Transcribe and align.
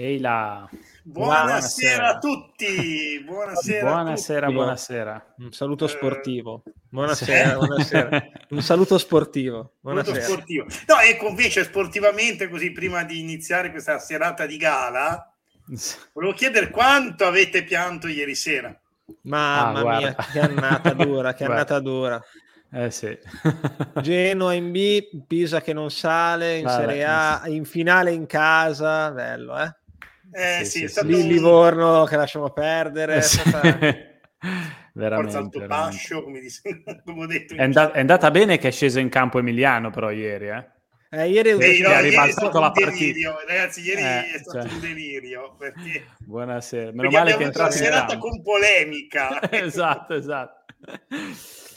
Ehi 0.00 0.18
là. 0.18 0.66
Buonasera, 1.02 1.44
buonasera, 1.44 2.08
a 2.08 2.18
tutti. 2.18 3.22
Buonasera. 3.22 3.90
Buonasera, 3.90 4.40
tutti. 4.46 4.54
buonasera. 4.54 5.34
Un 5.36 5.52
saluto 5.52 5.86
sportivo. 5.86 6.62
Buonasera, 6.88 7.56
buonasera. 7.56 8.28
Un 8.48 8.62
saluto 8.62 8.96
sportivo. 8.96 9.74
Buonasera. 9.78 10.22
sportivo. 10.22 10.64
No, 10.86 11.00
ecco 11.00 11.28
invece 11.28 11.64
sportivamente, 11.64 12.48
così 12.48 12.72
prima 12.72 13.04
di 13.04 13.20
iniziare 13.20 13.70
questa 13.70 13.98
serata 13.98 14.46
di 14.46 14.56
gala, 14.56 15.30
volevo 16.14 16.32
chiedere 16.32 16.70
quanto 16.70 17.26
avete 17.26 17.62
pianto 17.62 18.08
ieri 18.08 18.34
sera. 18.34 18.74
Mamma 19.24 19.80
ah, 19.80 19.98
mia, 19.98 20.16
che 20.32 20.40
annata 20.40 20.94
dura, 20.94 21.34
che 21.34 21.44
annata 21.44 21.78
dura. 21.78 22.24
Eh 22.72 22.90
sì. 22.90 23.18
Genoa 24.00 24.54
in 24.54 24.70
B, 24.70 25.24
Pisa 25.26 25.60
che 25.60 25.74
non 25.74 25.90
sale, 25.90 26.56
in 26.56 26.64
Vabbè, 26.64 26.84
Serie 26.86 27.04
A, 27.04 27.42
in 27.46 27.64
finale 27.64 28.12
in 28.12 28.24
casa, 28.26 29.10
bello, 29.10 29.58
eh? 29.58 29.74
Eh 30.32 30.64
sì, 30.64 30.80
sì, 30.80 30.88
sì 30.88 31.06
lì 31.06 31.14
un... 31.14 31.26
Livorno 31.26 32.04
che 32.04 32.16
lasciamo 32.16 32.50
perdere. 32.50 33.16
Eh, 33.16 33.22
sì. 33.22 33.40
veramente, 34.94 35.36
alto 35.36 35.66
bascio, 35.66 36.22
come, 36.22 36.40
dice, 36.40 36.62
come 37.04 37.26
detto. 37.26 37.54
È, 37.54 37.62
and- 37.62 37.76
è, 37.76 38.00
andata 38.00 38.30
bene 38.30 38.58
che 38.58 38.68
è 38.68 38.70
sceso 38.70 38.98
in 38.98 39.08
campo 39.08 39.38
Emiliano 39.38 39.90
però 39.90 40.10
ieri, 40.10 40.48
eh? 40.48 40.68
Eh, 41.12 41.28
ieri, 41.28 41.56
Beh, 41.56 41.80
no, 41.80 41.88
ha 41.88 42.00
ribaltato 42.00 42.60
la 42.60 42.70
partita. 42.70 43.36
Ragazzi, 43.44 43.80
ieri 43.82 44.00
eh, 44.00 44.32
è 44.32 44.38
stato 44.38 44.68
cioè... 44.68 44.72
un 44.72 44.80
delirio. 44.80 45.56
Perché... 45.58 46.06
Buonasera. 46.20 46.92
Meno 46.92 47.10
male 47.10 47.36
che 47.36 47.42
è 47.42 47.46
entrato 47.46 47.74
una 47.74 47.84
serata 47.84 48.16
con 48.16 48.40
polemica. 48.42 49.40
esatto, 49.50 50.14
esatto. 50.14 50.72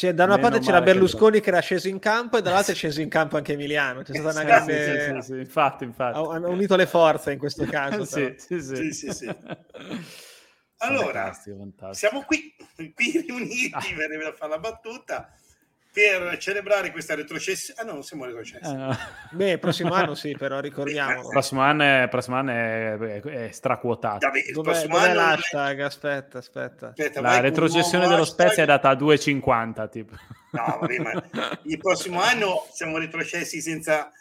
Cioè, 0.03 0.13
da 0.13 0.25
una 0.25 0.35
Meno 0.35 0.49
parte 0.49 0.65
c'era 0.65 0.81
Berlusconi 0.81 1.35
che... 1.35 1.43
che... 1.43 1.49
era 1.49 1.59
sceso 1.61 1.87
in 1.87 1.97
campo 1.99 2.37
e 2.37 2.41
dall'altra 2.41 2.73
è 2.73 2.75
sceso 2.75 2.99
in 2.99 3.07
campo 3.07 3.37
anche 3.37 3.53
Emiliano. 3.53 4.01
C'è 4.01 4.13
stata 4.13 4.31
una 4.31 4.43
grande... 4.43 5.21
Sì, 5.21 5.21
sì, 5.21 5.33
sì, 5.33 5.39
infatti, 5.39 5.83
infatti. 5.85 6.17
Hanno 6.17 6.49
unito 6.49 6.75
le 6.75 6.85
forze 6.85 7.31
in 7.31 7.39
questo 7.39 7.63
caso. 7.71 8.03
sì, 8.03 8.35
sì, 8.37 8.59
sì. 8.59 8.91
sì, 8.91 9.11
sì 9.13 9.25
allora, 10.83 11.23
fantastico, 11.23 11.57
fantastico. 11.57 11.93
siamo 11.93 12.25
qui, 12.25 12.53
qui 12.75 13.23
riuniti 13.25 13.71
ah. 13.71 13.79
per 13.79 14.35
fare 14.35 14.51
la 14.51 14.59
battuta 14.59 15.33
per 15.93 16.37
celebrare 16.39 16.91
questa 16.91 17.13
retrocessione. 17.13 17.79
Ah 17.79 17.83
no, 17.83 17.93
non 17.93 18.03
siamo 18.03 18.25
retrocessi. 18.25 18.65
Eh, 18.65 18.73
no. 18.73 18.97
Beh, 19.31 19.59
prossimo 19.59 19.93
anno 19.93 20.15
sì, 20.15 20.35
però 20.35 20.59
ricordiamo. 20.59 21.21
Il 21.21 21.27
prossimo 21.29 21.61
anno 21.61 21.83
è, 21.83 22.07
prossimo 22.09 22.35
anno 22.35 22.51
è, 22.51 22.97
è, 22.97 23.21
è 23.21 23.51
straquotato. 23.51 24.25
Vabbè, 24.25 24.51
dov'è, 24.51 24.87
dov'è 24.87 25.13
l'hashtag? 25.13 25.79
Aspetta, 25.81 26.39
aspetta. 26.39 26.87
aspetta 26.87 27.21
La 27.21 27.39
retrocessione 27.39 28.07
dello 28.07 28.23
hashtag... 28.23 28.47
Spezia 28.47 28.63
è 28.63 28.65
data 28.65 28.89
a 28.89 28.95
2,50 28.95 29.89
tipo. 29.89 30.15
No, 30.53 30.77
vabbè, 30.81 30.97
ma 30.97 31.29
il 31.63 31.77
prossimo 31.77 32.21
anno 32.21 32.67
siamo 32.73 32.97
retrocessi 32.97 33.61
senza, 33.61 34.11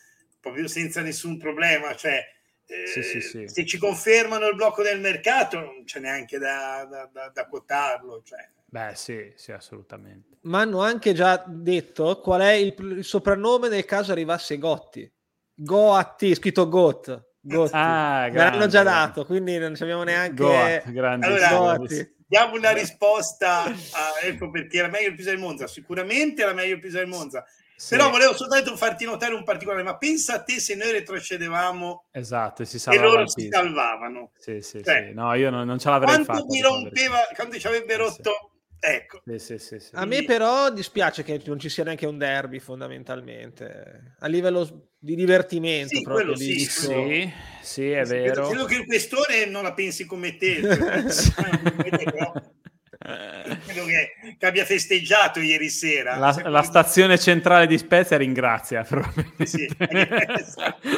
proprio 0.41 0.69
senza 0.69 1.00
nessun 1.00 1.39
problema, 1.39 1.95
cioè... 1.95 2.23
Eh, 2.67 2.87
sì, 2.87 3.03
sì, 3.03 3.20
sì. 3.20 3.48
Se 3.48 3.67
ci 3.67 3.77
confermano 3.77 4.47
il 4.47 4.55
blocco 4.55 4.83
del 4.83 5.00
mercato 5.00 5.59
non 5.59 5.84
c'è 5.84 6.00
neanche 6.00 6.39
da, 6.39 6.87
da, 6.89 7.09
da, 7.11 7.31
da 7.33 7.47
quotarlo. 7.47 8.23
Cioè. 8.25 8.48
Beh, 8.67 8.93
sì, 8.95 9.33
sì, 9.37 9.53
assolutamente. 9.53 10.31
Ma 10.42 10.60
hanno 10.60 10.82
anche 10.82 11.12
già 11.12 11.42
detto 11.46 12.18
qual 12.20 12.40
è 12.40 12.52
il, 12.52 12.74
il 12.78 13.04
soprannome 13.04 13.68
nel 13.68 13.84
caso 13.84 14.12
arrivasse 14.12 14.58
Gotti. 14.58 15.10
Goatti, 15.54 16.34
scritto 16.34 16.68
Got. 16.68 17.30
Gotti. 17.40 17.72
Ah, 17.74 18.28
Me 18.30 18.38
l'hanno 18.38 18.66
già 18.66 18.82
dato, 18.82 19.24
quindi 19.24 19.58
non 19.58 19.74
abbiamo 19.78 20.02
neanche... 20.02 20.34
Goat, 20.34 20.90
grande. 20.90 21.26
Allora, 21.26 21.78
diamo 22.26 22.56
una 22.56 22.70
risposta 22.70 23.64
a, 23.64 23.74
ecco 24.22 24.50
perché 24.50 24.78
era 24.78 24.88
meglio 24.88 25.08
il 25.08 25.14
Pisa 25.14 25.30
del 25.30 25.38
Monza. 25.38 25.66
Sicuramente 25.66 26.42
era 26.42 26.52
meglio 26.52 26.74
il 26.74 26.80
Pisa 26.80 26.98
del 26.98 27.08
Monza. 27.08 27.44
Sì. 27.76 27.96
Però 27.96 28.10
volevo 28.10 28.34
soltanto 28.34 28.76
farti 28.76 29.04
notare 29.04 29.34
un 29.34 29.42
particolare, 29.42 29.82
ma 29.82 29.96
pensa 29.96 30.34
a 30.34 30.42
te 30.42 30.60
se 30.60 30.76
noi 30.76 30.92
retrocedevamo 30.92 32.04
esatto, 32.12 32.64
si 32.64 32.80
e 32.88 32.98
loro 32.98 33.26
si 33.26 33.48
salvavano. 33.50 34.30
Sì, 34.38 34.60
sì, 34.60 34.84
cioè, 34.84 35.06
sì. 35.08 35.14
No, 35.14 35.34
io 35.34 35.50
non, 35.50 35.66
non 35.66 35.80
ce 35.80 35.88
l'avrei 35.88 36.14
quanto 36.14 36.32
fatto. 36.32 36.46
Mi 36.46 36.60
rompeva, 36.60 37.18
quando 37.34 37.58
ci 37.58 37.66
avrebbe 37.66 37.96
rotto 37.96 38.52
Ecco. 38.84 39.22
Sì, 39.36 39.58
sì, 39.58 39.78
sì, 39.78 39.91
a 39.92 40.05
me 40.05 40.25
però 40.25 40.69
dispiace 40.72 41.22
che 41.22 41.41
non 41.44 41.56
ci 41.61 41.69
sia 41.69 41.84
neanche 41.84 42.04
un 42.04 42.19
derby 42.19 42.59
fondamentalmente, 42.59 44.16
a 44.19 44.26
livello 44.26 44.88
di 44.98 45.15
divertimento. 45.15 45.94
Sì, 45.94 46.03
proprio, 46.03 46.34
sì, 46.34 46.47
di... 46.47 46.59
sì, 46.59 47.32
sì, 47.62 47.91
è 47.93 48.04
vero. 48.04 48.48
Credo 48.48 48.65
che 48.65 48.75
il 48.75 48.84
questore 48.84 49.47
non 49.47 49.62
la 49.62 49.72
pensi 49.72 50.04
come 50.04 50.37
te. 50.37 50.62
Credo 53.66 53.84
che, 53.84 54.36
che, 54.38 54.46
abbia 54.46 54.64
festeggiato 54.64 55.40
ieri 55.40 55.68
sera. 55.68 56.16
La, 56.16 56.48
la 56.48 56.62
stazione 56.62 57.18
centrale 57.18 57.66
di 57.66 57.78
Spezia 57.78 58.16
ringrazia. 58.16 58.86
Sì, 59.42 59.68
esatto. 59.78 60.88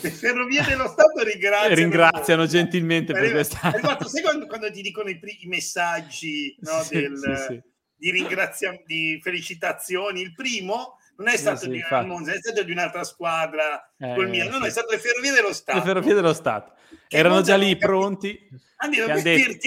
Le 0.00 0.10
ferrovie 0.10 0.62
dello 0.62 0.88
Stato 0.88 1.22
ringraziano. 1.22 1.74
Ringraziano 1.74 2.46
gentilmente 2.46 3.12
per 3.12 3.30
questa... 3.30 3.70
Sai 3.70 4.22
quando, 4.22 4.46
quando, 4.46 4.70
ti 4.70 4.80
dicono 4.80 5.10
i, 5.10 5.20
i 5.40 5.46
messaggi 5.46 6.56
no, 6.60 6.84
del, 6.88 7.16
sì, 7.16 7.54
sì. 7.54 7.62
di 7.96 8.10
ringraziamento, 8.10 8.84
di 8.86 9.20
felicitazioni? 9.22 10.22
Il 10.22 10.32
primo 10.32 10.97
non 11.18 11.28
è 11.28 11.36
stato 11.36 11.58
sì, 11.58 11.68
di 11.68 11.82
Monza, 12.04 12.32
è 12.32 12.38
stato 12.38 12.62
di 12.62 12.70
un'altra 12.70 13.02
squadra 13.02 13.92
eh, 13.98 14.14
col 14.14 14.28
Milan, 14.28 14.50
no, 14.50 14.58
no, 14.58 14.66
è 14.66 14.70
stato 14.70 14.90
le 14.92 14.98
ferrovie 14.98 15.32
dello 15.32 15.52
Stato. 15.52 15.78
Le 15.78 15.84
ferrovie 15.84 16.14
dello 16.14 16.32
Stato. 16.32 16.72
Erano 17.08 17.40
già 17.40 17.56
lì 17.56 17.76
pronti. 17.76 18.48
Andiamo 18.76 19.12
ah, 19.12 19.20
detto... 19.20 19.66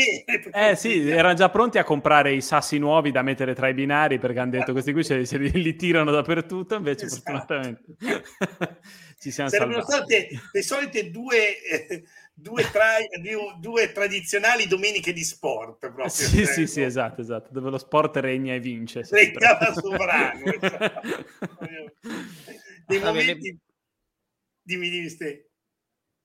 Eh 0.53 0.75
sì, 0.77 1.09
erano 1.09 1.33
già 1.33 1.49
pronti 1.49 1.77
a 1.77 1.83
comprare 1.83 2.31
i 2.31 2.41
sassi 2.41 2.77
nuovi 2.77 3.11
da 3.11 3.21
mettere 3.21 3.53
tra 3.53 3.67
i 3.67 3.73
binari 3.73 4.19
perché 4.19 4.39
hanno 4.39 4.51
detto 4.51 4.71
questi 4.71 4.93
qui 4.93 5.03
se, 5.03 5.25
se 5.25 5.37
li, 5.37 5.51
li, 5.51 5.75
tirano 5.75 6.11
dappertutto, 6.11 6.75
invece 6.75 7.07
esatto. 7.07 7.21
fortunatamente 7.31 7.83
ci 9.19 9.31
siamo 9.31 9.49
Sarebbero 9.49 9.83
salvati. 9.83 10.13
state 10.13 10.41
le 10.51 10.61
solite 10.61 11.11
due... 11.11 11.61
Eh, 11.61 12.03
due, 12.41 12.69
tra, 12.71 12.97
due, 13.59 13.91
tradizionali 13.91 14.67
domeniche 14.67 15.13
di 15.13 15.23
sport. 15.23 15.79
Proprio, 15.79 16.09
sì, 16.09 16.45
sì, 16.45 16.67
sì, 16.67 16.81
esatto, 16.81 17.21
esatto, 17.21 17.49
dove 17.51 17.69
lo 17.69 17.77
sport 17.77 18.17
regna 18.17 18.53
e 18.53 18.59
vince. 18.59 19.07
Regnava 19.09 19.73
sovrano. 19.73 20.45
esatto. 20.51 21.01
Dei 22.85 22.99
momenti... 22.99 23.57
Dimmi, 24.63 24.89
dimmi, 24.89 25.09
Ste. 25.09 25.50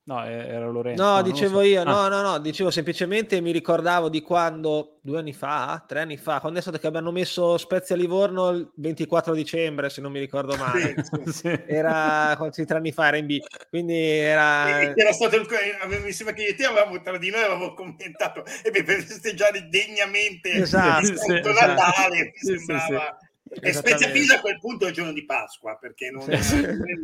No, 0.06 0.24
era 0.24 0.68
Lorenzo. 0.68 1.02
No, 1.02 1.20
dicevo 1.20 1.58
so. 1.58 1.64
io, 1.64 1.82
no, 1.82 1.98
ah. 2.02 2.08
no, 2.08 2.22
no, 2.22 2.38
dicevo 2.38 2.70
semplicemente 2.70 3.40
mi 3.40 3.50
ricordavo 3.50 4.08
di 4.08 4.22
quando, 4.22 4.98
due 5.00 5.18
anni 5.18 5.32
fa, 5.32 5.84
tre 5.84 5.98
anni 5.98 6.16
fa, 6.16 6.38
quando 6.38 6.60
è 6.60 6.62
stato 6.62 6.78
che 6.78 6.86
abbiamo 6.86 7.10
messo 7.10 7.58
Spezia 7.58 7.96
Livorno 7.96 8.50
il 8.50 8.70
24 8.76 9.34
dicembre, 9.34 9.90
se 9.90 10.00
non 10.00 10.12
mi 10.12 10.20
ricordo 10.20 10.54
male. 10.62 10.94
sì. 11.26 11.48
Era 11.66 12.34
quanti 12.36 12.64
tre 12.64 12.76
anni 12.76 12.92
fa, 12.92 13.08
era 13.08 13.16
in 13.16 13.26
B, 13.26 13.38
quindi 13.68 13.98
era... 13.98 14.80
era 14.94 15.12
stato 15.12 15.38
mi 15.38 16.12
sembra 16.12 16.36
che 16.36 16.42
io 16.42 16.48
e 16.50 16.54
te 16.54 16.66
avevamo, 16.66 17.02
tra 17.02 17.18
di 17.18 17.30
noi 17.30 17.40
avevamo 17.40 17.74
commentato, 17.74 18.44
e 18.62 18.70
beh, 18.70 18.84
per 18.84 19.02
festeggiare 19.02 19.66
degnamente 19.68 20.52
esatto, 20.52 21.00
il 21.00 21.18
sì, 21.18 21.32
Natale, 21.32 22.32
esatto. 22.32 22.52
mi 22.52 22.54
sembrava... 22.54 23.18
E 23.48 23.72
Spezia 23.72 24.10
Pisa 24.10 24.36
a 24.36 24.40
quel 24.40 24.58
punto 24.58 24.86
è 24.86 24.88
il 24.88 24.94
giorno 24.94 25.12
di 25.12 25.24
Pasqua, 25.24 25.76
perché 25.76 26.10
non... 26.10 26.26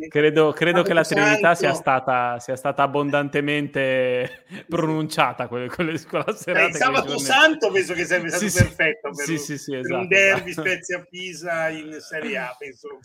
Credo, 0.09 0.51
credo 0.51 0.81
che 0.83 0.93
la 0.93 1.03
Trinità 1.03 1.55
sia 1.55 1.73
stata, 1.73 2.37
sia 2.39 2.57
stata, 2.57 2.83
abbondantemente 2.83 4.43
pronunciata 4.67 5.47
quella, 5.47 5.73
quella, 5.73 5.97
quella 6.01 6.35
serata. 6.35 6.65
Eh, 6.65 6.69
il 6.69 6.75
sabato 6.75 7.17
santo 7.17 7.71
penso 7.71 7.93
che 7.93 8.03
sarebbe 8.03 8.27
stato 8.27 8.49
sì, 8.49 8.57
perfetto 8.57 9.11
per, 9.11 9.25
sì, 9.25 9.57
sì, 9.57 9.71
per 9.71 9.79
esatto, 9.79 9.99
un 9.99 10.07
derby 10.07 10.51
Spezia 10.51 11.05
Pisa 11.09 11.69
in 11.69 11.97
Serie 12.01 12.37
A, 12.37 12.55
penso. 12.59 12.99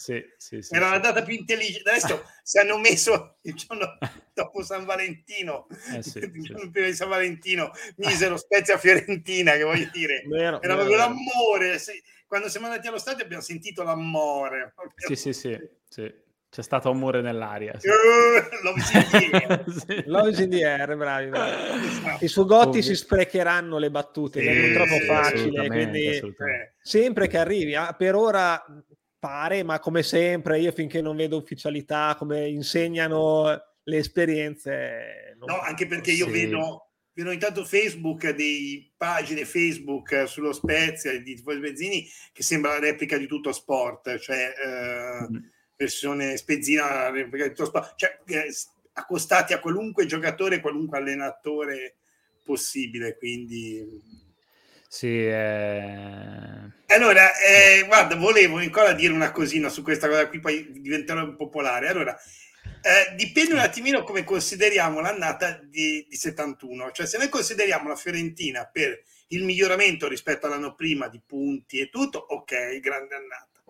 Era 0.70 0.90
la 0.90 0.98
data 0.98 1.22
più 1.22 1.34
intelligente. 1.34 1.90
Adesso 1.90 2.24
si 2.42 2.58
hanno 2.58 2.76
messo 2.78 3.36
il 3.42 3.54
giorno 3.54 3.98
dopo 4.34 4.62
San 4.64 4.84
Valentino, 4.84 5.68
eh 5.92 5.98
il 5.98 6.42
giorno 6.42 6.70
prima 6.70 6.86
di 6.88 6.94
San 6.94 7.08
Valentino, 7.08 7.70
misero 7.96 8.36
Spezia 8.36 8.78
Fiorentina, 8.78 9.52
che 9.52 9.62
voglio 9.62 9.88
dire, 9.92 10.24
vero, 10.28 10.60
era 10.60 10.74
proprio 10.74 10.96
l'amore. 10.96 11.78
Sì 11.78 12.02
quando 12.28 12.48
siamo 12.48 12.66
andati 12.66 12.86
allo 12.86 12.98
stadio 12.98 13.24
abbiamo 13.24 13.42
sentito 13.42 13.82
l'amore. 13.82 14.74
Sì, 14.96 15.16
sì, 15.16 15.32
sì, 15.32 15.58
sì. 15.88 16.26
C'è 16.50 16.62
stato 16.62 16.88
amore 16.90 17.20
nell'aria. 17.20 17.78
Sì. 17.78 17.88
Uh, 17.88 17.92
Love 20.06 20.42
in 20.42 20.50
the 20.50 20.64
air, 20.64 20.96
bravi. 20.96 21.28
bravi. 21.30 21.86
Esatto. 21.86 22.24
I 22.24 22.28
sugotti 22.28 22.82
si 22.82 22.94
sprecheranno 22.94 23.78
le 23.78 23.90
battute, 23.90 24.40
sì, 24.40 24.46
è 24.46 24.72
troppo 24.72 24.98
sì, 24.98 25.04
facile. 25.04 25.68
Quindi 25.68 26.06
eh, 26.06 26.74
sempre 26.80 27.26
che 27.28 27.36
arrivi, 27.38 27.74
ah, 27.74 27.92
per 27.92 28.14
ora 28.14 28.64
pare, 29.18 29.62
ma 29.62 29.78
come 29.78 30.02
sempre, 30.02 30.58
io 30.60 30.72
finché 30.72 31.02
non 31.02 31.16
vedo 31.16 31.36
ufficialità, 31.36 32.14
come 32.16 32.48
insegnano 32.48 33.74
le 33.82 33.96
esperienze. 33.96 35.36
No, 35.44 35.60
anche 35.60 35.86
perché 35.86 36.12
io 36.12 36.28
vedo 36.28 36.87
vedo 37.18 37.32
intanto 37.32 37.64
Facebook 37.64 38.30
di 38.30 38.88
pagine 38.96 39.44
Facebook 39.44 40.28
sullo 40.28 40.52
Spezia 40.52 41.10
di 41.20 41.34
Tifosi 41.34 41.58
Bezzini 41.58 42.08
che 42.32 42.44
sembra 42.44 42.74
la 42.74 42.78
replica 42.78 43.16
di 43.16 43.26
tutto 43.26 43.50
sport, 43.50 44.18
cioè 44.18 44.54
eh, 44.56 45.28
mm. 45.28 45.36
versione 45.74 46.36
spezzina 46.36 47.10
replica 47.10 47.48
di 47.48 47.54
tutto 47.54 47.64
sport, 47.64 47.94
cioè 47.96 48.20
eh, 48.26 48.54
accostati 48.92 49.52
a 49.52 49.58
qualunque 49.58 50.06
giocatore, 50.06 50.60
qualunque 50.60 50.98
allenatore 50.98 51.96
possibile, 52.44 53.16
quindi 53.18 54.00
sì, 54.88 55.26
eh... 55.26 56.70
allora 56.86 57.36
eh, 57.36 57.84
guarda, 57.84 58.14
volevo 58.14 58.58
ancora 58.58 58.92
dire 58.92 59.12
una 59.12 59.32
cosina 59.32 59.68
su 59.68 59.82
questa 59.82 60.08
cosa 60.08 60.28
qui, 60.28 60.38
poi 60.38 60.70
diventerò 60.70 61.34
popolare. 61.34 61.88
Allora, 61.88 62.16
Eh, 62.88 63.14
dipende 63.16 63.52
un 63.52 63.58
attimino 63.58 64.02
come 64.02 64.24
consideriamo 64.24 65.00
l'annata 65.00 65.60
di, 65.62 66.06
di 66.08 66.16
71. 66.16 66.90
Cioè, 66.90 67.04
se 67.04 67.18
noi 67.18 67.28
consideriamo 67.28 67.86
la 67.86 67.96
Fiorentina 67.96 68.64
per 68.64 69.02
il 69.28 69.44
miglioramento 69.44 70.08
rispetto 70.08 70.46
all'anno 70.46 70.74
prima 70.74 71.08
di 71.08 71.20
punti 71.20 71.80
e 71.80 71.90
tutto, 71.90 72.18
ok, 72.18 72.80
grande 72.80 73.14
annata. 73.14 73.62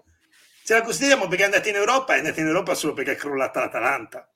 Se 0.62 0.74
la 0.74 0.82
consideriamo 0.82 1.26
perché 1.26 1.42
è 1.42 1.46
andata 1.46 1.68
in 1.68 1.74
Europa, 1.74 2.14
è 2.14 2.18
andata 2.18 2.40
in 2.40 2.46
Europa 2.46 2.74
solo 2.74 2.92
perché 2.92 3.12
è 3.12 3.16
crollata 3.16 3.58
l'Atalanta. 3.58 4.32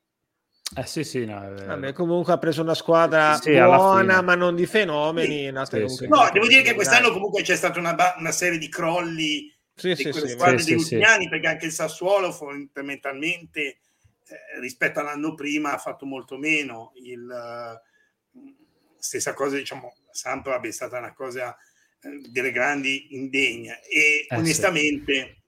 Eh 0.75 0.87
sì, 0.87 1.05
sì, 1.05 1.27
no, 1.27 1.55
Vabbè, 1.65 1.93
comunque 1.93 2.33
ha 2.33 2.39
preso 2.39 2.63
una 2.63 2.75
squadra 2.75 3.39
sì, 3.41 3.53
buona, 3.53 4.21
ma 4.21 4.35
non 4.35 4.57
di 4.57 4.67
fenomeni. 4.67 5.53
Sì, 5.65 5.89
sì, 5.89 6.09
no, 6.09 6.29
devo 6.33 6.49
dire 6.49 6.63
che 6.63 6.75
quest'anno 6.75 7.13
comunque 7.13 7.43
c'è 7.43 7.55
stata 7.55 7.79
una, 7.79 7.95
una 8.19 8.33
serie 8.33 8.59
di 8.59 8.69
crolli 8.69 9.49
sì, 9.77 9.95
di 9.95 10.11
quelle 10.11 10.31
squadre 10.31 10.57
degli 10.57 10.73
ultimi 10.73 11.05
anni, 11.05 11.29
perché 11.29 11.47
anche 11.47 11.67
il 11.67 11.73
Sassuolo 11.73 12.33
fondamentalmente 12.33 13.77
eh, 14.33 14.61
rispetto 14.61 15.01
all'anno 15.01 15.35
prima 15.35 15.73
ha 15.73 15.79
fatto 15.79 16.07
molto 16.07 16.39
meno. 16.39 16.93
Il, 16.97 17.23
uh, 17.23 18.41
stessa 18.99 19.35
cosa, 19.35 19.57
diciamo, 19.57 19.95
Samp 20.11 20.49
è 20.49 20.71
stata 20.71 20.99
una 20.99 21.13
cosa 21.13 21.57
uh, 22.03 22.31
delle 22.31 22.53
grandi 22.53 23.15
indegne 23.15 23.83
e 23.83 24.27
eh, 24.29 24.37
onestamente 24.37 25.43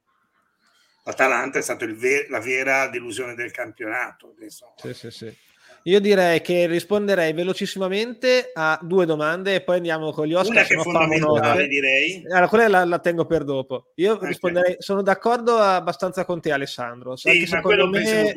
l'Atalanta 1.05 1.59
è 1.59 1.63
stata 1.63 1.87
ver- 1.87 2.29
la 2.29 2.41
vera 2.41 2.89
delusione 2.89 3.35
del 3.35 3.51
campionato. 3.51 4.35
Sì, 4.77 4.95
sì, 4.95 5.11
sì. 5.11 5.37
Io 5.87 6.01
direi 6.01 6.41
che 6.41 6.67
risponderei 6.67 7.35
velocissimamente 7.35 8.53
a 8.55 8.79
due 8.81 9.05
domande 9.05 9.57
e 9.57 9.61
poi 9.61 9.77
andiamo 9.77 10.13
con 10.13 10.27
gli 10.27 10.33
Oscar. 10.33 10.53
Una 10.53 10.65
che 10.65 10.75
è 10.75 10.79
fondamentale, 10.79 11.69
direi. 11.69 12.25
Allora, 12.27 12.49
quella 12.49 12.69
la, 12.69 12.85
la, 12.85 12.99
tengo 13.01 13.27
per 13.27 13.45
dopo. 13.45 13.93
Io 13.97 14.15
okay. 14.15 14.29
risponderei, 14.29 14.77
sono 14.79 15.03
d'accordo 15.03 15.59
abbastanza 15.59 16.25
con 16.25 16.41
te, 16.41 16.53
Alessandro. 16.53 17.17
Sì, 17.17 17.45
secondo 17.47 17.87
me 17.89 18.33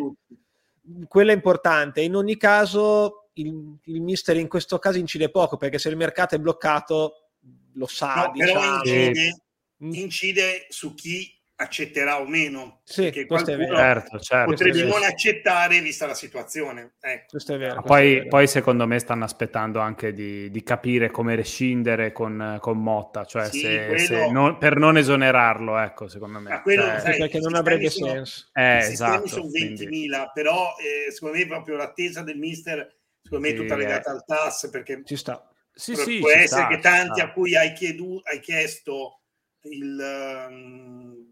quello 1.07 1.31
è 1.31 1.33
importante. 1.33 2.01
In 2.01 2.15
ogni 2.15 2.35
caso, 2.35 3.29
il, 3.33 3.77
il 3.81 4.01
mister 4.01 4.35
in 4.35 4.49
questo 4.49 4.77
caso 4.77 4.97
incide 4.97 5.29
poco 5.29 5.55
perché 5.55 5.79
se 5.79 5.87
il 5.87 5.95
mercato 5.95 6.35
è 6.35 6.39
bloccato, 6.39 7.29
lo 7.75 7.87
sa. 7.87 8.25
No, 8.25 8.31
diciamo. 8.33 8.75
incide, 8.83 9.41
incide 9.77 10.65
su 10.67 10.93
chi 10.93 11.36
accetterà 11.59 12.21
o 12.21 12.27
meno. 12.27 12.81
Sì, 12.83 13.11
qualcuno 13.25 13.75
certo, 13.75 14.19
certo, 14.19 14.51
potrebbe 14.51 14.83
non 14.83 15.03
accettare 15.03 15.81
vista 15.81 16.05
la 16.05 16.13
situazione. 16.13 16.93
Ecco. 16.99 17.25
Questo 17.31 17.55
è 17.55 17.57
vero. 17.57 17.81
Poi, 17.81 18.11
è 18.11 18.17
vero. 18.17 18.27
poi, 18.27 18.47
secondo 18.47 18.85
me 18.85 18.99
stanno 18.99 19.23
aspettando 19.23 19.79
anche 19.79 20.13
di, 20.13 20.51
di 20.51 20.63
capire 20.63 21.09
come 21.09 21.35
rescindere 21.35 22.11
con, 22.11 22.57
con 22.61 22.77
Motta, 22.77 23.25
cioè 23.25 23.45
sì, 23.45 23.61
se, 23.61 23.85
quello... 23.87 23.99
se 23.99 24.31
non, 24.31 24.57
per 24.57 24.77
non 24.77 24.97
esonerarlo, 24.97 25.77
ecco, 25.79 26.07
secondo 26.07 26.39
me. 26.39 26.61
Quello, 26.61 26.83
cioè, 26.83 26.99
sai, 26.99 27.17
perché 27.17 27.39
non 27.39 27.55
avrebbe 27.55 27.89
sono, 27.89 28.11
senso. 28.11 28.49
Eh, 28.53 28.77
esatto, 28.77 29.27
sono 29.27 29.45
20.000, 29.45 29.75
quindi... 29.75 30.09
però 30.33 30.75
eh, 30.77 31.11
secondo 31.11 31.37
me 31.37 31.47
proprio 31.47 31.75
l'attesa 31.75 32.21
del 32.21 32.37
mister, 32.37 32.97
secondo 33.21 33.47
me 33.47 33.53
è 33.53 33.57
tutta 33.57 33.75
legata 33.75 34.11
al 34.11 34.23
TAS, 34.23 34.69
perché 34.71 35.01
ci 35.05 35.15
sta. 35.15 35.49
Sì, 35.73 35.95
sì, 35.95 36.19
può 36.19 36.29
essere 36.29 36.45
sta, 36.47 36.67
che 36.67 36.79
tanti 36.79 37.21
a 37.21 37.31
cui 37.31 37.55
hai, 37.55 37.73
chiedu- 37.73 38.21
hai 38.27 38.39
chiesto 38.39 39.21
il... 39.61 40.47
Um, 40.49 41.26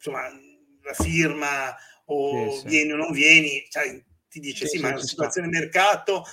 insomma, 0.00 0.28
la 0.82 0.94
firma 0.94 1.76
o 2.06 2.56
sì, 2.56 2.66
vieni 2.66 2.92
o 2.92 2.96
non 2.96 3.12
vieni, 3.12 3.66
cioè, 3.68 4.02
ti 4.30 4.40
dice 4.40 4.66
sì, 4.66 4.76
sì 4.76 4.82
ma 4.82 4.92
la 4.92 5.00
situazione 5.00 5.48
sta. 5.48 5.58
mercato, 5.58 6.24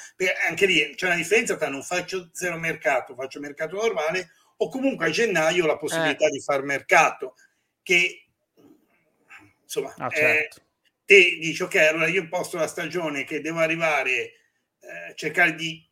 anche 0.48 0.66
lì 0.66 0.96
c'è 0.96 1.08
una 1.08 1.16
differenza 1.16 1.58
tra 1.58 1.68
non 1.68 1.84
faccio 1.84 2.30
zero 2.32 2.58
mercato, 2.58 3.14
faccio 3.16 3.40
mercato 3.40 3.76
normale 3.76 4.32
o 4.58 4.70
comunque 4.70 5.08
a 5.08 5.10
gennaio 5.10 5.64
ho 5.64 5.68
la 5.68 5.78
possibilità 5.78 6.28
eh. 6.28 6.32
di 6.32 6.40
fare 6.40 6.64
mercato 6.64 7.36
che 7.84 8.28
insomma 9.62 9.94
ah, 9.98 10.10
certo. 10.10 10.60
eh, 10.60 10.64
te 11.06 11.38
dici 11.40 11.62
ok 11.62 11.76
allora 11.76 12.08
io 12.08 12.22
imposto 12.22 12.58
la 12.58 12.68
stagione 12.68 13.24
che 13.24 13.42
devo 13.42 13.60
arrivare 13.60 14.12
eh, 14.12 15.14
cercare 15.16 15.56
di 15.56 15.86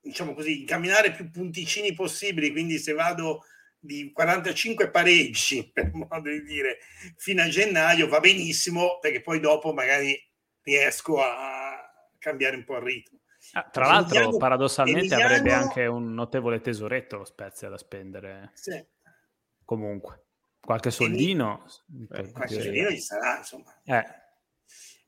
diciamo 0.00 0.34
così 0.34 0.60
incamminare 0.60 1.12
più 1.12 1.30
punticini 1.30 1.92
possibili 1.92 2.50
quindi 2.50 2.78
se 2.78 2.92
vado 2.92 3.44
di 3.80 4.12
45 4.12 4.90
pareggi, 4.90 5.68
per 5.72 5.90
modo 5.94 6.28
di 6.28 6.42
dire, 6.42 6.78
fino 7.16 7.42
a 7.42 7.48
gennaio 7.48 8.08
va 8.08 8.20
benissimo, 8.20 8.98
perché 9.00 9.22
poi 9.22 9.40
dopo 9.40 9.72
magari 9.72 10.16
riesco 10.62 11.20
a 11.22 11.80
cambiare 12.18 12.56
un 12.56 12.64
po' 12.64 12.76
il 12.76 12.82
ritmo. 12.82 13.18
Ah, 13.52 13.68
tra 13.70 13.86
l'altro, 13.86 14.16
Emiliano, 14.16 14.36
paradossalmente, 14.36 15.14
Emiliano... 15.14 15.24
avrebbe 15.24 15.52
anche 15.52 15.86
un 15.86 16.12
notevole 16.12 16.60
tesoretto 16.60 17.16
lo 17.16 17.24
Spezia 17.24 17.70
da 17.70 17.78
spendere. 17.78 18.50
Sì. 18.52 18.84
Comunque, 19.64 20.24
qualche 20.60 20.90
soldino. 20.90 21.64
Eh, 22.12 22.30
qualche 22.32 22.60
soldino 22.60 22.90
ci 22.90 23.00
sarà, 23.00 23.38
insomma. 23.38 23.74
Eh. 23.84 24.04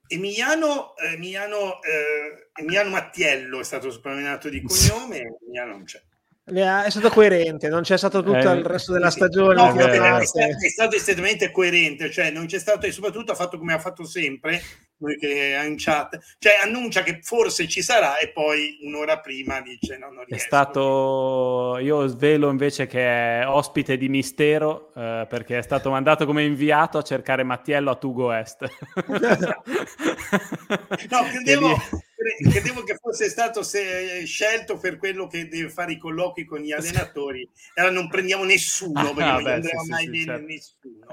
Emiliano, 0.06 0.96
Emiliano, 0.96 1.80
eh, 1.82 2.50
Emiliano 2.54 2.90
Mattiello 2.90 3.60
è 3.60 3.64
stato 3.64 3.90
soprannominato 3.90 4.48
di 4.48 4.62
cognome, 4.62 5.38
Emiliano 5.40 5.72
non 5.72 5.84
c'è 5.84 6.02
è 6.44 6.90
stato 6.90 7.08
coerente, 7.10 7.68
non 7.68 7.82
c'è 7.82 7.96
stato 7.96 8.22
tutto 8.22 8.50
eh, 8.50 8.56
il 8.56 8.64
resto 8.64 8.92
della 8.92 9.10
stagione. 9.10 9.54
No, 9.54 9.74
è, 9.74 10.18
è, 10.18 10.24
stato, 10.24 10.48
è, 10.48 10.68
stato 10.68 10.96
estremamente 10.96 11.52
coerente, 11.52 12.10
cioè 12.10 12.30
non 12.30 12.46
c'è 12.46 12.58
stato, 12.58 12.86
e 12.86 12.92
soprattutto 12.92 13.30
ha 13.32 13.36
fatto 13.36 13.58
come 13.58 13.72
ha 13.74 13.78
fatto 13.78 14.04
sempre, 14.04 14.60
noi 15.02 15.16
che 15.18 15.60
in 15.64 15.74
chat, 15.76 16.18
cioè 16.38 16.60
annuncia 16.64 17.02
che 17.02 17.20
forse 17.22 17.68
ci 17.68 17.82
sarà 17.82 18.18
e 18.18 18.30
poi 18.30 18.78
un'ora 18.82 19.20
prima 19.20 19.60
dice 19.60 19.98
no, 19.98 20.06
non 20.06 20.24
riesco. 20.24 20.34
È 20.34 20.38
stato, 20.38 21.78
io 21.80 22.06
svelo 22.06 22.50
invece 22.50 22.86
che 22.86 23.40
è 23.40 23.46
ospite 23.46 23.96
di 23.96 24.08
mistero 24.08 24.92
eh, 24.94 25.26
perché 25.28 25.58
è 25.58 25.62
stato 25.62 25.90
mandato 25.90 26.26
come 26.26 26.44
inviato 26.44 26.98
a 26.98 27.02
cercare 27.02 27.42
Mattiello 27.42 27.90
a 27.90 27.96
Tugo 27.96 28.32
Est. 28.32 28.62
no, 31.08 31.22
credevo, 31.30 31.76
credevo 32.50 32.82
che 32.84 32.96
fosse 32.96 33.28
stato 33.28 33.62
scelto 33.62 34.78
per 34.78 34.98
quello 34.98 35.26
che 35.26 35.48
deve 35.48 35.68
fare 35.68 35.92
i 35.92 35.98
colloqui 35.98 36.44
con 36.44 36.60
gli 36.60 36.72
allenatori. 36.72 37.48
Allora 37.74 37.92
non 37.92 38.08
prendiamo 38.08 38.44
nessuno 38.44 39.00
ah, 39.00 39.14
perché 39.14 39.42
non 39.42 39.46
andremo 39.46 39.82
sì, 39.82 39.90
mai 39.90 40.04
sì, 40.04 40.10
bene 40.10 40.24
certo. 40.24 40.46
nessuno. 40.46 41.06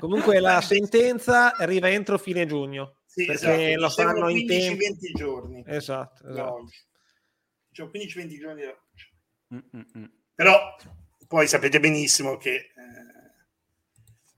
Comunque 0.00 0.40
la 0.40 0.60
sentenza 0.60 1.56
arriva 1.56 1.88
entro 1.90 2.18
fine 2.18 2.46
giugno. 2.46 2.96
Sì, 3.06 3.24
perché 3.24 3.72
esatto. 3.72 3.80
lo 3.80 3.90
fanno 3.90 4.28
in 4.28 4.46
tempo 4.46 4.76
20 4.76 5.12
giorni. 5.12 5.64
Esatto, 5.66 6.28
esatto. 6.28 6.68
Cioè 7.72 7.88
15-20 7.92 8.38
giorni 8.38 8.62
Mm-mm. 9.54 10.10
Però 10.34 10.76
poi 11.26 11.46
sapete 11.46 11.80
benissimo 11.80 12.36
che 12.36 12.72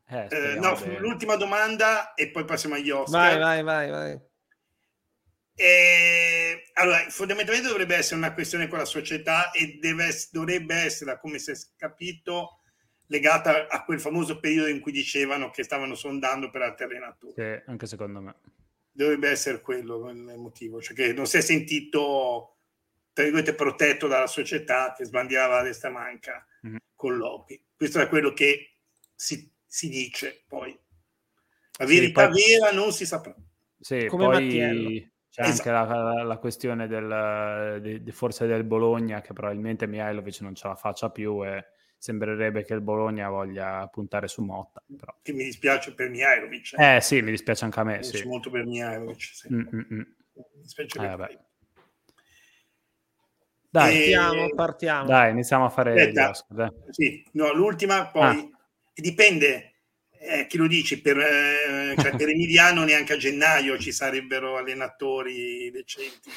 eh, 0.06 0.17
eh, 0.17 0.29
eh 0.31 0.55
no, 0.59 0.79
l'ultima 0.99 1.37
domanda 1.37 2.14
e 2.14 2.31
poi 2.31 2.44
passiamo 2.44 2.76
agli 2.76 2.91
Oscar. 2.91 3.38
Vai, 3.38 3.38
vai, 3.38 3.62
vai, 3.62 3.91
vai. 3.91 4.27
Eh, 5.60 6.70
allora, 6.75 7.05
fondamentalmente 7.10 7.66
dovrebbe 7.66 7.96
essere 7.96 8.14
una 8.14 8.32
questione 8.32 8.69
con 8.69 8.78
la 8.78 8.84
società 8.84 9.50
e 9.50 9.78
deve, 9.81 10.09
dovrebbe 10.30 10.76
essere, 10.76 11.18
come 11.18 11.40
si 11.40 11.50
è 11.50 11.54
capito, 11.76 12.61
legata 13.06 13.66
a 13.66 13.83
quel 13.85 13.99
famoso 13.99 14.38
periodo 14.38 14.68
in 14.68 14.78
cui 14.78 14.92
dicevano 14.92 15.50
che 15.50 15.64
stavano 15.64 15.97
sondando 15.97 16.49
per 16.50 16.62
allenatori. 16.62 17.33
Sì, 17.35 17.62
anche 17.66 17.87
secondo 17.87 18.21
me. 18.21 18.37
Dovrebbe 18.92 19.30
essere 19.30 19.61
quello 19.61 20.09
il 20.11 20.35
motivo, 20.37 20.80
cioè 20.80 20.94
che 20.94 21.12
non 21.12 21.26
si 21.26 21.38
è 21.38 21.40
sentito, 21.40 22.59
tra 23.12 23.25
virgolette, 23.25 23.54
protetto 23.54 24.06
dalla 24.06 24.28
società 24.28 24.94
che 24.97 25.06
sbandiava 25.06 25.59
a 25.59 25.62
destra 25.64 25.90
manca 25.90 26.47
mm-hmm. 26.64 26.76
colloqui. 26.94 27.61
Questo 27.75 27.99
è 27.99 28.06
quello 28.06 28.33
che 28.33 28.76
si, 29.12 29.50
si 29.66 29.88
dice 29.88 30.44
poi. 30.47 30.78
La 31.78 31.85
verità 31.85 32.33
sì, 32.33 32.42
poi... 32.44 32.59
vera 32.59 32.71
non 32.71 32.92
si 32.92 33.04
saprà. 33.04 33.35
Sì, 33.80 34.06
Come 34.06 34.26
poi... 34.26 34.44
Mattiello 34.44 35.16
c'è 35.38 35.50
esatto. 35.50 35.71
anche 35.71 35.92
la, 35.92 36.23
la, 36.25 36.37
questione 36.38 36.88
del, 36.88 37.78
di, 37.80 38.02
di 38.02 38.11
forse 38.11 38.49
del 38.49 38.64
Bologna 38.64 39.21
che 39.21 39.33
probabilmente 39.33 39.87
Mihailovic 39.87 40.40
non 40.40 40.57
ce 40.57 40.66
la 40.66 40.75
faccia 40.75 41.11
più 41.11 41.47
e 41.47 41.64
sembrerebbe 41.97 42.64
che 42.64 42.75
il 42.75 42.80
Bologna 42.80 43.28
voglia 43.28 43.87
puntare 43.87 44.26
su 44.26 44.42
Motta. 44.42 44.83
Però. 44.85 45.14
Che 45.23 45.33
mi 45.33 45.45
dispiace 45.45 45.95
per 45.95 46.11
Mihailovic. 46.11 46.75
Eh. 46.76 46.97
eh 46.97 47.00
sì, 47.00 47.23
mi 47.23 47.30
dispiace 47.30 47.64
anche 47.64 47.78
a 47.78 47.85
me. 47.85 48.02
Sì. 48.02 48.26
molto 48.26 48.50
per 48.50 48.66
Mihailovic. 48.66 49.21
Sì. 49.21 49.52
Mm, 49.52 49.61
mm, 49.61 49.80
mm. 49.95 50.00
Mi 50.35 50.62
dispiace 50.62 50.99
eh, 50.99 51.16
per 51.16 51.47
Dai, 53.71 53.95
e... 53.95 54.16
partiamo, 54.16 54.54
partiamo. 54.57 55.07
Dai, 55.07 55.30
iniziamo 55.30 55.64
a 55.66 55.68
fare 55.68 55.90
Aspetta, 55.92 56.26
gli 56.26 56.30
Oscar. 56.30 56.75
Sì, 56.90 57.25
no, 57.33 57.52
l'ultima 57.52 58.09
poi 58.09 58.25
ah. 58.25 58.59
dipende 58.92 59.77
eh, 60.20 60.46
chi 60.46 60.56
lo 60.56 60.66
dici, 60.66 61.00
per, 61.00 61.18
eh, 61.18 61.94
cioè 61.98 62.16
per 62.16 62.28
Emiliano 62.28 62.84
neanche 62.84 63.14
a 63.14 63.16
gennaio 63.16 63.78
ci 63.78 63.92
sarebbero 63.92 64.56
allenatori 64.56 65.70
decenti. 65.70 66.30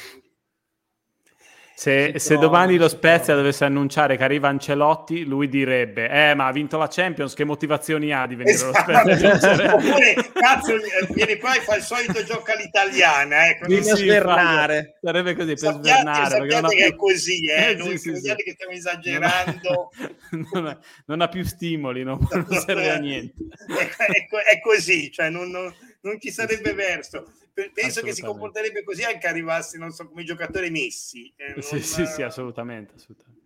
Se, 1.74 2.18
se 2.18 2.36
domani 2.36 2.76
lo 2.76 2.88
Spezia 2.88 3.34
dovesse 3.34 3.64
annunciare 3.64 4.16
che 4.16 4.24
arriva 4.24 4.48
Ancelotti, 4.48 5.24
lui 5.24 5.48
direbbe: 5.48 6.08
Eh, 6.08 6.34
ma 6.34 6.46
ha 6.46 6.52
vinto 6.52 6.78
la 6.78 6.88
Champions, 6.88 7.34
che 7.34 7.44
motivazioni 7.44 8.12
ha 8.12 8.26
di 8.26 8.34
venire 8.34 8.54
esatto. 8.54 8.90
allo 8.90 9.16
Spezia? 9.16 9.74
Oppure, 9.74 10.14
cazzo, 10.32 10.74
viene 11.10 11.38
qua 11.38 11.56
e 11.56 11.60
fa 11.60 11.76
il 11.76 11.82
solito 11.82 12.22
gioco 12.24 12.52
all'italiana. 12.52 13.48
Eh, 13.48 13.58
Viene 13.66 13.90
a 13.90 13.96
svernare. 13.96 14.98
Sarebbe 15.00 15.34
così 15.34 15.54
per 15.54 15.58
sappiate, 15.58 16.00
svernare. 16.00 16.30
Sappiate 16.30 16.68
che 16.68 16.84
più... 16.84 16.92
è 16.92 16.96
così, 16.96 17.46
eh? 17.46 17.66
eh 17.70 17.74
non 17.74 17.88
sì, 17.88 17.98
sì, 17.98 18.16
sì. 18.16 18.34
che 18.36 18.52
stiamo 18.52 18.72
esagerando. 18.72 19.90
Non 20.52 20.66
ha, 20.66 20.78
non 21.06 21.20
ha 21.20 21.28
più 21.28 21.44
stimoli, 21.44 22.02
non, 22.04 22.18
non 22.30 22.46
serve 22.58 22.90
a 22.90 22.96
niente. 22.96 23.34
È, 23.66 23.86
è, 23.86 24.54
è 24.54 24.60
così, 24.60 25.10
cioè 25.12 25.28
non, 25.28 25.50
non, 25.50 25.72
non 26.00 26.18
ci 26.18 26.30
sarebbe 26.30 26.72
verso 26.72 27.32
penso 27.72 28.02
che 28.02 28.12
si 28.14 28.22
comporterebbe 28.22 28.82
così 28.82 29.02
anche 29.04 29.26
arrivasse, 29.26 29.78
non 29.78 29.90
so, 29.90 30.08
come 30.08 30.24
giocatore 30.24 30.70
Messi. 30.70 31.32
Eh, 31.36 31.60
sì, 31.62 31.74
non, 31.74 31.82
sì, 31.82 32.06
sì, 32.06 32.22
assolutamente, 32.22 32.94
assolutamente, 32.96 33.40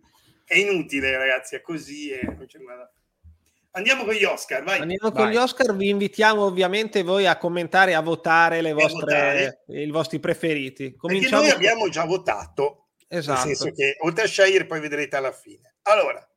È 0.45 0.57
inutile, 0.57 1.17
ragazzi, 1.17 1.55
è 1.55 1.61
così 1.61 2.11
e 2.11 2.23
non 2.23 2.45
c'è 2.45 2.57
nulla 2.59 2.91
Andiamo 3.71 4.05
con 4.05 4.13
gli 4.15 4.23
Oscar, 4.23 4.63
vai. 4.63 4.79
Andiamo 4.79 5.11
vai. 5.11 5.23
con 5.23 5.31
gli 5.31 5.35
Oscar, 5.35 5.75
vi 5.75 5.89
invitiamo 5.89 6.43
ovviamente 6.43 7.03
voi 7.03 7.27
a 7.27 7.37
commentare 7.37 7.91
e 7.91 7.93
a 7.93 8.01
votare 8.01 8.61
le 8.61 8.73
vostre, 8.73 9.63
i 9.67 9.91
vostri 9.91 10.19
preferiti. 10.19 10.95
Cominciamo 10.95 11.43
Perché 11.43 11.57
noi 11.57 11.67
abbiamo 11.67 11.89
già 11.89 12.03
votato, 12.05 12.87
esatto. 13.07 13.45
nel 13.45 13.55
senso 13.55 13.75
che 13.75 13.97
oltre 13.99 14.23
a 14.23 14.27
scegliere 14.27 14.65
poi 14.65 14.79
vedrete 14.79 15.15
alla 15.15 15.31
fine. 15.31 15.75
Allora, 15.83 16.27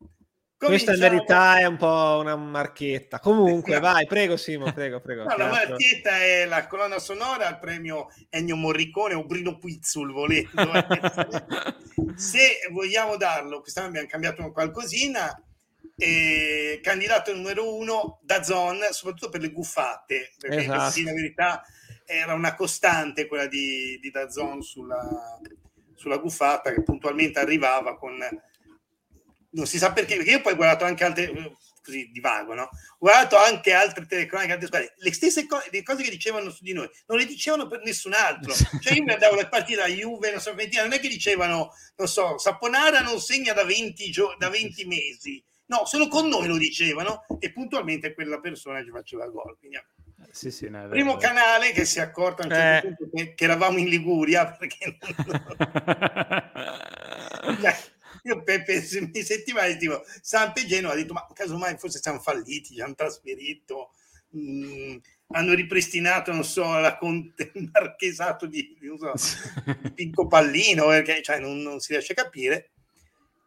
questa 0.67 0.93
in 0.93 0.99
verità 1.01 1.59
è 1.59 1.65
un 1.65 1.77
po' 1.77 2.19
una 2.21 2.37
marchetta. 2.37 3.19
Comunque, 3.19 3.75
no. 3.75 3.81
vai, 3.81 4.07
prego 4.07 4.37
Simo, 4.37 4.71
prego, 4.73 5.01
prego. 5.01 5.25
No, 5.25 5.37
la 5.37 5.49
marchetta 5.49 6.19
è 6.19 6.45
la 6.45 6.67
colonna 6.67 6.99
sonora 6.99 7.47
al 7.47 7.59
premio 7.59 8.09
Ennio 8.29 8.57
Morricone 8.57 9.15
o 9.15 9.25
Brino 9.25 9.59
Pizzul, 9.59 10.13
volendo. 10.13 10.51
Se 12.15 12.61
vogliamo 12.71 13.17
darlo, 13.17 13.61
quest'anno 13.61 13.89
abbiamo 13.89 14.07
cambiato 14.07 14.53
qualcosina, 14.53 15.43
eh, 15.97 16.81
candidato 16.83 17.35
numero 17.35 17.75
uno 17.75 18.19
da 18.23 18.43
Zon, 18.43 18.81
soprattutto 18.91 19.31
per 19.31 19.41
le 19.41 19.51
guffate, 19.51 20.33
perché 20.39 20.65
esatto. 20.65 20.99
in 20.99 21.05
verità 21.07 21.63
era 22.05 22.35
una 22.35 22.55
costante 22.55 23.27
quella 23.27 23.47
di, 23.47 23.99
di 24.01 24.11
Dazon 24.11 24.61
sulla, 24.63 25.39
sulla 25.95 26.19
guffata 26.19 26.73
che 26.73 26.83
puntualmente 26.83 27.39
arrivava 27.39 27.97
con 27.97 28.19
non 29.51 29.67
si 29.67 29.79
sa 29.79 29.93
perché, 29.93 30.17
perché 30.17 30.31
io 30.31 30.41
poi 30.41 30.53
ho 30.53 30.57
guardato 30.57 30.85
anche 30.85 31.05
altre, 31.05 31.33
così 31.83 32.11
di 32.11 32.21
vago, 32.21 32.55
no? 32.55 32.63
Ho 32.63 32.97
guardato 32.99 33.37
anche 33.37 33.73
altre 33.73 34.07
telecronache, 34.07 34.53
altre 34.53 34.67
squadre, 34.67 34.95
le 34.97 35.13
stesse 35.13 35.47
cose, 35.47 35.69
le 35.71 35.83
cose 35.83 36.03
che 36.03 36.11
dicevano 36.11 36.51
su 36.51 36.63
di 36.63 36.73
noi, 36.73 36.89
non 37.07 37.19
le 37.19 37.27
dicevano 37.27 37.67
per 37.67 37.83
nessun 37.83 38.13
altro. 38.15 38.53
Cioè 38.81 38.95
io 38.95 39.05
guardavo 39.05 39.37
le 39.37 39.49
partite 39.49 39.81
da 39.81 39.87
Juve, 39.87 40.31
non 40.31 40.41
so, 40.41 40.53
non 40.53 40.93
è 40.93 41.01
che 41.01 41.09
dicevano, 41.09 41.73
non 41.97 42.09
so, 42.09 42.39
Saponara 42.39 43.01
non 43.01 43.21
segna 43.21 43.53
da 43.53 43.65
20, 43.65 44.11
gio- 44.11 44.35
da 44.39 44.49
20 44.49 44.85
mesi. 44.87 45.43
No, 45.67 45.85
solo 45.85 46.09
con 46.09 46.27
noi 46.29 46.49
lo 46.49 46.57
dicevano 46.57 47.25
e 47.39 47.53
puntualmente 47.53 48.13
quella 48.13 48.41
persona 48.41 48.83
ci 48.83 48.91
faceva 48.91 49.27
gol. 49.29 49.57
Quindi, 49.57 49.79
sì, 50.33 50.51
sì, 50.51 50.69
no, 50.69 50.89
primo 50.89 51.17
canale 51.17 51.71
che 51.71 51.85
si 51.85 51.99
è 51.99 52.03
accorto 52.03 52.43
a 52.43 52.47
un 52.47 52.51
certo 52.51 52.87
eh. 52.87 52.95
punto 52.95 53.17
che, 53.17 53.35
che, 53.35 53.45
eravamo 53.45 53.79
in 53.79 53.89
Liguria 53.89 54.51
perché 54.51 54.99
non... 57.45 57.59
Io 58.25 58.43
per, 58.43 58.65
per 58.65 58.83
sentiva 58.83 59.67
tipo 59.77 60.03
Samp 60.21 60.57
e 60.59 60.67
Genova 60.67 60.95
ha 60.95 60.97
detto 60.97 61.13
ma 61.13 61.27
casomai 61.33 61.77
forse 61.79 62.01
siamo 62.01 62.21
falliti 62.21 62.75
ci 62.75 62.81
hanno 62.81 62.95
trasferito 62.95 63.93
mh, 64.31 64.41
mm, 64.41 64.97
hanno 65.33 65.55
ripristinato 65.55 66.33
non 66.33 66.45
so 66.45 66.79
la 66.79 66.97
conte, 66.97 67.53
il 67.55 67.71
marchesato 67.73 68.47
di, 68.47 68.77
di, 68.79 68.91
so, 68.99 69.13
Picco 69.95 70.27
Pallino 70.27 70.87
perché 70.87 71.23
cioè, 71.23 71.39
non, 71.39 71.59
non 71.61 71.81
si 71.81 71.93
riesce 71.93 72.13
a 72.13 72.17
capire. 72.17 72.71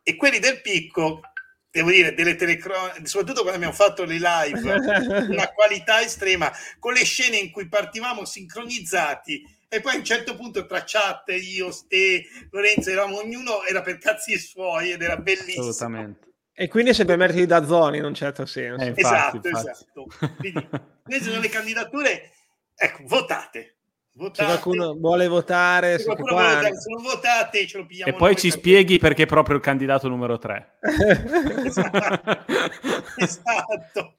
E 0.04 0.16
quelli 0.16 0.40
del 0.40 0.62
Picco 0.62 1.22
devo 1.70 1.90
dire, 1.90 2.14
delle 2.14 2.36
telecronache, 2.36 3.06
soprattutto 3.06 3.42
quando 3.42 3.56
abbiamo 3.56 3.74
fatto 3.74 4.04
le 4.06 4.20
live, 4.20 4.74
una 5.28 5.52
qualità 5.52 6.02
estrema, 6.02 6.52
con 6.78 6.94
le 6.94 7.04
scene 7.04 7.38
in 7.38 7.52
cui 7.52 7.68
partivamo 7.68 8.26
sincronizzati 8.26 9.53
e 9.74 9.82
poi 9.82 9.96
a 9.96 9.98
un 9.98 10.04
certo 10.04 10.36
punto 10.36 10.68
tra 10.68 10.84
chat, 10.86 11.30
io, 11.30 11.72
Ste, 11.72 12.24
Lorenzo, 12.52 12.92
eravamo 12.92 13.18
ognuno 13.18 13.64
era 13.64 13.82
per 13.82 13.98
cazzi 13.98 14.38
suoi 14.38 14.92
ed 14.92 15.02
era 15.02 15.18
bellissimo. 15.18 15.68
Assolutamente. 15.68 16.32
E 16.54 16.68
quindi 16.68 16.92
è 16.92 16.94
sempre 16.94 17.16
merito 17.16 17.48
da 17.48 17.66
zoni 17.66 17.98
in 17.98 18.04
un 18.04 18.14
certo 18.14 18.46
senso. 18.46 18.84
Eh, 18.84 18.90
infatti, 18.90 19.38
esatto, 19.38 19.48
infatti. 19.48 19.70
esatto. 19.70 20.08
Quindi, 20.38 20.70
queste 21.02 21.24
sono 21.24 21.40
le 21.40 21.50
candidature, 21.50 22.32
ecco, 22.76 23.04
votate. 23.06 23.78
Votate. 24.16 24.42
Se 24.42 24.46
qualcuno 24.46 24.94
vuole 24.94 25.28
votare, 25.28 25.98
se, 25.98 26.06
qualcuno 26.06 26.34
vuole 26.34 26.54
votare, 26.54 26.80
se 26.80 26.90
non 26.92 27.02
votate 27.02 27.66
ce 27.66 27.78
lo 27.80 27.86
pigliamo. 27.88 28.12
E 28.12 28.16
poi 28.16 28.36
ci 28.36 28.52
spieghi 28.52 29.00
perché 29.00 29.24
è 29.24 29.26
proprio 29.26 29.56
il 29.56 29.64
candidato 29.64 30.08
numero 30.08 30.38
3. 30.38 30.78
esatto. 31.66 32.46
esatto. 33.18 34.18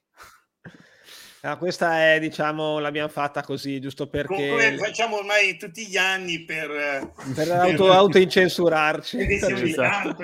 Ah, 1.45 1.59
questa 1.59 2.15
è, 2.15 2.21
diciamo, 2.21 2.79
l'abbiamo 2.79 3.09
fatta 3.09 3.43
così, 3.43 3.79
giusto 3.79 4.09
perché... 4.09 4.49
Come 4.49 4.79
facciamo 4.79 5.17
ormai 5.17 5.59
tutti 5.59 5.87
gli 5.87 5.99
anni 5.99 6.43
per... 6.43 7.13
Per 7.35 7.51
auto, 7.53 7.93
autoincensurarci. 7.93 9.19
Esatto. 9.21 10.17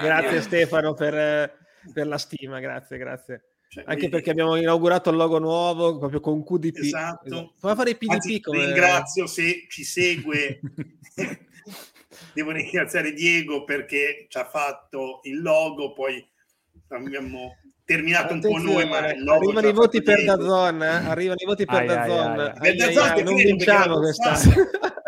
grazie 0.00 0.40
Stefano 0.40 0.94
per, 0.94 1.54
per, 1.92 2.06
la 2.06 2.16
stima, 2.16 2.60
grazie, 2.60 2.96
grazie. 2.96 3.44
Cioè, 3.68 3.84
Anche 3.86 4.08
perché 4.08 4.30
abbiamo 4.30 4.56
inaugurato 4.56 5.10
il 5.10 5.16
logo 5.16 5.38
nuovo 5.38 5.98
proprio 5.98 6.20
con 6.20 6.42
QDP. 6.42 6.78
Esatto. 6.78 7.26
esatto. 7.26 7.52
Come 7.60 7.74
fare 7.74 7.90
i 7.90 7.96
PDP? 7.96 8.10
Anzi, 8.12 8.40
come... 8.40 8.64
Ringrazio 8.64 9.26
se 9.26 9.66
ci 9.68 9.84
segue. 9.84 10.60
Devo 12.32 12.52
ringraziare 12.52 13.12
Diego 13.12 13.64
perché 13.64 14.24
ci 14.30 14.38
ha 14.38 14.46
fatto 14.46 15.20
il 15.24 15.42
logo, 15.42 15.92
poi 15.92 16.26
abbiamo 16.88 17.56
terminato 17.84 18.34
Attenzione, 18.34 18.56
un 18.56 18.64
po' 18.64 18.72
noi, 18.72 18.88
ma 18.88 19.12
il 19.12 19.22
logo 19.22 19.44
arrivano 19.44 19.68
i 19.68 19.72
voti 19.72 20.02
per 20.02 20.24
Dazon, 20.24 20.82
eh? 20.82 20.86
arrivano 20.86 21.38
i 21.40 21.46
voti 21.46 21.64
per 21.64 21.84
Dazon. 21.84 23.24
non 23.24 23.34
vinciamo 23.34 23.98
quest'anno. 23.98 24.52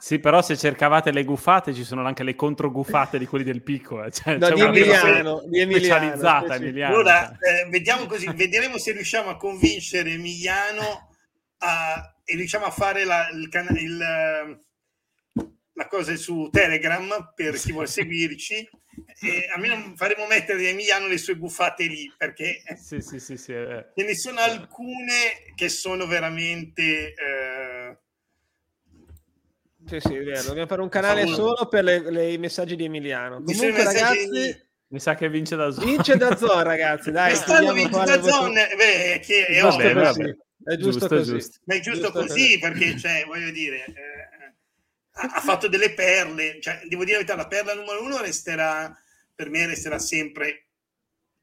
Sì, 0.00 0.18
però 0.18 0.42
se 0.42 0.56
cercavate 0.56 1.10
le 1.10 1.24
guffate 1.24 1.74
ci 1.74 1.82
sono 1.82 2.04
anche 2.06 2.22
le 2.22 2.34
controguffate 2.34 3.18
di 3.18 3.26
quelli 3.26 3.44
del 3.44 3.62
picco. 3.62 4.04
Eh. 4.04 4.12
Cioè, 4.12 4.36
no, 4.36 4.50
di 4.50 4.60
Emiliano, 4.60 5.42
di 5.46 5.60
Emiliano, 5.60 5.84
specializzata 5.84 6.54
Emiliano. 6.54 6.94
Allora, 6.94 7.30
eh, 7.30 7.68
vediamo 7.68 8.06
così, 8.06 8.30
vedremo 8.32 8.78
se 8.78 8.92
riusciamo 8.92 9.30
a 9.30 9.36
convincere 9.36 10.12
Emiliano 10.12 11.08
a, 11.58 12.14
e 12.24 12.36
riusciamo 12.36 12.66
a 12.66 12.70
fare 12.70 13.04
la, 13.04 13.28
il, 13.32 13.48
il, 13.80 14.62
la 15.72 15.86
cosa 15.88 16.14
su 16.16 16.48
Telegram 16.50 17.32
per 17.34 17.54
chi 17.54 17.72
vuole 17.72 17.86
seguirci 17.86 18.68
e 19.20 19.48
almeno 19.52 19.94
faremo 19.96 20.26
mettere 20.26 20.66
a 20.66 20.68
Emiliano 20.68 21.06
le 21.06 21.18
sue 21.18 21.36
buffate 21.36 21.84
lì 21.84 22.12
perché 22.16 22.62
sì, 22.76 23.00
sì, 23.00 23.18
sì, 23.18 23.36
sì, 23.36 23.52
eh. 23.52 23.86
ce 23.94 24.04
ne 24.04 24.14
sono 24.14 24.38
alcune 24.40 25.52
che 25.54 25.68
sono 25.68 26.06
veramente 26.06 27.14
eh... 27.14 27.98
sì, 29.86 29.98
sì, 30.00 30.14
è 30.14 30.22
vero. 30.22 30.42
dobbiamo 30.42 30.68
fare 30.68 30.82
un 30.82 30.88
canale 30.88 31.26
solo 31.26 31.66
per 31.68 31.84
i 31.86 32.38
messaggi 32.38 32.76
di 32.76 32.84
Emiliano 32.84 33.42
comunque 33.42 33.82
ragazzi 33.82 34.28
di... 34.28 34.56
mi 34.88 35.00
sa 35.00 35.14
che 35.14 35.28
vince 35.28 35.56
da 35.56 35.70
zona 35.70 35.86
vince 35.86 36.16
da 36.16 36.36
zona 36.36 36.62
ragazzi 36.62 37.10
dai 37.10 37.30
quest'anno 37.30 37.72
vince 37.72 38.04
da 38.04 38.22
zona 38.22 38.66
beh, 38.76 39.20
che 39.24 39.46
è, 39.46 39.60
vabbè, 39.62 39.94
vabbè. 39.94 40.36
è 40.64 40.76
giusto, 40.76 41.00
giusto 41.00 41.08
così 41.08 41.32
giusto. 41.32 41.58
Ma 41.64 41.74
è 41.74 41.80
giusto, 41.80 42.00
giusto 42.00 42.12
così, 42.12 42.28
così 42.28 42.58
perché 42.58 42.98
cioè, 42.98 43.24
voglio 43.26 43.50
dire 43.50 43.84
eh 43.86 44.37
ha, 45.20 45.40
fatto 45.40 45.68
delle 45.68 45.92
perle, 45.92 46.60
cioè, 46.60 46.80
devo 46.84 47.04
dire 47.04 47.18
la 47.18 47.24
verità, 47.24 47.36
la 47.36 47.48
perla 47.48 47.74
numero 47.74 48.02
uno 48.02 48.20
resterà, 48.20 48.96
per 49.34 49.50
me 49.50 49.66
resterà 49.66 49.98
sempre 49.98 50.66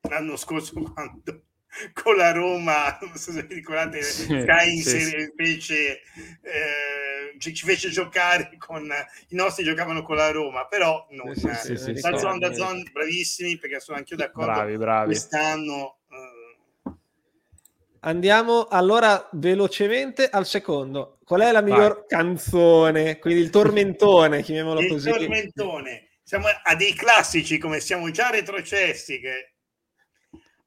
l'anno 0.10 0.38
scorso 0.38 0.74
quando 0.94 1.44
con 1.92 2.16
la 2.16 2.32
Roma, 2.32 2.98
non 3.02 3.16
so 3.16 3.34
se 3.34 3.44
vi 3.44 3.56
ricordate, 3.56 4.02
sì, 4.02 4.24
Sky 4.24 4.78
sì, 4.78 5.00
sì. 5.02 5.34
fece, 5.36 6.02
eh, 6.42 7.38
ci, 7.38 7.54
fece 7.54 7.90
giocare 7.90 8.56
con 8.58 8.90
i 9.30 9.36
nostri 9.36 9.66
giocavano 9.66 10.02
con 10.02 10.16
la 10.16 10.32
Roma, 10.32 10.68
però 10.68 11.06
non, 11.10 11.36
sì, 11.36 11.76
sì, 11.76 11.92
da 11.94 12.18
zone, 12.18 12.40
da 12.40 12.54
zone 12.54 12.84
bravissimi 12.92 13.58
perché 13.58 13.82
sono 13.82 13.98
anche 13.98 14.14
io 14.14 14.20
d'accordo. 14.20 14.52
Bravi, 14.52 14.78
bravi. 14.78 15.06
Quest'anno 15.08 15.98
Andiamo 18.06 18.68
allora 18.68 19.28
velocemente 19.34 20.30
al 20.30 20.46
secondo. 20.46 21.18
Qual 21.24 21.42
è 21.42 21.52
la 21.52 21.62
miglior 21.62 21.96
Vai. 21.96 22.06
canzone? 22.08 23.18
Quindi 23.18 23.42
il 23.42 23.50
tormentone, 23.50 24.44
chiamiamolo 24.44 24.80
il 24.80 24.90
così. 24.90 25.10
Il 25.10 25.16
tormentone. 25.16 26.10
Siamo 26.22 26.46
a 26.46 26.76
dei 26.76 26.94
classici 26.94 27.58
come 27.58 27.80
siamo 27.80 28.12
già 28.12 28.30
retrocessi 28.30 29.20
che 29.20 29.54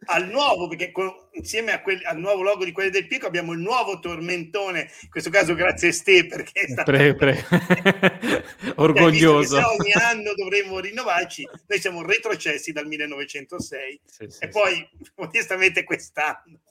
al 0.06 0.28
nuovo, 0.28 0.66
perché 0.66 0.90
con, 0.90 1.12
insieme 1.32 1.70
a 1.72 1.80
quel, 1.80 2.00
al 2.04 2.18
nuovo 2.18 2.42
logo 2.42 2.64
di 2.64 2.72
quelli 2.72 2.90
del 2.90 3.06
Pico 3.06 3.26
abbiamo 3.26 3.52
il 3.52 3.60
nuovo 3.60 4.00
tormentone, 4.00 4.90
in 5.02 5.08
questo 5.08 5.30
caso 5.30 5.54
grazie 5.54 5.88
a 5.88 5.92
Ste 5.92 6.26
perché 6.26 6.62
è 6.62 6.68
stato 6.68 6.90
pre, 6.90 7.14
pre. 7.14 7.44
orgoglioso. 8.76 9.58
Ogni 9.58 9.92
anno 9.92 10.34
dovremmo 10.34 10.80
rinnovarci, 10.80 11.48
noi 11.66 11.78
siamo 11.78 12.02
retrocessi 12.02 12.72
dal 12.72 12.86
1906 12.86 14.00
sì, 14.04 14.26
sì, 14.28 14.44
e 14.44 14.48
poi 14.48 14.88
onestamente 15.16 15.84
quest'anno 15.84 16.62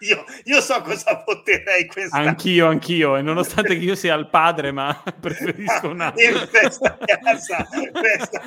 io, 0.00 0.24
io, 0.44 0.60
so 0.60 0.80
cosa 0.82 1.22
voterei 1.26 1.86
quest'anno. 1.86 2.28
Anch'io, 2.28 2.66
anch'io, 2.66 3.16
e 3.16 3.22
nonostante 3.22 3.76
che 3.76 3.84
io 3.84 3.94
sia 3.94 4.14
il 4.14 4.28
padre, 4.28 4.72
ma 4.72 5.02
preferisco 5.20 5.88
un 5.88 6.00
altro. 6.00 6.46
questa 6.46 6.98
casa, 7.04 7.66
questa, 7.92 8.40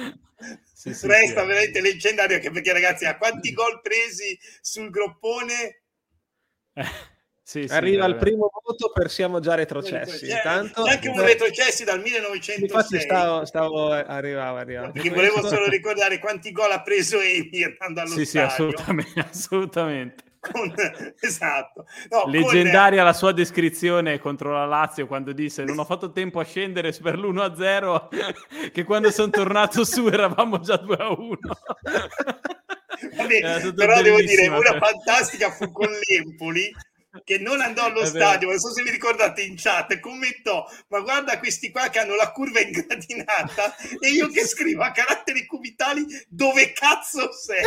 sì, 0.73 0.93
sì, 0.93 1.07
resta 1.07 1.41
sì, 1.41 1.47
veramente 1.47 1.81
leggendario 1.81 2.37
anche 2.37 2.51
perché 2.51 2.73
ragazzi, 2.73 3.05
a 3.05 3.17
quanti 3.17 3.53
gol 3.53 3.81
presi 3.81 4.37
sul 4.61 4.89
groppone? 4.89 5.83
Eh. 6.73 7.17
Sì, 7.49 7.67
sì, 7.67 7.73
Arriva 7.73 8.05
il 8.05 8.15
primo 8.17 8.47
voto 8.63 8.91
per 8.91 9.09
siamo 9.09 9.39
già 9.39 9.55
retrocessi. 9.55 10.27
C'è, 10.27 10.43
Tanto, 10.43 10.83
anche 10.83 11.09
un 11.09 11.19
retrocessi 11.19 11.83
dal 11.83 11.99
1906. 11.99 12.61
Infatti 12.61 12.99
stavo, 12.99 13.43
stavo 13.43 13.89
arrivavo, 13.89 14.57
arrivavo. 14.57 14.91
Perché 14.91 15.09
volevo 15.09 15.43
solo 15.47 15.65
ricordare 15.67 16.19
quanti 16.19 16.51
gol 16.51 16.69
ha 16.69 16.83
preso 16.83 17.19
Emi 17.19 17.63
andando 17.63 18.01
allo 18.01 18.19
sì, 18.19 18.25
stadio. 18.25 18.49
Sì, 18.49 18.53
assolutamente, 18.53 19.19
assolutamente. 19.27 20.23
Con, 20.39 20.73
esatto. 21.19 21.85
No, 22.09 22.25
Leggendaria 22.27 22.99
con... 22.99 23.07
la 23.07 23.13
sua 23.13 23.31
descrizione 23.31 24.19
contro 24.19 24.53
la 24.53 24.65
Lazio 24.65 25.07
quando 25.07 25.33
disse 25.33 25.63
non 25.63 25.79
ho 25.79 25.85
fatto 25.85 26.11
tempo 26.11 26.39
a 26.39 26.43
scendere 26.43 26.91
per 26.93 27.17
l'1-0 27.17 28.71
che 28.71 28.83
quando 28.83 29.11
sono 29.11 29.29
tornato 29.29 29.83
su 29.83 30.07
eravamo 30.07 30.59
già 30.59 30.75
2-1. 30.75 31.37
Vabbè, 33.15 33.73
però 33.73 34.01
devo 34.01 34.19
dire, 34.19 34.47
una 34.47 34.77
fantastica 34.77 35.51
fu 35.51 35.71
con 35.71 35.87
l'Empoli 35.87 36.69
che 37.23 37.39
non 37.39 37.59
andò 37.59 37.85
allo 37.85 38.05
stadio, 38.05 38.49
non 38.49 38.59
so 38.59 38.71
se 38.71 38.83
vi 38.83 38.91
ricordate 38.91 39.41
in 39.41 39.55
chat, 39.57 39.99
commentò, 39.99 40.65
ma 40.89 40.99
guarda 40.99 41.39
questi 41.39 41.71
qua 41.71 41.89
che 41.89 41.99
hanno 41.99 42.15
la 42.15 42.31
curva 42.31 42.59
ingradinata 42.59 43.75
e 43.99 44.09
io 44.09 44.27
che 44.27 44.45
scrivo 44.45 44.83
a 44.83 44.91
caratteri 44.91 45.45
cubitali 45.45 46.05
dove 46.27 46.71
cazzo 46.71 47.31
sei? 47.31 47.63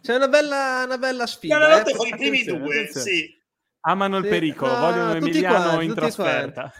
C'è 0.00 0.14
una 0.14 0.28
bella, 0.28 0.82
una 0.84 0.98
bella 0.98 1.26
sfida. 1.26 1.56
Una 1.56 1.78
notte 1.78 1.90
eh? 1.90 2.08
i 2.08 2.10
primi 2.16 2.44
due, 2.44 2.88
sì. 2.92 3.42
Amano 3.80 4.18
il 4.18 4.28
pericolo, 4.28 4.74
sì, 4.74 4.80
vogliono 4.80 5.14
Emiliano 5.14 5.64
quanti, 5.64 5.84
in 5.84 5.94
trasferta. 5.94 6.72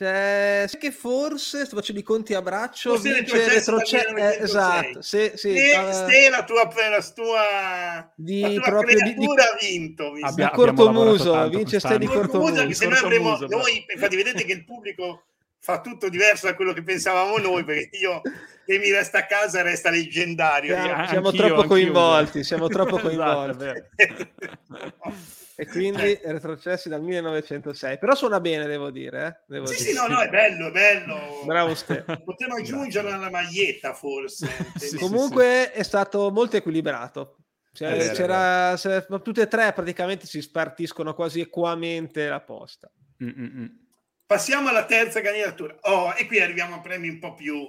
Cioè, 0.00 0.64
sai 0.66 0.80
che 0.80 0.92
forse 0.92 1.66
sto 1.66 1.76
facendo 1.76 2.00
i 2.00 2.02
conti 2.02 2.32
a 2.32 2.40
braccio 2.40 2.94
forse 2.94 3.12
vince 3.12 3.48
retrocede 3.50 4.38
eh, 4.38 4.42
esatto 4.44 5.02
sì, 5.02 5.30
sì, 5.34 5.54
se, 5.54 5.76
uh, 5.76 5.92
se 5.92 6.30
la 6.30 6.42
tua, 6.44 6.70
la 6.88 7.12
tua, 7.14 8.10
di, 8.16 8.40
la 8.40 8.48
tua 8.48 8.62
proprio, 8.62 8.96
creatura 8.96 9.42
ha 9.42 9.56
vinto 9.60 10.12
abbia, 10.22 10.46
di 10.46 10.50
cortomuso 10.54 11.48
vince 11.50 11.80
ste 11.80 11.98
di 11.98 12.06
cortomuso 12.06 12.66
che 12.66 12.72
se 12.72 12.86
noi 12.86 12.96
avremo 12.96 13.36
noi 13.40 13.84
infatti 13.92 14.16
vedete 14.16 14.42
che 14.46 14.52
il 14.52 14.64
pubblico 14.64 15.24
fa 15.60 15.80
tutto 15.80 16.08
diverso 16.08 16.46
da 16.46 16.54
quello 16.54 16.72
che 16.72 16.82
pensavamo 16.82 17.36
noi 17.38 17.64
perché 17.64 17.96
io 17.98 18.22
che 18.64 18.78
mi 18.78 18.90
resta 18.90 19.18
a 19.18 19.26
casa 19.26 19.62
resta 19.62 19.90
leggendario 19.90 20.74
siamo, 20.74 21.06
siamo 21.06 21.32
troppo 21.32 21.64
coinvolti 21.68 22.42
siamo 22.42 22.68
troppo 22.68 22.96
esatto, 22.96 23.08
coinvolti 23.08 23.64
esatto, 23.96 25.14
e 25.60 25.66
quindi 25.66 26.12
eh. 26.12 26.32
retrocessi 26.32 26.88
dal 26.88 27.02
1906. 27.02 27.98
Però 27.98 28.14
suona 28.14 28.40
bene, 28.40 28.64
devo 28.64 28.90
dire. 28.90 29.26
Eh? 29.26 29.44
Devo 29.46 29.66
sì, 29.66 29.76
dire. 29.76 29.90
sì, 29.90 29.94
no, 29.94 30.06
no, 30.06 30.20
è 30.20 30.30
bello, 30.30 30.68
è 30.68 30.70
bello. 30.70 31.18
Bravo 31.44 31.74
ste. 31.74 32.02
Potremmo 32.24 32.54
aggiungerlo 32.54 33.10
alla 33.10 33.28
maglietta, 33.28 33.92
forse. 33.92 34.48
sì, 34.80 34.96
Comunque 34.96 35.70
sì, 35.70 35.80
è 35.80 35.82
stato 35.82 36.30
molto 36.30 36.56
equilibrato. 36.56 37.36
Cioè, 37.74 37.94
vero, 37.94 38.14
c'era, 38.14 38.76
se, 38.78 39.04
tutte 39.22 39.42
e 39.42 39.48
tre 39.48 39.74
praticamente 39.74 40.26
si 40.26 40.40
spartiscono 40.40 41.12
quasi 41.12 41.40
equamente 41.40 42.26
la 42.26 42.40
posta. 42.40 42.90
Mm-mm. 43.22 43.88
Passiamo 44.30 44.68
alla 44.68 44.84
terza 44.84 45.20
candidatura. 45.20 45.76
Oh, 45.80 46.14
e 46.16 46.24
qui 46.28 46.38
arriviamo 46.38 46.76
a 46.76 46.80
premi 46.80 47.08
un 47.08 47.18
po' 47.18 47.34
più... 47.34 47.68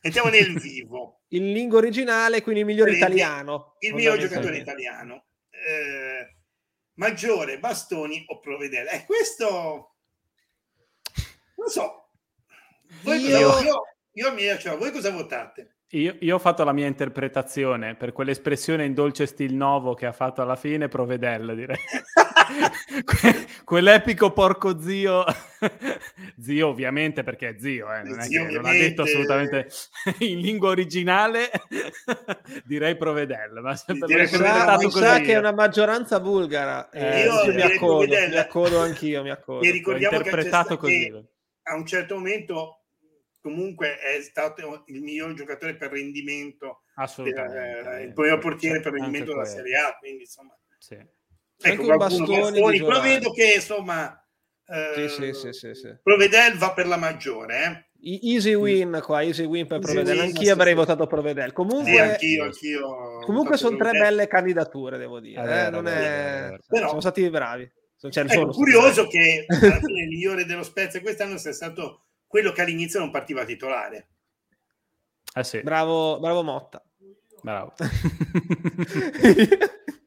Entriamo 0.00 0.30
nel 0.30 0.58
vivo. 0.58 1.24
in 1.36 1.52
lingua 1.52 1.76
originale, 1.76 2.40
quindi 2.40 2.60
il 2.60 2.66
miglior 2.66 2.88
italiano. 2.88 3.76
Il 3.80 3.92
mio 3.92 4.16
giocatore 4.16 4.56
italiano. 4.56 5.26
Eh, 5.50 6.36
Maggiore, 6.94 7.58
Bastoni 7.58 8.24
o 8.26 8.40
Provedere. 8.40 8.90
Eh, 8.92 9.04
questo 9.04 9.96
non 11.56 11.68
so. 11.68 12.08
Voi 13.02 13.20
io... 13.20 13.46
Cosa, 13.46 13.64
io, 13.64 13.82
io 14.12 14.32
mi 14.32 14.58
cioè, 14.58 14.78
voi 14.78 14.90
cosa 14.90 15.10
votate? 15.10 15.80
Io, 15.88 16.16
io, 16.20 16.36
ho 16.36 16.38
fatto 16.38 16.64
la 16.64 16.72
mia 16.72 16.86
interpretazione 16.86 17.96
per 17.96 18.12
quell'espressione 18.12 18.86
in 18.86 18.94
dolce 18.94 19.26
stil 19.26 19.52
nuovo 19.52 19.92
che 19.92 20.06
ha 20.06 20.12
fatto 20.12 20.40
alla 20.40 20.56
fine 20.56 20.88
Provedel, 20.88 21.54
direi. 21.54 21.76
que- 23.04 23.46
quell'epico 23.64 24.32
porco 24.32 24.80
zio, 24.80 25.24
zio 26.40 26.68
ovviamente 26.68 27.22
perché 27.22 27.50
è 27.50 27.56
zio, 27.58 27.92
eh, 27.92 28.02
non, 28.02 28.18
è 28.20 28.24
zio, 28.24 28.46
che 28.46 28.54
non 28.54 28.66
ha 28.66 28.72
detto 28.72 29.02
assolutamente 29.02 29.68
in 30.20 30.40
lingua 30.40 30.70
originale, 30.70 31.50
direi 32.64 32.96
Provedel, 32.96 33.60
ma 33.62 33.76
sempre 33.76 34.26
sa, 34.26 35.20
che 35.20 35.32
è 35.32 35.38
una 35.38 35.52
maggioranza 35.52 36.20
bulgara, 36.20 36.90
eh, 36.90 37.24
io 37.24 37.52
mi 37.52 37.62
accodo, 37.62 38.06
mi 38.06 38.36
accodo 38.36 38.80
anch'io, 38.80 39.22
mi 39.22 39.30
accodo. 39.30 39.62
E 39.62 39.70
ricordiamo 39.70 40.16
interpretato 40.16 40.76
che, 40.76 40.80
così. 40.80 41.10
Che 41.10 41.24
a 41.64 41.74
un 41.74 41.86
certo 41.86 42.14
momento 42.14 42.78
comunque 43.40 43.98
è 43.98 44.20
stato 44.22 44.84
il 44.86 45.02
miglior 45.02 45.32
giocatore 45.34 45.76
per 45.76 45.90
rendimento, 45.90 46.82
della, 47.16 47.98
eh, 47.98 48.02
il 48.04 48.12
primo 48.12 48.38
portiere 48.38 48.80
per 48.80 48.92
rendimento 48.92 49.32
della 49.32 49.44
Serie 49.44 49.76
A, 49.76 49.96
quindi 49.98 50.22
insomma... 50.22 50.56
Sì. 50.78 50.96
Ecco, 51.60 51.96
Bastoni, 51.96 52.38
Bastoni 52.38 52.78
però 52.78 53.00
vedo 53.00 53.32
che 53.32 53.54
insomma 53.56 54.14
eh, 54.64 55.08
sì, 55.08 55.32
sì, 55.32 55.52
sì, 55.52 55.74
sì, 55.74 55.92
Provedel 56.02 56.56
va 56.56 56.72
per 56.72 56.86
la 56.86 56.96
maggiore 56.96 57.64
eh? 57.64 57.86
Easy 58.00 58.54
win 58.54 59.00
qua, 59.02 59.22
easy 59.22 59.44
win 59.44 59.66
per 59.66 59.80
Provedel. 59.80 60.20
Anch'io 60.20 60.52
avrei 60.52 60.72
votato 60.72 61.08
Provedel. 61.08 61.52
Comunque, 61.52 61.90
sì, 61.90 61.98
anch'io, 61.98 62.44
anch'io 62.44 63.18
comunque 63.24 63.56
sono 63.56 63.76
tre 63.76 63.90
belle 63.90 64.28
candidature, 64.28 64.98
devo 64.98 65.18
dire. 65.18 65.42
Eh, 65.42 65.66
eh, 65.66 65.70
non 65.70 65.88
è... 65.88 66.56
Però, 66.68 66.90
sono 66.90 67.00
stati 67.00 67.28
bravi. 67.28 67.68
Cioè, 67.98 68.24
ecco, 68.28 68.50
curioso 68.50 69.08
che 69.08 69.46
alla 69.48 69.80
fine 69.82 70.02
il 70.02 70.08
migliore 70.08 70.44
dello 70.44 70.62
Spezia 70.62 71.00
quest'anno 71.00 71.38
sia 71.38 71.52
stato 71.52 72.04
quello 72.28 72.52
che 72.52 72.60
all'inizio 72.60 73.00
non 73.00 73.10
partiva 73.10 73.44
titolare. 73.44 74.10
Eh 75.34 75.42
sì. 75.42 75.60
Bravo, 75.62 76.20
bravo 76.20 76.44
Motta. 76.44 76.80
Bravo. 77.42 77.72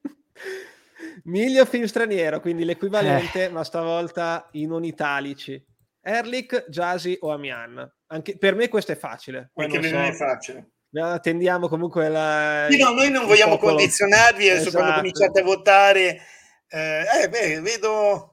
Miglio 1.32 1.66
film 1.66 1.86
straniero, 1.86 2.40
quindi 2.42 2.66
l'equivalente, 2.66 3.46
eh. 3.46 3.50
ma 3.50 3.64
stavolta 3.64 4.48
in 4.52 4.70
non 4.70 4.84
italici. 4.84 5.64
Erlich, 6.02 6.66
Jasi 6.68 7.18
o 7.22 7.32
Amian. 7.32 7.90
Anche, 8.08 8.38
per 8.38 8.56
me 8.56 8.68
questo 8.68 8.92
è 8.92 8.96
facile. 8.96 9.52
Anche 9.56 9.80
per 9.80 9.90
so. 9.90 9.96
me 9.96 10.08
è 10.10 10.14
facile. 10.14 10.72
Attendiamo 10.94 11.70
comunque 11.70 12.10
la... 12.10 12.68
Sì, 12.70 12.78
no, 12.78 12.92
noi 12.92 13.10
non 13.10 13.26
vogliamo 13.26 13.56
popolo. 13.56 13.76
condizionarvi, 13.76 14.50
adesso 14.50 14.68
esatto. 14.68 14.78
quando 14.78 14.96
cominciate 14.98 15.40
a 15.40 15.44
votare... 15.44 16.22
Eh, 16.68 17.04
eh, 17.24 17.30
beh, 17.30 17.62
vedo 17.62 18.32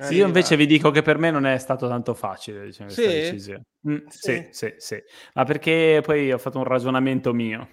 sì, 0.00 0.14
io 0.14 0.26
invece 0.26 0.56
vi 0.56 0.66
dico 0.66 0.90
che 0.90 1.02
per 1.02 1.18
me 1.18 1.30
non 1.30 1.46
è 1.46 1.56
stato 1.58 1.86
tanto 1.86 2.14
facile 2.14 2.64
diciamo, 2.64 2.90
sì? 2.90 3.02
questa 3.02 3.20
decisione. 3.20 3.62
Mm, 3.88 3.96
sì. 4.08 4.18
sì, 4.18 4.48
sì, 4.50 4.74
sì. 4.76 5.02
Ma 5.34 5.44
perché 5.44 6.00
poi 6.02 6.32
ho 6.32 6.38
fatto 6.38 6.58
un 6.58 6.64
ragionamento 6.64 7.32
mio. 7.32 7.68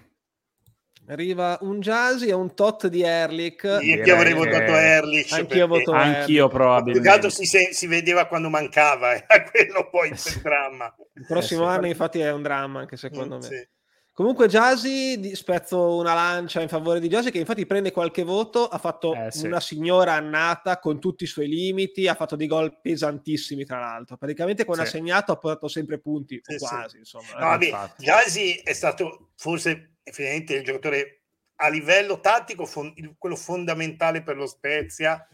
Arriva 1.12 1.58
un 1.60 1.80
Jasi 1.80 2.28
e 2.28 2.32
un 2.32 2.54
tot 2.54 2.86
di 2.86 3.02
Erlich. 3.02 3.64
Io 3.82 4.14
avrei 4.14 4.32
votato 4.32 4.72
Erlich. 4.72 5.30
Anch'io, 5.32 5.66
voto 5.66 5.92
Anch'io 5.92 6.48
probabilmente. 6.48 7.18
Più 7.18 7.28
si, 7.28 7.68
si, 7.70 7.86
vedeva 7.86 8.26
quando 8.26 8.48
mancava, 8.48 9.12
era 9.28 9.42
quello 9.50 9.90
poi 9.90 10.08
il 10.08 10.40
dramma. 10.42 10.94
Il 11.12 11.26
prossimo 11.26 11.64
eh, 11.64 11.74
anno 11.74 11.86
infatti 11.86 12.20
è 12.20 12.32
un 12.32 12.40
dramma 12.40 12.80
anche 12.80 12.96
secondo 12.96 13.36
mm, 13.36 13.40
me. 13.40 13.46
Sì. 13.46 13.68
Comunque 14.14 14.46
Jasi, 14.46 15.34
spezzo 15.34 15.96
una 15.96 16.14
lancia 16.14 16.62
in 16.62 16.68
favore 16.68 17.00
di 17.00 17.08
Jasi 17.08 17.30
che 17.30 17.38
infatti 17.38 17.66
prende 17.66 17.92
qualche 17.92 18.24
voto, 18.24 18.68
ha 18.68 18.78
fatto 18.78 19.14
eh, 19.14 19.30
sì. 19.30 19.46
una 19.46 19.60
signora 19.60 20.14
annata 20.14 20.78
con 20.78 20.98
tutti 20.98 21.24
i 21.24 21.26
suoi 21.26 21.48
limiti, 21.48 22.08
ha 22.08 22.14
fatto 22.14 22.36
dei 22.36 22.46
gol 22.46 22.78
pesantissimi 22.80 23.64
tra 23.64 23.80
l'altro, 23.80 24.16
praticamente 24.16 24.64
quando 24.64 24.84
sì. 24.84 24.88
ha 24.88 24.92
segnato 24.92 25.32
ha 25.32 25.36
portato 25.36 25.68
sempre 25.68 25.98
punti, 25.98 26.40
sì, 26.42 26.56
quasi 26.56 26.98
insomma. 26.98 27.56
No, 27.56 27.60
eh. 27.60 27.72
Jasi 27.98 28.56
è 28.56 28.74
stato 28.74 29.30
forse 29.34 29.91
effettivamente 30.02 30.54
il 30.54 30.64
giocatore 30.64 31.22
a 31.56 31.68
livello 31.68 32.20
tattico, 32.20 32.66
fon- 32.66 32.94
quello 33.18 33.36
fondamentale 33.36 34.22
per 34.22 34.36
lo 34.36 34.46
Spezia. 34.46 35.28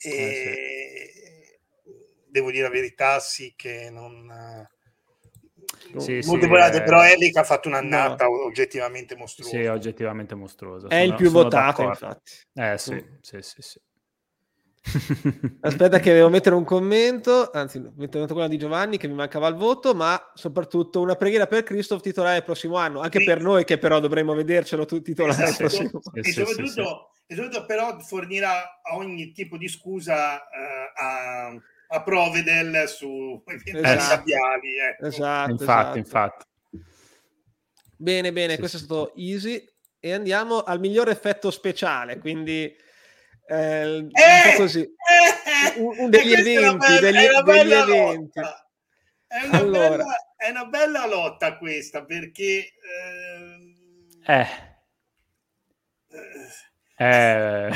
E 0.00 0.10
eh, 0.10 1.60
devo 2.26 2.50
dire 2.50 2.62
la 2.64 2.70
verità, 2.70 3.18
sì 3.18 3.54
che 3.56 3.90
non 3.90 4.66
sì, 5.98 6.22
sì, 6.22 6.46
volate, 6.46 6.78
eh... 6.78 6.82
però 6.82 7.04
Elic 7.04 7.36
ha 7.36 7.44
fatto 7.44 7.68
un'annata 7.68 8.24
no. 8.24 8.44
oggettivamente 8.44 9.16
mostruosa. 9.16 9.56
Sì, 9.56 9.64
oggettivamente 9.66 10.34
mostruosa. 10.34 10.88
È 10.88 11.00
sono, 11.00 11.04
il 11.04 11.14
più 11.14 11.30
votato, 11.30 11.82
infatti. 11.82 12.32
Eh 12.54 12.78
sì, 12.78 12.94
mm. 12.94 13.14
sì, 13.20 13.38
sì, 13.40 13.62
sì. 13.62 13.80
Aspetta 15.60 15.98
che 15.98 16.12
devo 16.12 16.28
mettere 16.28 16.54
un 16.54 16.64
commento, 16.64 17.50
anzi 17.50 17.82
metto 17.96 18.24
quella 18.26 18.48
di 18.48 18.58
Giovanni 18.58 18.96
che 18.96 19.08
mi 19.08 19.14
mancava 19.14 19.48
il 19.48 19.54
voto, 19.54 19.94
ma 19.94 20.30
soprattutto 20.34 21.00
una 21.00 21.16
preghiera 21.16 21.46
per 21.46 21.62
Christoph 21.62 22.00
titolare 22.00 22.38
il 22.38 22.44
prossimo 22.44 22.76
anno, 22.76 23.00
anche 23.00 23.18
sì. 23.18 23.24
per 23.24 23.40
noi 23.40 23.64
che 23.64 23.78
però 23.78 24.00
dovremmo 24.00 24.34
vedercelo 24.34 24.84
titolare 24.84 25.42
esatto. 25.42 25.50
il 25.50 25.56
prossimo 25.56 26.00
anno. 26.04 26.26
E 26.26 26.32
soprattutto, 26.32 27.10
e 27.26 27.34
soprattutto 27.34 27.66
però 27.66 27.98
fornirà 28.00 28.80
ogni 28.94 29.32
tipo 29.32 29.56
di 29.56 29.68
scusa 29.68 30.36
uh, 30.36 31.02
a 31.02 31.60
a 31.88 32.02
Provedel 32.02 32.88
su 32.88 33.42
esatto. 33.46 34.00
sabbiali. 34.00 34.78
Ecco. 34.78 35.06
Esatto, 35.06 35.50
infatti, 35.50 35.62
esatto. 35.62 35.98
infatti. 35.98 36.46
Bene, 37.96 38.32
bene, 38.32 38.52
sì, 38.54 38.58
questo 38.58 38.76
sì. 38.76 38.82
è 38.82 38.86
stato 38.86 39.14
easy. 39.16 39.64
E 40.00 40.12
andiamo 40.12 40.62
al 40.62 40.78
miglior 40.78 41.08
effetto 41.08 41.50
speciale, 41.50 42.18
quindi 42.18 42.72
eh, 43.48 43.96
un 43.96 44.10
eh, 44.12 44.50
po' 44.50 44.56
così. 44.62 44.80
Eh, 44.80 45.80
un, 45.80 45.94
un 45.98 46.10
degli 46.10 46.32
eventi, 46.34 46.86
bella, 46.86 47.00
degli, 47.00 47.16
degli 47.44 47.72
eventi. 47.72 48.40
È 49.26 49.44
una, 49.44 49.58
allora. 49.58 49.88
bella, 49.88 50.34
è 50.36 50.50
una, 50.50 50.64
bella, 50.66 51.06
lotta 51.06 51.56
questa 51.56 52.04
perché... 52.04 52.72
Eh, 54.24 54.34
eh. 54.34 54.46
Eh, 57.00 57.70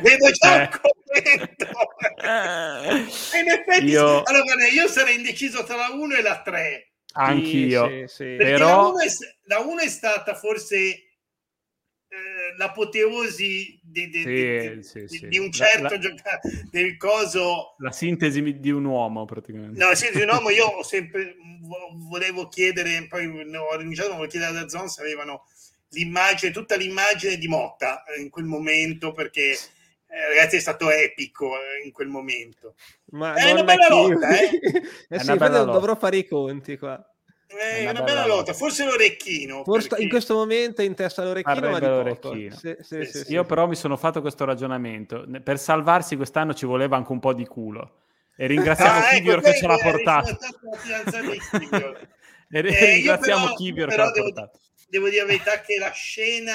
vedo 0.00 0.30
già 0.32 0.60
eh. 0.60 0.62
il 0.62 0.80
commento. 0.80 1.66
in 3.36 3.48
effetti, 3.50 3.84
io... 3.84 4.22
Allora, 4.22 4.66
io 4.72 4.88
sarei 4.88 5.16
indeciso 5.16 5.62
tra 5.62 5.76
la 5.76 5.90
1 5.90 6.14
e 6.16 6.22
la 6.22 6.42
3. 6.42 6.92
Anch'io. 7.12 7.88
Sì, 7.88 8.04
sì. 8.06 8.36
Però... 8.36 8.92
La 9.44 9.60
1 9.60 9.78
è, 9.78 9.84
è, 9.84 9.88
stata 9.88 10.34
forse 10.34 11.07
eh, 12.08 12.56
l'apoteosi 12.56 13.78
di, 13.82 14.08
di, 14.08 14.22
sì, 14.82 15.00
di, 15.00 15.08
sì, 15.08 15.28
di, 15.28 15.38
un 15.38 15.52
certo 15.52 15.82
la, 15.82 15.98
giocatore 15.98 16.68
del 16.70 16.96
coso. 16.96 17.74
La 17.78 17.92
sintesi 17.92 18.58
di 18.58 18.70
un 18.70 18.84
uomo, 18.84 19.24
praticamente. 19.24 19.78
No, 19.78 19.88
la 19.88 19.94
sintesi 19.94 20.24
di 20.24 20.30
un 20.30 20.34
uomo, 20.34 20.50
io 20.50 20.66
ho 20.66 20.82
sempre 20.84 21.36
volevo 22.08 22.48
chiedere, 22.48 23.06
poi 23.08 23.26
ho 23.26 23.76
rinunciato, 23.76 24.08
volevo 24.08 24.26
chiedere 24.26 24.52
da 24.52 24.68
Zon 24.68 24.88
se 24.88 25.02
avevano 25.02 25.44
l'immagine, 25.90 26.52
tutta 26.52 26.76
l'immagine 26.76 27.36
di 27.36 27.48
Motta 27.48 28.04
eh, 28.04 28.20
in 28.20 28.30
quel 28.30 28.46
momento, 28.46 29.12
perché 29.12 29.50
eh, 29.50 30.28
ragazzi 30.28 30.56
è 30.56 30.60
stato 30.60 30.90
epico 30.90 31.54
eh, 31.56 31.84
in 31.84 31.92
quel 31.92 32.08
momento. 32.08 32.74
Ma 33.10 33.34
è 33.34 33.52
una 33.52 33.64
bella 33.64 33.88
lotta, 33.88 34.28
eh? 34.38 34.50
eh 35.08 35.18
sì, 35.18 35.36
bella 35.36 35.58
lotta. 35.60 35.72
dovrò 35.72 35.96
fare 35.96 36.16
i 36.16 36.26
conti 36.26 36.76
qua. 36.78 37.02
È 37.48 37.80
una, 37.80 37.90
una 37.92 38.02
bella, 38.02 38.26
lotta. 38.26 38.34
lotta, 38.34 38.52
forse 38.52 38.84
l'orecchino. 38.84 39.64
Forse 39.64 39.88
perché... 39.88 40.02
In 40.04 40.10
questo 40.10 40.34
momento 40.34 40.82
in 40.82 40.94
testa 40.94 41.24
l'orecchino, 41.24 41.70
ma 41.70 41.78
l'orecchino. 41.78 42.54
Sì, 42.54 42.76
sì, 42.80 43.04
sì, 43.06 43.32
Io 43.32 43.44
però 43.44 43.66
mi 43.66 43.74
sono 43.74 43.96
fatto 43.96 44.20
questo 44.20 44.44
ragionamento. 44.44 45.24
Per 45.42 45.58
salvarsi 45.58 46.16
quest'anno 46.16 46.52
ci 46.52 46.66
voleva 46.66 46.96
anche 46.96 47.10
un 47.10 47.20
po' 47.20 47.32
di 47.32 47.46
culo. 47.46 48.00
E 48.36 48.46
ringraziamo 48.46 48.98
ah, 48.98 49.08
Kivior 49.08 49.38
ecco, 49.38 49.48
che 49.48 49.56
ce 49.56 49.66
l'ha 49.66 49.78
portato. 49.78 50.38
e 52.50 52.58
eh, 52.58 52.60
ringraziamo 52.60 53.54
Kivior 53.54 53.88
che 53.88 53.96
l'ha 53.96 54.10
portato. 54.10 54.58
Devo 54.86 55.08
dire 55.08 55.22
la 55.22 55.26
verità 55.26 55.60
che 55.62 55.78
la 55.78 55.90
scena 55.90 56.54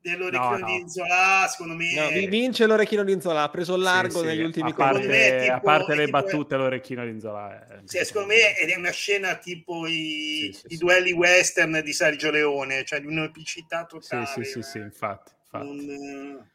dell'orecchino 0.00 0.50
no, 0.50 0.58
no. 0.58 0.66
di 0.66 0.74
Inzola, 0.80 1.46
secondo 1.48 1.74
me. 1.74 1.94
No. 1.94 2.28
Vince 2.28 2.66
l'orecchino 2.66 3.04
di 3.04 3.12
Inzola, 3.12 3.42
ha 3.42 3.48
preso 3.50 3.76
largo 3.76 4.20
sì, 4.20 4.26
negli 4.26 4.38
sì. 4.38 4.44
ultimi 4.44 4.70
a 4.70 4.74
parte, 4.74 5.06
me, 5.06 5.38
tipo, 5.40 5.52
a 5.52 5.60
parte 5.60 5.94
le 5.94 6.04
tipo, 6.04 6.18
battute, 6.18 6.56
l'orecchino 6.56 7.04
di 7.04 7.10
Inzola. 7.10 7.66
È... 7.66 7.80
Sì, 7.84 8.04
secondo 8.04 8.28
me 8.28 8.54
è 8.54 8.76
una 8.76 8.90
scena 8.90 9.36
tipo 9.36 9.86
i, 9.86 10.54
i 10.68 10.76
duelli 10.76 11.12
western 11.12 11.80
di 11.82 11.92
Sergio 11.92 12.30
Leone, 12.30 12.84
cioè 12.84 13.00
di 13.00 13.06
un'epicità 13.06 13.84
totale. 13.84 14.26
Sì, 14.26 14.44
sì, 14.44 14.62
sì, 14.62 14.78
infatti. 14.78 15.32
infatti. 15.42 15.66
Un, 15.66 16.46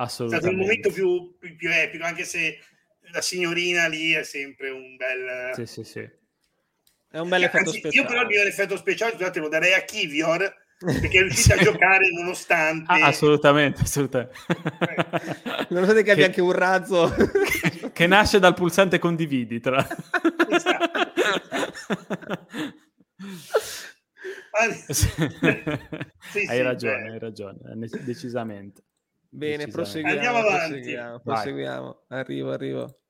Assolutamente. 0.00 0.36
È 0.36 0.38
stato 0.38 0.54
il 0.54 0.56
momento 0.56 0.90
più, 0.90 1.36
più, 1.38 1.56
più, 1.56 1.72
epico, 1.72 2.04
anche 2.04 2.24
se 2.24 2.58
la 3.10 3.20
signorina 3.20 3.88
lì 3.88 4.12
è 4.12 4.22
sempre 4.22 4.70
un 4.70 4.96
bel... 4.96 5.54
Sì, 5.54 5.66
sì, 5.66 5.82
sì. 5.82 6.08
È 7.10 7.18
un 7.18 7.28
bel 7.28 7.42
effetto 7.42 7.70
Anzi, 7.70 7.78
speciale. 7.78 7.96
Io 7.96 8.08
però 8.08 8.20
il 8.22 8.26
mio 8.28 8.42
effetto 8.42 8.76
speciale, 8.76 9.12
scusate, 9.12 9.40
lo 9.40 9.48
darei 9.48 9.72
a 9.72 9.82
Kivior, 9.82 10.54
perché 10.78 11.18
è 11.18 11.22
riuscita 11.22 11.54
sì. 11.54 11.60
a 11.60 11.64
giocare 11.64 12.10
nonostante 12.12 12.92
ah, 12.92 13.06
assolutamente, 13.06 13.82
assolutamente. 13.82 14.38
nonostante 15.70 16.04
che 16.04 16.10
abbia 16.12 16.26
anche 16.26 16.40
un 16.40 16.52
razzo 16.52 17.12
che 17.92 18.06
nasce 18.06 18.38
dal 18.38 18.54
pulsante 18.54 19.00
condividi 19.00 19.58
tra 19.58 19.84
esatto. 20.48 21.00
sì, 24.88 25.08
sì, 26.30 26.46
hai 26.48 26.62
ragione 26.62 27.02
beh. 27.02 27.10
hai 27.10 27.18
ragione 27.18 27.58
decisamente 28.04 28.84
bene 29.28 29.64
decisamente. 29.64 29.72
proseguiamo 29.72 30.16
andiamo 30.16 30.38
avanti 30.38 30.74
proseguiamo, 30.74 31.18
proseguiamo. 31.20 32.04
arrivo 32.08 32.52
arrivo 32.52 33.00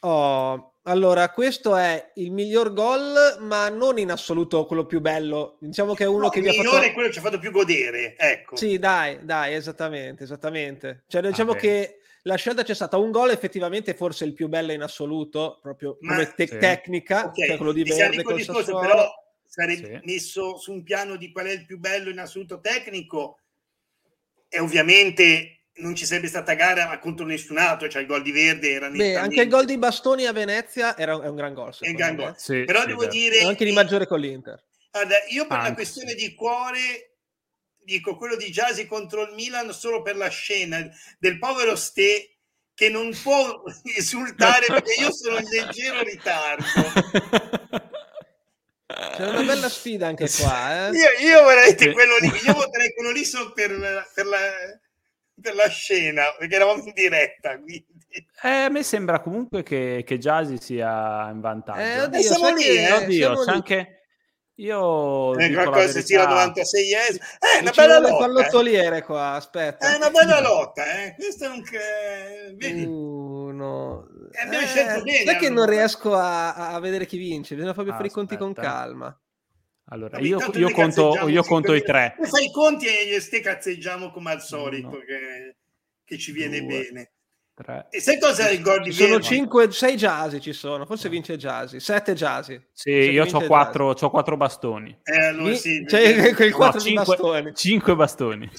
oh 0.00 0.77
allora, 0.88 1.30
questo 1.30 1.76
è 1.76 2.12
il 2.14 2.32
miglior 2.32 2.72
gol, 2.72 3.36
ma 3.40 3.68
non 3.68 3.98
in 3.98 4.10
assoluto 4.10 4.64
quello 4.64 4.86
più 4.86 5.00
bello. 5.00 5.58
Diciamo 5.60 5.92
che 5.92 6.04
è 6.04 6.06
uno 6.06 6.24
no, 6.24 6.28
che 6.30 6.40
vi 6.40 6.48
ha 6.48 6.52
fatto... 6.52 6.62
Il 6.62 6.68
migliore 6.68 6.86
è 6.86 6.92
quello 6.92 7.08
che 7.08 7.12
ci 7.12 7.18
ha 7.18 7.22
fatto 7.22 7.38
più 7.38 7.50
godere, 7.50 8.16
ecco. 8.16 8.56
Sì, 8.56 8.78
dai, 8.78 9.18
dai, 9.22 9.54
esattamente, 9.54 10.24
esattamente. 10.24 11.04
Cioè, 11.06 11.20
diciamo 11.20 11.52
ah, 11.52 11.56
che 11.56 12.00
la 12.22 12.36
scelta 12.36 12.62
c'è 12.62 12.74
stata 12.74 12.96
un 12.96 13.10
gol, 13.10 13.30
effettivamente 13.30 13.92
forse 13.92 14.24
il 14.24 14.32
più 14.32 14.48
bello 14.48 14.72
in 14.72 14.80
assoluto, 14.80 15.58
proprio 15.60 15.98
ma, 16.00 16.14
come 16.14 16.32
te- 16.34 16.46
sì. 16.46 16.58
tecnica, 16.58 17.26
okay. 17.26 17.48
cioè 17.48 17.56
quello 17.56 17.72
di 17.72 17.82
Verde 17.82 18.22
col 18.22 18.36
discorso, 18.36 18.78
però 18.78 19.10
sarebbe 19.44 20.00
sì. 20.02 20.10
messo 20.10 20.56
su 20.56 20.72
un 20.72 20.82
piano 20.82 21.16
di 21.16 21.30
qual 21.30 21.46
è 21.46 21.52
il 21.52 21.66
più 21.66 21.78
bello 21.78 22.08
in 22.08 22.18
assoluto 22.18 22.60
tecnico 22.60 23.40
e 24.48 24.58
ovviamente 24.58 25.57
non 25.78 25.94
ci 25.94 26.06
sarebbe 26.06 26.28
stata 26.28 26.54
gara 26.54 26.98
contro 26.98 27.24
nessun 27.26 27.58
altro, 27.58 27.88
cioè 27.88 28.02
il 28.02 28.08
gol 28.08 28.22
di 28.22 28.32
Verde 28.32 28.70
era 28.70 28.88
Beh, 28.88 29.16
anche 29.16 29.42
il 29.42 29.48
gol 29.48 29.64
di 29.64 29.78
Bastoni 29.78 30.26
a 30.26 30.32
Venezia 30.32 30.96
era 30.96 31.16
un, 31.16 31.22
è 31.22 31.28
un 31.28 31.36
gran 31.36 31.54
gol. 31.54 31.74
È 31.78 31.88
un 31.88 31.94
gran 31.94 32.16
gol. 32.16 32.34
Sì, 32.36 32.64
Però 32.64 32.80
sì, 32.80 32.86
devo 32.86 33.00
beh. 33.02 33.08
dire... 33.08 33.40
anche 33.42 33.64
di 33.64 33.72
maggiore 33.72 34.06
con 34.06 34.20
l'Inter. 34.20 34.62
Guarda, 34.90 35.16
io 35.28 35.46
per 35.46 35.56
anche. 35.56 35.66
una 35.66 35.74
questione 35.74 36.14
di 36.14 36.34
cuore 36.34 37.12
dico 37.84 38.16
quello 38.16 38.36
di 38.36 38.50
Jasi 38.50 38.86
contro 38.86 39.22
il 39.22 39.34
Milan 39.34 39.72
solo 39.72 40.02
per 40.02 40.16
la 40.16 40.28
scena 40.28 40.86
del 41.18 41.38
povero 41.38 41.74
Ste 41.74 42.36
che 42.74 42.88
non 42.90 43.16
può 43.22 43.62
esultare 43.96 44.66
perché 44.66 45.00
io 45.00 45.12
sono 45.12 45.38
in 45.38 45.48
leggero 45.48 46.02
ritardo. 46.02 46.64
C'è 48.88 49.28
una 49.28 49.42
bella 49.42 49.68
sfida 49.68 50.06
anche 50.06 50.28
qua. 50.28 50.88
Eh? 50.88 50.90
Io, 50.92 51.28
io 51.28 51.44
veramente 51.44 51.92
quello 51.92 52.16
lì, 52.18 52.28
io 52.28 52.52
voterei 52.52 52.92
quello 52.94 53.10
lì 53.10 53.24
solo 53.24 53.52
per, 53.52 54.08
per 54.14 54.26
la 54.26 54.38
per 55.40 55.54
la 55.54 55.68
scena, 55.68 56.24
perché 56.38 56.54
eravamo 56.54 56.82
in 56.82 56.92
diretta. 56.94 57.58
Quindi. 57.58 57.86
Eh, 58.42 58.48
a 58.48 58.68
me 58.68 58.82
sembra 58.82 59.20
comunque 59.20 59.62
che, 59.62 60.02
che 60.06 60.18
Jazzy 60.18 60.58
sia 60.58 61.28
in 61.30 61.40
vantaggio. 61.40 61.80
Eh, 61.80 62.00
oddio, 62.02 62.20
siamo 62.20 62.54
lì, 62.54 62.64
eh, 62.64 62.92
oddio, 62.92 63.34
c'è 63.34 63.44
lì. 63.44 63.50
anche... 63.50 63.92
Io 64.58 65.38
eh, 65.38 65.52
qualcosa 65.52 66.00
si 66.00 66.04
tira 66.04 66.26
96 66.26 66.92
esimi. 66.92 67.24
Eh, 67.38 67.60
una 67.60 67.70
bella 67.70 68.00
lotta. 68.00 68.16
pallottoliere 68.16 69.02
qua, 69.04 69.34
aspetta. 69.34 69.92
È 69.92 69.94
una 69.94 70.10
bella 70.10 70.40
lotta, 70.40 70.84
eh. 70.84 71.14
Questo 71.14 71.44
è 71.44 71.48
un 71.48 71.62
vedi. 72.56 72.84
Uno. 72.84 74.08
Eh, 74.32 74.56
eh, 74.56 74.66
scelto 74.66 75.02
bene. 75.04 75.24
Sai 75.24 75.36
che 75.36 75.48
non 75.48 75.64
riesco 75.68 76.12
a, 76.12 76.72
a, 76.72 76.80
vedere 76.80 77.06
chi 77.06 77.18
vince, 77.18 77.54
bisogna 77.54 77.72
proprio 77.72 77.94
ah, 77.94 77.96
fare 77.98 78.08
i 78.08 78.12
conti 78.12 78.36
con 78.36 78.52
calma. 78.52 79.16
Allora, 79.90 80.18
io, 80.18 80.38
io, 80.52 80.70
conto, 80.70 81.28
io 81.28 81.42
conto 81.42 81.72
i 81.74 81.82
tre. 81.82 82.14
Fai 82.20 82.46
i 82.46 82.50
conti 82.50 82.86
e 82.86 83.20
ste 83.20 83.40
cazzeggiamo 83.40 84.10
come 84.10 84.32
al 84.32 84.42
solito, 84.42 84.88
no. 84.88 84.98
che, 84.98 85.56
che, 86.04 86.18
ci 86.18 86.32
viene 86.32 86.60
Due. 86.60 86.68
bene. 86.68 87.12
3. 87.58 87.86
E 87.90 88.00
sai 88.00 88.20
cosa 88.20 88.48
è 88.48 88.52
il 88.52 88.62
gol 88.62 88.82
di 88.82 88.92
Sono 88.92 89.20
5, 89.20 89.72
6 89.72 89.96
Jasi 89.96 90.40
ci 90.40 90.52
sono, 90.52 90.86
forse 90.86 91.08
vince 91.08 91.36
Jasi, 91.36 91.80
7 91.80 92.14
Jasi. 92.14 92.60
Sì, 92.72 92.90
io 92.90 93.24
ho 93.24 93.40
4, 93.40 93.90
ho 93.90 94.10
4 94.10 94.36
bastoni. 94.36 94.96
Eh, 95.02 95.26
allora 95.26 95.54
sì, 95.54 95.84
C'è 95.84 96.34
quel 96.34 96.52
4 96.52 96.78
no, 96.78 96.84
di 96.84 96.90
5, 96.90 97.04
bastoni. 97.04 97.54
5 97.54 97.96
bastoni. 97.96 98.50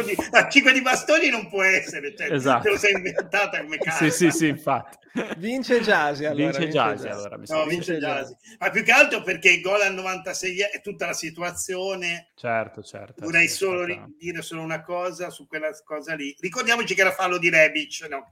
Di, 0.00 0.16
ah, 0.30 0.48
5 0.48 0.72
di 0.72 0.80
bastoni 0.80 1.28
non 1.28 1.48
può 1.48 1.62
essere, 1.62 2.14
cioè, 2.16 2.32
esatto. 2.32 2.62
te 2.62 2.70
lo 2.70 2.78
sei 2.78 2.92
inventata 2.92 3.60
come 3.60 3.76
cazzo. 3.76 4.04
Sì, 4.04 4.10
sì, 4.10 4.30
sì, 4.30 4.48
infatti. 4.48 4.98
Vince 5.38 5.80
Jasi 5.80 6.24
allora. 6.24 6.44
Vince, 6.44 6.58
vince 6.58 6.72
Jasi, 6.72 7.08
allora. 7.08 7.36
Mi 7.36 7.44
no, 7.48 7.66
vince 7.66 7.98
Jasi. 7.98 8.36
Ma 8.58 8.70
più 8.70 8.84
che 8.84 8.92
altro 8.92 9.22
perché 9.22 9.50
il 9.50 9.60
gol 9.60 9.80
al 9.80 9.94
96 9.94 10.58
è 10.72 10.80
tutta 10.80 11.06
la 11.06 11.12
situazione. 11.12 12.30
Certo, 12.36 12.82
certo. 12.82 13.24
Vorrei 13.24 13.48
solo 13.48 13.86
certo. 13.86 14.10
dire 14.18 14.42
solo 14.42 14.62
una 14.62 14.82
cosa 14.82 15.30
su 15.30 15.46
quella 15.46 15.70
cosa 15.84 16.14
lì. 16.14 16.34
Ricordiamoci 16.38 16.94
che 16.94 17.00
era 17.00 17.10
fallo 17.10 17.38
di 17.38 17.50
Rebic, 17.50 18.06
no, 18.08 18.26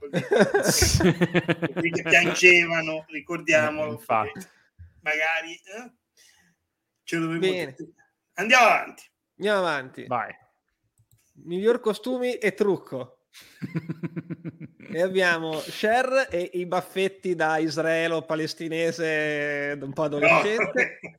che 1.91 2.03
piangevano, 2.07 3.05
ricordiamolo. 3.09 3.91
Infatti. 3.91 4.39
Magari 5.01 5.53
eh? 5.53 5.91
ce 7.03 7.17
lo 7.17 7.37
Bene. 7.37 7.75
Andiamo 8.33 8.65
avanti. 8.65 9.03
Andiamo 9.37 9.59
avanti. 9.59 10.05
Vai. 10.05 10.35
Miglior 11.43 11.79
costumi 11.79 12.35
e 12.35 12.53
trucco. 12.53 13.25
e 14.91 15.01
abbiamo 15.01 15.59
Cher 15.59 16.27
e 16.29 16.49
i 16.53 16.65
baffetti 16.65 17.35
da 17.35 17.57
israelo-palestinese 17.57 19.77
un 19.79 19.93
po' 19.93 20.03
adolescente. 20.03 20.99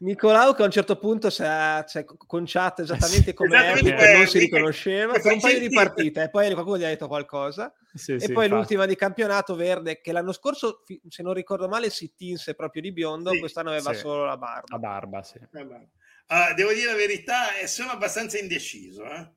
Nicolau 0.00 0.54
che 0.54 0.62
a 0.62 0.64
un 0.64 0.70
certo 0.70 0.96
punto 0.96 1.28
si 1.28 1.42
è, 1.42 1.84
si 1.86 1.98
è 1.98 2.04
conciato 2.04 2.82
esattamente 2.82 3.34
come 3.34 3.56
esatto, 3.56 3.86
è, 3.86 4.16
non 4.16 4.26
si 4.26 4.38
riconosceva 4.38 5.12
per 5.18 5.32
un 5.32 5.40
paio 5.40 5.58
di 5.58 5.68
partite 5.68 6.22
e 6.22 6.30
poi 6.30 6.50
qualcuno 6.52 6.78
gli 6.78 6.84
ha 6.84 6.88
detto 6.88 7.06
qualcosa. 7.06 7.74
Sì, 7.92 8.12
e 8.12 8.20
sì, 8.20 8.32
poi 8.32 8.44
infatti. 8.44 8.48
l'ultima 8.50 8.86
di 8.86 8.96
campionato 8.96 9.54
verde 9.54 10.00
che 10.00 10.12
l'anno 10.12 10.32
scorso 10.32 10.84
se 11.08 11.22
non 11.22 11.34
ricordo 11.34 11.68
male 11.68 11.90
si 11.90 12.14
tinse 12.14 12.54
proprio 12.54 12.80
di 12.82 12.92
biondo 12.92 13.30
sì, 13.30 13.40
quest'anno 13.40 13.70
aveva 13.70 13.92
solo 13.92 14.24
la 14.24 14.36
barba. 14.36 14.66
La 14.70 14.78
barba 14.78 15.22
sì. 15.22 15.38
Uh, 15.38 16.54
devo 16.54 16.72
dire 16.72 16.86
la 16.86 16.96
verità 16.96 17.46
sono 17.66 17.90
abbastanza 17.90 18.38
indeciso 18.38 19.04
eh, 19.04 19.30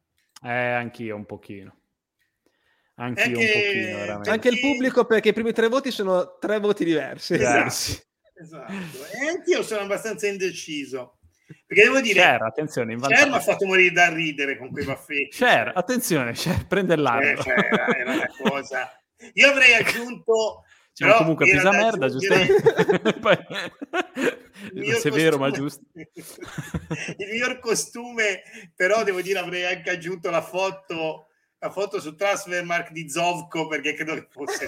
eh 0.43 0.71
anch'io 0.73 1.15
un 1.15 1.25
pochino. 1.25 1.77
Anche 2.95 3.23
io 3.23 3.39
un 3.39 3.45
pochino, 3.45 3.97
veramente. 3.97 4.29
Anche 4.29 4.49
il 4.49 4.59
pubblico, 4.59 5.05
perché 5.05 5.29
i 5.29 5.33
primi 5.33 5.51
tre 5.51 5.67
voti 5.67 5.89
sono 5.89 6.37
tre 6.37 6.59
voti 6.59 6.85
diversi. 6.85 7.33
Esatto. 7.33 8.11
Esatto. 8.35 8.71
E 8.71 9.27
anch'io 9.27 9.63
sono 9.63 9.81
abbastanza 9.81 10.27
indeciso. 10.27 11.17
Perché 11.65 11.83
devo 11.83 12.01
dire, 12.01 12.19
Cher, 12.19 12.41
attenzione, 12.43 12.95
Cher 12.95 13.29
mi 13.29 13.35
ha 13.35 13.39
fatto 13.39 13.65
morire 13.65 13.91
da 13.91 14.09
ridere 14.09 14.57
con 14.57 14.71
quei 14.71 14.85
baffetti. 14.85 15.37
Cher, 15.37 15.71
attenzione, 15.75 16.33
Cher, 16.33 16.65
prende 16.67 16.95
l'arco. 16.95 17.43
Cioè, 17.43 17.67
era, 17.97 18.13
una 18.13 18.31
cosa... 18.41 19.03
Io 19.33 19.49
avrei 19.49 19.73
aggiunto... 19.81 20.63
Cioè, 20.93 21.07
però 21.07 21.19
comunque 21.21 21.45
pisa 21.45 21.71
merda, 21.71 22.07
giustamente. 22.07 23.13
Poi... 23.19 23.37
Se 24.99 25.09
è 25.09 25.11
vero, 25.11 25.37
ma 25.37 25.49
giusto. 25.49 25.81
il 25.93 27.27
miglior 27.27 27.59
costume, 27.59 28.43
però 28.75 29.03
devo 29.03 29.21
dire, 29.21 29.39
avrei 29.39 29.65
anche 29.65 29.89
aggiunto 29.89 30.29
la 30.29 30.41
foto 30.41 31.27
la 31.63 31.71
foto 31.71 32.01
su 32.01 32.13
Transfermark 32.13 32.91
di 32.91 33.09
Zovko 33.09 33.67
perché 33.67 33.93
credo 33.93 34.15
che 34.15 34.27
fosse 34.29 34.67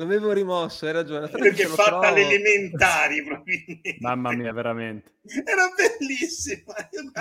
l'avevo 0.00 0.32
rimosso, 0.32 0.86
hai 0.86 0.92
ragione. 0.92 1.28
Perché 1.28 1.66
fatta 1.66 1.90
trovo. 1.90 2.06
alle 2.06 2.22
elementari, 2.22 3.22
probabilmente. 3.24 3.96
Mamma 4.00 4.32
mia, 4.32 4.52
veramente. 4.52 5.12
Era 5.44 5.68
bellissima. 5.76 6.74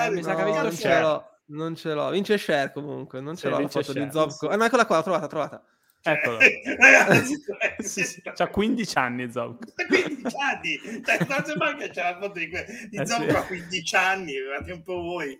Eh, 0.05 0.09
mi 0.11 0.23
sa 0.23 0.35
che 0.35 0.43
non 0.43 0.71
ce 0.71 0.99
l'ho. 0.99 1.29
Non 1.45 1.75
ce 1.75 1.93
l'ho. 1.93 2.09
Vince 2.11 2.37
Share 2.37 2.71
comunque, 2.71 3.19
non 3.19 3.35
ce 3.35 3.47
sì, 3.47 3.49
l'ho 3.49 3.59
la 3.59 3.67
foto 3.67 3.91
Cher, 3.91 4.05
di 4.05 4.11
Zobko. 4.11 4.47
Ah, 4.49 4.55
no, 4.55 4.63
eccola 4.65 4.85
qua, 4.85 4.97
l'ho 4.97 5.03
trovata, 5.03 5.27
trovata. 5.27 5.63
Eccolo. 6.01 6.37
Ragazzi, 6.79 7.35
sì, 7.79 8.03
sì. 8.03 8.21
C'ha 8.21 8.47
15 8.47 8.97
anni 8.97 9.31
Zobko. 9.31 9.71
15 9.87 10.35
anni. 10.37 11.03
Cioè, 11.05 11.25
non 11.27 11.45
sembra 11.45 11.75
che 11.75 11.89
c'è 11.89 12.01
la 12.01 12.17
foto 12.19 12.39
di, 12.39 12.49
que- 12.49 12.65
di 12.89 12.97
eh, 12.97 13.05
Zobko 13.05 13.29
sì. 13.29 13.35
a 13.35 13.43
15 13.43 13.95
anni, 13.95 14.33
fate 14.57 14.71
un 14.71 14.83
po' 14.83 15.01
voi. 15.01 15.39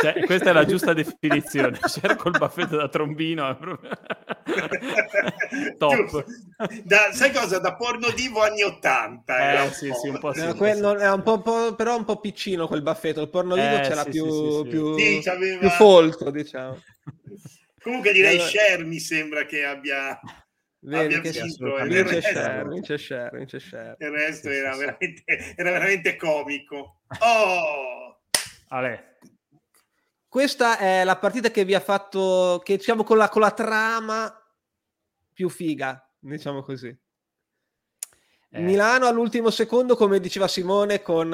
Cioè, 0.00 0.24
questa 0.24 0.50
è 0.50 0.52
la 0.52 0.64
giusta 0.64 0.92
definizione. 0.92 1.78
C'era 1.82 2.14
col 2.14 2.38
baffetto 2.38 2.76
da 2.76 2.88
trombino. 2.88 3.58
Top. 5.78 6.24
Da, 6.84 7.10
sai 7.12 7.32
cosa? 7.32 7.58
Da 7.58 7.74
porno 7.74 8.10
divo 8.10 8.42
anni 8.42 8.62
80. 8.62 9.64
Eh, 9.64 9.72
sì, 9.72 9.90
sì, 10.00 10.08
un 10.08 10.20
po' 10.20 10.32
sì. 10.32 10.44
No, 10.44 10.54
quello, 10.54 10.96
è 10.96 11.10
un 11.10 11.22
po', 11.22 11.40
po', 11.40 11.74
però 11.74 11.96
un 11.96 12.04
po' 12.04 12.20
piccino 12.20 12.68
quel 12.68 12.82
baffetto. 12.82 13.20
Il 13.20 13.30
porno 13.30 13.56
divo 13.56 13.76
eh, 13.76 13.80
c'era 13.80 14.04
più, 14.04 14.62
più, 14.68 14.94
più 14.94 15.68
folto, 15.70 16.30
diciamo. 16.30 16.78
Comunque 17.82 18.12
direi 18.12 18.36
allora... 18.36 18.50
Cher 18.50 18.84
mi 18.84 18.98
sembra 18.98 19.44
che 19.44 19.64
abbia, 19.64 20.18
Vedi 20.78 21.14
abbia 21.14 21.30
vinto. 21.30 21.76
Il 21.78 21.88
vince, 21.88 22.02
resto, 22.02 22.30
share, 22.30 22.68
vince 22.68 22.98
share, 22.98 23.36
vince 23.38 23.60
share. 23.60 23.96
Il 23.98 24.10
resto 24.10 24.48
sì, 24.50 24.56
era, 24.56 24.72
sì, 24.72 24.78
veramente, 24.78 25.22
sì. 25.26 25.54
era 25.56 25.70
veramente 25.70 26.16
comico. 26.16 27.00
Oh! 27.20 28.22
Ale. 28.68 29.18
Questa 30.28 30.78
è 30.78 31.04
la 31.04 31.18
partita 31.18 31.50
che 31.50 31.64
vi 31.64 31.74
ha 31.74 31.80
fatto, 31.80 32.62
che 32.64 32.76
diciamo 32.76 33.04
con 33.04 33.18
la, 33.18 33.28
con 33.28 33.42
la 33.42 33.50
trama 33.50 34.34
più 35.32 35.48
figa, 35.48 36.08
diciamo 36.18 36.62
così. 36.62 36.88
Eh. 38.54 38.60
Milano 38.60 39.06
all'ultimo 39.06 39.50
secondo, 39.50 39.94
come 39.94 40.20
diceva 40.20 40.48
Simone, 40.48 41.02
con 41.02 41.30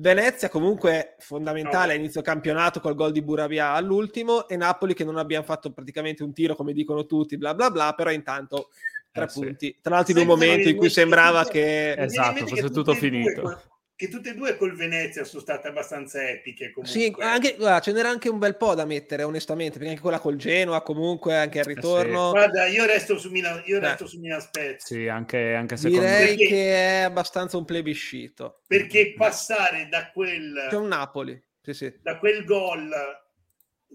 Venezia 0.00 0.48
comunque 0.48 1.16
fondamentale 1.18 1.92
a 1.92 1.96
inizio 1.96 2.22
campionato 2.22 2.80
col 2.80 2.94
gol 2.94 3.12
di 3.12 3.20
Buravia 3.20 3.72
all'ultimo 3.72 4.48
e 4.48 4.56
Napoli 4.56 4.94
che 4.94 5.04
non 5.04 5.18
abbiamo 5.18 5.44
fatto 5.44 5.72
praticamente 5.72 6.22
un 6.22 6.32
tiro 6.32 6.56
come 6.56 6.72
dicono 6.72 7.04
tutti 7.04 7.36
bla 7.36 7.54
bla 7.54 7.70
bla 7.70 7.92
però 7.92 8.10
intanto 8.10 8.70
tre 9.12 9.24
eh, 9.24 9.30
punti. 9.32 9.66
Sì. 9.66 9.78
tra 9.82 9.96
l'altro 9.96 10.14
in 10.14 10.20
un 10.20 10.26
momento 10.26 10.70
in 10.70 10.76
cui 10.76 10.88
sembrava 10.88 11.44
che 11.44 11.92
esatto 11.92 12.46
fosse 12.46 12.70
tutto 12.70 12.94
finito 12.94 13.60
che 14.00 14.08
tutte 14.08 14.30
e 14.30 14.34
due 14.34 14.56
col 14.56 14.74
Venezia 14.74 15.24
sono 15.24 15.42
state 15.42 15.68
abbastanza 15.68 16.26
epiche. 16.26 16.72
Comunque. 16.72 16.98
Sì, 16.98 17.14
anche, 17.18 17.56
guarda, 17.56 17.80
ce 17.80 17.92
n'era 17.92 18.08
anche 18.08 18.30
un 18.30 18.38
bel 18.38 18.56
po' 18.56 18.74
da 18.74 18.86
mettere, 18.86 19.24
onestamente, 19.24 19.72
perché 19.72 19.90
anche 19.90 20.00
quella 20.00 20.18
col 20.18 20.36
Genoa, 20.36 20.80
comunque 20.80 21.36
anche 21.36 21.58
al 21.58 21.66
ritorno. 21.66 22.28
Sì. 22.28 22.30
Guarda, 22.30 22.64
io 22.64 22.86
resto 22.86 23.18
su 23.18 23.30
Milan, 23.30 23.62
io 23.66 23.78
resto 23.78 24.06
su 24.06 24.18
Milan 24.18 24.40
Spezia. 24.40 24.96
Sì, 24.96 25.06
anche, 25.06 25.52
anche 25.52 25.76
secondo 25.76 26.00
Direi 26.06 26.34
me. 26.34 26.46
che 26.46 26.72
è 26.72 27.00
abbastanza 27.00 27.58
un 27.58 27.66
plebiscito. 27.66 28.62
Perché 28.66 29.12
passare 29.14 29.86
da 29.90 30.10
quel... 30.10 30.68
C'è 30.70 30.76
un 30.76 30.88
Napoli, 30.88 31.38
sì, 31.60 31.74
sì. 31.74 31.94
Da 32.00 32.16
quel 32.16 32.44
gol, 32.44 32.90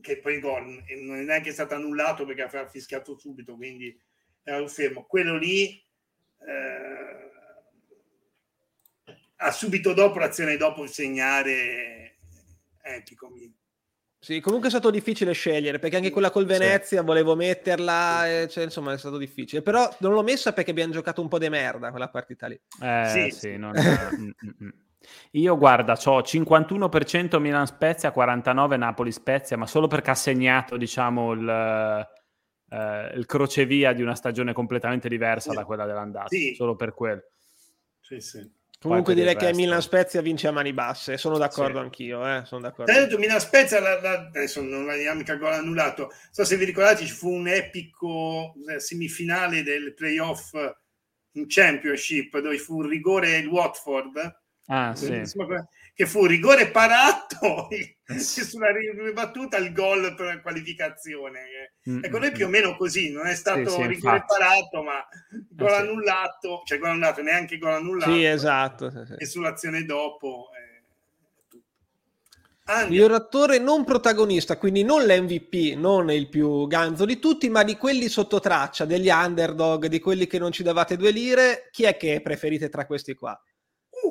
che 0.01 0.19
poi 0.19 0.39
gol 0.39 0.83
non 1.01 1.17
è 1.17 1.23
neanche 1.23 1.51
stato 1.51 1.73
annullato 1.73 2.27
perché 2.27 2.43
aveva 2.43 2.67
fischiato 2.67 3.17
subito, 3.17 3.55
quindi 3.55 3.99
era 4.43 4.61
un 4.61 4.69
fermo. 4.69 5.07
Quello 5.07 5.35
lì... 5.35 5.83
Eh 6.47 7.04
ha 9.37 9.51
subito 9.51 9.93
dopo 9.93 10.19
l'azione 10.19 10.57
dopo 10.57 10.87
segnare 10.87 12.17
epico. 12.81 13.31
Sì, 14.25 14.39
comunque 14.39 14.69
è 14.69 14.71
stato 14.71 14.89
difficile 14.89 15.33
scegliere 15.33 15.77
perché 15.77 15.97
anche 15.97 16.09
quella 16.09 16.31
col 16.31 16.45
Venezia 16.45 16.99
sì. 17.01 17.05
volevo 17.05 17.35
metterla, 17.35 18.27
e, 18.27 18.47
cioè, 18.49 18.63
insomma 18.63 18.93
è 18.93 18.97
stato 18.97 19.17
difficile. 19.17 19.61
Però 19.61 19.87
non 19.99 20.13
l'ho 20.13 20.23
messa 20.23 20.51
perché 20.51 20.71
abbiamo 20.71 20.93
giocato 20.93 21.21
un 21.21 21.27
po' 21.27 21.37
di 21.37 21.47
merda 21.47 21.91
quella 21.91 22.09
partita 22.09 22.47
lì. 22.47 22.59
Eh, 22.81 23.09
sì, 23.09 23.37
sì 23.37 23.57
non... 23.57 23.73
Mm, 23.75 24.25
mm, 24.25 24.65
mm. 24.65 24.69
Io 25.31 25.57
guarda, 25.57 25.93
ho 25.93 26.19
51% 26.21 27.39
Milan 27.39 27.67
Spezia, 27.67 28.11
49% 28.11 28.77
Napoli 28.77 29.11
Spezia, 29.11 29.57
ma 29.57 29.67
solo 29.67 29.85
perché 29.85 30.09
ha 30.09 30.15
segnato, 30.15 30.77
diciamo, 30.77 31.33
il, 31.33 31.47
eh, 32.69 33.11
il 33.15 33.25
crocevia 33.27 33.93
di 33.93 34.01
una 34.01 34.15
stagione 34.15 34.53
completamente 34.53 35.07
diversa 35.07 35.53
da 35.53 35.65
quella 35.65 35.85
dell'andata. 35.85 36.29
Sì. 36.29 36.55
Solo 36.55 36.75
per 36.75 36.95
quello. 36.95 37.21
Sì, 37.99 38.19
sì. 38.19 38.51
Comunque 38.87 39.13
direi 39.13 39.35
che 39.35 39.53
Milan 39.53 39.81
Spezia 39.81 40.21
vince 40.21 40.47
a 40.47 40.51
mani 40.51 40.73
basse, 40.73 41.17
sono 41.17 41.37
d'accordo 41.37 41.79
sì. 41.79 41.83
anch'io. 41.83 42.27
Eh, 42.27 42.43
sono 42.45 42.61
d'accordo. 42.61 42.91
detto 42.91 43.17
Milan 43.17 43.39
Spezia, 43.39 43.79
la, 43.79 43.99
la, 43.99 44.27
adesso 44.27 44.61
non 44.61 44.85
la 44.85 44.95
dinamica 44.95 45.35
gol 45.35 45.53
annullato, 45.53 46.03
non 46.03 46.11
so 46.31 46.45
se 46.45 46.57
vi 46.57 46.65
ricordate, 46.65 47.05
ci 47.05 47.11
fu 47.11 47.29
un 47.29 47.47
epico 47.47 48.53
eh, 48.69 48.79
semifinale 48.79 49.63
del 49.63 49.93
playoff 49.93 50.53
in 51.33 51.45
Championship 51.47 52.37
dove 52.39 52.57
fu 52.57 52.77
un 52.77 52.87
rigore 52.87 53.37
il 53.37 53.47
Watford. 53.47 54.39
Ah, 54.67 54.95
sì 54.95 55.23
che 55.95 56.05
fu 56.05 56.25
rigore 56.25 56.71
parato 56.71 57.69
e 57.71 58.19
sulla 58.19 58.67
ribattuta 58.69 59.55
il 59.55 59.71
gol 59.71 60.13
per 60.13 60.25
la 60.25 60.41
qualificazione. 60.41 61.71
Mm-hmm. 61.89 62.03
Ecco, 62.03 62.19
noi 62.19 62.31
più 62.33 62.47
o 62.47 62.49
meno 62.49 62.75
così, 62.75 63.11
non 63.11 63.27
è 63.27 63.33
stato 63.33 63.69
sì, 63.69 63.81
sì, 63.81 63.87
rigore 63.87 64.17
infatti. 64.17 64.35
parato, 64.37 64.83
ma 64.83 65.07
gol 65.49 65.69
eh, 65.69 65.75
annullato, 65.75 66.63
cioè 66.65 66.79
gol 66.79 66.89
annullato, 66.89 67.21
neanche 67.21 67.57
gol 67.57 67.71
annullato. 67.71 68.11
Sì, 68.11 68.25
esatto. 68.25 68.91
E 69.17 69.25
sull'azione 69.25 69.85
dopo... 69.85 70.49
Eh, 72.67 72.87
Miglior 72.89 73.13
attore 73.13 73.59
non 73.59 73.85
protagonista, 73.85 74.57
quindi 74.57 74.83
non 74.83 75.05
l'MVP, 75.05 75.77
non 75.77 76.11
il 76.11 76.27
più 76.27 76.67
ganzo 76.67 77.05
di 77.05 77.19
tutti, 77.19 77.47
ma 77.47 77.63
di 77.63 77.77
quelli 77.77 78.09
sotto 78.09 78.41
traccia, 78.41 78.85
degli 78.85 79.07
underdog, 79.07 79.85
di 79.85 79.99
quelli 79.99 80.27
che 80.27 80.39
non 80.39 80.51
ci 80.51 80.63
davate 80.63 80.97
due 80.97 81.11
lire. 81.11 81.69
Chi 81.71 81.83
è 81.83 81.95
che 81.95 82.21
preferite 82.21 82.67
tra 82.67 82.85
questi 82.85 83.13
qua? 83.13 83.39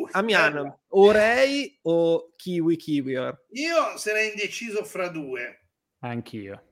Uh, 0.04 0.18
Amiano, 0.18 0.80
Orei 0.88 1.78
o 1.82 2.32
Kiwi 2.36 2.76
Kiwior? 2.76 3.46
Io 3.50 3.96
sarei 3.96 4.30
indeciso 4.30 4.84
fra 4.84 5.08
due. 5.08 5.66
Anch'io. 6.00 6.62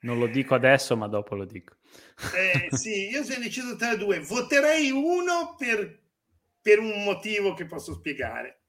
Non 0.00 0.18
lo 0.18 0.26
dico 0.26 0.54
adesso, 0.54 0.96
ma 0.96 1.08
dopo 1.08 1.34
lo 1.34 1.44
dico. 1.44 1.74
Eh, 2.34 2.68
sì, 2.76 3.08
io 3.08 3.22
sarei 3.22 3.38
indeciso 3.38 3.76
tra 3.76 3.96
due. 3.96 4.20
Voterei 4.20 4.90
uno 4.90 5.54
per, 5.58 6.00
per 6.60 6.78
un 6.78 7.02
motivo 7.02 7.54
che 7.54 7.66
posso 7.66 7.94
spiegare. 7.94 8.60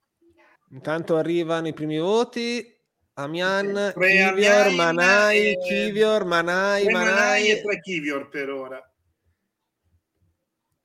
Intanto 0.72 1.16
arrivano 1.16 1.68
i 1.68 1.74
primi 1.74 1.98
voti. 1.98 2.76
Amian, 3.14 3.94
Kivior, 3.96 4.72
Manai, 4.74 5.54
e... 5.54 5.58
Kivior, 5.58 6.24
Manai, 6.26 6.86
Manai. 6.86 7.04
Manai 7.04 7.50
e 7.50 7.62
tre 7.62 7.80
Kivior 7.80 8.30
per 8.30 8.50
ora. 8.50 8.92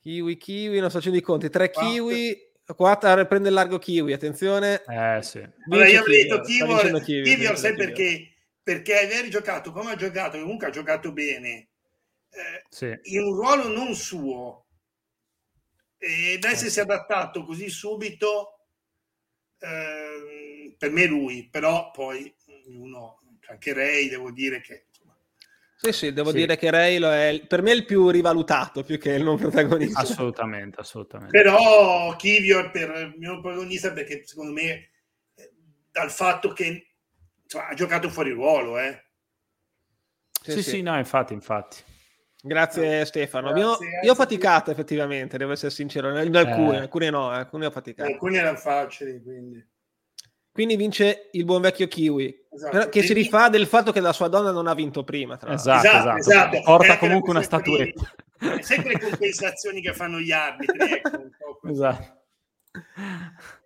Kiwi, 0.03 0.37
kiwi, 0.37 0.81
non 0.81 0.88
sto 0.88 0.99
facendo 0.99 1.19
i 1.19 1.23
conti. 1.23 1.49
Tre 1.49 1.71
kiwi, 1.71 2.37
quattro, 2.75 3.25
prende 3.29 3.49
il 3.49 3.55
largo 3.55 3.79
kiwi, 3.79 4.12
attenzione. 4.12 4.83
Eh 4.85 5.23
sì. 5.23 5.38
Allora, 5.71 5.88
io 5.88 6.01
avrei 6.01 6.25
detto 6.25 6.41
kiwi, 6.41 7.03
kiwi, 7.03 7.37
kiwi 7.37 7.57
sai 7.57 7.77
perché? 7.77 8.35
Perché 8.61 8.99
aver 8.99 9.29
giocato 9.29 9.71
come 9.71 9.93
ha 9.93 9.95
giocato, 9.95 10.41
comunque 10.41 10.67
ha 10.67 10.71
giocato 10.71 11.12
bene, 11.12 11.69
eh, 12.31 12.65
sì. 12.69 12.99
in 13.15 13.23
un 13.23 13.35
ruolo 13.35 13.69
non 13.69 13.95
suo, 13.95 14.67
ed 15.99 16.43
essersi 16.43 16.81
eh. 16.81 16.83
adattato 16.83 17.45
così 17.45 17.69
subito, 17.69 18.67
eh, 19.61 20.75
per 20.77 20.91
me 20.91 21.07
lui, 21.07 21.49
però 21.49 21.93
poi 21.93 22.33
uno, 22.67 23.21
anche 23.49 23.73
Ray, 23.73 24.09
devo 24.09 24.33
dire 24.33 24.61
che 24.61 24.87
sì, 25.83 25.92
sì, 25.92 26.12
devo 26.12 26.31
sì. 26.31 26.37
dire 26.37 26.57
che 26.57 26.71
Ray 26.71 27.01
è 27.01 27.45
per 27.45 27.61
me 27.61 27.73
il 27.73 27.85
più 27.85 28.09
rivalutato 28.09 28.85
più 28.85 28.99
che 28.99 29.14
il 29.14 29.25
non 29.25 29.37
protagonista. 29.37 30.01
Assolutamente, 30.01 30.79
assolutamente. 30.79 31.37
Però 31.37 32.14
Kivior 32.14 32.71
per 32.71 32.90
il 32.90 33.14
mio 33.18 33.40
protagonista 33.40 33.92
perché 33.92 34.23
secondo 34.25 34.53
me 34.53 34.90
eh, 35.35 35.53
dal 35.90 36.11
fatto 36.12 36.53
che 36.53 36.92
insomma, 37.42 37.68
ha 37.68 37.75
giocato 37.75 38.09
fuori 38.11 38.31
ruolo, 38.31 38.79
eh. 38.79 39.07
Sì, 40.40 40.53
sì, 40.53 40.62
sì, 40.62 40.83
no, 40.83 40.97
infatti, 40.97 41.33
infatti. 41.33 41.83
Grazie 42.40 43.01
eh, 43.01 43.05
Stefano. 43.05 43.53
Grazie, 43.53 43.87
io, 43.87 44.01
io 44.03 44.12
ho 44.12 44.16
faticato 44.16 44.71
effettivamente, 44.71 45.37
devo 45.37 45.53
essere 45.53 45.71
sincero. 45.71 46.16
In 46.21 46.37
alcune, 46.37 46.77
eh. 46.77 46.81
alcune 46.81 47.11
no, 47.11 47.33
eh, 47.33 47.38
alcune 47.38 47.66
ho 47.66 47.71
faticato. 47.71 48.11
Alcune 48.11 48.38
erano 48.38 48.57
facili, 48.57 49.21
quindi. 49.23 49.64
Quindi 50.53 50.77
vince 50.77 51.31
il 51.33 51.47
buon 51.47 51.62
vecchio 51.62 51.88
Kiwi, 51.88 52.47
esatto. 52.51 52.88
che 52.91 53.03
si 53.03 53.15
rifà 53.15 53.49
del 53.49 53.67
fatto 53.67 53.91
che 53.91 54.01
la 54.01 54.12
sua 54.12 54.29
donna 54.29 54.51
non 54.51 54.67
ha 54.67 54.75
vinto 54.75 55.03
prima. 55.03 55.38
Tra 55.38 55.55
esatto, 55.55 55.87
esatto, 55.87 56.17
esatto. 56.19 56.61
Porta 56.62 56.99
comunque 56.99 57.31
una 57.31 57.43
statuetta. 57.43 58.15
sempre 58.61 58.93
le 58.93 59.01
compensazioni 59.01 59.81
che 59.81 59.95
fanno 59.95 60.21
gli 60.21 60.31
arbitri. 60.31 60.93
Ecco, 60.93 61.31
esatto. 61.69 62.21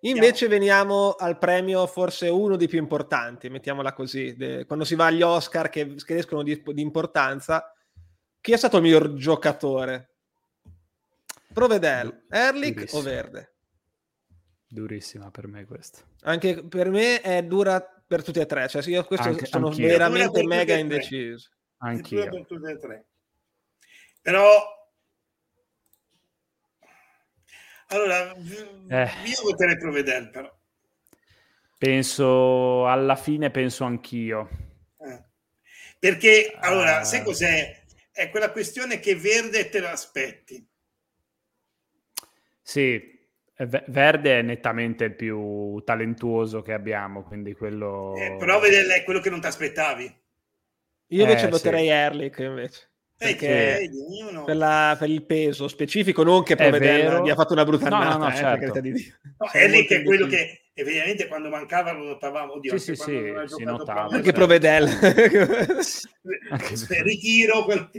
Invece 0.01 0.47
veniamo 0.47 1.13
al 1.13 1.37
premio, 1.37 1.87
forse 1.87 2.29
uno 2.29 2.55
dei 2.55 2.67
più 2.67 2.79
importanti, 2.79 3.49
mettiamola 3.49 3.93
così, 3.93 4.35
de- 4.35 4.65
quando 4.65 4.85
si 4.85 4.95
va 4.95 5.07
agli 5.07 5.21
Oscar 5.21 5.69
che, 5.69 5.95
che 5.95 6.17
escono 6.17 6.43
di, 6.43 6.61
di, 6.65 6.81
importanza. 6.81 7.73
Chi 8.39 8.51
è 8.51 8.57
stato 8.57 8.77
il 8.77 8.83
miglior 8.83 9.13
giocatore? 9.13 10.15
Provedel, 11.53 12.25
Erlich 12.29 12.93
o 12.93 13.01
Verde? 13.01 13.55
Durissima 14.67 15.31
per 15.31 15.47
me 15.47 15.65
questa. 15.65 16.01
Anche 16.27 16.61
per 16.67 16.89
me 16.89 17.21
è 17.21 17.41
dura 17.41 17.81
per 17.81 18.21
tutti 18.21 18.39
e 18.39 18.45
tre. 18.45 18.67
Cioè, 18.67 18.83
io 18.89 19.05
questo 19.05 19.29
anche, 19.29 19.45
sono 19.45 19.67
anch'io. 19.67 19.87
veramente 19.87 20.45
mega 20.45 20.75
indeciso. 20.75 21.51
Anch'io. 21.77 22.23
È 22.23 22.29
per 22.29 22.45
tutti 22.45 22.69
e 22.69 22.77
tre. 22.77 23.05
Però... 24.21 24.75
Allora, 27.89 28.35
eh. 28.35 29.09
io 29.23 29.41
voterei 29.43 29.77
Provedel, 29.77 30.29
però. 30.29 30.53
Penso, 31.77 32.85
alla 32.87 33.15
fine 33.15 33.49
penso 33.49 33.85
anch'io. 33.85 34.49
Eh. 34.97 35.23
Perché, 35.97 36.53
allora, 36.59 36.99
uh... 36.99 37.03
sai 37.05 37.23
cos'è? 37.23 37.83
È 38.11 38.29
quella 38.29 38.51
questione 38.51 38.99
che 38.99 39.15
verde 39.15 39.69
te 39.69 39.79
l'aspetti. 39.79 40.67
Sì, 42.61 43.16
Verde 43.57 44.39
è 44.39 44.41
nettamente 44.43 45.05
il 45.05 45.15
più 45.15 45.81
talentuoso 45.83 46.61
che 46.61 46.73
abbiamo, 46.73 47.23
quindi 47.23 47.53
quello... 47.53 48.13
Eh, 48.15 48.35
però 48.37 48.61
è 48.61 49.03
quello 49.03 49.19
che 49.19 49.31
non 49.31 49.41
ti 49.41 49.47
aspettavi. 49.47 50.15
Io 51.07 51.21
invece 51.23 51.47
eh, 51.47 51.49
voterei 51.49 51.85
sì. 51.85 51.89
Erlich 51.89 52.37
invece. 52.39 52.89
Perché 53.17 53.79
eh, 53.79 53.89
no. 54.31 54.43
per, 54.43 54.55
la, 54.55 54.95
per, 54.99 55.09
il 55.09 55.23
peso 55.23 55.67
specifico, 55.67 56.21
non 56.21 56.43
che 56.43 56.55
Provedella 56.55 57.17
abbia 57.17 57.33
fatto 57.33 57.53
una 57.53 57.65
brutta 57.65 57.89
no, 57.89 58.03
no, 58.03 58.17
no, 58.17 58.29
eh, 58.29 58.35
certo. 58.35 58.79
di 58.79 58.91
Dio. 58.91 59.15
No, 59.39 59.51
Erlich 59.51 59.91
è 59.91 60.03
quello 60.03 60.27
che 60.27 60.69
evidentemente 60.73 61.27
quando 61.27 61.49
mancava 61.49 61.93
lo 61.93 62.03
notavamo. 62.03 62.53
Oddio, 62.53 62.77
sì, 62.77 62.95
sì, 62.95 63.01
sì, 63.01 63.33
si 63.47 63.63
notava. 63.63 64.15
Anche 64.15 64.33
Provedella. 64.33 64.91
Ritiro. 67.01 67.63
Quel... 67.63 67.89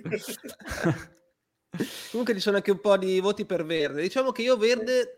Comunque 2.13 2.35
ci 2.35 2.41
sono 2.41 2.57
anche 2.57 2.71
un 2.71 2.81
po' 2.81 2.97
di 2.97 3.19
voti 3.19 3.45
per 3.45 3.65
Verde. 3.65 4.03
Diciamo 4.03 4.31
che 4.31 4.43
io 4.43 4.57
Verde 4.57 5.18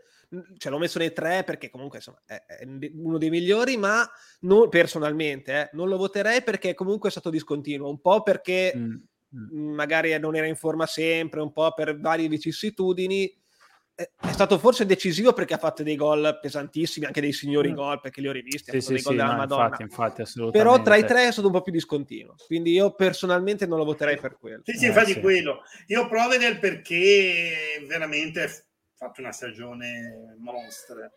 cioè 0.58 0.70
l'ho 0.70 0.78
messo 0.78 0.98
nei 0.98 1.12
tre 1.12 1.42
perché 1.44 1.70
comunque 1.70 1.98
insomma, 1.98 2.22
è, 2.24 2.42
è 2.46 2.66
uno 2.94 3.18
dei 3.18 3.30
migliori, 3.30 3.76
ma 3.76 4.08
non, 4.40 4.68
personalmente 4.68 5.52
eh, 5.52 5.70
non 5.72 5.88
lo 5.88 5.96
voterei 5.96 6.42
perché 6.42 6.74
comunque 6.74 7.08
è 7.08 7.12
stato 7.12 7.30
discontinuo, 7.30 7.90
un 7.90 8.00
po' 8.00 8.22
perché 8.22 8.72
mm. 8.76 8.94
mm. 9.36 9.74
magari 9.74 10.16
non 10.18 10.36
era 10.36 10.46
in 10.46 10.56
forma 10.56 10.86
sempre, 10.86 11.40
un 11.40 11.52
po' 11.52 11.72
per 11.72 11.98
varie 11.98 12.28
vicissitudini. 12.28 13.38
È 14.00 14.32
stato 14.32 14.58
forse 14.58 14.86
decisivo 14.86 15.34
perché 15.34 15.52
ha 15.52 15.58
fatto 15.58 15.82
dei 15.82 15.94
gol 15.94 16.38
pesantissimi, 16.40 17.04
anche 17.04 17.20
dei 17.20 17.34
signori 17.34 17.72
mm. 17.72 17.74
gol, 17.74 18.00
perché 18.00 18.22
li 18.22 18.28
ho 18.28 18.32
rivisti. 18.32 18.70
Sì, 18.70 18.80
sì, 18.80 18.98
sì, 18.98 19.14
no, 19.14 19.42
infatti, 19.42 19.82
infatti, 19.82 20.22
Però 20.50 20.80
tra 20.80 20.96
i 20.96 21.04
tre 21.04 21.28
è 21.28 21.32
stato 21.32 21.48
un 21.48 21.52
po' 21.52 21.60
più 21.60 21.72
discontinuo. 21.72 22.34
Quindi 22.46 22.72
io 22.72 22.94
personalmente 22.94 23.66
non 23.66 23.76
lo 23.76 23.84
voterei 23.84 24.16
per 24.16 24.38
quello. 24.38 24.62
Sì, 24.64 24.78
sì, 24.78 24.86
infatti 24.86 25.12
eh, 25.12 25.20
quello. 25.20 25.64
Io 25.88 26.08
Provedel 26.08 26.58
perché 26.58 27.84
veramente 27.86 28.69
fatto 29.00 29.22
una 29.22 29.32
stagione 29.32 30.36
mostra. 30.38 31.10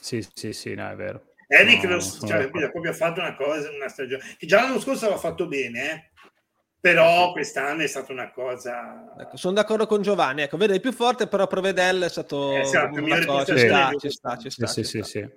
Sì, 0.00 0.24
sì, 0.32 0.52
sì, 0.52 0.74
no, 0.74 0.88
è 0.88 0.94
vero. 0.94 1.32
Eric 1.48 1.82
no, 1.84 2.00
cioè, 2.00 2.48
proprio 2.48 2.90
ha 2.90 2.94
fatto 2.94 3.18
una 3.20 3.34
cosa, 3.34 3.70
una 3.70 3.88
stagione 3.88 4.22
che 4.36 4.46
già 4.46 4.62
l'anno 4.62 4.78
scorso 4.78 5.06
aveva 5.06 5.18
fatto 5.18 5.48
bene, 5.48 5.90
eh? 5.90 6.10
però 6.78 7.32
quest'anno 7.32 7.82
è 7.82 7.86
stata 7.88 8.12
una 8.12 8.30
cosa. 8.30 9.14
Ecco, 9.18 9.36
sono 9.36 9.54
d'accordo 9.54 9.86
con 9.86 10.00
Giovanni. 10.02 10.42
Ecco, 10.42 10.56
vede 10.56 10.74
il 10.74 10.80
più 10.80 10.92
forte, 10.92 11.26
però 11.26 11.48
Provedel 11.48 12.02
è 12.02 12.08
stato. 12.08 12.54
Esatto, 12.54 13.02
una 13.02 13.24
cosa. 13.24 13.56
Ci 13.56 13.66
sta, 13.66 13.92
ci 13.98 14.10
sta, 14.10 14.36
ci 14.36 14.50
sta. 14.50 14.66
Sì, 14.68 14.84
sì, 14.84 15.02
sì. 15.02 15.28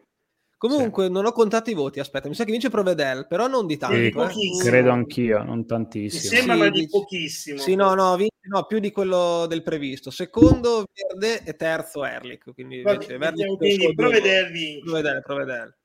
Comunque, 0.61 1.07
sì. 1.07 1.11
non 1.11 1.25
ho 1.25 1.31
contato 1.31 1.71
i 1.71 1.73
voti. 1.73 1.99
Aspetta, 1.99 2.27
mi 2.27 2.35
sa 2.35 2.43
che 2.43 2.51
vince 2.51 2.69
Provedel, 2.69 3.25
però 3.25 3.47
non 3.47 3.65
di 3.65 3.77
tanto. 3.77 4.29
Sì, 4.29 4.59
eh. 4.59 4.63
Credo 4.63 4.91
anch'io, 4.91 5.41
non 5.41 5.65
tantissimo. 5.65 6.21
Mi 6.21 6.37
sembra, 6.37 6.53
sì, 6.53 6.59
ma 6.59 6.69
di 6.69 6.87
pochissimo. 6.87 7.57
Sì, 7.57 7.73
no, 7.73 7.95
no, 7.95 8.15
vince, 8.15 8.35
no, 8.43 8.67
più 8.67 8.77
di 8.77 8.91
quello 8.91 9.47
del 9.47 9.63
previsto. 9.63 10.11
Secondo 10.11 10.85
Verde 10.93 11.41
e 11.45 11.55
terzo 11.55 12.05
Erlich. 12.05 12.53
Quindi, 12.53 12.77
invece, 12.77 13.17
Verde 13.17 13.55
quindi 13.55 13.91
Provedel 13.95 14.51
vince. 14.51 14.83
Provedel, 14.83 15.21
Provedel. 15.23 15.77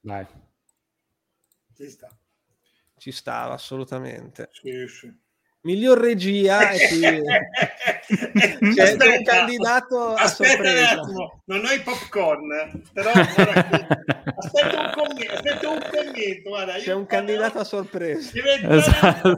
Dai. 0.00 0.26
Ci 1.76 1.90
sta. 1.90 2.08
Ci 2.96 3.12
stava, 3.12 3.52
assolutamente. 3.52 4.48
Sì, 4.50 4.86
sì 4.88 5.21
miglior 5.62 5.98
regia 5.98 6.70
e 6.70 6.88
qui... 6.88 7.00
c'è, 8.74 8.96
c'è 8.96 9.16
un 9.16 9.24
candidato 9.24 10.14
aspetta 10.14 10.70
un 10.70 10.76
attimo 10.76 11.42
non 11.46 11.64
ho 11.64 11.70
i 11.70 11.80
popcorn 11.80 12.82
però 12.92 13.10
aspetta 13.14 14.80
un 14.80 14.92
commento 14.94 15.32
aspetta 15.32 15.68
un 15.68 15.80
commento 15.90 16.48
guarda, 16.48 16.74
c'è 16.74 16.94
un 16.94 17.06
candidato 17.06 17.58
a 17.60 17.64
sorpresa 17.64 18.30
esatto. 18.68 19.36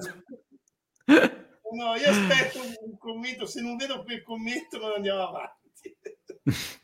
no 1.07 1.95
io 1.97 2.09
aspetto 2.09 2.61
un 2.61 2.99
commento 2.99 3.47
se 3.47 3.61
non 3.61 3.77
vedo 3.77 4.03
quel 4.03 4.23
commento 4.23 4.79
non 4.79 4.93
andiamo 4.97 5.29
avanti 5.29 5.97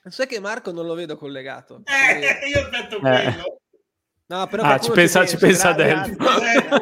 sai 0.08 0.26
che 0.26 0.40
Marco 0.40 0.70
non 0.70 0.86
lo 0.86 0.94
vedo 0.94 1.16
collegato 1.16 1.82
eh, 1.84 2.46
io 2.46 2.60
aspetto 2.60 2.96
eh. 2.96 3.00
quello 3.00 3.60
No, 4.30 4.46
però 4.46 4.62
ah, 4.62 4.78
ci 4.78 4.92
pensa, 4.92 5.26
ci 5.26 5.36
pensa 5.36 5.72
Del. 5.72 6.14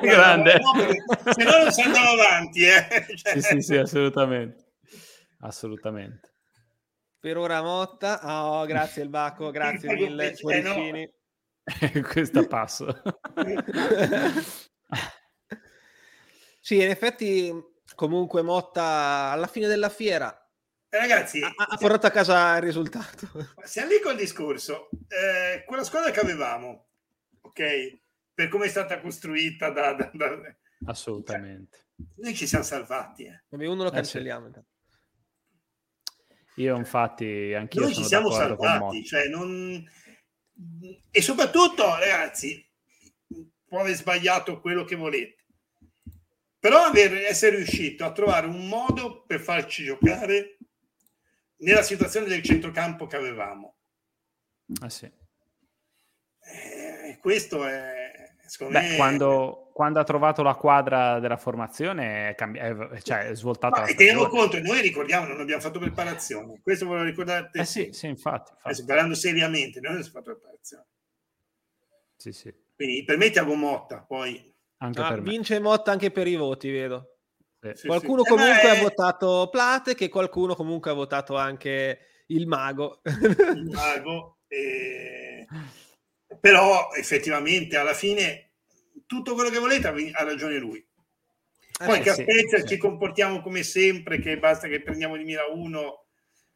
Grande. 0.03 0.59
No, 0.59 1.33
se 1.33 1.45
no 1.45 1.63
non 1.63 1.73
si 1.73 1.81
andava 1.81 2.11
avanti. 2.11 2.63
Eh. 2.65 2.87
Cioè. 3.17 3.41
Sì, 3.41 3.41
sì, 3.41 3.63
sì, 3.63 3.77
assolutamente. 3.77 4.75
Assolutamente. 5.41 6.31
Per 7.19 7.39
ora 7.39 7.63
Motta. 7.63 8.21
Oh, 8.23 8.67
grazie 8.67 9.03
il 9.03 9.09
Bacco, 9.09 9.51
grazie 9.51 9.95
mille. 9.95 10.37
Cuoricini. 10.39 11.11
No. 11.91 12.03
Questo 12.13 12.47
passo. 12.47 12.87
sì, 16.61 16.83
in 16.83 16.91
effetti 16.91 17.51
comunque 17.95 18.43
Motta 18.43 19.31
alla 19.31 19.47
fine 19.47 19.69
della 19.69 19.89
fiera 19.89 20.39
eh, 20.91 20.99
ragazzi, 20.99 21.43
ha, 21.43 21.53
ha 21.57 21.77
portato 21.77 22.07
a 22.07 22.11
casa 22.11 22.57
il 22.57 22.63
risultato. 22.63 23.29
Siamo 23.65 23.91
lì 23.91 24.01
col 24.01 24.17
discorso. 24.17 24.89
Eh, 25.09 25.65
quella 25.65 25.85
squadra 25.85 26.11
che 26.11 26.21
avevamo 26.21 26.88
ok? 27.41 28.01
Per 28.35 28.49
come 28.49 28.67
è 28.67 28.69
stata 28.69 29.01
costruita 29.01 29.71
da... 29.71 29.93
da, 29.95 30.11
da... 30.13 30.57
Assolutamente. 30.87 31.87
Noi 32.17 32.35
ci 32.35 32.47
siamo 32.47 32.65
salvati. 32.65 33.25
Eh. 33.25 33.67
Uno 33.67 33.85
lo 33.85 33.91
cancelliamo. 33.91 34.47
Eh, 34.49 34.53
sì. 34.53 34.77
Io 36.63 36.77
infatti 36.77 37.55
anch'io 37.55 37.83
Noi 37.83 37.95
ci 37.95 38.05
siamo 38.05 38.31
salvati, 38.31 39.05
cioè 39.05 39.29
non... 39.29 39.89
E 41.11 41.23
soprattutto, 41.23 41.85
ragazzi, 41.85 42.69
può 43.65 43.81
aver 43.81 43.95
sbagliato 43.95 44.61
quello 44.61 44.85
che 44.85 44.97
volete, 44.97 45.45
però 46.59 46.85
aver, 46.85 47.15
essere 47.15 47.57
riuscito 47.57 48.05
a 48.05 48.13
trovare 48.13 48.47
un 48.47 48.67
modo 48.67 49.23
per 49.25 49.41
farci 49.41 49.85
giocare 49.85 50.59
nella 51.59 51.83
situazione 51.83 52.27
del 52.27 52.43
centrocampo 52.43 53.07
che 53.07 53.17
avevamo. 53.17 53.77
Ah 54.81 54.91
sì. 54.91 55.05
Eh, 56.41 56.78
questo 57.17 57.65
è, 57.65 58.29
Beh, 58.59 58.69
me... 58.69 58.97
quando, 58.97 59.71
quando, 59.75 60.01
ha 60.01 60.05
trovato 60.05 60.43
la 60.43 60.55
quadra 60.55 61.21
della 61.21 61.37
formazione 61.37 62.31
è, 62.31 62.35
cambi- 62.35 62.59
è, 62.59 63.01
cioè, 63.03 63.29
è 63.29 63.35
svoltata. 63.35 63.81
Ma 63.81 63.87
teniamo 63.87 64.27
conto, 64.27 64.59
noi 64.61 64.81
ricordiamo, 64.81 65.27
non 65.27 65.41
abbiamo 65.41 65.61
fatto 65.61 65.79
preparazione. 65.79 66.61
Questo 66.63 66.87
volevo 66.87 67.05
ricordare. 67.05 67.51
Eh 67.53 67.65
sì, 67.65 67.91
sì, 67.93 68.07
infatti. 68.07 68.51
infatti. 68.51 68.61
Adesso, 68.63 68.85
parlando 68.87 69.15
seriamente, 69.15 69.81
noi 69.81 69.93
non 69.93 70.01
abbiamo 70.01 70.19
fatto 70.19 70.33
preparazione. 70.33 70.87
Sì, 72.17 72.33
sì. 72.33 72.55
Quindi 72.75 73.05
per 73.05 73.17
me 73.17 73.31
Tiago 73.31 73.55
Motta, 73.55 74.05
poi... 74.07 74.55
Anche 74.81 75.01
ah, 75.01 75.17
vince 75.17 75.59
Motta 75.59 75.91
anche 75.91 76.11
per 76.11 76.27
i 76.27 76.37
voti, 76.37 76.71
vedo. 76.71 77.17
Sì, 77.75 77.89
qualcuno 77.89 78.23
sì. 78.23 78.31
comunque 78.31 78.63
eh, 78.63 78.79
ha 78.79 78.81
votato 78.81 79.49
Plate, 79.51 79.95
che 79.97 80.09
qualcuno 80.09 80.55
comunque 80.55 80.93
ha 80.93 80.95
votato 80.95 81.37
anche 81.37 81.99
il 82.29 82.47
mago. 82.47 83.01
Il 83.05 83.69
mago. 83.73 84.39
E 84.47 85.45
però 86.41 86.93
effettivamente 86.93 87.77
alla 87.77 87.95
fine 87.95 88.51
tutto 89.07 89.35
quello 89.35 89.51
che 89.51 89.59
volete 89.59 89.89
ha 89.89 90.25
ragione 90.25 90.59
lui. 90.59 90.87
Poi 91.79 91.99
eh, 91.99 92.03
che 92.03 92.11
a 92.11 92.15
Spezia 92.15 92.59
sì. 92.59 92.67
ci 92.67 92.77
comportiamo 92.77 93.41
come 93.41 93.63
sempre, 93.63 94.19
che 94.19 94.39
basta 94.39 94.67
che 94.67 94.83
prendiamo 94.83 95.17
di 95.17 95.25
mira 95.25 95.45
uno. 95.47 96.07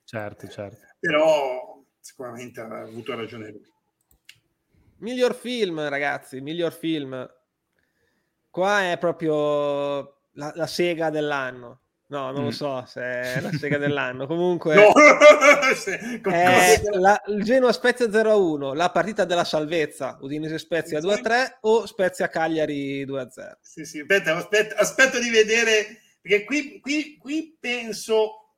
Certo, 0.05 0.49
certo. 0.49 0.79
Però 0.99 1.81
sicuramente 2.01 2.61
ha 2.61 2.81
avuto 2.83 3.15
ragione 3.15 3.51
lui. 3.51 3.71
Miglior 4.99 5.35
film, 5.35 5.89
ragazzi, 5.89 6.41
miglior 6.41 6.73
film. 6.73 7.29
Qua 8.51 8.91
è 8.91 8.99
proprio 8.99 10.23
la, 10.33 10.53
la 10.55 10.67
sega 10.67 11.11
dell'anno. 11.11 11.82
No, 12.13 12.31
non 12.31 12.43
lo 12.43 12.49
mm. 12.49 12.51
so 12.51 12.85
se 12.87 13.01
è 13.01 13.41
la 13.41 13.51
sega 13.53 13.79
dell'anno. 13.81 14.27
Comunque, 14.27 14.75
no. 14.75 14.93
è 16.31 16.81
la, 16.91 17.23
il 17.29 17.43
Genoa 17.43 17.73
Spezia 17.73 18.05
0-1, 18.05 18.75
la 18.75 18.91
partita 18.91 19.25
della 19.25 19.45
salvezza, 19.45 20.19
Udinese 20.21 20.59
Spezia 20.59 20.99
2-3 21.01 21.61
o 21.63 21.87
Spezia 21.87 22.29
Cagliari 22.29 23.07
2-0. 23.07 23.53
Sì, 23.63 23.87
sì, 23.87 24.01
aspetta, 24.01 24.37
aspetta, 24.37 24.77
aspetto 24.77 25.19
di 25.19 25.31
vedere, 25.31 26.03
perché 26.21 26.45
qui, 26.45 26.81
qui, 26.81 27.17
qui 27.17 27.57
penso, 27.59 28.57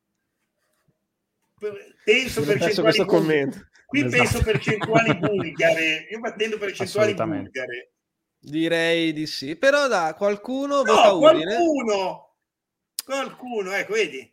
penso 2.02 2.42
percentuali 2.42 2.80
questo 2.80 3.04
commento. 3.04 3.68
Qui 3.86 4.00
esatto. 4.00 4.16
penso 4.16 4.42
percentuali 4.42 5.14
bulgare, 5.16 6.08
io 6.10 6.18
battendo 6.18 6.58
percentuali 6.58 7.14
bulgare. 7.14 7.92
Direi 8.36 9.12
di 9.12 9.26
sì, 9.26 9.54
però 9.54 9.86
da 9.86 10.12
qualcuno 10.18 10.82
no, 10.82 10.92
vota 10.92 11.12
Udine. 11.12 11.56
Qualcuno 13.04 13.72
ecco, 13.72 13.92
vedi. 13.94 14.32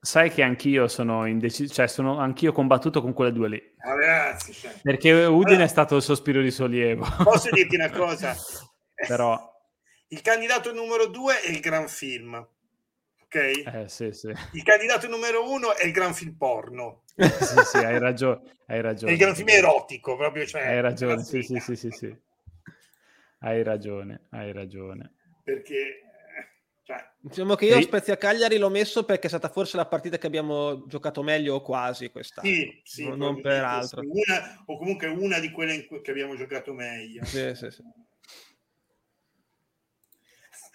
Sai 0.00 0.30
che 0.30 0.42
anch'io 0.42 0.86
sono 0.86 1.26
indeciso, 1.26 1.74
cioè 1.74 1.88
sono 1.88 2.18
anch'io 2.18 2.52
combattuto 2.52 3.00
con 3.02 3.12
quelle 3.12 3.32
due 3.32 3.48
lì. 3.48 3.74
Ah, 3.78 3.94
ragazzi, 3.94 4.52
cioè. 4.52 4.72
Perché 4.80 5.12
Udine 5.12 5.50
allora, 5.50 5.64
è 5.64 5.68
stato 5.68 5.96
il 5.96 6.02
sospiro 6.02 6.40
di 6.40 6.50
sollievo. 6.52 7.04
Posso 7.24 7.50
dirti 7.50 7.74
una 7.74 7.90
cosa? 7.96 8.36
Però... 9.06 9.56
Il 10.10 10.22
candidato 10.22 10.72
numero 10.72 11.06
due 11.06 11.38
è 11.40 11.50
il 11.50 11.60
gran 11.60 11.86
film. 11.86 12.34
ok? 12.34 13.34
Eh, 13.34 13.84
sì, 13.88 14.12
sì. 14.12 14.32
Il 14.52 14.62
candidato 14.62 15.06
numero 15.06 15.50
uno 15.50 15.74
è 15.76 15.84
il 15.84 15.92
gran 15.92 16.14
film 16.14 16.34
porno. 16.36 17.02
sì, 17.14 17.62
sì, 17.64 17.76
hai, 17.76 17.98
ragio- 17.98 18.42
hai 18.68 18.80
ragione. 18.80 19.10
È 19.10 19.14
il 19.14 19.20
gran 19.20 19.34
film 19.34 19.48
erotico, 19.48 20.16
proprio. 20.16 20.46
Cioè, 20.46 20.62
hai 20.66 20.80
ragione, 20.80 21.22
sì, 21.24 21.42
sì, 21.42 21.58
sì, 21.58 21.76
sì, 21.76 21.90
sì. 21.90 22.16
Hai 23.40 23.62
ragione, 23.62 24.28
hai 24.30 24.52
ragione. 24.52 25.12
Perché 25.44 26.07
diciamo 27.28 27.54
che 27.54 27.66
io 27.66 27.76
sì. 27.76 27.82
Spezia 27.82 28.16
Cagliari 28.16 28.58
l'ho 28.58 28.68
messo 28.68 29.04
perché 29.04 29.26
è 29.26 29.30
stata 29.30 29.48
forse 29.48 29.76
la 29.76 29.86
partita 29.86 30.18
che 30.18 30.26
abbiamo 30.26 30.86
giocato 30.86 31.22
meglio 31.22 31.54
o 31.54 31.62
quasi 31.62 32.10
quest'anno. 32.10 32.48
Sì, 32.48 32.80
sì, 32.82 33.06
non, 33.06 33.18
non 33.18 33.40
per 33.40 33.62
altro. 33.62 34.00
Una, 34.00 34.62
o 34.66 34.76
comunque 34.76 35.06
una 35.06 35.38
di 35.38 35.50
quelle 35.50 35.86
che 35.86 36.10
abbiamo 36.10 36.36
giocato 36.36 36.72
meglio. 36.72 37.24
Sì, 37.24 37.54
sì, 37.54 37.70
sì. 37.70 37.82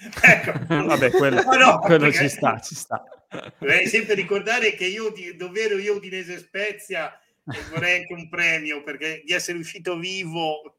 ecco. 0.22 0.52
Vabbè, 0.68 1.12
quello, 1.12 1.42
no, 1.42 1.80
quello 1.80 2.12
ci 2.12 2.28
sta, 2.30 2.60
ci 2.60 2.76
sta. 2.76 3.04
Vorrei 3.58 3.88
sempre 3.88 4.14
ricordare 4.14 4.76
che 4.76 4.86
io, 4.86 5.12
dovvero 5.36 5.78
io 5.78 5.96
Udinese 5.96 6.38
Spezia, 6.38 7.18
vorrei 7.72 8.00
anche 8.00 8.14
un 8.14 8.30
premio 8.30 8.84
perché 8.84 9.24
di 9.26 9.34
essere 9.34 9.58
uscito 9.58 9.98
vivo 9.98 10.78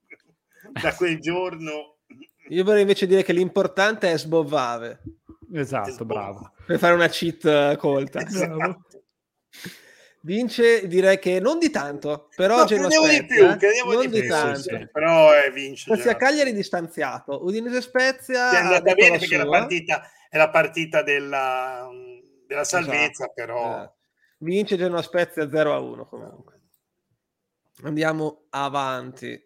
da 0.71 0.95
quel 0.95 1.19
giorno. 1.19 1.99
Io 2.49 2.65
vorrei 2.65 2.83
invece 2.83 3.07
dire 3.07 3.23
che 3.23 3.33
l'importante 3.33 4.11
è 4.11 4.19
sbovave. 4.19 5.01
Esatto, 5.55 6.05
bravo. 6.05 6.53
Per 6.67 6.79
fare 6.79 6.95
una 6.95 7.09
cheat 7.09 7.45
uh, 7.45 7.77
colta. 7.77 8.21
Esatto. 8.27 8.89
Vince 10.23 10.87
direi 10.89 11.19
che 11.19 11.39
non 11.39 11.59
di 11.59 11.69
tanto, 11.69 12.31
però 12.35 12.57
no, 12.57 12.65
crediamo 12.65 13.07
di 13.07 13.27
più, 13.27 13.45
eh? 13.45 13.59
non 13.85 14.09
di, 14.09 14.23
di 14.23 14.27
tanto. 14.27 14.59
Sì, 14.59 14.71
sì. 14.71 14.89
Però 14.91 15.33
è 15.33 15.53
vince. 15.53 15.85
Spezia 15.93 16.17
Cagliari 16.17 16.55
distanziato, 16.55 17.45
Udinese 17.45 17.83
Spezia 17.83 18.51
è 18.51 18.57
andata 18.57 18.95
bene 18.95 19.19
perché 19.19 19.37
la 19.37 19.47
partita 19.47 20.11
è 20.31 20.39
la 20.39 20.49
partita 20.49 21.03
della, 21.03 21.91
della 22.47 22.65
salvezza, 22.65 23.25
esatto. 23.25 23.33
però 23.35 23.83
eh. 23.83 23.91
vince 24.39 24.79
Genoa 24.79 25.03
Spezia 25.03 25.49
0 25.49 25.75
a 25.75 25.79
1 25.79 26.07
comunque. 26.07 26.61
Andiamo 27.83 28.47
avanti 28.49 29.44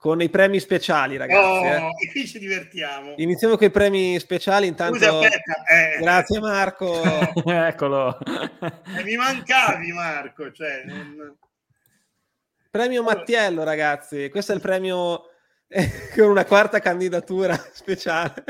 con 0.00 0.22
i 0.22 0.30
premi 0.30 0.60
speciali, 0.60 1.18
ragazzi. 1.18 1.66
Oh, 1.66 1.90
eh. 2.00 2.08
qui 2.10 2.26
ci 2.26 2.38
divertiamo. 2.38 3.12
Iniziamo 3.18 3.58
con 3.58 3.66
i 3.66 3.70
premi 3.70 4.18
speciali. 4.18 4.66
Intanto, 4.66 4.96
Scusa, 4.96 5.18
aspetta, 5.18 5.64
eh. 5.66 5.98
grazie, 6.00 6.40
Marco. 6.40 7.02
Eccolo, 7.44 8.18
eh, 8.18 9.02
mi 9.04 9.16
mancavi, 9.16 9.92
Marco. 9.92 10.50
Cioè, 10.52 10.84
non... 10.86 11.36
Premio 12.70 13.02
Mattiello, 13.02 13.62
ragazzi. 13.62 14.30
Questo 14.30 14.52
è 14.52 14.54
il 14.54 14.62
premio 14.62 15.24
con 16.16 16.30
una 16.30 16.46
quarta 16.46 16.78
candidatura 16.78 17.54
speciale. 17.70 18.42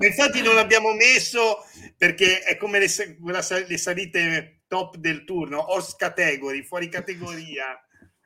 Infatti, 0.00 0.42
non 0.42 0.56
l'abbiamo 0.56 0.92
messo 0.92 1.64
perché 1.96 2.40
è 2.40 2.58
come 2.58 2.80
le, 2.80 3.64
le 3.66 3.78
salite 3.78 4.60
top 4.68 4.96
del 4.96 5.24
turno, 5.24 5.72
os 5.72 5.96
category, 5.96 6.62
fuori 6.62 6.90
categoria. 6.90 7.82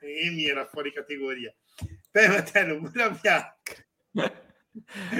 Emi 0.07 0.45
era 0.45 0.65
fuori 0.65 0.91
categoria. 0.91 1.53
Per 2.11 2.29
Matteo, 2.29 2.79
pure 2.79 3.17
bianca. 3.21 3.53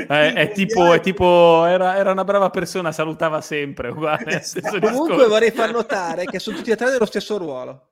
Eh, 0.08 0.34
è, 0.34 0.52
tipo, 0.52 0.94
è 0.94 1.00
tipo 1.00 1.64
era, 1.66 1.96
era, 1.96 2.12
una 2.12 2.24
brava 2.24 2.50
persona, 2.50 2.92
salutava 2.92 3.42
sempre. 3.42 3.90
Uguale, 3.90 4.40
esatto. 4.42 4.80
Comunque 4.80 5.28
vorrei 5.28 5.52
far 5.52 5.72
notare 5.72 6.26
che 6.26 6.40
sono 6.40 6.58
tutti 6.58 6.72
e 6.72 6.76
tre 6.76 6.90
dello 6.90 7.06
stesso 7.06 7.38
ruolo. 7.38 7.92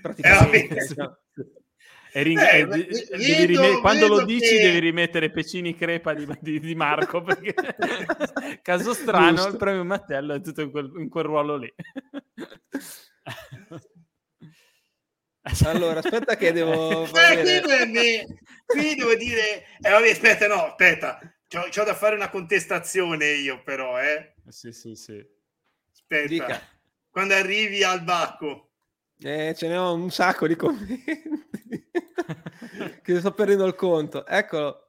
Praticamente. 0.00 0.86
Eh, 2.12 2.22
ring- 2.22 2.40
eh, 2.40 2.60
eh, 2.60 2.64
vedo, 2.64 3.44
rime- 3.44 3.80
quando 3.80 4.08
lo 4.08 4.24
dici 4.24 4.56
che... 4.56 4.62
devi 4.62 4.78
rimettere 4.78 5.30
Pecini 5.30 5.74
Crepa 5.74 6.14
di, 6.14 6.26
di, 6.40 6.60
di 6.60 6.74
Marco 6.74 7.20
perché 7.20 7.52
caso 8.62 8.94
strano 8.94 9.34
Giusto. 9.34 9.50
il 9.50 9.56
premio 9.58 9.84
Mattello 9.84 10.32
è 10.32 10.40
tutto 10.40 10.62
in 10.62 10.70
quel, 10.70 10.90
in 10.96 11.10
quel 11.10 11.24
ruolo 11.24 11.56
lì 11.58 11.74
allora, 15.64 16.00
aspetta 16.00 16.36
che 16.36 16.52
devo... 16.52 17.06
Fare... 17.06 17.40
Eh, 17.40 17.60
qui, 17.86 18.38
qui, 18.66 18.94
devo 18.94 19.14
dire... 19.14 19.64
Eh, 19.80 19.90
vabbè, 19.90 20.10
aspetta, 20.10 20.46
no, 20.46 20.66
aspetta. 20.66 21.18
C'ho, 21.48 21.68
c'ho, 21.70 21.84
da 21.84 21.94
fare 21.94 22.16
una 22.16 22.28
contestazione 22.28 23.26
io 23.30 23.62
però, 23.62 24.00
eh. 24.00 24.34
Sì, 24.48 24.72
sì, 24.72 24.94
sì. 24.94 25.24
Aspetta. 25.92 26.26
Dica. 26.26 26.60
Quando 27.10 27.34
arrivi 27.34 27.82
al 27.82 28.02
bacco. 28.02 28.72
Eh, 29.18 29.54
ce 29.56 29.68
ne 29.68 29.76
ho 29.76 29.94
un 29.94 30.10
sacco 30.10 30.46
di 30.46 30.56
commenti. 30.56 31.04
che 33.02 33.18
sto 33.18 33.32
perdendo 33.32 33.64
il 33.66 33.74
conto. 33.74 34.26
Eccolo. 34.26 34.85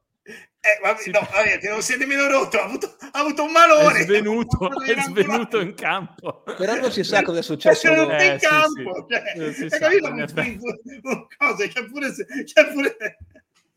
Eh, 0.68 0.80
vabbè, 0.82 1.00
sì. 1.00 1.12
no, 1.12 1.26
vabbè, 1.32 1.60
non 1.70 1.82
si 1.82 1.94
è 1.94 1.98
nemmeno 1.98 2.28
rotto, 2.28 2.60
ha 2.60 2.66
avuto, 2.66 2.98
ha 3.00 3.20
avuto 3.20 3.44
un 3.44 3.52
malore. 3.52 4.00
È 4.00 4.04
svenuto, 4.04 4.70
è 4.84 5.02
svenuto 5.02 5.62
in 5.62 5.74
campo. 5.76 6.44
Però 6.58 6.76
non 6.76 6.92
si 6.92 7.06
sa 7.06 7.22
cosa 7.22 7.40
è 7.40 7.42
successo. 7.42 7.88
È 7.88 7.94
svenuto 7.94 8.12
eh, 8.12 8.26
in 8.26 8.38
campo. 8.38 9.08
Sì, 9.54 9.70
cioè, 9.70 9.84
hai 9.84 10.00
sa, 10.02 10.34
capito? 10.34 10.78
Cosa, 11.38 11.68
c'è 11.68 11.86
pure... 11.86 12.12
C'è 12.44 12.72
pure... 12.74 12.98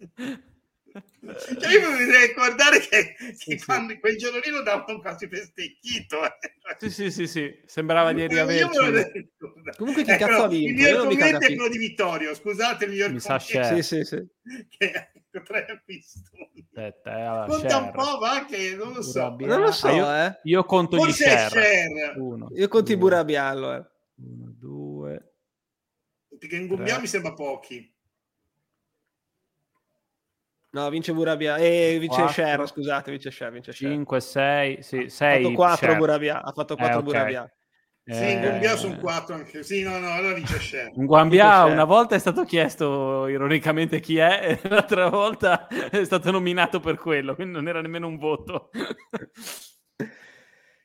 Cioè 0.91 1.73
io 1.73 1.91
mi 1.93 2.05
devo 2.05 2.27
ricordare 2.27 2.81
che, 2.81 3.15
che 3.15 3.35
sì, 3.37 3.65
quando, 3.65 3.97
quel 4.01 4.17
giorno 4.17 4.41
lì 4.43 4.51
lo 4.51 4.63
davano 4.63 5.01
quasi 5.01 5.29
per 5.29 5.45
stecchito. 5.45 6.25
Eh. 6.25 6.33
Sì, 6.79 6.91
sì, 6.91 7.11
sì, 7.13 7.27
sì, 7.29 7.61
sembrava 7.67 8.13
di 8.13 8.27
riaverci. 8.27 9.31
Comunque 9.77 10.03
chi 10.03 10.11
ecco, 10.11 10.27
cazzo 10.27 10.43
ha 10.45 10.49
vinto? 10.49 10.69
Il 10.69 10.75
miglior 10.75 11.07
commento 11.07 11.45
è 11.45 11.55
quello 11.55 11.69
di 11.69 11.79
Vittorio, 11.79 12.35
scusate 12.35 12.87
il 12.87 12.91
miglior 12.91 13.13
mi 13.13 13.21
commento. 13.21 13.77
Sì, 13.77 13.83
sì, 13.83 14.05
sì. 14.05 14.27
Che 14.69 15.11
tre 15.45 15.83
pistoni. 15.85 16.67
Aspetta, 16.67 17.45
eh, 17.45 17.49
Conta 17.49 17.69
share. 17.69 17.85
un 17.85 17.91
po', 17.93 18.19
va 18.19 18.45
che 18.49 18.75
non 18.77 18.93
lo 18.93 19.03
so. 19.03 19.31
Burabia. 19.31 19.47
Non 19.47 19.61
lo 19.61 19.73
so, 19.73 19.87
ah, 19.87 19.93
io, 19.93 20.15
eh. 20.15 20.41
Io 20.45 20.65
conto 20.65 20.97
Forse 20.97 21.25
gli 21.25 21.29
share. 21.29 21.49
share. 21.49 22.15
Uno, 22.17 22.49
io 22.53 22.69
conto 22.69 22.93
i 22.93 22.97
Burabiallo, 22.97 23.75
eh. 23.75 23.85
Uno, 24.17 24.55
due. 24.57 25.33
Perché 26.39 26.57
in 26.57 26.67
Gumbia 26.67 26.99
mi 26.99 27.07
sembra 27.07 27.33
pochi. 27.35 27.95
No, 30.73 30.89
vince 30.89 31.13
Burabia 31.13 31.57
e 31.57 31.95
eh, 31.95 31.99
vince 31.99 32.15
4, 32.15 32.33
Share, 32.33 32.67
scusate, 32.67 33.11
vince 33.11 33.31
Share, 33.33 33.51
vince 33.51 33.73
Share. 33.73 33.93
5, 33.93 34.21
6, 34.21 34.83
sì, 34.83 35.09
6. 35.09 35.37
Ha 35.37 35.43
fatto 35.43 35.55
4 35.55 35.97
Burabia, 35.97 36.43
ha 36.43 36.53
fatto 36.53 36.77
4 36.77 36.87
eh, 36.87 36.97
okay. 36.97 37.03
Burabia. 37.03 37.55
Sì, 38.05 38.31
in 38.33 38.41
Guambia 38.41 38.77
sono 38.77 38.97
4 38.99 39.35
anche. 39.35 39.63
Sì, 39.63 39.83
no, 39.83 39.99
no, 39.99 40.13
allora 40.13 40.35
vince 40.35 40.59
Share. 40.59 40.93
In 40.97 41.07
Guambia 41.07 41.65
una 41.65 41.85
volta 41.85 42.17
è 42.17 42.19
stato 42.19 42.45
chiesto 42.45 43.29
ironicamente 43.29 44.01
chi 44.01 44.17
è, 44.17 44.59
e 44.63 44.69
l'altra 44.69 45.09
volta 45.09 45.67
è 45.69 46.05
stato 46.05 46.31
nominato 46.31 46.81
per 46.81 46.97
quello, 46.97 47.35
quindi 47.35 47.55
non 47.55 47.69
era 47.69 47.81
nemmeno 47.81 48.09
un 48.09 48.19
voto. 48.19 48.71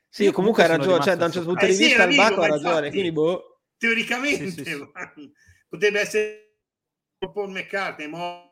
sì, 0.08 0.32
comunque 0.32 0.64
ha 0.64 0.68
ragione, 0.68 1.04
cioè 1.04 1.16
da 1.16 1.26
un 1.26 1.32
certo 1.32 1.48
punto 1.48 1.66
eh, 1.66 1.70
di 1.70 1.76
vista 1.76 2.04
sì, 2.04 2.10
il 2.10 2.16
Bacco 2.16 2.42
ha 2.42 2.48
ragione, 2.48 2.90
quindi 2.90 3.12
boh. 3.12 3.62
Teoricamente 3.78 4.50
sì, 4.50 4.64
sì, 4.64 4.88
potrebbe 5.68 6.00
essere 6.00 6.58
Paul 7.18 7.50
McCartney, 7.50 8.08
ma 8.08 8.50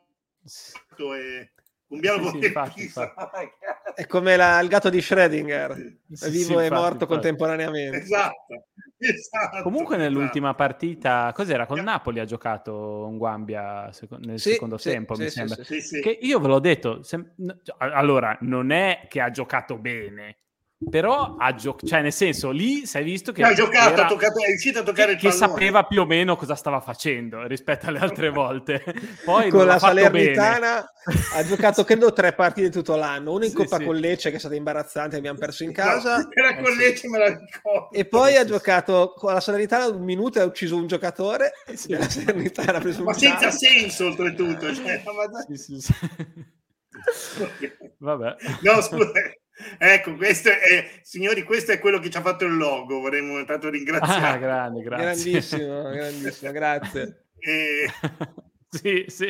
e 1.16 1.52
un 1.88 2.00
bianco 2.00 2.30
sì, 2.30 2.38
sì, 2.40 2.46
infatti, 2.46 2.82
infatti. 2.82 3.14
è 3.94 4.06
come 4.06 4.36
la, 4.36 4.60
il 4.60 4.68
gatto 4.68 4.90
di 4.90 4.98
Schrödinger. 4.98 5.96
Sì, 6.12 6.30
vivo 6.30 6.60
e 6.60 6.70
morto 6.70 6.92
infatti. 6.92 7.06
contemporaneamente. 7.06 7.98
Esatto, 7.98 8.66
esatto 8.98 9.62
comunque 9.62 9.96
nell'ultima 9.96 10.48
esatto. 10.48 10.62
partita 10.62 11.32
cos'era? 11.34 11.66
Con 11.66 11.80
Napoli 11.80 12.20
ha 12.20 12.24
giocato 12.24 13.06
un 13.06 13.18
Guambia 13.18 13.90
nel 14.20 14.40
secondo 14.40 14.76
tempo 14.76 15.14
mi 15.16 15.28
sembra. 15.28 15.56
Che 15.56 16.18
io 16.20 16.40
ve 16.40 16.48
l'ho 16.48 16.60
detto 16.60 17.02
sem- 17.02 17.32
allora 17.78 18.36
non 18.40 18.70
è 18.70 19.06
che 19.08 19.20
ha 19.20 19.30
giocato 19.30 19.76
bene 19.78 20.38
però 20.88 21.36
ha 21.38 21.54
giocato, 21.54 21.86
cioè 21.86 22.02
nel 22.02 22.12
senso 22.12 22.50
lì 22.50 22.86
si 22.86 22.98
è 22.98 23.02
visto 23.02 23.32
che 23.32 23.42
ha 23.42 23.52
giocato, 23.52 23.92
era, 23.92 24.06
toccato, 24.06 24.42
è 24.42 24.46
riuscito 24.46 24.80
a 24.80 24.82
toccare 24.82 25.16
che, 25.16 25.26
il 25.26 25.32
pallone. 25.32 25.38
che 25.38 25.52
sapeva 25.52 25.84
più 25.84 26.02
o 26.02 26.06
meno 26.06 26.36
cosa 26.36 26.54
stava 26.54 26.80
facendo 26.80 27.46
rispetto 27.46 27.86
alle 27.86 27.98
altre 27.98 28.30
volte. 28.30 28.82
Poi 29.24 29.50
con 29.50 29.66
la 29.66 29.78
Salernitana 29.78 30.84
ha 31.34 31.44
giocato 31.44 31.84
credo 31.84 32.12
tre 32.12 32.32
partite 32.32 32.70
tutto 32.70 32.96
l'anno, 32.96 33.32
una 33.32 33.44
in 33.44 33.50
sì, 33.50 33.56
Coppa 33.56 33.78
sì. 33.78 33.84
con 33.84 33.96
Lecce 33.96 34.30
che 34.30 34.36
è 34.36 34.38
stata 34.38 34.54
imbarazzante, 34.54 35.16
abbiamo 35.16 35.38
perso 35.38 35.64
in 35.64 35.72
casa. 35.72 36.18
No, 36.18 36.28
era 36.34 36.56
con 36.56 36.72
eh, 36.72 36.76
Lecce, 36.76 36.96
sì. 36.96 37.08
me 37.08 37.18
la 37.18 37.28
ricordo. 37.28 37.90
E 37.92 38.04
poi 38.04 38.36
ha 38.36 38.44
giocato 38.44 39.14
con 39.16 39.32
la 39.32 39.40
Salernitana 39.40 39.86
un 39.86 40.04
minuto 40.04 40.38
e 40.38 40.42
ha 40.42 40.46
ucciso 40.46 40.76
un 40.76 40.86
giocatore. 40.86 41.52
Sì. 41.74 41.90
La 41.90 42.08
Salernitana 42.08 42.78
ha 42.78 42.80
preso 42.80 43.00
un 43.00 43.06
ma 43.06 43.12
senza 43.12 43.50
senso 43.50 44.06
oltretutto. 44.06 44.72
Cioè, 44.72 45.02
ma... 45.04 45.54
sì, 45.56 45.80
sì, 45.80 45.92
Vabbè. 47.98 48.36
No, 48.60 48.80
scusa. 48.80 49.10
Ecco, 49.78 50.16
questo 50.16 50.48
è, 50.48 51.00
signori, 51.02 51.42
questo 51.44 51.72
è 51.72 51.78
quello 51.78 52.00
che 52.00 52.10
ci 52.10 52.16
ha 52.16 52.22
fatto 52.22 52.44
il 52.44 52.56
logo. 52.56 53.00
Vorremmo 53.00 53.44
tanto 53.44 53.70
ringraziare. 53.70 54.26
Ah, 54.26 54.36
grande, 54.36 54.82
grazie. 54.82 55.30
Grandissimo, 55.30 55.82
grandissimo, 55.90 56.52
grazie. 56.52 57.18
E... 57.44 57.90
sì, 58.70 59.04
sì. 59.06 59.26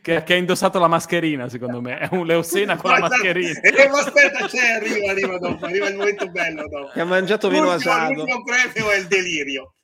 Che, 0.00 0.22
che, 0.24 0.32
ha 0.32 0.36
indossato 0.36 0.78
la 0.78 0.88
mascherina, 0.88 1.46
secondo 1.48 1.82
me. 1.82 1.98
È 1.98 2.08
un 2.12 2.24
Leosena 2.24 2.76
con 2.76 2.90
la 2.90 3.00
mascherina. 3.00 3.60
Eh, 3.60 3.88
ma 3.88 3.98
aspetta, 3.98 4.46
c'è, 4.46 4.70
arriva, 4.72 5.10
arriva 5.10 5.38
dopo, 5.38 5.66
arriva 5.66 5.88
il 5.88 5.96
momento 5.96 6.26
bello 6.28 6.66
dopo. 6.66 6.92
Che 6.92 7.00
ha 7.00 7.04
mangiato 7.04 7.50
vino 7.50 7.70
asato. 7.70 8.14
L'ultimo 8.14 8.42
premio 8.44 8.90
è 8.90 8.96
il 8.96 9.06
delirio. 9.06 9.74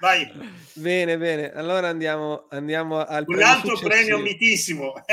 Vai. 0.00 0.30
Bene, 0.74 1.18
bene. 1.18 1.50
Allora 1.52 1.88
andiamo, 1.88 2.46
andiamo 2.50 3.04
al 3.04 3.24
Un 3.26 3.42
altro 3.42 3.76
premio 3.78 4.18
mitissimo. 4.18 4.94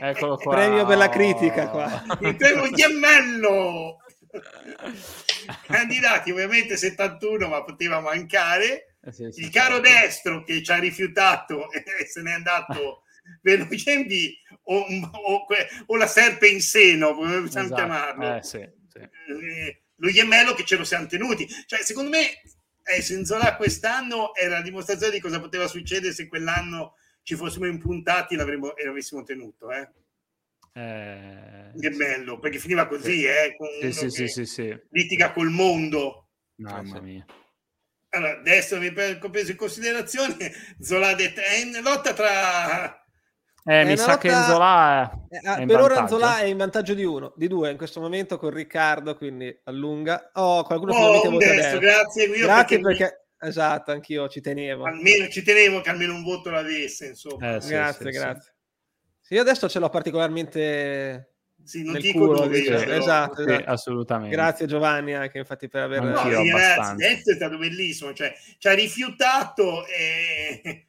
Eccolo 0.00 0.36
qua. 0.36 0.54
Premio 0.54 0.84
per 0.84 0.96
la 0.96 1.08
critica 1.08 1.68
qua. 1.68 2.04
Il 2.20 2.36
premio 2.36 2.70
Gemmello. 2.70 3.98
Candidati 5.66 6.30
ovviamente 6.30 6.76
71, 6.76 7.48
ma 7.48 7.62
poteva 7.64 8.00
mancare. 8.00 8.96
Eh 9.02 9.12
sì, 9.12 9.28
sì, 9.30 9.40
il 9.40 9.50
caro 9.50 9.82
certo. 9.82 9.90
destro 9.90 10.44
che 10.44 10.62
ci 10.62 10.70
ha 10.72 10.78
rifiutato 10.78 11.70
e 11.72 12.06
se 12.06 12.20
n'è 12.20 12.32
andato 12.32 13.04
velocemente 13.42 14.38
o, 14.64 14.86
o, 15.12 15.46
o, 15.86 15.96
la 15.96 16.06
serpe 16.06 16.48
in 16.48 16.60
seno, 16.60 17.14
come 17.14 17.40
possiamo 17.42 17.66
esatto. 17.66 17.74
chiamarlo. 17.74 18.36
Eh, 18.36 18.42
sì, 18.42 18.58
eh, 18.58 19.82
lo 19.96 20.10
gemello 20.10 20.54
che 20.54 20.64
ce 20.64 20.76
lo 20.76 20.84
siamo 20.84 21.06
tenuti. 21.06 21.48
Cioè, 21.66 21.82
secondo 21.82 22.10
me, 22.10 22.40
eh, 22.82 23.02
Senzola 23.02 23.56
quest'anno 23.56 24.34
era 24.34 24.56
la 24.56 24.62
dimostrazione 24.62 25.12
di 25.12 25.20
cosa 25.20 25.40
poteva 25.40 25.66
succedere 25.66 26.12
se 26.12 26.26
quell'anno 26.28 26.96
ci 27.22 27.36
fossimo 27.36 27.66
impuntati 27.66 28.34
e 28.34 28.84
l'avessimo 28.84 29.22
tenuto. 29.22 29.70
Eh. 29.70 29.88
Eh, 30.72 31.72
che 31.78 31.90
bello, 31.90 32.38
perché 32.38 32.58
finiva 32.58 32.86
così, 32.86 33.18
sì. 33.18 33.24
eh, 33.24 33.56
con 33.56 33.92
sì, 33.92 34.08
sì, 34.08 34.28
sì, 34.28 34.46
sì, 34.46 34.80
litiga 34.90 35.32
col 35.32 35.50
mondo. 35.50 36.28
Mamma 36.56 37.00
mia. 37.00 37.24
Allora, 38.10 38.38
adesso 38.38 38.78
mi 38.78 38.88
ho 38.88 39.30
preso 39.30 39.52
in 39.52 39.56
considerazione 39.56 40.52
Zola 40.80 41.14
è 41.14 41.56
in 41.62 41.80
lotta 41.82 42.12
tra 42.12 42.99
eh, 43.64 43.84
mi 43.84 43.96
sa 43.96 44.06
lotta... 44.06 44.18
che 44.18 44.30
Zola 44.30 45.10
è, 45.28 45.36
eh, 45.36 45.62
è 45.62 45.66
per 45.66 45.80
ora 45.80 46.06
Zola 46.06 46.40
è 46.40 46.44
in 46.44 46.56
vantaggio 46.56 46.94
di 46.94 47.04
uno, 47.04 47.32
di 47.36 47.48
due 47.48 47.70
in 47.70 47.76
questo 47.76 48.00
momento 48.00 48.38
con 48.38 48.50
Riccardo, 48.50 49.16
quindi 49.16 49.56
allunga. 49.64 50.30
Oh, 50.34 50.62
qualcuno 50.64 50.94
oh, 50.94 51.28
un 51.28 51.38
destro, 51.38 51.78
grazie, 51.78 52.26
Guido, 52.26 52.46
grazie 52.46 52.80
perché, 52.80 53.02
perché... 53.02 53.24
Esatto, 53.42 53.90
anch'io 53.90 54.28
ci 54.28 54.42
tenevo. 54.42 54.84
Almeno 54.84 55.28
ci 55.28 55.42
tenevo 55.42 55.80
che 55.80 55.88
almeno 55.88 56.14
un 56.14 56.22
voto 56.22 56.50
l'avesse, 56.50 57.06
insomma. 57.06 57.56
Eh, 57.56 57.60
sì, 57.62 57.68
grazie, 57.70 58.12
sì, 58.12 58.18
grazie. 58.18 58.54
Sì. 59.20 59.34
Io 59.34 59.40
adesso 59.40 59.68
ce 59.68 59.78
l'ho 59.78 59.88
particolarmente 59.88 61.30
sì, 61.64 61.82
non 61.82 61.98
dico 61.98 62.18
culo, 62.18 62.40
dove 62.40 62.58
io, 62.58 62.76
esatto, 62.76 63.42
sì, 63.42 63.50
esatto. 63.50 63.70
assolutamente. 63.70 64.34
Grazie 64.34 64.66
Giovanni 64.66 65.14
anche 65.14 65.38
infatti 65.38 65.68
per 65.68 65.82
aver 65.82 66.02
no, 66.02 66.16
sì, 66.16 66.32
ragazzi, 66.32 67.04
è 67.04 67.34
stato 67.34 67.58
bellissimo, 67.58 68.12
cioè 68.12 68.32
ci 68.58 68.68
ha 68.68 68.74
rifiutato 68.74 69.86
e 69.86 70.88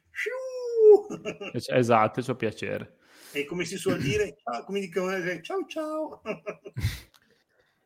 esatto, 1.52 2.22
ci 2.22 2.30
ho 2.30 2.36
piacere. 2.36 2.96
E 3.32 3.44
come 3.44 3.64
si 3.64 3.76
suol 3.76 3.98
dire, 3.98 4.36
ciao, 4.42 4.64
come 4.64 4.80
dicono, 4.80 5.12
ciao 5.42 5.64
ciao. 5.66 6.22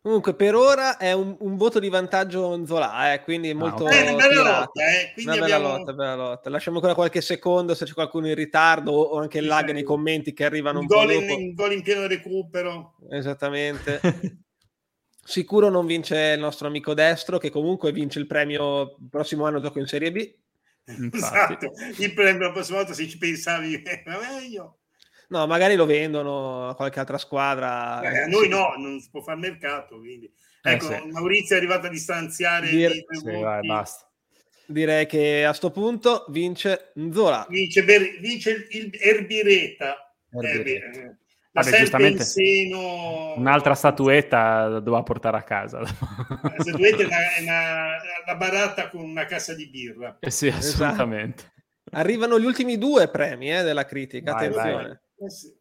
Comunque, 0.07 0.35
per 0.35 0.55
ora 0.55 0.99
è 0.99 1.11
un, 1.11 1.37
un, 1.41 1.57
voto 1.57 1.81
di 1.81 1.89
vantaggio 1.89 2.65
Zola, 2.65 3.13
eh, 3.13 3.25
quindi 3.25 3.51
ah, 3.51 3.57
molto. 3.57 3.87
Ah, 3.87 3.89
okay. 3.89 4.15
Bella 4.15 4.61
lotta, 4.61 4.83
eh, 4.85 5.13
una 5.17 5.33
bella, 5.33 5.45
abbiamo... 5.45 5.77
lotta, 5.77 5.93
bella 5.95 6.15
lotta. 6.15 6.49
Lasciamo 6.49 6.77
ancora 6.77 6.95
qualche 6.95 7.21
secondo 7.21 7.75
se 7.75 7.87
c'è 7.87 7.93
qualcuno 7.93 8.29
in 8.29 8.37
ritardo 8.37 8.93
o 8.93 9.19
anche 9.19 9.39
il 9.39 9.47
lag 9.47 9.73
nei 9.73 9.83
commenti 9.83 10.33
che 10.33 10.45
arrivano 10.45 10.79
un, 10.79 10.87
un 10.89 10.97
gol 10.97 11.07
po' 11.07 11.13
in, 11.13 11.41
in, 11.41 11.55
gol 11.55 11.73
in 11.73 11.83
pieno 11.83 12.07
recupero. 12.07 12.95
Esattamente. 13.11 14.01
Sicuro 15.25 15.71
non 15.71 15.87
vince 15.87 16.35
il 16.35 16.41
nostro 16.41 16.69
amico 16.69 16.95
destro, 16.95 17.39
che 17.39 17.51
comunque 17.51 17.91
vince 17.91 18.21
il 18.21 18.29
premio 18.29 18.83
il 18.83 19.09
prossimo 19.11 19.45
anno 19.45 19.61
gioco 19.61 19.81
in 19.81 19.87
Serie 19.87 20.13
B. 20.13 20.35
Esatto, 21.13 21.73
il 21.99 22.15
premio 22.15 22.47
la 22.47 22.53
prossima 22.53 22.79
volta 22.79 22.95
se 22.95 23.09
ci 23.09 23.19
pensavi 23.19 23.83
era 23.85 24.19
meglio. 24.19 24.79
No, 25.29 25.47
magari 25.47 25.75
lo 25.75 25.87
vendono 25.87 26.69
a 26.69 26.77
qualche 26.77 27.01
altra 27.01 27.19
squadra. 27.19 28.01
Eh, 28.03 28.23
a 28.23 28.27
noi 28.27 28.49
no, 28.49 28.75
non 28.77 29.01
si 29.01 29.09
può 29.11 29.23
fare 29.23 29.39
mercato. 29.39 29.99
Quindi. 29.99 30.33
Eh, 30.63 30.73
ecco, 30.73 30.87
sì. 30.87 31.11
Maurizio 31.11 31.57
è 31.57 31.59
arrivato 31.59 31.87
a 31.87 31.91
distanziare. 31.91 32.69
Dire... 32.69 33.05
Sì, 33.11 33.41
vai, 33.41 33.67
basta. 33.67 34.09
Direi 34.67 35.07
che 35.07 35.45
a 35.45 35.53
sto 35.53 35.71
punto 35.71 36.27
vince 36.29 36.93
Nzola. 36.95 37.47
Vince, 37.49 37.85
Ber... 37.85 38.19
vince 38.21 38.67
il 38.71 38.91
Erbireta. 38.93 40.15
Erbireta. 40.31 41.01
Eh, 41.01 41.17
Vabbè, 41.63 41.79
giustamente 41.79 42.23
seno... 42.23 43.35
un'altra 43.37 43.75
statuetta 43.75 44.69
da 44.69 44.81
doveva 44.81 45.03
portare 45.03 45.37
a 45.39 45.43
casa. 45.43 45.81
La 45.81 46.55
statuetta 46.59 47.03
è 47.03 47.07
una, 47.07 47.35
è 47.35 47.43
una, 47.43 47.87
una 48.27 48.35
barata 48.37 48.89
con 48.89 49.01
una 49.01 49.25
cassa 49.25 49.55
di 49.55 49.69
birra. 49.69 50.17
Eh 50.21 50.31
sì, 50.31 50.49
assolutamente. 50.49 51.43
Esatto. 51.43 51.55
Arrivano 51.93 52.39
gli 52.39 52.45
ultimi 52.45 52.79
due 52.79 53.09
premi 53.09 53.51
eh, 53.51 53.63
della 53.63 53.85
critica, 53.85 54.33
vai, 54.33 54.47
attenzione. 54.47 55.03
Vai. 55.17 55.27
Eh 55.27 55.31
sì. 55.31 55.56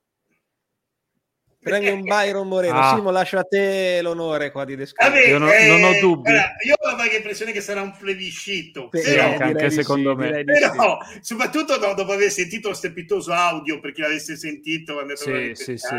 Premium 1.66 2.04
Byron 2.04 2.48
Moreno. 2.48 2.78
Ah. 2.78 2.96
Simo, 2.96 3.10
lascio 3.10 3.40
a 3.40 3.44
te 3.44 4.00
l'onore 4.04 4.52
qua 4.52 4.66
di 4.66 4.76
descrivere. 4.76 5.28
Io 5.28 5.40
non, 5.40 5.50
eh, 5.50 5.68
non, 5.68 5.84
ho 5.84 6.00
dubbi. 6.00 6.30
Allora, 6.30 6.56
io 6.64 6.76
ho 6.78 6.88
la 6.88 6.96
vaga 6.96 7.16
impressione 7.16 7.52
che 7.52 7.62
sarà 7.62 7.82
un 7.82 7.92
plebiscito. 7.98 8.90
Sì, 8.94 9.02
però, 9.02 9.24
anche, 9.32 9.44
anche 9.44 9.70
secondo 9.72 10.12
sì, 10.12 10.18
me. 10.18 10.44
Però, 10.44 11.00
sì. 11.02 11.20
soprattutto 11.22 11.78
dopo 11.78 12.12
aver 12.12 12.30
sentito 12.30 12.68
lo 12.68 12.76
strepitoso 12.76 13.34
audio, 13.34 13.80
per 13.80 13.94
chi 13.94 14.02
l'avesse 14.02 14.38
sentito, 14.38 15.04
sì, 15.16 15.52
sì, 15.56 15.78
sì, 15.78 15.98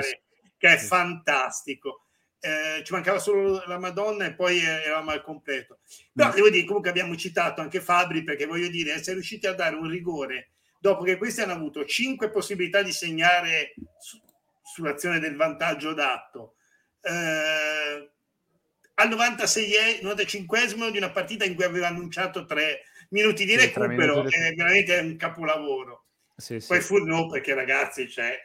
che 0.56 0.72
è 0.72 0.76
fantastico. 0.76 2.02
Eh, 2.38 2.84
ci 2.84 2.92
mancava 2.92 3.18
solo 3.18 3.64
la 3.66 3.78
Madonna 3.78 4.26
e 4.26 4.34
poi 4.34 4.60
eravamo 4.60 5.10
al 5.10 5.22
completo. 5.22 5.78
Però 6.12 6.28
mm. 6.28 6.34
devo 6.34 6.48
dire, 6.48 6.64
comunque 6.64 6.90
abbiamo 6.90 7.16
citato 7.16 7.60
anche 7.60 7.80
Fabri 7.80 8.22
perché 8.22 8.46
voglio 8.46 8.68
dire, 8.68 8.92
essere 8.92 9.14
riusciti 9.14 9.48
a 9.48 9.52
dare 9.52 9.74
un 9.74 9.88
rigore 9.88 10.50
dopo 10.78 11.02
che 11.02 11.16
questi 11.16 11.40
hanno 11.40 11.54
avuto 11.54 11.84
cinque 11.84 12.30
possibilità 12.30 12.82
di 12.82 12.92
segnare 12.92 13.74
sull'azione 14.76 15.18
del 15.18 15.36
vantaggio 15.36 15.94
dato. 15.94 16.56
Eh, 17.00 18.10
al 18.98 19.08
96 19.08 20.00
95 20.02 20.90
di 20.90 20.98
una 20.98 21.10
partita 21.10 21.44
in 21.44 21.54
cui 21.54 21.64
aveva 21.64 21.88
annunciato 21.88 22.44
tre 22.44 22.82
minuti 23.10 23.46
di 23.46 23.52
sì, 23.52 23.56
recupero, 23.58 24.16
minuti 24.16 24.38
di... 24.38 24.44
è 24.44 24.54
veramente 24.54 24.98
un 24.98 25.16
capolavoro. 25.16 26.04
Sì, 26.36 26.62
Poi 26.66 26.80
fu 26.82 26.98
no, 26.98 27.26
perché 27.28 27.54
ragazzi, 27.54 28.06
cioè, 28.10 28.38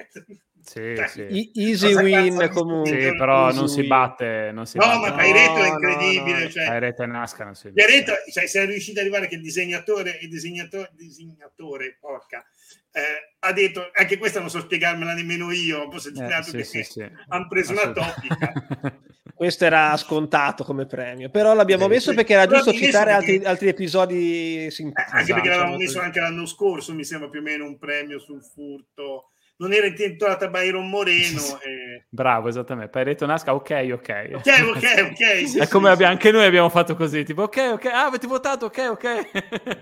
sì, 0.64 0.96
cioè, 0.96 1.08
sì. 1.08 1.52
Easy 1.56 1.94
win 1.94 2.50
comunque. 2.54 3.02
Sì, 3.02 3.16
però 3.16 3.52
non 3.52 3.68
si 3.68 3.86
batte. 3.86 4.52
Non 4.54 4.66
si 4.66 4.78
no, 4.78 4.86
batte. 4.86 5.10
ma 5.10 5.16
Paireto 5.16 5.58
no, 5.58 5.64
è 5.64 5.68
incredibile. 5.68 6.38
No, 6.38 6.44
no. 6.44 6.50
Cioè, 6.50 6.66
Paireto 6.68 7.04
e 7.04 7.06
Nasca 7.08 7.44
non 7.44 7.56
si 7.56 7.72
Paireto, 7.72 8.14
cioè, 8.32 8.48
sei 8.48 8.66
riuscito 8.68 9.00
ad 9.00 9.06
arrivare 9.06 9.28
che 9.28 9.36
il 9.36 9.42
disegnatore, 9.42 10.18
il 10.22 10.30
disegnatore, 10.30 10.92
disegnatore 10.94 11.98
porca, 12.00 12.46
eh, 12.92 13.36
ha 13.40 13.54
detto, 13.54 13.90
anche 13.94 14.18
questa 14.18 14.40
non 14.40 14.50
so 14.50 14.60
spiegarmela 14.60 15.14
nemmeno 15.14 15.52
io, 15.52 15.84
ho 15.84 15.98
sentito 15.98 16.26
eh, 16.26 16.44
sì, 16.44 16.52
che 16.58 16.64
sì, 16.64 16.84
sì. 16.84 17.10
hanno 17.28 17.48
preso 17.48 17.72
una 17.72 17.92
topica. 17.92 18.54
Questo 19.34 19.66
era 19.66 19.98
scontato 19.98 20.64
come 20.64 20.86
premio, 20.86 21.32
però 21.32 21.56
l'abbiamo 21.56 21.88
messo 21.88 22.14
perché 22.14 22.34
era 22.34 22.46
giusto 22.46 22.72
citare 22.74 23.12
altri, 23.12 23.34
perché... 23.34 23.48
altri, 23.48 23.68
episodi 23.70 24.70
simpatici. 24.70 25.16
Eh, 25.16 25.20
anche 25.20 25.34
perché 25.34 25.50
l'avevamo 25.50 25.78
diciamo 25.78 25.84
messo 25.84 26.00
anche 26.00 26.20
l'anno 26.20 26.46
scorso, 26.46 26.94
mi 26.94 27.04
sembra 27.04 27.28
più 27.28 27.40
o 27.40 27.44
meno 27.44 27.66
un 27.66 27.80
premio 27.80 28.20
sul 28.20 28.44
furto 28.44 29.31
non 29.62 29.74
era 29.74 29.86
intitolata 29.86 30.48
Byron 30.48 30.90
Moreno. 30.90 31.60
E... 31.62 32.06
Bravo, 32.10 32.50
esattamente. 32.50 32.90
Poi 32.90 33.02
hai 33.02 33.08
detto 33.10 33.28
Nasca, 33.28 33.54
ok, 33.54 33.90
ok. 33.92 34.30
Ok, 34.34 34.48
ok, 34.76 35.10
ok. 35.12 35.46
Sì, 35.52 35.60
è 35.60 35.68
come 35.68 35.88
sì, 35.88 35.94
abbiamo, 35.94 36.12
anche 36.12 36.32
noi 36.32 36.46
abbiamo 36.46 36.70
fatto 36.70 36.96
così, 36.96 37.24
tipo 37.24 37.44
ok, 37.44 37.70
ok, 37.74 37.86
ah, 37.86 38.06
avete 38.06 38.26
votato, 38.26 38.66
ok, 38.66 38.88
ok. 38.90 39.30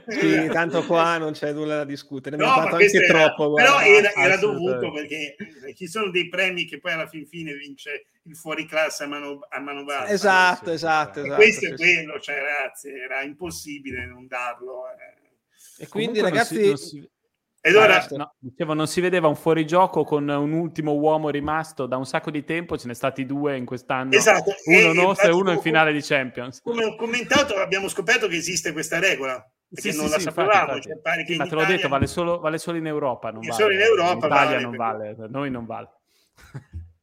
sì, 0.07 0.49
tanto 0.51 0.85
qua 0.85 1.17
non 1.17 1.31
c'è 1.31 1.53
nulla 1.53 1.77
da 1.77 1.85
discutere. 1.85 2.35
Ne 2.35 2.43
no, 2.43 2.49
abbiamo 2.49 2.69
fatto 2.69 2.83
anche 2.83 2.97
era, 2.97 3.07
troppo. 3.07 3.49
Guarda. 3.51 3.71
Però 3.71 3.89
era, 3.89 4.11
era 4.13 4.37
dovuto 4.37 4.91
perché 4.91 5.35
ci 5.75 5.87
sono 5.87 6.09
dei 6.11 6.27
premi 6.27 6.65
che 6.65 6.79
poi 6.79 6.91
alla 6.91 7.07
fin 7.07 7.25
fine 7.25 7.53
vince 7.53 8.07
il 8.23 8.35
fuori 8.35 8.65
classe 8.65 9.05
a 9.05 9.07
mano, 9.07 9.39
a 9.49 9.59
mano 9.59 9.85
bassa. 9.85 10.11
Esatto, 10.11 10.67
sì, 10.67 10.73
esatto, 10.73 11.19
esatto. 11.21 11.35
Questo 11.35 11.67
è 11.67 11.73
quello, 11.73 12.19
cioè 12.19 12.35
ragazzi, 12.35 12.89
era 12.89 13.21
impossibile 13.21 14.05
non 14.05 14.27
darlo. 14.27 14.83
Eh. 14.89 15.83
E 15.83 15.87
quindi 15.87 16.19
Comunque 16.19 16.21
ragazzi... 16.21 16.67
Non 16.67 16.77
si, 16.77 16.95
non 16.97 17.03
si 17.05 17.18
ed 17.61 17.75
ora... 17.75 18.05
No, 18.11 18.33
dicevo, 18.39 18.73
non 18.73 18.87
si 18.87 19.01
vedeva 19.01 19.27
un 19.27 19.35
fuorigioco 19.35 20.03
con 20.03 20.27
un 20.27 20.51
ultimo 20.53 20.93
uomo 20.93 21.29
rimasto 21.29 21.85
da 21.85 21.97
un 21.97 22.05
sacco 22.05 22.31
di 22.31 22.43
tempo, 22.43 22.77
ce 22.77 22.87
ne 22.87 22.93
stati 22.93 23.25
due 23.25 23.57
in 23.57 23.65
quest'anno, 23.65 24.13
esatto. 24.13 24.53
uno 24.65 24.93
nostro 24.93 25.29
e 25.29 25.33
uno 25.33 25.51
in 25.51 25.59
finale 25.59 25.91
di 25.91 26.01
Champions. 26.01 26.61
Come 26.61 26.85
ho 26.85 26.95
commentato, 26.95 27.55
abbiamo 27.55 27.89
scoperto 27.89 28.27
che 28.27 28.37
esiste 28.37 28.71
questa 28.71 28.99
regola, 28.99 29.45
perché 29.67 29.91
sì, 29.91 29.97
non 29.97 30.07
sì, 30.07 30.11
la 30.11 30.17
sì, 30.17 30.23
sapevamo. 30.23 30.75
Infatti, 30.75 30.89
infatti. 30.89 31.25
Cioè, 31.25 31.37
ma 31.37 31.47
te 31.47 31.55
l'ho 31.55 31.65
detto, 31.65 31.87
vale 31.89 32.07
solo, 32.07 32.39
vale 32.39 32.57
solo, 32.57 32.77
in 32.77 32.87
Europa, 32.87 33.31
non 33.31 33.41
vale. 33.41 33.53
Solo 33.53 33.73
in 33.73 33.81
Europa 33.81 34.27
in 34.27 34.31
Italia 34.33 34.49
vale, 34.49 34.61
non 34.61 34.75
vale, 34.75 35.15
per 35.15 35.29
noi 35.29 35.51
non 35.51 35.65
vale. 35.65 35.89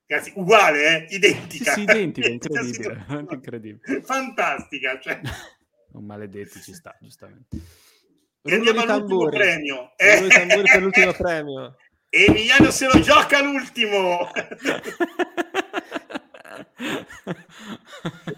Ragazzi, 0.07 0.33
uguale, 0.37 1.09
eh? 1.09 1.15
identica. 1.15 1.73
Sì, 1.73 1.83
identica, 1.83 2.29
incredibile, 2.29 3.05
incredibile. 3.29 4.03
Fantastica. 4.03 4.99
Cioè. 5.01 5.21
Un 5.93 6.05
maledetto 6.05 6.61
ci 6.61 6.73
sta, 6.73 6.97
giustamente. 7.01 7.59
Andiamo 8.55 8.83
all'ultimo 8.83 9.29
premio. 9.29 9.93
Eh. 9.99 10.27
per 10.29 10.83
l'ultimo 10.83 11.13
premio. 11.17 11.77
Emiliano 12.09 12.71
se 12.71 12.87
lo 12.87 13.01
gioca 13.01 13.43
l'ultimo. 13.43 14.31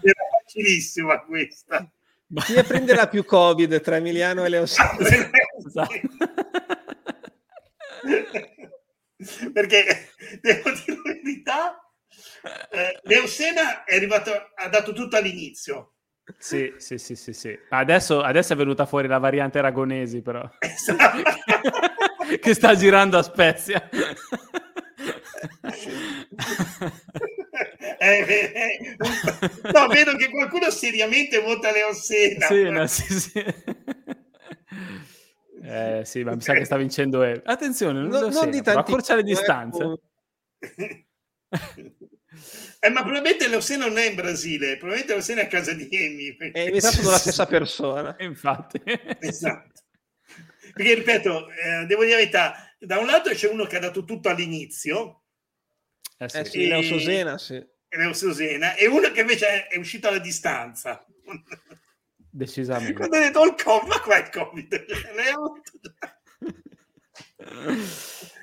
Era 0.01 0.23
facilissima 0.41 1.21
questa. 1.23 1.89
Chi 2.27 2.63
prenderà 2.63 3.07
più 3.07 3.23
Covid 3.25 3.81
tra 3.81 3.97
Emiliano 3.97 4.45
e 4.45 4.49
Leo 4.49 4.63
esatto. 4.63 5.03
Perché 9.53 10.09
devo 10.41 10.69
dire 10.71 11.01
la 11.03 11.13
verità, 11.13 11.91
eh, 12.71 12.99
Leo 13.03 13.27
Sena 13.27 13.83
è 13.83 13.95
arrivato, 13.95 14.31
ha 14.55 14.67
dato 14.69 14.93
tutto 14.93 15.17
all'inizio 15.17 15.93
sì, 16.37 16.73
sì, 16.77 16.97
sì, 16.97 17.15
sì, 17.15 17.33
sì. 17.33 17.57
Adesso, 17.69 18.21
adesso, 18.21 18.53
è 18.53 18.55
venuta 18.55 18.85
fuori 18.85 19.07
la 19.07 19.17
variante 19.17 19.59
aragonesi, 19.59 20.21
però. 20.21 20.47
Esatto. 20.59 21.21
che 22.39 22.53
sta 22.53 22.75
girando 22.75 23.17
a 23.17 23.23
Spezia. 23.23 23.89
eh, 27.97 28.25
eh, 28.27 28.95
no, 29.71 29.87
vedo 29.87 30.15
che 30.15 30.29
qualcuno 30.29 30.69
seriamente 30.69 31.41
vota 31.41 31.71
Leossena. 31.71 32.45
Sì, 32.45 32.69
no, 32.69 32.87
sì, 32.87 33.19
sì. 33.19 33.45
Eh, 35.61 36.01
sì, 36.03 36.23
ma 36.23 36.33
mi 36.33 36.41
sa 36.41 36.53
che 36.53 36.65
sta 36.65 36.77
vincendo. 36.77 37.23
Eh. 37.23 37.41
Attenzione, 37.43 37.99
non, 37.99 38.09
no, 38.09 38.29
non 38.29 38.49
di 38.49 38.61
tanti... 38.61 38.79
accorcia 38.79 39.15
le 39.15 39.23
distanze. 39.23 39.99
Eh, 42.79 42.89
ma 42.89 43.01
probabilmente 43.01 43.47
Leossena 43.47 43.87
non 43.87 43.97
è 43.97 44.07
in 44.07 44.15
Brasile, 44.15 44.77
probabilmente 44.77 45.13
Leossena 45.13 45.41
è 45.41 45.45
a 45.45 45.47
casa 45.47 45.73
di 45.73 45.89
Emi. 45.91 46.35
Perché... 46.35 46.65
È 46.65 46.75
esatto 46.75 47.09
la 47.09 47.17
stessa 47.17 47.45
persona. 47.47 48.15
Infatti. 48.19 48.81
Esatto. 49.19 49.83
Perché, 50.73 50.93
ripeto, 50.93 51.49
eh, 51.49 51.85
devo 51.87 52.03
dire 52.03 52.15
la 52.15 52.19
verità, 52.19 52.75
da 52.79 52.99
un 52.99 53.07
lato 53.07 53.31
c'è 53.31 53.49
uno 53.49 53.65
che 53.65 53.77
ha 53.77 53.81
dato 53.81 54.05
tutto 54.05 54.29
all'inizio. 54.29 55.23
Eh 56.17 56.29
sì, 56.29 56.37
eh 56.37 56.45
sì 56.45 56.63
e... 56.63 56.67
Leo 56.67 56.81
Sosena, 56.83 57.37
sì. 57.37 57.65
Leo 57.89 58.13
Sosena, 58.13 58.75
e 58.75 58.87
uno 58.87 59.11
che 59.11 59.21
invece 59.21 59.67
è 59.67 59.77
uscito 59.77 60.07
alla 60.07 60.19
distanza. 60.19 61.03
Decisamente. 62.15 62.93
Quando 62.93 63.17
ha 63.17 63.19
detto 63.19 63.43
il 63.43 63.55
Covid, 63.55 63.87
ma 63.89 63.99
qua 63.99 64.15
è 64.15 64.21
il 64.21 64.29
Covid? 64.29 64.85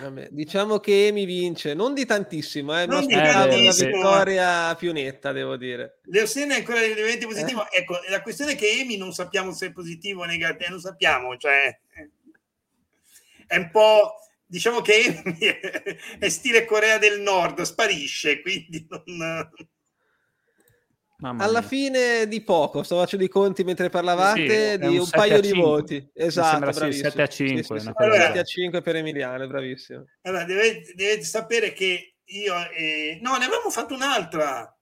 Vabbè, 0.00 0.28
diciamo 0.30 0.78
che 0.78 1.08
mi 1.10 1.24
vince, 1.24 1.72
non 1.72 1.94
di 1.94 2.04
tantissimo, 2.04 2.78
eh, 2.78 2.84
non 2.84 3.06
di 3.06 3.14
una 3.14 3.46
vittoria 3.46 4.74
più 4.74 4.92
netta, 4.92 5.32
devo 5.32 5.56
dire. 5.56 6.00
Leosene 6.04 6.54
è 6.54 6.58
ancora 6.58 6.80
nell'evento 6.80 7.26
positivo. 7.26 7.64
Eh? 7.70 7.78
Ecco, 7.78 7.98
la 8.08 8.20
questione 8.20 8.52
è 8.52 8.56
che 8.56 8.80
Emi 8.80 8.98
non 8.98 9.14
sappiamo 9.14 9.52
se 9.52 9.66
è 9.66 9.72
positivo 9.72 10.22
o 10.22 10.26
negativo, 10.26 10.70
non 10.70 10.80
sappiamo, 10.80 11.36
cioè 11.38 11.78
è 13.46 13.56
un 13.56 13.70
po' 13.70 14.16
diciamo 14.44 14.82
che 14.82 15.22
Emi 15.24 15.38
è 16.18 16.28
stile 16.28 16.66
Corea 16.66 16.98
del 16.98 17.20
Nord, 17.22 17.62
sparisce, 17.62 18.42
quindi 18.42 18.86
non 18.88 19.50
alla 21.22 21.60
mia. 21.60 21.62
fine 21.62 22.28
di 22.28 22.42
poco, 22.42 22.82
sto 22.82 22.98
facendo 22.98 23.24
i 23.24 23.28
conti 23.28 23.64
mentre 23.64 23.88
parlavate, 23.90 24.72
sì, 24.72 24.78
di 24.78 24.86
un, 24.86 25.00
un 25.00 25.08
paio 25.10 25.40
di 25.40 25.52
voti. 25.52 26.10
Esatto, 26.14 26.72
sì, 26.72 26.92
7 26.92 27.22
a 27.22 27.26
5. 27.26 27.62
Sì, 27.62 27.84
sì, 27.84 27.92
allora, 27.94 28.26
7 28.26 28.38
a 28.38 28.44
5 28.44 28.80
per 28.80 28.96
Emiliano, 28.96 29.46
bravissimo. 29.46 30.04
Allora, 30.22 30.44
dovete, 30.44 30.94
dovete 30.94 31.24
sapere 31.24 31.72
che 31.72 32.16
io... 32.24 32.54
Eh... 32.70 33.18
No, 33.22 33.36
ne 33.36 33.44
avevamo 33.44 33.70
fatto 33.70 33.94
un'altra. 33.94 34.74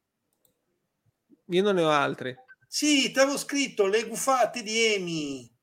Io 1.47 1.63
non 1.63 1.75
ne 1.75 1.83
ho 1.83 1.91
altri. 1.91 2.35
Sì, 2.67 3.11
ti 3.11 3.19
avevo 3.19 3.39
scritto 3.39 3.87
le 3.87 4.05
gufate 4.07 4.63
di 4.63 4.85
Emi. 4.95 5.57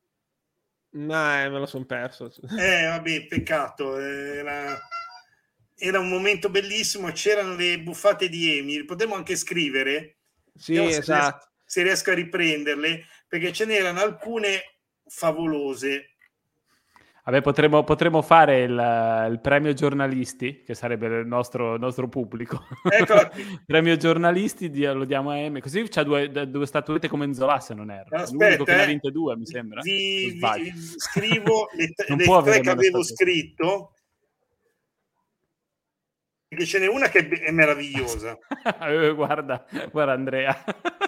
No, 0.96 1.14
eh, 1.14 1.50
me 1.50 1.60
lo 1.60 1.66
sono 1.66 1.86
perso. 1.86 2.32
Eh, 2.58 2.86
vabbè, 2.86 3.28
peccato. 3.28 3.98
Era, 3.98 4.80
era 5.76 6.00
un 6.00 6.10
momento 6.10 6.50
bellissimo, 6.50 7.12
c'erano 7.12 7.56
le 7.56 7.80
buffate 7.80 8.30
di 8.30 8.58
Emi. 8.58 8.84
Potremmo 8.86 9.16
anche 9.16 9.36
scrivere 9.36 10.15
sì, 10.58 10.78
esatto. 10.78 11.48
Se 11.66 11.84
riesco 11.84 12.12
a 12.12 12.14
riprenderle, 12.14 13.06
perché 13.28 13.52
ce 13.52 13.66
n'erano 13.66 14.00
alcune 14.00 14.62
favolose. 15.08 16.12
Vabbè, 17.26 17.42
potremmo, 17.42 17.84
potremmo 17.84 18.22
fare 18.22 18.62
il, 18.62 19.28
il, 19.32 19.40
premio 19.42 19.74
giornalisti, 19.74 20.62
che 20.64 20.76
sarebbe 20.76 21.08
il 21.08 21.26
nostro, 21.26 21.76
nostro 21.76 22.08
pubblico. 22.08 22.68
premio 23.66 23.98
giornalisti 23.98 24.70
lo 24.84 25.06
diamo 25.06 25.32
a 25.32 25.50
M, 25.50 25.60
così 25.60 25.88
c'ha 25.90 26.04
due, 26.04 26.30
due 26.30 26.68
statuette 26.68 27.08
come 27.08 27.26
Enzola, 27.26 27.60
se 27.60 27.74
non 27.74 27.90
erro. 27.90 28.16
Aspetta, 28.16 28.46
L'unico 28.46 28.64
che 28.66 28.76
ne 28.76 28.84
ha 28.84 28.86
vinte 28.86 29.10
due, 29.10 29.36
mi 29.38 29.48
sembra. 29.48 29.82
Vi, 29.82 30.40
vi 30.40 30.72
scrivo 30.98 31.68
le, 31.76 31.94
le 32.16 32.42
tre 32.44 32.60
che 32.60 32.70
avevo 32.70 33.04
scritto 33.04 33.95
perché 36.56 36.66
ce 36.66 36.80
n'è 36.80 36.88
una 36.88 37.10
che 37.10 37.28
è 37.28 37.52
meravigliosa. 37.52 38.38
Eh, 38.86 39.14
guarda, 39.14 39.64
guarda 39.92 40.14
Andrea, 40.14 40.64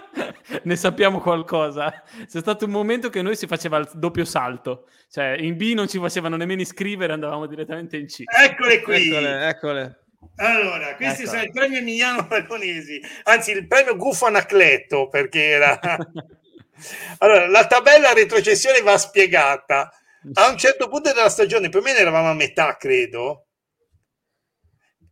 ne 0.62 0.76
sappiamo 0.76 1.20
qualcosa. 1.20 2.04
C'è 2.30 2.38
stato 2.38 2.66
un 2.66 2.70
momento 2.70 3.08
che 3.08 3.22
noi 3.22 3.34
si 3.34 3.46
faceva 3.46 3.78
il 3.78 3.88
doppio 3.94 4.24
salto, 4.24 4.88
cioè 5.10 5.36
in 5.38 5.56
B 5.56 5.72
non 5.74 5.88
ci 5.88 5.98
facevano 5.98 6.36
nemmeno 6.36 6.60
iscrivere, 6.60 7.12
andavamo 7.12 7.46
direttamente 7.46 7.96
in 7.96 8.06
C. 8.06 8.22
Eccole 8.24 8.80
qui. 8.82 9.08
Eccole, 9.08 9.48
eccole. 9.48 10.00
Allora, 10.36 10.94
questi 10.94 11.22
ecco. 11.22 11.30
sono 11.30 11.42
il 11.42 11.52
premio 11.52 11.78
Emiliano 11.78 12.26
Aragonesi, 12.28 13.00
anzi 13.24 13.50
il 13.52 13.66
premio 13.66 13.96
Gufo 13.96 14.26
Anacleto, 14.26 15.08
perché 15.08 15.44
era... 15.46 15.78
allora, 17.18 17.48
la 17.48 17.66
tabella 17.66 18.12
retrocessione 18.12 18.82
va 18.82 18.96
spiegata. 18.98 19.92
A 20.34 20.48
un 20.48 20.58
certo 20.58 20.88
punto 20.88 21.12
della 21.12 21.28
stagione, 21.28 21.68
più 21.68 21.80
o 21.80 21.82
meno 21.82 21.98
eravamo 21.98 22.30
a 22.30 22.34
metà, 22.34 22.76
credo, 22.76 23.47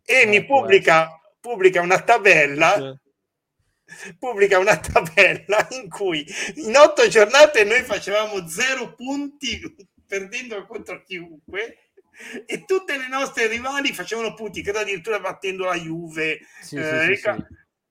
e 0.06 0.24
mi 0.26 0.44
pubblica, 0.46 1.20
pubblica 1.40 1.82
una 1.82 2.00
tabella 2.00 2.98
pubblica 4.18 4.58
una 4.58 4.78
tabella 4.78 5.66
in 5.70 5.88
cui 5.88 6.26
in 6.54 6.74
otto 6.76 7.06
giornate 7.08 7.64
noi 7.64 7.82
facevamo 7.82 8.48
zero 8.48 8.94
punti 8.94 9.60
perdendo 10.06 10.64
contro 10.66 11.02
chiunque 11.02 11.90
e 12.46 12.64
tutte 12.64 12.96
le 12.96 13.08
nostre 13.08 13.46
rivali 13.46 13.92
facevano 13.92 14.32
punti, 14.32 14.62
credo 14.62 14.78
addirittura 14.78 15.20
battendo 15.20 15.64
la 15.64 15.74
Juve 15.74 16.40
sì, 16.62 16.76
eh, 16.76 17.14
sì, 17.14 17.16
sì, 17.16 17.30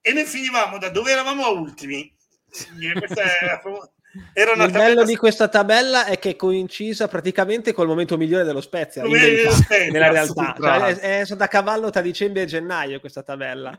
e 0.02 0.14
noi 0.14 0.26
finivamo 0.26 0.78
da 0.78 0.90
dove 0.90 1.12
eravamo 1.12 1.48
ultimi. 1.50 2.12
Questa 2.48 3.22
è 3.22 3.46
la 3.46 3.60
era 4.34 4.54
una 4.54 4.66
il 4.66 4.72
tabella... 4.72 4.94
bello 4.94 5.04
di 5.06 5.16
questa 5.16 5.48
tabella 5.48 6.06
è 6.06 6.18
che 6.20 6.32
è 6.32 6.36
coincisa 6.36 7.08
praticamente 7.08 7.74
col 7.74 7.88
momento 7.88 8.18
migliore 8.18 8.44
dello 8.44 8.62
Spezia, 8.62 9.04
in 9.04 9.12
verità, 9.12 9.52
Spezia 9.52 9.92
nella 9.92 10.12
realtà. 10.12 10.56
Cioè, 10.58 10.96
è, 10.96 11.20
è 11.22 11.26
stata 11.26 11.46
a 11.46 11.48
cavallo 11.48 11.90
tra 11.90 12.02
dicembre 12.02 12.44
e 12.44 12.46
gennaio 12.46 13.00
questa 13.00 13.24
tabella. 13.24 13.78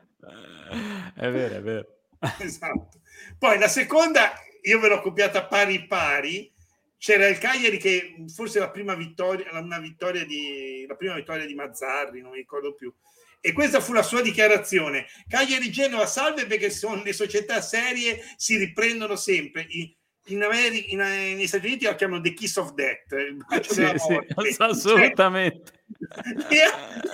È 1.15 1.29
vero, 1.31 1.55
è 1.55 1.63
vero. 1.63 1.87
Esatto. 2.39 3.01
Poi 3.39 3.59
la 3.59 3.69
seconda, 3.69 4.33
io 4.63 4.81
ve 4.81 4.89
l'ho 4.89 5.01
copiata 5.01 5.45
pari 5.45 5.87
pari, 5.87 6.53
c'era 6.99 7.27
il 7.29 7.39
Cagliari 7.39 7.77
che 7.79 8.25
forse 8.35 8.59
la 8.59 8.71
prima 8.71 8.95
vittoria, 8.95 9.47
una 9.59 9.79
vittoria 9.79 10.25
di, 10.25 10.85
la 10.89 10.97
prima 10.97 11.15
vittoria 11.15 11.47
di 11.47 11.55
Mazzarri, 11.55 12.21
non 12.21 12.31
mi 12.31 12.39
ricordo 12.39 12.75
più. 12.75 12.93
E 13.41 13.53
questa 13.53 13.81
fu 13.81 13.93
la 13.93 14.03
sua 14.03 14.23
dichiarazione. 14.23 15.07
Cagliari 15.29 15.71
Genova 15.71 16.07
salve 16.07 16.47
perché 16.47 16.71
sono 16.71 17.03
le 17.03 17.13
società 17.13 17.61
serie 17.61 18.21
si 18.37 18.57
riprendono 18.57 19.15
sempre. 19.15 19.67
I, 19.69 19.95
in 20.27 20.43
America, 20.43 20.87
in, 20.89 20.99
negli 20.99 21.47
Stati 21.47 21.67
Uniti 21.67 21.85
la 21.85 21.95
chiamano 21.95 22.21
The 22.21 22.33
Kiss 22.33 22.57
of 22.57 22.73
Death, 22.73 23.15
bacio 23.49 23.73
sì. 23.75 23.87
Sì, 23.97 24.57
assolutamente. 24.63 25.73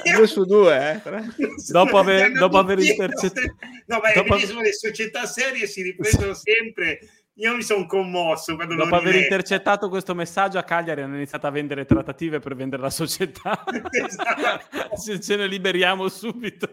Cioè, 0.03 0.17
due 0.17 0.27
su 0.27 0.45
due, 0.45 1.03
eh. 1.05 1.23
dopo 1.69 1.99
aver, 1.99 2.33
dopo 2.33 2.59
aver 2.59 2.79
intercettato. 2.79 3.55
No, 3.87 4.01
ma 4.03 4.13
dopo... 4.15 4.35
le 4.35 4.73
società 4.73 5.27
serie 5.27 5.67
si 5.67 5.83
riprendono 5.83 6.33
sempre. 6.33 7.01
Io 7.37 7.55
mi 7.55 7.63
sono 7.63 7.87
commosso 7.87 8.57
quando 8.57 8.75
Dopo 8.75 8.95
aver 8.95 9.15
intercettato 9.15 9.89
questo 9.89 10.15
messaggio 10.15 10.59
a 10.59 10.65
Cagliari 10.65 11.03
hanno 11.03 11.17
iniziato 11.17 11.47
a 11.47 11.51
vendere 11.51 11.85
trattative 11.85 12.41
per 12.41 12.55
vendere 12.55 12.83
la 12.83 12.91
società. 12.91 13.65
esatto. 13.91 14.97
Se 14.97 15.21
ce 15.21 15.37
ne 15.37 15.47
liberiamo 15.47 16.09
subito. 16.09 16.69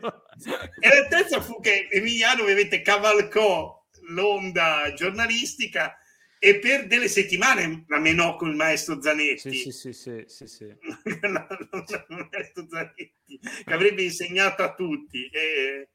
E 0.79 0.87
la 0.87 1.07
terza 1.07 1.41
fu 1.41 1.59
che 1.59 1.87
Emiliano 1.89 2.43
ovviamente 2.43 2.81
cavalcò 2.81 3.85
l'onda 4.09 4.91
giornalistica 4.95 5.98
e 6.39 6.57
per 6.59 6.87
delle 6.87 7.09
settimane 7.09 7.83
la 7.87 7.99
menò 7.99 8.37
con 8.37 8.49
il 8.49 8.55
maestro 8.55 9.01
Zanetti. 9.01 9.51
Sì, 9.51 9.71
sì, 9.71 9.91
sì, 9.91 10.23
sì, 10.25 10.47
sì. 10.47 10.63
il 11.03 12.29
maestro 12.31 12.65
Zanetti 12.67 13.13
che 13.65 13.73
avrebbe 13.73 14.03
insegnato 14.03 14.63
a 14.63 14.73
tutti. 14.73 15.29
E... 15.29 15.89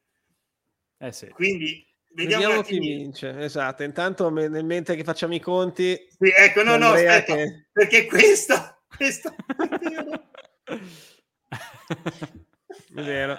Eh 0.99 1.13
sì. 1.13 1.29
Quindi 1.29 1.85
vediamo, 2.13 2.43
vediamo 2.43 2.63
chi 2.63 2.79
vince. 2.79 3.41
Esatto, 3.41 3.83
intanto 3.83 4.29
nel 4.29 4.65
mentre 4.65 4.97
che 4.97 5.05
facciamo 5.05 5.35
i 5.35 5.41
conti... 5.41 5.97
Sì, 6.19 6.31
ecco, 6.37 6.63
no, 6.63 6.77
no, 6.77 6.91
aspetta, 6.91 7.35
che... 7.37 7.69
perché 7.73 8.05
questa... 8.05 8.79
questa... 8.87 9.35
È 12.95 13.03
vero. 13.03 13.37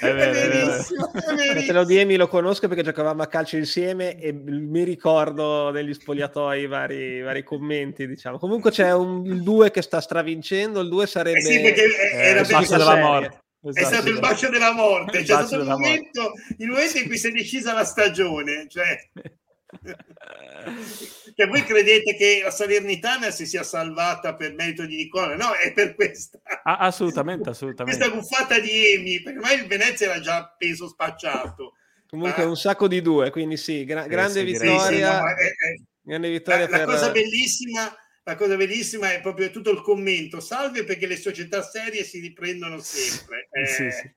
È, 0.00 0.12
vero, 0.12 0.30
è 0.32 0.48
verissimo, 0.48 1.12
è 1.12 1.64
Te 1.64 1.72
lo 1.72 1.84
diemi, 1.84 2.16
lo 2.16 2.26
conosco 2.26 2.66
perché 2.66 2.82
giocavamo 2.82 3.22
a 3.22 3.28
calcio 3.28 3.56
insieme 3.56 4.18
e 4.18 4.32
mi 4.32 4.82
ricordo 4.82 5.70
negli 5.70 5.94
spogliatoi 5.94 6.62
i 6.62 6.66
vari, 6.66 7.20
vari 7.22 7.44
commenti, 7.44 8.08
diciamo. 8.08 8.38
Comunque 8.38 8.72
c'è 8.72 8.92
un, 8.92 9.24
il 9.24 9.42
2 9.42 9.70
che 9.70 9.82
sta 9.82 10.00
stravincendo, 10.00 10.80
il 10.80 10.88
2 10.88 11.06
sarebbe... 11.06 11.38
Eh 11.38 11.42
sì, 11.42 11.60
perché 11.60 11.82
era 12.12 12.40
eh, 12.40 12.60
il 12.60 12.68
della 12.68 12.96
morte. 12.96 13.40
Esatto, 13.64 13.86
è 13.86 13.92
stato 13.92 14.08
il 14.08 14.18
bacio 14.18 14.48
della 14.48 14.72
morte, 14.72 15.18
c'è 15.18 15.24
stato 15.24 15.54
il 15.54 15.68
momento, 15.68 16.32
il 16.58 16.66
momento, 16.66 16.98
in 16.98 17.06
cui 17.06 17.16
si 17.16 17.28
è 17.28 17.30
decisa 17.30 17.72
la 17.72 17.84
stagione. 17.84 18.66
Cioè... 18.68 19.10
Cioè, 21.34 21.48
voi 21.48 21.64
credete 21.64 22.14
che 22.14 22.40
la 22.44 22.50
Salernitana 22.50 23.30
si 23.30 23.46
sia 23.46 23.62
salvata 23.62 24.34
per 24.34 24.54
merito 24.54 24.84
di 24.84 24.96
Nicola? 24.96 25.34
No, 25.34 25.54
è 25.54 25.72
per 25.72 25.94
questa. 25.94 26.40
Ah, 26.62 26.78
assolutamente, 26.78 27.48
assolutamente. 27.50 27.98
Questa 27.98 28.16
buffata 28.16 28.60
di 28.60 28.92
Emi, 28.92 29.22
perché 29.22 29.38
ormai 29.38 29.56
il 29.56 29.66
Venezia 29.66 30.10
era 30.10 30.20
già 30.20 30.54
peso 30.56 30.88
spacciato. 30.88 31.74
Comunque 32.06 32.42
ah. 32.42 32.46
un 32.46 32.56
sacco 32.56 32.86
di 32.86 33.00
due, 33.00 33.30
quindi 33.30 33.56
sì, 33.56 33.84
gra- 33.84 34.06
grande 34.06 34.40
sì, 34.40 34.44
vittoria. 34.44 34.86
Sì, 34.86 35.00
no, 35.00 35.28
è, 35.28 35.46
è... 35.46 35.80
Grande 36.02 36.30
vittoria 36.30 36.60
la, 36.60 36.66
per... 36.66 36.78
la 36.78 36.84
cosa 36.84 37.10
bellissima 37.10 37.96
la 38.24 38.36
cosa 38.36 38.56
bellissima 38.56 39.12
è 39.12 39.20
proprio 39.20 39.50
tutto 39.50 39.70
il 39.70 39.82
commento. 39.82 40.38
Salve 40.38 40.84
perché 40.84 41.06
le 41.06 41.16
società 41.16 41.62
serie 41.62 42.04
si 42.04 42.20
riprendono 42.20 42.78
sempre. 42.78 43.48
Eh... 43.50 43.66
Sì, 43.66 43.90
sì. 43.90 44.10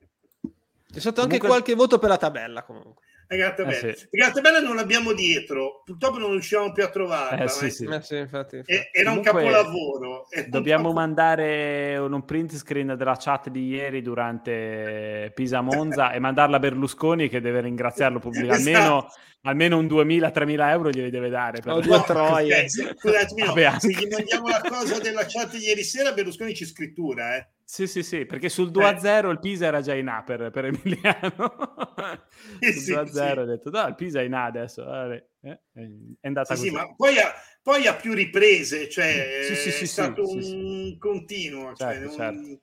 C'è 0.92 1.00
stato 1.00 1.22
Comunque... 1.22 1.36
anche 1.36 1.48
qualche 1.48 1.74
voto 1.74 1.98
per 1.98 2.10
la 2.10 2.18
tabella 2.18 2.64
comunque. 2.64 3.04
La 3.28 3.36
Gattabella. 3.36 3.88
Eh 3.88 3.96
sì. 3.96 4.08
La 4.12 4.26
Gattabella 4.28 4.60
non 4.60 4.76
l'abbiamo 4.76 5.14
dietro, 5.14 5.82
purtroppo 5.84 6.18
non 6.18 6.32
riuscivamo 6.32 6.72
più 6.72 6.84
a 6.84 6.90
trovarla. 6.90 7.44
Eh, 7.44 7.48
sì, 7.48 7.70
sì. 7.70 7.86
Eh, 7.86 8.02
sì 8.02 8.18
infatti, 8.18 8.58
infatti. 8.58 8.88
Era 8.92 9.12
un 9.12 9.22
capolavoro. 9.22 10.28
Dobbiamo 10.48 10.90
un 10.90 10.96
mandare 10.96 11.98
un 11.98 12.24
print 12.26 12.56
screen 12.56 12.96
della 12.98 13.18
chat 13.18 13.50
di 13.50 13.68
ieri 13.68 14.02
durante 14.02 15.32
Pisa 15.34 15.62
Monza 15.62 16.12
e 16.12 16.20
mandarla 16.20 16.58
a 16.58 16.60
Berlusconi 16.60 17.30
che 17.30 17.42
deve 17.42 17.62
ringraziarlo 17.62 18.20
pubblicamente. 18.20 18.72
esatto. 18.72 18.86
Almeno 18.86 19.08
almeno 19.46 19.78
un 19.78 19.86
2.000-3.000 19.86 20.70
euro 20.70 20.90
glieli 20.90 21.10
deve 21.10 21.30
dare. 21.30 21.62
Per... 21.62 21.72
Oh, 21.72 21.80
due 21.80 22.02
troie. 22.06 22.66
Okay, 22.66 22.70
scusatemi, 22.70 23.44
no, 23.44 23.80
se 23.80 23.90
gli 23.90 24.08
mandiamo 24.10 24.48
la 24.48 24.62
cosa 24.68 25.00
della 25.00 25.26
chat 25.28 25.54
ieri 25.56 25.84
sera, 25.84 26.12
Berlusconi 26.14 26.54
c'è 26.54 26.66
scrittura, 26.66 27.38
eh. 27.38 27.48
Sì, 27.68 27.88
sì, 27.88 28.04
sì, 28.04 28.28
perché 28.28 28.48
sul 28.48 28.70
2-0 28.70 29.26
eh. 29.26 29.32
il 29.32 29.40
Pisa 29.40 29.66
era 29.66 29.82
già 29.82 29.96
in 29.96 30.08
A 30.08 30.22
per, 30.22 30.52
per 30.52 30.66
Emiliano. 30.66 31.74
Sul 32.62 32.74
sì, 32.74 32.92
2-0 32.94 33.12
sì. 33.12 33.20
ha 33.20 33.44
detto, 33.44 33.70
no, 33.72 33.88
il 33.88 33.96
Pisa 33.96 34.22
è 34.22 34.24
in 34.24 34.34
A 34.34 34.46
adesso. 34.46 34.84
Vabbè, 34.84 35.28
eh, 35.42 35.62
è 35.74 36.28
andata 36.28 36.54
sì, 36.54 36.62
così. 36.62 36.70
Sì, 36.70 36.76
ma 36.76 36.94
poi 36.96 37.18
ha, 37.18 37.34
poi 37.64 37.88
ha, 37.88 37.96
più 37.96 38.14
riprese, 38.14 38.88
cioè 38.88 39.56
sì, 39.56 39.70
è 39.70 39.86
stato 39.86 40.30
un 40.30 40.96
continuo, 41.00 41.74
cioè 41.74 41.94
certo, 41.94 42.06
non, 42.06 42.16
certo. 42.16 42.62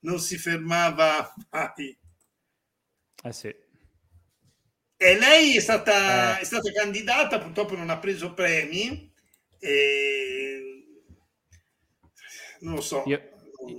non 0.00 0.18
si 0.18 0.36
fermava 0.36 1.32
mai. 1.50 1.98
Eh 3.22 3.32
sì. 3.32 3.54
E 4.96 5.18
lei 5.18 5.56
è 5.56 5.60
stata, 5.60 6.38
eh. 6.38 6.40
è 6.40 6.44
stata 6.44 6.68
candidata, 6.72 7.38
purtroppo 7.38 7.76
non 7.76 7.90
ha 7.90 7.98
preso 7.98 8.34
premi. 8.34 9.12
E... 9.60 10.84
Non 12.60 12.74
lo 12.74 12.80
so. 12.80 13.04
Io, 13.06 13.31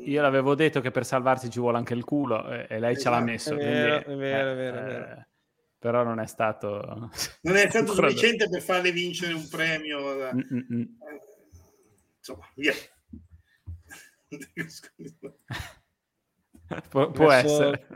io, 0.05 0.21
l'avevo 0.21 0.55
detto 0.55 0.81
che 0.81 0.91
per 0.91 1.05
salvarsi 1.05 1.49
ci 1.49 1.59
vuole 1.59 1.77
anche 1.77 1.93
il 1.93 2.03
culo 2.03 2.49
e, 2.49 2.67
e 2.69 2.79
lei 2.79 2.93
esatto. 2.93 2.99
ce 2.99 3.09
l'ha 3.09 3.31
esatto. 3.31 3.31
messo. 3.31 3.53
È 3.53 3.55
vero, 3.55 4.03
quindi, 4.03 4.23
è 4.23 4.27
vero, 4.27 4.51
è 4.51 4.55
vero, 4.55 4.77
è 4.77 4.83
vero. 4.83 5.05
Eh, 5.05 5.27
però 5.79 6.03
non 6.03 6.19
è 6.19 6.27
stato... 6.27 7.11
Non 7.41 7.55
è 7.57 7.69
stato 7.69 7.93
sufficiente 7.93 8.47
per 8.49 8.61
farle 8.61 8.91
vincere 8.91 9.33
un 9.33 9.47
premio. 9.49 10.17
Da... 10.17 10.29
Eh, 10.29 10.87
insomma, 12.17 12.47
via. 12.55 12.73
Pu- 16.89 17.11
può 17.11 17.31
essere. 17.31 17.87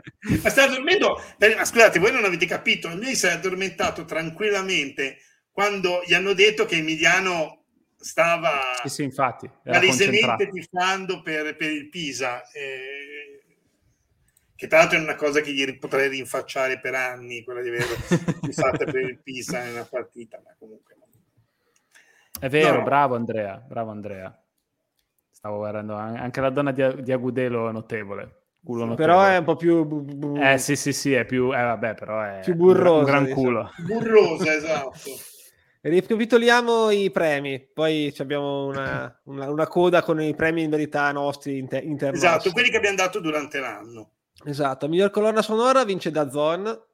Ma 0.42 0.50
sta 0.50 0.66
dormendo, 0.66 1.18
ma 1.56 1.64
scusate, 1.64 1.98
voi 1.98 2.12
non 2.12 2.24
avete 2.24 2.46
capito, 2.46 2.94
lui 2.94 3.14
si 3.14 3.26
è 3.26 3.30
addormentato 3.30 4.04
tranquillamente 4.04 5.18
quando 5.50 6.02
gli 6.06 6.14
hanno 6.14 6.34
detto 6.34 6.66
che 6.66 6.76
Emiliano 6.76 7.57
stava 8.00 8.60
sì, 8.82 8.88
sì, 8.88 9.02
infatti, 9.02 9.50
palesemente 9.62 10.48
tifando 10.48 11.20
per, 11.22 11.56
per 11.56 11.70
il 11.70 11.88
Pisa. 11.88 12.42
Eh, 12.50 13.42
che 14.54 14.66
tra 14.66 14.78
l'altro 14.78 14.98
è 14.98 15.02
una 15.02 15.14
cosa 15.14 15.40
che 15.40 15.52
gli 15.52 15.78
potrei 15.78 16.08
rinfacciare 16.08 16.80
per 16.80 16.94
anni, 16.94 17.44
quella 17.44 17.60
di 17.60 17.68
aver 17.68 17.84
tifato 18.42 18.84
per 18.84 18.96
il 18.96 19.18
Pisa 19.22 19.62
una 19.62 19.84
partita, 19.84 20.40
ma 20.44 20.54
comunque 20.58 20.96
È 22.40 22.48
vero, 22.48 22.78
no. 22.78 22.82
bravo 22.82 23.14
Andrea, 23.14 23.56
bravo 23.56 23.90
Andrea. 23.90 24.42
Stavo 25.30 25.58
guardando 25.58 25.94
anche 25.94 26.40
la 26.40 26.50
donna 26.50 26.72
di, 26.72 27.02
di 27.02 27.12
Agudelo 27.12 27.70
notevole. 27.70 28.34
Culo 28.60 28.94
però 28.94 29.24
è 29.24 29.36
un 29.36 29.44
po' 29.44 29.54
più... 29.54 30.36
Eh 30.36 30.58
sì 30.58 30.74
sì 30.74 30.92
sì, 30.92 31.12
è 31.12 31.24
più... 31.24 31.54
Eh 31.54 31.62
vabbè, 31.62 31.94
però 31.94 32.20
è 32.20 32.40
più 32.42 32.54
burroso, 32.54 32.98
un 32.98 33.04
gran 33.04 33.24
diciamo. 33.24 33.42
culo. 33.42 33.70
Burrosa, 33.78 34.54
esatto. 34.54 35.10
Ricapitoliamo 35.88 36.90
i 36.90 37.10
premi, 37.10 37.60
poi 37.60 38.14
abbiamo 38.18 38.66
una, 38.66 39.20
una, 39.24 39.50
una, 39.50 39.66
coda 39.66 40.02
con 40.02 40.20
i 40.20 40.34
premi 40.34 40.62
in 40.62 40.70
verità 40.70 41.10
nostri 41.12 41.58
inter- 41.58 41.84
internazionali. 41.84 42.36
Esatto, 42.38 42.52
quelli 42.52 42.70
che 42.70 42.76
abbiamo 42.76 42.96
dato 42.96 43.20
durante 43.20 43.58
l'anno. 43.58 44.12
Esatto, 44.44 44.88
miglior 44.88 45.10
colonna 45.10 45.42
sonora 45.42 45.84
vince 45.84 46.10
da 46.10 46.30
Zon, 46.30 46.84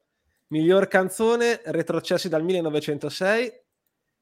miglior 0.49 0.89
canzone 0.89 1.61
retrocessi 1.65 2.29
dal 2.29 2.43
1906, 2.43 3.53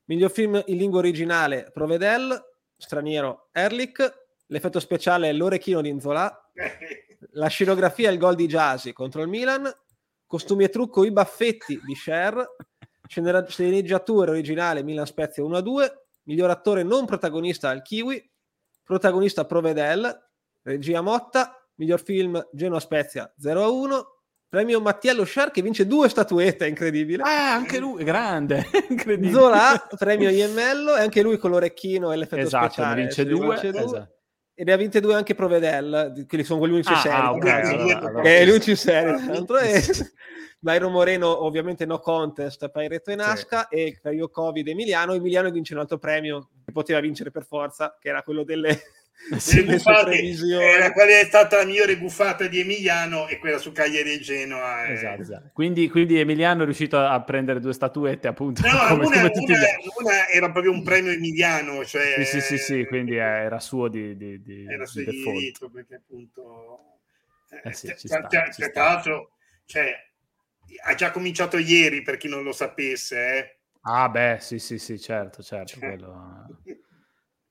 miglior 0.05 0.31
film 0.31 0.63
in 0.67 0.77
lingua 0.77 0.99
originale 0.99 1.71
Provedel, 1.73 2.41
straniero 2.77 3.49
Erlich, 3.53 4.21
l'effetto 4.47 4.81
speciale 4.81 5.33
L'orecchino 5.33 5.81
di 5.81 5.89
Inzola, 5.89 6.51
la 7.33 7.47
scenografia 7.49 8.11
il 8.11 8.19
gol 8.19 8.35
di 8.35 8.47
Jasi 8.47 8.93
contro 8.93 9.23
il 9.23 9.29
Milan, 9.29 9.73
costumi 10.27 10.65
e 10.65 10.69
trucco 10.69 11.05
i 11.05 11.13
baffetti 11.13 11.81
di 11.85 11.95
Cher, 11.95 12.45
sceneggiatura 13.07 14.31
originale 14.31 14.83
Milan 14.83 15.07
Spezia 15.07 15.43
1-2, 15.43 15.93
miglior 16.25 16.51
attore 16.51 16.83
non 16.83 17.07
protagonista 17.07 17.69
al 17.69 17.83
Kiwi, 17.83 18.31
protagonista 18.83 19.45
Provedel, 19.45 20.31
regia 20.63 21.01
Motta, 21.01 21.57
miglior 21.77 22.03
film 22.03 22.49
Genoa 22.53 22.81
Spezia 22.81 23.33
0-1, 23.41 24.01
premio 24.49 24.81
Mattiello 24.81 25.25
Cher 25.25 25.51
che 25.51 25.63
vince 25.63 25.87
due 25.87 26.09
statuette, 26.09 26.67
incredibile. 26.67 27.23
Ah, 27.23 27.55
anche 27.55 27.79
lui, 27.79 28.05
grande, 28.05 28.67
incredibile. 28.89 29.33
Zola, 29.33 29.89
premio 29.97 30.29
Iemmello, 30.29 30.95
e 30.97 31.01
anche 31.01 31.23
lui 31.23 31.39
con 31.39 31.51
l'orecchino 31.51 32.13
e 32.13 32.17
l'effetto 32.17 32.43
esatto, 32.43 32.67
speciale. 32.67 33.01
Vince 33.01 33.25
due, 33.25 33.47
vince 33.47 33.71
due. 33.71 33.81
Esatto. 33.81 34.17
E 34.55 34.65
ne 34.65 34.73
ha 34.73 34.77
vinte 34.77 35.01
due 35.01 35.15
anche 35.15 35.35
Provedel, 35.35 36.27
che 36.29 36.45
sono 36.45 36.59
quelli 36.59 36.75
unici 36.75 36.93
ah, 36.93 36.97
seri. 36.97 37.15
Ah, 37.15 37.33
okay, 37.33 37.75
allora, 37.75 37.99
allora, 37.99 38.23
è 38.23 38.45
l'unici 38.45 38.77
seri. 38.77 39.17
Byron 40.63 40.93
Moreno 40.93 41.45
ovviamente 41.45 41.85
no 41.85 41.99
contest 41.99 42.69
per 42.71 42.89
Retto 42.89 43.11
e 43.11 43.17
Nasca 43.17 43.67
sì. 43.69 43.77
e 43.77 43.99
per 44.01 44.15
io 44.15 44.29
Covid 44.29 44.69
Emiliano 44.69 45.13
Emiliano 45.13 45.51
vince 45.51 45.75
un 45.75 45.81
altro 45.81 45.99
premio 45.99 46.51
che 46.65 46.71
poteva 46.71 47.01
vincere 47.01 47.33
per 47.33 47.45
forza 47.45 47.99
che 48.01 48.11
era 48.11 48.23
quello 48.23 48.45
delle, 48.45 48.81
delle 49.29 49.65
buffate 49.65 50.21
era 50.61 50.93
qual 50.93 51.09
è 51.09 51.25
stata 51.25 51.57
la 51.57 51.65
migliore 51.65 51.99
buffata 51.99 52.47
di 52.47 52.61
Emiliano 52.61 53.27
e 53.27 53.41
quella 53.41 53.59
su 53.59 53.73
Cagliari 53.73 54.13
e 54.13 54.21
Genoa 54.21 54.87
eh. 54.87 54.93
esatto, 54.93 55.23
esatto. 55.23 55.51
Quindi, 55.53 55.89
quindi, 55.89 56.21
Emiliano 56.21 56.63
è 56.63 56.65
riuscito 56.65 56.97
a 56.97 57.21
prendere 57.23 57.59
due 57.59 57.73
statuette 57.73 58.29
appunto 58.29 58.63
no, 58.65 58.71
come, 58.87 59.07
una, 59.07 59.31
come 59.31 59.45
una, 59.45 59.67
una, 59.99 60.29
era 60.29 60.53
proprio 60.53 60.71
un 60.71 60.85
premio 60.85 61.11
Emiliano 61.11 61.85
cioè, 61.85 62.15
sì, 62.19 62.25
sì, 62.25 62.41
sì, 62.41 62.59
sì 62.59 62.87
quindi 62.87 63.17
era 63.17 63.59
suo 63.59 63.89
di, 63.89 64.17
di, 64.17 64.41
di 64.41 64.65
era 64.69 64.87
suo 64.87 65.03
di 65.03 65.11
diritto 65.11 65.69
perché 65.71 65.97
appunto 65.97 67.01
eh, 67.51 67.69
eh 67.69 67.73
sì, 67.73 67.87
tra, 67.89 67.97
sta, 67.97 68.27
tra, 68.29 68.69
tra 68.69 68.85
l'altro 68.85 69.33
cioè 69.65 70.11
ha 70.85 70.95
già 70.95 71.11
cominciato 71.11 71.59
ieri 71.59 72.03
per 72.03 72.17
chi 72.17 72.29
non 72.29 72.43
lo 72.43 72.53
sapesse. 72.53 73.17
Eh. 73.17 73.57
Ah, 73.83 74.09
beh, 74.09 74.39
sì, 74.41 74.59
sì, 74.59 74.79
sì, 74.79 74.99
certo, 74.99 75.43
certo. 75.43 75.79
Quello... 75.79 76.47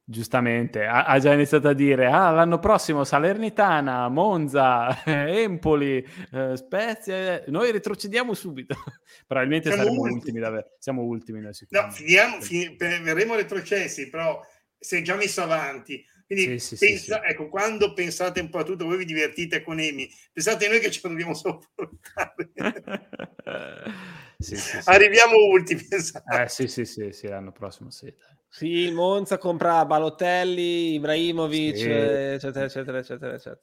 Giustamente, 0.03 0.83
ha, 0.83 1.05
ha, 1.05 1.19
già 1.19 1.31
iniziato 1.31 1.69
a 1.69 1.73
dire: 1.73 2.07
Ah, 2.07 2.31
l'anno 2.31 2.59
prossimo 2.59 3.05
Salernitana, 3.05 4.09
Monza, 4.09 5.03
Empoli, 5.05 6.05
eh, 6.33 6.57
Spezia. 6.57 7.41
Noi 7.47 7.71
retrocediamo 7.71 8.33
subito. 8.33 8.75
Probabilmente 9.25 9.69
siamo 9.69 9.83
saremo 9.83 10.01
ultimi, 10.01 10.19
ultimi 10.19 10.39
davvero. 10.39 10.67
Siamo 10.79 11.01
ultimi. 11.03 11.39
Noi 11.39 11.53
no, 11.69 11.91
finiamo, 11.91 12.41
fin- 12.41 12.75
verremo 12.75 13.35
retrocessi, 13.35 14.09
però 14.09 14.41
sei 14.77 15.01
già 15.01 15.15
messo 15.15 15.43
avanti. 15.43 16.03
Quindi 16.31 16.59
sì, 16.59 16.77
sì, 16.77 16.85
pensa, 16.85 17.21
sì, 17.21 17.29
ecco, 17.29 17.49
quando 17.49 17.91
pensate 17.91 18.39
un 18.39 18.49
po' 18.49 18.59
a 18.59 18.63
tutto, 18.63 18.85
voi 18.85 18.95
vi 18.95 19.03
divertite 19.03 19.61
con 19.61 19.81
Emi, 19.81 20.09
pensate 20.31 20.69
noi 20.69 20.79
che 20.79 20.89
ce 20.89 21.01
lo 21.03 21.09
dobbiamo 21.09 21.33
sopportare. 21.33 22.51
Arriviamo 24.85 25.35
ultimi. 25.35 25.85
Esatto. 25.91 26.37
Eh, 26.37 26.47
sì, 26.47 26.69
sì, 26.69 26.85
sì, 26.85 27.11
sì, 27.11 27.27
l'anno 27.27 27.51
prossimo 27.51 27.89
sì. 27.89 28.05
Dai. 28.05 28.37
Sì, 28.47 28.65
il 28.65 28.93
Monza 28.93 29.37
compra 29.37 29.85
Balotelli, 29.85 30.93
Ibrahimovic, 30.93 31.75
eccetera, 31.75 32.65
eccetera, 32.65 32.99
eccetera, 32.99 33.33
eccetera. 33.33 33.61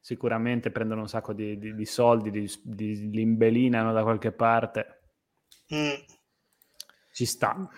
Sicuramente 0.00 0.72
prendono 0.72 1.02
un 1.02 1.08
sacco 1.08 1.32
di, 1.32 1.56
di, 1.56 1.72
di 1.72 1.84
soldi, 1.84 2.32
di, 2.32 2.50
di, 2.64 3.10
limbelinano 3.10 3.92
da 3.92 4.02
qualche 4.02 4.32
parte. 4.32 5.02
Mm. 5.72 5.94
Ci 7.12 7.24
sta. 7.24 7.70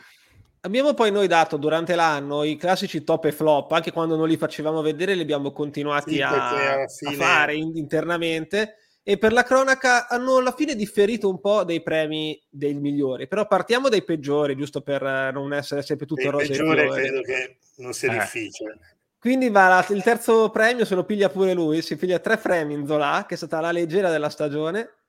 Abbiamo 0.62 0.92
poi 0.92 1.10
noi 1.10 1.26
dato 1.26 1.56
durante 1.56 1.94
l'anno 1.94 2.44
i 2.44 2.56
classici 2.56 3.02
top 3.02 3.24
e 3.26 3.32
flop, 3.32 3.72
anche 3.72 3.92
quando 3.92 4.14
non 4.14 4.28
li 4.28 4.36
facevamo 4.36 4.82
vedere, 4.82 5.14
li 5.14 5.22
abbiamo 5.22 5.52
continuati 5.52 6.14
sì, 6.14 6.20
a, 6.20 6.86
fine... 6.86 7.12
a, 7.12 7.16
fare 7.16 7.54
internamente. 7.54 8.76
E 9.02 9.16
per 9.16 9.32
la 9.32 9.42
cronaca 9.42 10.06
hanno 10.06 10.36
alla 10.36 10.52
fine 10.52 10.76
differito 10.76 11.30
un 11.30 11.40
po' 11.40 11.64
dei 11.64 11.82
premi 11.82 12.38
dei 12.50 12.74
migliori. 12.74 13.26
Però 13.26 13.46
partiamo 13.46 13.88
dai 13.88 14.04
peggiori, 14.04 14.54
giusto 14.54 14.82
per 14.82 15.02
non 15.32 15.54
essere 15.54 15.80
sempre 15.80 16.04
tutto 16.04 16.20
il 16.20 16.30
rosa. 16.30 16.44
Il 16.44 16.50
peggiore 16.50 16.88
credo 16.88 17.20
che 17.22 17.56
non 17.76 17.94
sia 17.94 18.12
eh. 18.12 18.18
difficile. 18.18 18.78
Quindi 19.18 19.48
va 19.48 19.84
il 19.88 20.02
terzo 20.02 20.50
premio, 20.50 20.84
se 20.84 20.94
lo 20.94 21.04
piglia 21.04 21.30
pure 21.30 21.54
lui, 21.54 21.80
si 21.80 21.96
piglia 21.96 22.18
tre 22.18 22.36
premi 22.36 22.74
in 22.74 22.86
Zola, 22.86 23.24
che 23.26 23.34
è 23.34 23.36
stata 23.36 23.60
la 23.60 23.72
leggera 23.72 24.10
della 24.10 24.30
stagione 24.30 24.99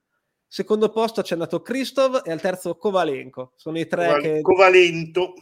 Secondo 0.54 0.90
posto 0.90 1.22
c'è 1.22 1.36
andato 1.36 1.62
Kristov 1.62 2.24
e 2.26 2.32
al 2.34 2.42
terzo 2.42 2.76
Kovalenko. 2.76 3.54
Sono 3.56 3.80
i 3.80 3.88
tre 3.88 4.08
Coval- 4.08 4.22
che 4.22 4.42
Covalento. 4.42 5.34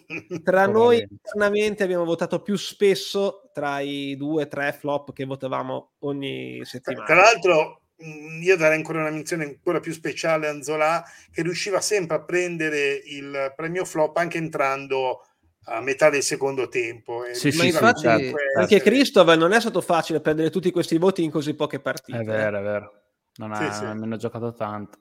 tra 0.43 0.67
noi 0.67 0.99
internamente 0.99 1.81
abbiamo 1.81 2.05
votato 2.05 2.43
più 2.43 2.55
spesso 2.55 3.49
tra 3.51 3.79
i 3.79 4.15
due 4.15 4.43
o 4.43 4.47
tre 4.47 4.71
flop 4.71 5.11
che 5.11 5.25
votavamo 5.25 5.93
ogni 6.01 6.61
settimana. 6.63 7.07
Tra 7.07 7.15
l'altro 7.15 7.85
mm, 8.03 8.43
io 8.43 8.55
darei 8.55 8.77
ancora 8.77 8.99
una 8.99 9.09
menzione 9.09 9.45
ancora 9.45 9.79
più 9.79 9.93
speciale 9.93 10.45
a 10.45 10.51
Anzola 10.51 11.03
che 11.31 11.41
riusciva 11.41 11.81
sempre 11.81 12.17
a 12.17 12.23
prendere 12.23 13.01
il 13.03 13.51
premio 13.55 13.85
flop 13.85 14.15
anche 14.17 14.37
entrando 14.37 15.25
a 15.63 15.81
metà 15.81 16.11
del 16.11 16.21
secondo 16.21 16.69
tempo. 16.69 17.23
Sì, 17.31 17.51
sì, 17.51 17.65
infatti 17.65 18.05
anche 18.05 18.79
Kristov 18.79 19.27
non 19.31 19.53
è 19.53 19.59
stato 19.59 19.81
facile 19.81 20.21
prendere 20.21 20.51
tutti 20.51 20.69
questi 20.69 20.99
voti 20.99 21.23
in 21.23 21.31
così 21.31 21.55
poche 21.55 21.79
partite. 21.79 22.19
È 22.19 22.23
vero, 22.23 22.59
è 22.59 22.61
vero. 22.61 22.93
Non 23.39 23.53
ha 23.53 23.71
sì, 23.71 23.83
nemmeno 23.83 24.17
giocato 24.17 24.53
tanto. 24.53 24.99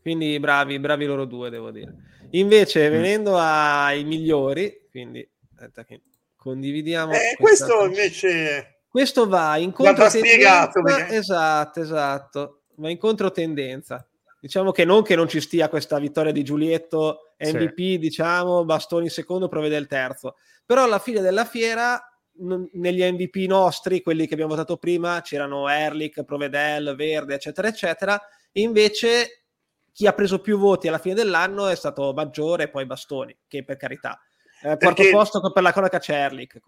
Quindi 0.00 0.38
bravi, 0.38 0.78
bravi 0.78 1.04
loro 1.04 1.24
due, 1.24 1.50
devo 1.50 1.70
dire. 1.70 1.94
Invece, 2.30 2.88
mm. 2.88 2.92
venendo 2.92 3.36
ai 3.36 4.04
migliori, 4.04 4.86
quindi 4.90 5.28
aspetta 5.50 5.84
che 5.84 6.02
condividiamo. 6.36 7.12
Eh, 7.12 7.36
questo 7.38 7.84
invece. 7.84 8.82
Questo 8.88 9.26
va 9.26 9.56
in 9.56 9.72
controtendenza. 9.72 10.70
Perché... 10.80 11.16
Esatto, 11.16 11.80
esatto. 11.80 12.62
Va 12.76 12.90
in 12.90 12.98
controtendenza. 12.98 14.06
Diciamo 14.40 14.70
che 14.70 14.84
non 14.84 15.02
che 15.02 15.16
non 15.16 15.26
ci 15.26 15.40
stia 15.40 15.68
questa 15.68 15.98
vittoria 15.98 16.30
di 16.30 16.44
Giulietto 16.44 17.34
MVP, 17.38 17.76
sì. 17.76 17.98
diciamo, 17.98 18.64
bastoni 18.64 19.08
secondo, 19.08 19.48
provvede 19.48 19.76
il 19.76 19.86
terzo. 19.86 20.36
Però 20.64 20.84
alla 20.84 20.98
fine 20.98 21.20
della 21.20 21.44
fiera, 21.44 22.00
negli 22.36 23.02
MVP 23.02 23.46
nostri, 23.48 24.02
quelli 24.02 24.26
che 24.26 24.34
abbiamo 24.34 24.54
votato 24.54 24.76
prima, 24.76 25.20
c'erano 25.22 25.68
Erlich, 25.68 26.24
Provedel, 26.24 26.94
Verde, 26.96 27.34
eccetera, 27.34 27.68
eccetera. 27.68 28.20
invece 28.52 29.44
chi 29.92 30.06
ha 30.06 30.12
preso 30.12 30.40
più 30.40 30.58
voti 30.58 30.88
alla 30.88 30.98
fine 30.98 31.14
dell'anno 31.14 31.68
è 31.68 31.76
stato 31.76 32.12
Maggiore 32.12 32.64
e 32.64 32.68
poi 32.68 32.84
Bastoni, 32.84 33.36
che 33.46 33.64
per 33.64 33.76
carità. 33.76 34.20
Eh, 34.60 34.76
quarto 34.76 34.94
perché, 34.94 35.10
posto 35.10 35.52
per 35.52 35.62
la 35.62 35.72
cronaca 35.72 35.98
c'è 35.98 36.14
Erlich. 36.14 36.58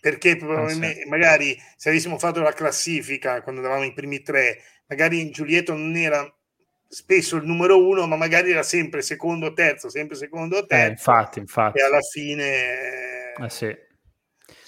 Perché 0.00 0.36
probabilmente, 0.36 1.04
magari 1.06 1.60
se 1.76 1.90
avessimo 1.90 2.16
fatto 2.16 2.40
la 2.40 2.52
classifica 2.52 3.42
quando 3.42 3.60
davamo 3.60 3.84
i 3.84 3.92
primi 3.92 4.22
tre, 4.22 4.62
magari 4.86 5.30
Giulietto 5.30 5.74
non 5.74 5.94
era 5.96 6.32
spesso 6.88 7.36
il 7.36 7.44
numero 7.44 7.84
uno, 7.84 8.06
ma 8.06 8.16
magari 8.16 8.50
era 8.50 8.62
sempre 8.62 9.02
secondo 9.02 9.46
o 9.46 9.52
terzo, 9.52 9.90
sempre 9.90 10.16
secondo 10.16 10.58
o 10.58 10.66
terzo. 10.66 10.86
Eh, 10.86 10.90
infatti, 10.90 11.38
infatti. 11.38 11.78
E 11.78 11.82
alla 11.82 12.00
fine... 12.00 13.34
Eh, 13.38 13.48
sì. 13.48 13.88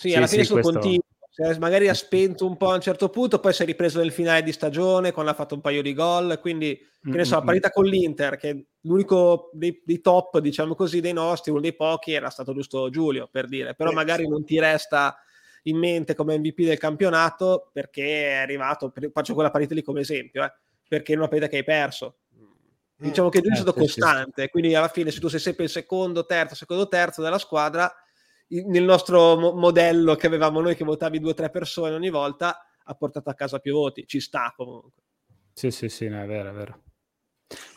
Sì, 0.02 0.10
sì 0.10 0.16
alla 0.16 0.26
fine 0.26 0.42
sì, 0.42 0.48
sono 0.48 0.60
questo... 0.60 0.80
continuo 0.80 1.10
cioè, 1.34 1.56
magari 1.58 1.88
ha 1.88 1.94
spento 1.94 2.46
un 2.46 2.58
po' 2.58 2.72
a 2.72 2.74
un 2.74 2.82
certo 2.82 3.08
punto, 3.08 3.40
poi 3.40 3.54
si 3.54 3.62
è 3.62 3.64
ripreso 3.64 4.00
nel 4.00 4.12
finale 4.12 4.42
di 4.42 4.52
stagione 4.52 5.12
quando 5.12 5.30
ha 5.30 5.34
fatto 5.34 5.54
un 5.54 5.62
paio 5.62 5.80
di 5.80 5.94
gol. 5.94 6.38
Quindi, 6.38 6.76
che 6.76 7.08
ne 7.08 7.24
so, 7.24 7.36
la 7.36 7.42
partita 7.42 7.70
con 7.70 7.86
l'Inter, 7.86 8.36
che 8.36 8.50
è 8.50 8.64
l'unico 8.82 9.48
dei, 9.54 9.80
dei, 9.82 10.02
top, 10.02 10.40
diciamo 10.40 10.74
così, 10.74 11.00
dei 11.00 11.14
nostri, 11.14 11.50
uno 11.50 11.60
dei 11.60 11.74
pochi, 11.74 12.12
era 12.12 12.28
stato 12.28 12.52
giusto 12.52 12.90
Giulio 12.90 13.28
per 13.32 13.48
dire, 13.48 13.74
però 13.74 13.92
magari 13.92 14.28
non 14.28 14.44
ti 14.44 14.58
resta 14.58 15.16
in 15.62 15.78
mente 15.78 16.14
come 16.14 16.36
MVP 16.36 16.64
del 16.64 16.76
campionato 16.76 17.70
perché 17.72 18.28
è 18.28 18.34
arrivato. 18.34 18.92
Faccio 19.10 19.32
quella 19.32 19.50
partita 19.50 19.72
lì 19.72 19.82
come 19.82 20.00
esempio, 20.00 20.44
eh, 20.44 20.52
perché 20.86 21.14
è 21.14 21.16
una 21.16 21.28
partita 21.28 21.48
che 21.48 21.56
hai 21.56 21.64
perso. 21.64 22.16
Diciamo 22.94 23.30
che 23.30 23.38
è 23.38 23.54
stato 23.54 23.74
eh, 23.74 23.78
costante, 23.80 24.42
sì. 24.42 24.48
quindi 24.50 24.74
alla 24.74 24.88
fine, 24.88 25.10
se 25.10 25.18
tu 25.18 25.28
sei 25.28 25.40
sempre 25.40 25.64
il 25.64 25.70
secondo, 25.70 26.26
terzo, 26.26 26.54
secondo, 26.54 26.88
terzo 26.88 27.22
della 27.22 27.38
squadra 27.38 27.90
nel 28.60 28.82
nostro 28.82 29.36
mo- 29.36 29.52
modello 29.52 30.14
che 30.14 30.26
avevamo 30.26 30.60
noi 30.60 30.76
che 30.76 30.84
votavi 30.84 31.18
due 31.18 31.30
o 31.30 31.34
tre 31.34 31.50
persone 31.50 31.94
ogni 31.94 32.10
volta 32.10 32.66
ha 32.84 32.94
portato 32.94 33.30
a 33.30 33.34
casa 33.34 33.58
più 33.58 33.74
voti, 33.74 34.06
ci 34.06 34.20
sta 34.20 34.52
comunque. 34.54 35.02
Sì, 35.54 35.70
sì, 35.70 35.88
sì, 35.88 36.08
no, 36.08 36.22
è 36.22 36.26
vero, 36.26 36.50
è 36.50 36.52
vero. 36.52 36.82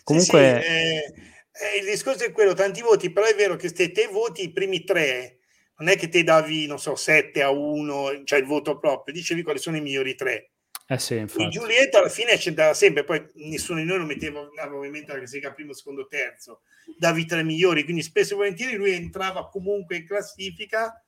Comunque... 0.04 0.62
Sì, 0.62 0.68
sì, 0.68 0.72
eh, 0.72 1.14
eh, 1.52 1.80
il 1.80 1.86
discorso 1.86 2.26
è 2.26 2.32
quello, 2.32 2.54
tanti 2.54 2.82
voti, 2.82 3.12
però 3.12 3.26
è 3.26 3.36
vero 3.36 3.56
che 3.56 3.74
se 3.74 3.92
te 3.92 4.08
voti 4.08 4.44
i 4.44 4.52
primi 4.52 4.84
tre, 4.84 5.40
non 5.78 5.90
è 5.90 5.98
che 5.98 6.10
te 6.10 6.24
davi, 6.24 6.66
non 6.68 6.80
so, 6.80 6.96
7 6.96 7.42
a 7.42 7.50
1, 7.50 8.24
cioè 8.24 8.40
il 8.40 8.46
voto 8.46 8.78
proprio, 8.78 9.14
dicevi 9.14 9.44
quali 9.44 9.60
sono 9.60 9.78
i 9.78 9.82
migliori 9.82 10.16
tre. 10.16 10.52
Eh 10.88 11.00
sì, 11.00 11.18
infatti. 11.18 11.50
Giulietto 11.50 11.98
alla 11.98 12.10
fine 12.10 12.38
c'entrava 12.38 12.76
sempre, 12.76 13.04
poi 13.04 13.28
nessuno 13.36 13.80
di 13.80 13.86
noi 13.86 13.98
lo 13.98 14.06
metteva 14.06 14.42
ovviamente 14.42 15.12
la 15.12 15.18
classifica 15.18 15.52
primo, 15.52 15.74
secondo, 15.74 16.06
terzo, 16.06 16.62
davi 16.98 17.26
tre 17.26 17.44
migliori, 17.44 17.84
quindi 17.84 18.04
spesso 18.04 18.34
e 18.34 18.38
volentieri 18.38 18.76
lui 18.76 18.92
entrava 18.92 19.50
comunque 19.50 19.96
in 19.98 20.06
classifica. 20.06 21.04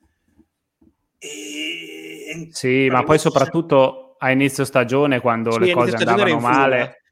E... 1.20 2.48
Sì, 2.52 2.88
ma 2.90 3.04
poi 3.04 3.20
soprattutto 3.20 4.16
a 4.18 4.32
inizio 4.32 4.66
stagione 4.66 5.20
quando 5.20 5.52
sì, 5.52 5.60
le 5.60 5.72
cose 5.72 5.96
andavano 5.96 6.40
male, 6.40 7.04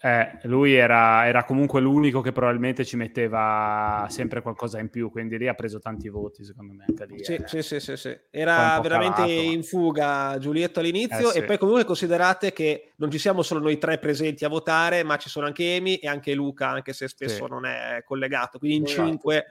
eh, 0.00 0.38
lui 0.44 0.72
era, 0.72 1.26
era, 1.26 1.44
comunque 1.44 1.78
l'unico 1.78 2.22
che 2.22 2.32
probabilmente 2.32 2.86
ci 2.86 2.96
metteva 2.96 4.06
sempre 4.08 4.40
qualcosa 4.40 4.78
in 4.78 4.88
più, 4.88 5.10
quindi 5.10 5.36
lì 5.36 5.46
ha 5.46 5.52
preso 5.52 5.78
tanti 5.78 6.08
voti, 6.08 6.42
secondo 6.42 6.72
me. 6.72 6.86
Anche 6.88 7.04
lì, 7.04 7.22
sì, 7.22 7.34
eh. 7.34 7.62
sì, 7.62 7.80
sì, 7.80 7.96
sì, 7.96 8.18
Era 8.30 8.80
veramente 8.80 9.20
calato, 9.20 9.32
in 9.32 9.62
fuga 9.62 10.38
Giulietto 10.38 10.80
all'inizio 10.80 11.32
eh, 11.32 11.40
e 11.40 11.44
poi 11.44 11.58
comunque 11.58 11.84
considerate 11.84 12.54
che 12.54 12.92
non 12.96 13.10
ci 13.10 13.18
siamo 13.18 13.42
solo 13.42 13.60
noi 13.60 13.76
tre 13.76 13.98
presenti 13.98 14.46
a 14.46 14.48
votare, 14.48 15.02
ma 15.02 15.18
ci 15.18 15.28
sono 15.28 15.44
anche 15.44 15.74
Emi 15.74 15.96
e 15.96 16.08
anche 16.08 16.32
Luca, 16.32 16.70
anche 16.70 16.94
se 16.94 17.06
spesso 17.06 17.46
non 17.46 17.66
è 17.66 18.02
collegato. 18.06 18.58
Quindi 18.58 18.78
in 18.78 18.84
esatto. 18.84 19.06
cinque 19.06 19.44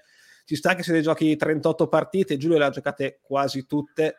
ci 0.46 0.56
sta 0.56 0.74
che 0.74 0.82
se 0.82 0.94
ne 0.94 1.02
giochi 1.02 1.36
38 1.36 1.88
partite, 1.88 2.38
Giulio 2.38 2.58
le 2.58 2.66
ha 2.66 2.70
giocate 2.70 3.20
quasi 3.22 3.68
tutte 3.68 4.18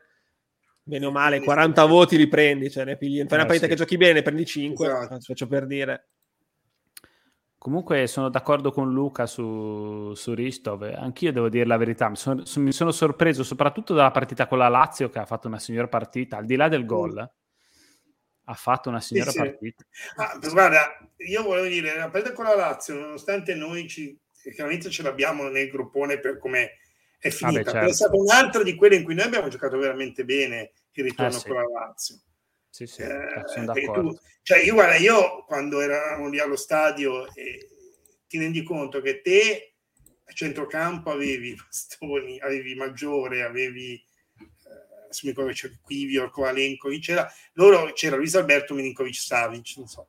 bene 0.85 1.07
o 1.07 1.11
male, 1.11 1.41
40 1.41 1.85
voti 1.87 2.16
li 2.16 2.28
prendi, 2.28 2.70
cioè 2.70 2.85
ne 2.85 2.97
pigli, 2.97 3.24
fai 3.26 3.39
una 3.39 3.43
eh, 3.43 3.47
partita 3.47 3.64
sì. 3.64 3.70
che 3.70 3.76
giochi 3.76 3.97
bene, 3.97 4.12
ne 4.12 4.22
prendi 4.22 4.45
5, 4.45 4.87
esatto. 4.87 5.20
faccio 5.20 5.47
per 5.47 5.66
dire. 5.66 6.09
Comunque 7.57 8.07
sono 8.07 8.28
d'accordo 8.28 8.70
con 8.70 8.93
Luca 8.93 9.24
su, 9.24 10.12
su 10.14 10.35
Ristov, 10.35 10.82
anch'io 10.82 11.32
devo 11.32 11.49
dire 11.49 11.64
la 11.64 11.78
verità, 11.78 12.11
mi 12.11 12.16
sono, 12.16 12.43
mi 12.57 12.72
sono, 12.72 12.93
sorpreso 12.93 13.43
soprattutto 13.43 13.95
dalla 13.95 14.11
partita 14.11 14.47
con 14.47 14.59
la 14.59 14.68
Lazio 14.68 15.09
che 15.09 15.18
ha 15.18 15.24
fatto 15.24 15.49
una 15.49 15.59
signora 15.59 15.89
partita, 15.89 16.37
al 16.37 16.45
di 16.45 16.57
là 16.57 16.68
del 16.68 16.85
gol, 16.85 17.14
mm. 17.14 18.45
ha 18.45 18.55
fatto 18.55 18.91
una 18.91 19.01
signora 19.01 19.30
sì, 19.30 19.39
partita. 19.39 19.82
Ah, 20.16 20.39
guarda, 20.53 20.95
io 21.26 21.43
volevo 21.43 21.66
dire, 21.66 21.97
la 21.97 22.11
partita 22.11 22.35
con 22.35 22.45
la 22.45 22.55
Lazio, 22.55 22.97
nonostante 22.97 23.55
noi 23.55 23.89
ci, 23.89 24.14
chiaramente 24.53 24.91
ce 24.91 25.03
l'abbiamo 25.03 25.49
nel 25.49 25.70
gruppone 25.70 26.20
per 26.20 26.37
come 26.37 26.72
è 27.25 27.31
finita. 27.31 27.62
Vabbè, 27.62 27.70
certo. 27.70 27.89
È 27.89 27.93
stata 27.95 28.16
un'altra 28.16 28.62
di 28.62 28.75
quelle 28.75 28.97
in 28.97 29.03
cui 29.03 29.14
noi 29.14 29.25
abbiamo 29.25 29.49
giocato 29.49 29.79
veramente 29.79 30.27
bene 30.27 30.72
il 30.93 31.05
ritorno 31.05 31.35
eh, 31.35 31.39
sì. 31.39 31.49
con 31.49 31.57
la 31.57 31.81
Lazio. 31.81 32.20
Sì, 32.68 32.87
sì, 32.87 33.01
eh, 33.01 33.43
sono 33.47 33.64
d'accordo. 33.64 34.11
Tu, 34.11 34.18
cioè, 34.43 34.59
io, 34.59 34.75
guarda, 34.75 34.97
io 34.97 35.43
quando 35.47 35.81
eravamo 35.81 36.29
lì 36.29 36.39
allo 36.39 36.57
stadio 36.57 37.33
eh, 37.35 37.68
ti 38.29 38.39
rendi 38.39 38.62
conto 38.62 39.01
che 39.01 39.22
te 39.22 39.75
a 40.22 40.33
centrocampo 40.35 41.11
avevi 41.11 41.55
Bastoni, 41.64 42.39
avevi 42.41 42.75
Maggiore, 42.75 43.43
avevi 43.43 43.95
eh, 44.39 45.22
mi 45.22 45.55
c'era 45.55 45.72
Quivio, 45.81 46.29
Kovalenkovic, 46.29 47.03
c'era, 47.03 47.33
loro 47.55 47.91
c'era 47.95 48.16
Luis 48.16 48.35
Alberto 48.35 48.75
Milinkovic 48.75 49.14
Savic, 49.14 49.77
non 49.79 49.87
so. 49.87 50.09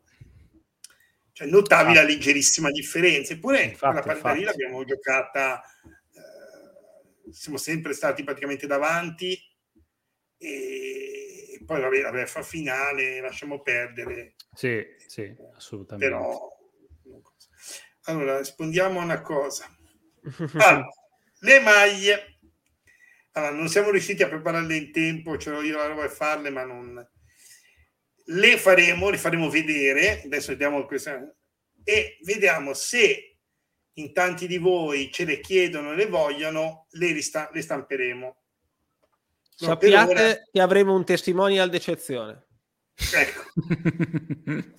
Cioè, 1.32 1.48
notavi 1.48 1.92
ah. 1.92 2.02
la 2.02 2.04
leggerissima 2.04 2.72
differenza, 2.72 3.32
eppure 3.32 3.62
infatti, 3.62 4.02
quella 4.02 4.20
partita 4.20 4.34
lì 4.34 4.44
l'abbiamo 4.44 4.84
giocata 4.84 5.62
siamo 7.32 7.58
sempre 7.58 7.94
stati 7.94 8.24
praticamente 8.24 8.68
davanti 8.68 9.38
e 10.38 11.62
poi 11.66 11.82
vabbè, 11.82 12.02
la 12.02 12.12
beffa 12.12 12.44
finale 12.44 13.20
lasciamo 13.20 13.62
perdere. 13.62 14.36
Sì, 14.54 14.86
sì, 15.08 15.36
assolutamente. 15.56 16.08
Però, 16.08 16.56
allora, 18.04 18.38
rispondiamo 18.38 19.00
a 19.00 19.04
una 19.04 19.22
cosa. 19.22 19.66
Allora, 20.54 20.88
le 21.40 21.60
maglie. 21.60 22.38
Allora, 23.32 23.54
non 23.54 23.68
siamo 23.68 23.90
riusciti 23.90 24.24
a 24.24 24.30
prepararle 24.30 24.76
in 24.76 24.92
tempo, 24.92 25.38
ce 25.38 25.50
l'ho 25.50 25.62
io 25.62 25.78
la 25.78 25.88
roba 25.88 26.06
a 26.06 26.10
farle, 26.10 26.50
ma 26.50 26.64
non... 26.64 27.06
Le 28.28 28.58
faremo, 28.58 29.10
le 29.10 29.18
faremo 29.18 29.50
vedere, 29.50 30.22
adesso 30.24 30.52
vediamo 30.52 30.86
questa... 30.86 31.22
E 31.84 32.18
vediamo 32.24 32.74
se 32.74 33.35
in 33.96 34.14
tanti 34.14 34.48
di 34.48 34.58
voi 34.58 35.12
ce 35.12 35.26
le 35.26 35.40
chiedono 35.40 35.92
e 35.94 35.96
le 35.96 36.08
vogliono, 36.08 36.88
le, 36.92 37.12
rista- 37.12 37.50
le 37.54 37.62
stamperemo. 37.62 38.26
No, 39.58 39.68
Sappiate 39.68 40.12
ora... 40.12 40.34
che 40.52 40.62
avremo 40.62 40.94
un 40.94 41.06
testimonial 41.06 41.70
d'eccezione. 41.70 42.46
Ecco. 43.14 43.44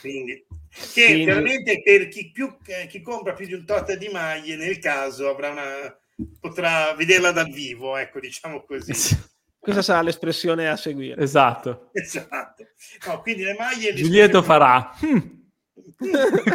Quindi, 0.00 0.46
che 0.92 1.04
Quindi... 1.04 1.24
chiaramente 1.24 1.82
per 1.82 2.08
chi, 2.08 2.30
più, 2.30 2.56
chi, 2.88 3.00
compra 3.00 3.32
più 3.34 3.46
di 3.46 3.54
un 3.54 3.64
tot 3.64 3.92
di 3.94 4.08
maglie, 4.08 4.56
nel 4.56 4.78
caso 4.78 5.28
avrà 5.28 5.50
una, 5.50 5.96
potrà 6.40 6.94
vederla 6.94 7.30
dal 7.30 7.50
vivo, 7.50 7.96
ecco, 7.96 8.20
diciamo 8.20 8.64
così. 8.64 8.92
Questa 9.58 9.82
sarà 9.82 10.02
l'espressione 10.02 10.68
a 10.68 10.76
seguire. 10.76 11.20
Esatto. 11.20 11.90
Esatto. 11.92 12.64
No, 13.06 13.20
quindi 13.20 13.42
le 13.42 13.54
maglie... 13.54 13.92
Giulietto 13.92 14.42
farà. 14.42 14.94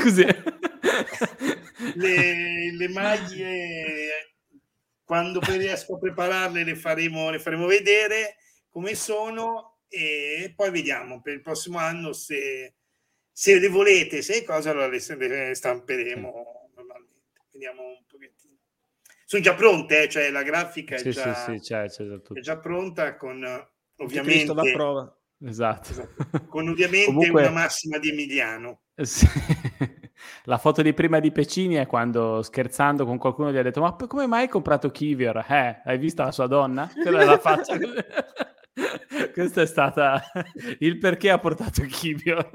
Così 0.02 0.26
le, 1.96 2.72
le 2.78 2.88
maglie 2.90 4.34
quando 5.04 5.40
poi 5.40 5.58
riesco 5.58 5.96
a 5.96 6.00
prepararle 6.00 6.64
le 6.64 6.76
faremo, 6.76 7.30
le 7.30 7.40
faremo 7.40 7.66
vedere 7.66 8.38
come 8.70 8.96
sono 8.96 9.80
e 9.88 10.52
poi 10.56 10.72
vediamo 10.72 11.22
per 11.22 11.34
il 11.34 11.42
prossimo 11.42 11.78
anno 11.78 12.14
se, 12.14 12.74
se 13.32 13.60
le 13.60 13.68
volete, 13.68 14.22
se 14.22 14.44
cosa 14.44 14.72
allora 14.72 14.88
le, 14.88 15.00
le 15.28 15.54
stamperemo 15.54 16.72
normalmente. 16.76 17.42
Vediamo 17.52 17.84
un 17.84 18.04
pochettino. 18.08 18.56
Sono 19.26 19.44
già 19.44 19.54
pronte, 19.54 20.04
eh? 20.04 20.10
cioè 20.10 20.32
la 20.32 20.42
grafica 20.42 20.96
è, 20.96 21.00
sì, 21.00 21.12
già, 21.12 21.34
sì, 21.36 21.52
sì, 21.52 21.60
c'è, 21.60 21.88
c'è 21.88 22.06
è 22.34 22.40
già 22.40 22.58
pronta 22.58 23.16
con 23.16 23.44
ovviamente... 23.98 24.54
La 24.54 24.72
prova. 24.72 25.18
Esatto. 25.46 25.90
esatto. 25.92 26.46
Con 26.48 26.68
ovviamente 26.70 27.06
Comunque... 27.06 27.42
una 27.42 27.52
massima 27.52 27.98
di 27.98 28.10
Emiliano. 28.10 28.82
Sì. 28.96 29.28
La 30.46 30.58
foto 30.58 30.82
di 30.82 30.94
prima 30.94 31.20
di 31.20 31.32
Pecini 31.32 31.76
è 31.76 31.86
quando 31.86 32.42
scherzando 32.42 33.06
con 33.06 33.18
qualcuno 33.18 33.52
gli 33.52 33.58
ha 33.58 33.62
detto: 33.62 33.82
Ma 33.82 33.96
come 33.96 34.28
mai 34.28 34.44
hai 34.44 34.48
comprato 34.48 34.90
Kivior? 34.90 35.46
Eh, 35.50 35.82
hai 35.84 35.98
visto 35.98 36.24
la 36.24 36.32
sua 36.32 36.48
donna? 36.48 36.90
Quella 36.94 37.26
la 37.26 37.40
faccia. 37.40 37.78
Questo 39.34 39.62
è 39.62 39.66
stata 39.66 40.24
il 40.80 40.98
perché 40.98 41.30
ha 41.30 41.40
portato 41.40 41.82
Kivior. 41.84 42.50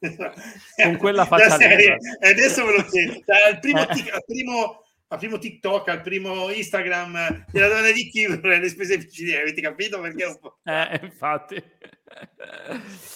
con 0.82 0.96
quella 0.96 1.26
faccia 1.26 1.56
serie, 1.56 1.98
adesso 2.20 2.64
ve 2.64 2.76
lo 2.76 2.84
chiedo 2.84 3.22
al 3.46 3.58
primo, 3.60 3.86
tic, 3.86 4.12
al, 4.12 4.24
primo, 4.24 4.82
al 5.08 5.18
primo, 5.18 5.38
TikTok 5.38 5.88
al 5.88 6.00
primo 6.00 6.50
Instagram 6.50 7.44
della 7.52 7.68
donna 7.68 7.90
di 7.90 8.08
Kivro 8.08 8.48
le 8.48 8.68
spese 8.70 8.96
vicine 8.96 9.40
avete 9.40 9.60
capito 9.60 10.00
perché 10.00 10.38
eh 10.64 11.00
infatti 11.02 11.62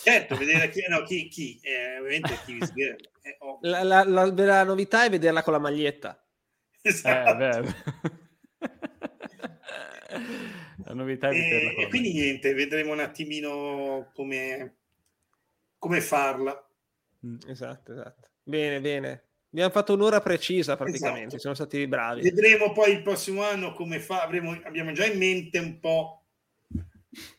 certo 0.02 0.36
vedere 0.36 0.68
chi, 0.70 0.84
no, 0.88 1.02
chi, 1.02 1.28
chi 1.28 1.60
eh, 1.62 1.98
ovviamente 1.98 2.38
chi 2.44 2.58
eh, 2.58 3.36
oh. 3.40 3.58
la, 3.62 3.82
la, 3.82 4.04
la, 4.04 4.24
la, 4.26 4.64
novità 4.64 5.04
è 5.04 5.10
vederla 5.10 5.42
con 5.42 5.52
la 5.52 5.58
maglietta 5.58 6.24
esatto. 6.82 7.44
eh, 7.44 7.74
la 10.84 10.94
novità 10.94 11.28
è 11.28 11.32
vederla 11.32 11.70
e, 11.70 11.82
e 11.82 11.88
quindi 11.88 12.12
niente 12.12 12.54
vedremo 12.54 12.92
un 12.92 13.00
attimino 13.00 14.10
come 14.14 14.76
come 15.78 16.00
farla 16.00 16.64
Esatto, 17.46 17.92
esatto. 17.92 18.28
Bene, 18.42 18.80
bene. 18.80 19.24
Abbiamo 19.50 19.70
fatto 19.70 19.94
un'ora 19.94 20.20
precisa 20.20 20.76
praticamente, 20.76 21.36
esatto. 21.36 21.38
siamo 21.38 21.54
stati 21.54 21.86
bravi. 21.86 22.22
Vedremo 22.22 22.72
poi 22.72 22.92
il 22.92 23.02
prossimo 23.02 23.42
anno 23.44 23.72
come 23.72 24.00
fa, 24.00 24.22
avremo, 24.22 24.50
abbiamo 24.64 24.92
già 24.92 25.06
in 25.06 25.16
mente 25.16 25.58
un 25.58 25.78
po' 25.78 26.23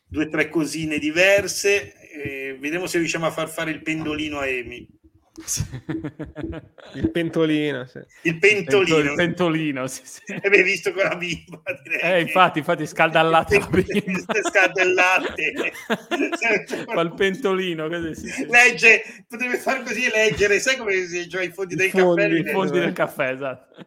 due 0.07 0.25
o 0.25 0.29
tre 0.29 0.49
cosine 0.49 0.99
diverse, 0.99 1.93
eh, 1.99 2.57
vedremo 2.59 2.87
se 2.87 2.97
riusciamo 2.97 3.25
a 3.25 3.31
far 3.31 3.49
fare 3.49 3.71
il 3.71 3.81
pendolino 3.81 4.39
a 4.39 4.47
Emi. 4.47 4.87
il 6.93 7.11
pentolino, 7.11 7.85
sì. 7.85 7.99
il 8.21 8.39
pentolino, 8.39 8.97
il 8.99 9.15
pentolino, 9.15 9.85
sì, 9.87 10.01
sì. 10.05 10.21
E 10.27 10.49
beh, 10.49 10.63
visto 10.63 10.93
con 10.93 11.03
la 11.03 11.17
bimba, 11.17 11.61
direi. 11.83 11.99
Eh, 11.99 12.21
infatti, 12.21 12.59
infatti, 12.59 12.87
scalda 12.87 13.19
il 13.19 13.29
latte. 13.29 13.59
scalda 14.49 14.81
il 14.81 14.93
latte. 14.93 15.73
Fa 16.87 17.01
il 17.01 17.13
pentolino, 17.13 17.89
così, 17.89 18.15
sì, 18.15 18.45
Legge, 18.45 19.25
potrebbe 19.27 19.57
fare 19.57 19.83
così 19.83 20.09
leggere, 20.09 20.59
sai 20.59 20.77
come 20.77 21.05
si 21.05 21.27
cioè, 21.27 21.43
i 21.43 21.51
fondi 21.51 21.75
del 21.75 21.89
fondi, 21.89 22.21
caffè? 22.21 22.39
I 22.39 22.51
fondi 22.53 22.79
del 22.79 22.93
caffè, 22.93 23.31
esatto. 23.31 23.85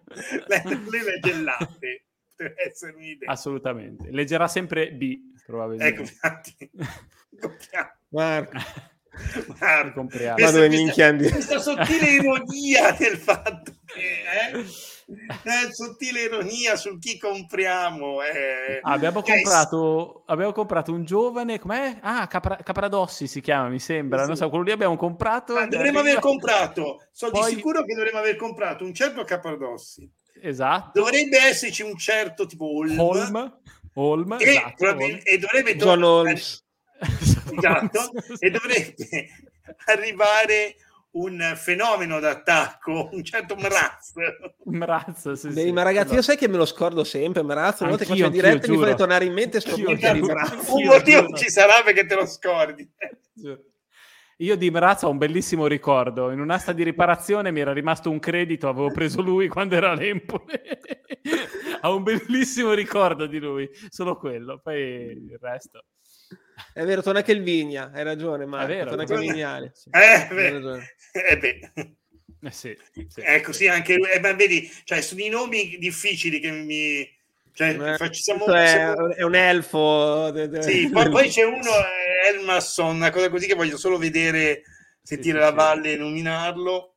Lei 0.49 1.03
legge 1.03 1.31
il 1.31 1.45
latte. 1.45 2.03
Potrebbe 2.37 2.69
essere 2.69 2.93
un'idea. 2.95 3.31
Assolutamente. 3.31 4.11
Leggerà 4.11 4.47
sempre 4.49 4.93
B, 4.93 5.19
probabilmente. 5.49 5.95
Ecco, 5.95 6.03
infatti. 6.03 6.71
Marco. 8.11 8.59
Guarda, 9.57 10.07
questa, 10.07 10.67
questa, 10.73 11.15
questa 11.17 11.59
sottile 11.59 12.11
ironia 12.11 12.93
del 12.97 13.17
fatto 13.17 13.73
che 13.85 14.55
eh, 14.55 14.61
eh, 14.61 15.73
sottile 15.73 16.23
ironia 16.23 16.77
sul 16.77 16.99
chi 17.01 17.19
compriamo 17.19 18.23
eh. 18.23 18.79
ah, 18.81 18.93
abbiamo, 18.93 19.23
comprato, 19.23 20.23
abbiamo 20.27 20.53
comprato 20.53 20.93
un 20.93 21.05
giovane 21.05 21.59
com'è? 21.59 21.99
ah 22.01 22.27
Capra, 22.29 22.57
Capradossi 22.57 23.27
si 23.27 23.41
chiama 23.41 23.69
mi 23.69 23.81
sembra 23.81 24.21
sì. 24.21 24.27
non 24.29 24.37
so 24.37 24.49
quello 24.49 24.65
lì 24.65 24.71
abbiamo 24.71 24.97
comprato 24.97 25.57
ah, 25.57 25.67
dovremmo 25.67 25.99
aver 25.99 26.21
comprato 26.21 27.09
sono 27.11 27.33
Poi... 27.33 27.51
di 27.51 27.57
sicuro 27.57 27.83
che 27.83 27.95
dovremmo 27.95 28.19
aver 28.19 28.37
comprato 28.37 28.85
un 28.85 28.95
certo 28.95 29.25
Capradossi 29.25 30.09
esatto 30.41 31.01
dovrebbe 31.01 31.39
esserci 31.39 31.83
un 31.83 31.97
certo 31.97 32.47
tipo 32.47 32.67
Holm, 32.77 32.99
Holm, 32.99 33.61
Holm 33.99 34.37
e, 34.39 34.49
esatto, 34.49 34.87
Holm. 34.87 35.21
e 35.23 35.39
dovrebbe 35.39 35.77
tornare 35.77 36.33
esatto, 36.39 38.01
e 38.39 38.51
dovrebbe 38.51 38.95
arrivare 39.87 40.77
un 41.11 41.55
fenomeno 41.57 42.21
d'attacco, 42.21 43.09
un 43.13 43.25
certo 43.25 43.57
Mraz. 43.57 44.13
Mraz, 44.65 45.33
sì, 45.33 45.49
Beh, 45.49 45.63
sì. 45.63 45.73
Ma 45.73 45.83
ragazzi, 45.83 46.15
io 46.15 46.23
sai 46.23 46.37
che 46.37 46.49
me 46.49 46.57
lo 46.57 46.67
scordo 46.67 47.03
sempre, 47.03 47.43
Mraz, 47.43 47.81
una 47.81 47.91
volta 47.91 48.05
che 48.05 48.11
faccio 48.11 48.29
diretta 48.29 48.71
mi 48.71 48.79
fa 48.79 48.95
tornare 48.95 49.25
in 49.25 49.33
mente 49.33 49.61
sto. 49.61 49.75
Un 49.75 50.85
motivo 50.85 51.33
ci 51.35 51.51
sarà 51.51 51.83
perché 51.85 52.07
te 52.07 52.15
lo 52.15 52.27
scordi. 52.27 52.89
Io 54.41 54.57
di 54.57 54.71
Mraz 54.71 55.03
ho 55.03 55.11
un 55.11 55.19
bellissimo 55.19 55.67
ricordo. 55.67 56.31
In 56.31 56.39
un'asta 56.41 56.73
di 56.73 56.85
riparazione 56.85 57.51
mi 57.51 57.59
era 57.59 57.73
rimasto 57.73 58.09
un 58.09 58.21
credito, 58.21 58.69
avevo 58.69 58.93
preso 58.93 59.21
lui 59.21 59.49
quando 59.49 59.75
era 59.75 59.91
all'Empole. 59.91 60.63
ho 61.83 61.97
un 61.97 62.03
bellissimo 62.05 62.73
ricordo 62.73 63.27
di 63.27 63.41
lui, 63.41 63.69
solo 63.89 64.17
quello. 64.17 64.61
Poi 64.63 64.81
il 64.81 65.39
resto. 65.41 65.87
È 66.73 66.85
vero, 66.85 67.03
torna 67.03 67.19
anche 67.19 67.33
il 67.33 67.43
Vigna, 67.43 67.91
hai 67.93 68.05
ragione, 68.05 68.47
ma 68.47 68.65
torna 68.65 69.03
anche 69.03 69.17
Vignale. 69.17 69.73
Sì. 69.75 69.91
Eh, 69.91 70.29
beh, 70.31 70.81
eh, 71.13 71.39
beh. 71.39 71.97
Eh 72.41 72.51
sì, 72.53 72.77
sì, 73.09 73.21
ecco, 73.21 73.53
sì, 73.53 73.67
anche 73.67 73.95
eh, 73.95 74.21
ma 74.21 74.33
vedi, 74.35 74.71
cioè, 74.85 75.01
sono 75.01 75.21
i 75.23 75.29
nomi 75.29 75.77
difficili 75.79 76.39
che 76.39 76.53
mi... 76.53 77.18
Cioè, 77.59 77.71
eh, 77.71 77.97
facciamo, 77.97 78.47
è, 78.53 78.67
siamo... 78.69 79.13
è, 79.13 79.23
un 79.23 79.35
elfo. 79.35 80.33
Sì, 80.61 80.89
poi, 80.95 81.11
poi 81.11 81.29
c'è 81.29 81.43
uno, 81.43 81.59
eh, 81.59 82.29
Elmasson, 82.29 82.95
una 82.95 83.11
cosa 83.11 83.29
così 83.29 83.49
che 83.49 83.57
voglio 83.57 83.77
solo 83.77 83.99
vedere, 83.99 84.63
sentire 85.03 85.41
la 85.41 85.51
valle 85.51 85.95
e 85.95 85.97
nominarlo. 85.97 86.95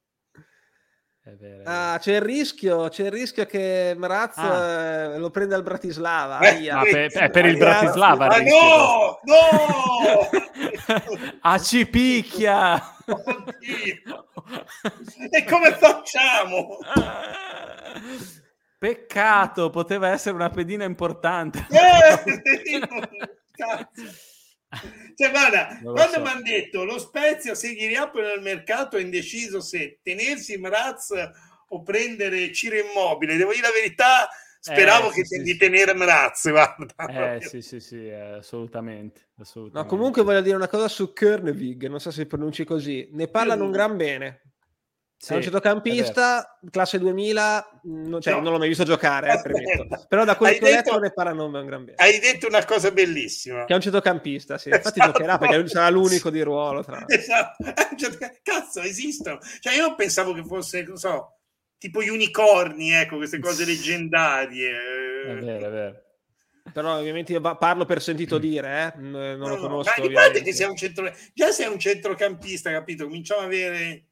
Vero, 1.24 1.64
ah, 1.66 1.98
c'è 2.00 2.14
il 2.16 2.22
rischio, 2.22 2.90
c'è 2.90 3.06
il 3.06 3.12
rischio 3.12 3.46
che 3.48 3.96
Mraz 3.98 4.38
ah. 4.38 5.14
Eh, 5.14 5.18
lo 5.18 5.32
prende 5.32 5.56
al 5.56 5.64
Bratislava. 5.64 6.38
Eh, 6.42 6.70
ah, 6.70 6.84
per, 6.84 7.12
è 7.12 7.30
per 7.32 7.46
il 7.46 7.58
Bratislava. 7.58 8.28
Ah, 8.28 8.42
no, 8.42 9.20
no! 9.24 10.30
ah, 11.42 11.58
ci 11.64 11.88
picchia! 11.88 12.98
e 15.32 15.44
come 15.44 15.72
facciamo? 15.72 16.78
Peccato, 18.82 19.70
poteva 19.70 20.10
essere 20.10 20.34
una 20.34 20.50
pedina 20.50 20.86
importante. 20.86 21.68
Eh. 21.70 22.80
Cioè, 25.16 25.30
guarda, 25.30 25.78
quando 25.84 26.14
so. 26.14 26.22
mi 26.22 26.28
hanno 26.30 26.42
detto 26.42 26.84
lo 26.84 26.98
Spezia 26.98 27.54
se 27.54 27.74
gli 27.74 27.86
riapre 27.86 28.24
nel 28.24 28.42
mercato 28.42 28.98
è 28.98 29.02
indeciso 29.02 29.62
se 29.62 30.00
tenersi 30.02 30.58
Mraz 30.58 31.12
o 31.68 31.84
prendere 31.84 32.52
Ciro 32.54 32.78
Immobile, 32.78 33.36
devo 33.36 33.52
dire 33.52 33.68
la 33.68 33.74
verità, 33.74 34.30
speravo 34.60 35.10
eh, 35.10 35.14
che 35.14 35.26
sì, 35.26 35.42
di 35.44 35.52
sì. 35.52 35.58
tenere 35.58 35.94
Mraz, 35.94 36.50
guarda. 36.50 37.36
Eh 37.36 37.42
sì, 37.42 37.62
sì, 37.62 37.80
sì, 37.80 38.10
assolutamente, 38.10 39.28
assolutamente. 39.38 39.94
No, 39.94 39.96
comunque 39.96 40.24
voglio 40.24 40.42
dire 40.42 40.56
una 40.56 40.70
cosa 40.70 40.88
su 40.88 41.14
Kernevig, 41.14 41.88
non 41.88 42.00
so 42.00 42.10
se 42.10 42.26
pronunci 42.26 42.64
così, 42.64 43.10
ne 43.12 43.28
parlano 43.28 43.66
un 43.66 43.72
gran 43.72 43.96
bene. 43.96 44.51
Sì, 45.24 45.34
è 45.34 45.36
un 45.36 45.44
centrocampista, 45.44 46.58
classe 46.72 46.98
2000, 46.98 47.82
non, 47.84 48.20
cioè, 48.22 48.34
no. 48.34 48.42
non 48.42 48.54
l'ho 48.54 48.58
mai 48.58 48.70
visto 48.70 48.84
giocare, 48.84 49.34
eh, 49.34 50.08
però 50.08 50.26
da 50.26 50.36
quello 50.36 50.58
che 50.58 50.66
ho 50.66 50.74
letto 50.74 50.98
ne 50.98 51.14
parlano 51.14 51.46
un 51.46 51.64
gran 51.64 51.86
bene. 51.86 51.98
Hai 51.98 52.18
detto 52.18 52.48
una 52.48 52.66
cosa 52.66 52.90
bellissima. 52.90 53.66
Che 53.66 53.72
è 53.72 53.76
un 53.76 53.82
centrocampista, 53.82 54.58
sì. 54.58 54.70
Infatti 54.70 55.00
esatto. 55.00 55.20
giocherà 55.20 55.38
perché 55.38 55.60
lui 55.60 55.68
sarà 55.68 55.90
l'unico 55.92 56.32
di 56.32 56.42
ruolo. 56.42 56.84
Tra 56.84 57.04
esatto. 57.06 57.64
Cazzo, 58.42 58.82
esistono. 58.82 59.38
Cioè, 59.60 59.76
io 59.76 59.94
pensavo 59.94 60.34
che 60.34 60.44
fosse, 60.44 60.82
non 60.82 60.98
so, 60.98 61.38
tipo 61.78 62.02
gli 62.02 62.10
unicorni, 62.10 62.92
ecco, 62.92 63.18
queste 63.18 63.38
cose 63.38 63.64
leggendarie. 63.64 64.72
È 65.28 65.36
vero, 65.36 65.68
è 65.68 65.70
vero. 65.70 66.04
Però 66.74 66.98
ovviamente 66.98 67.32
io 67.34 67.42
parlo 67.42 67.86
per 67.86 68.02
sentito 68.02 68.38
mm. 68.38 68.40
dire, 68.40 68.94
eh? 68.96 69.00
non 69.00 69.38
lo 69.38 69.58
conosco. 69.58 69.94
Ma 69.96 70.08
di 70.08 70.12
parte 70.12 70.42
che 70.42 70.52
sia 70.52 70.68
un 70.68 70.76
centro... 70.76 71.14
Già 71.32 71.52
sei 71.52 71.68
un 71.68 71.78
centrocampista, 71.78 72.72
capito? 72.72 73.04
Cominciamo 73.04 73.42
a 73.42 73.46
avere 73.46 74.06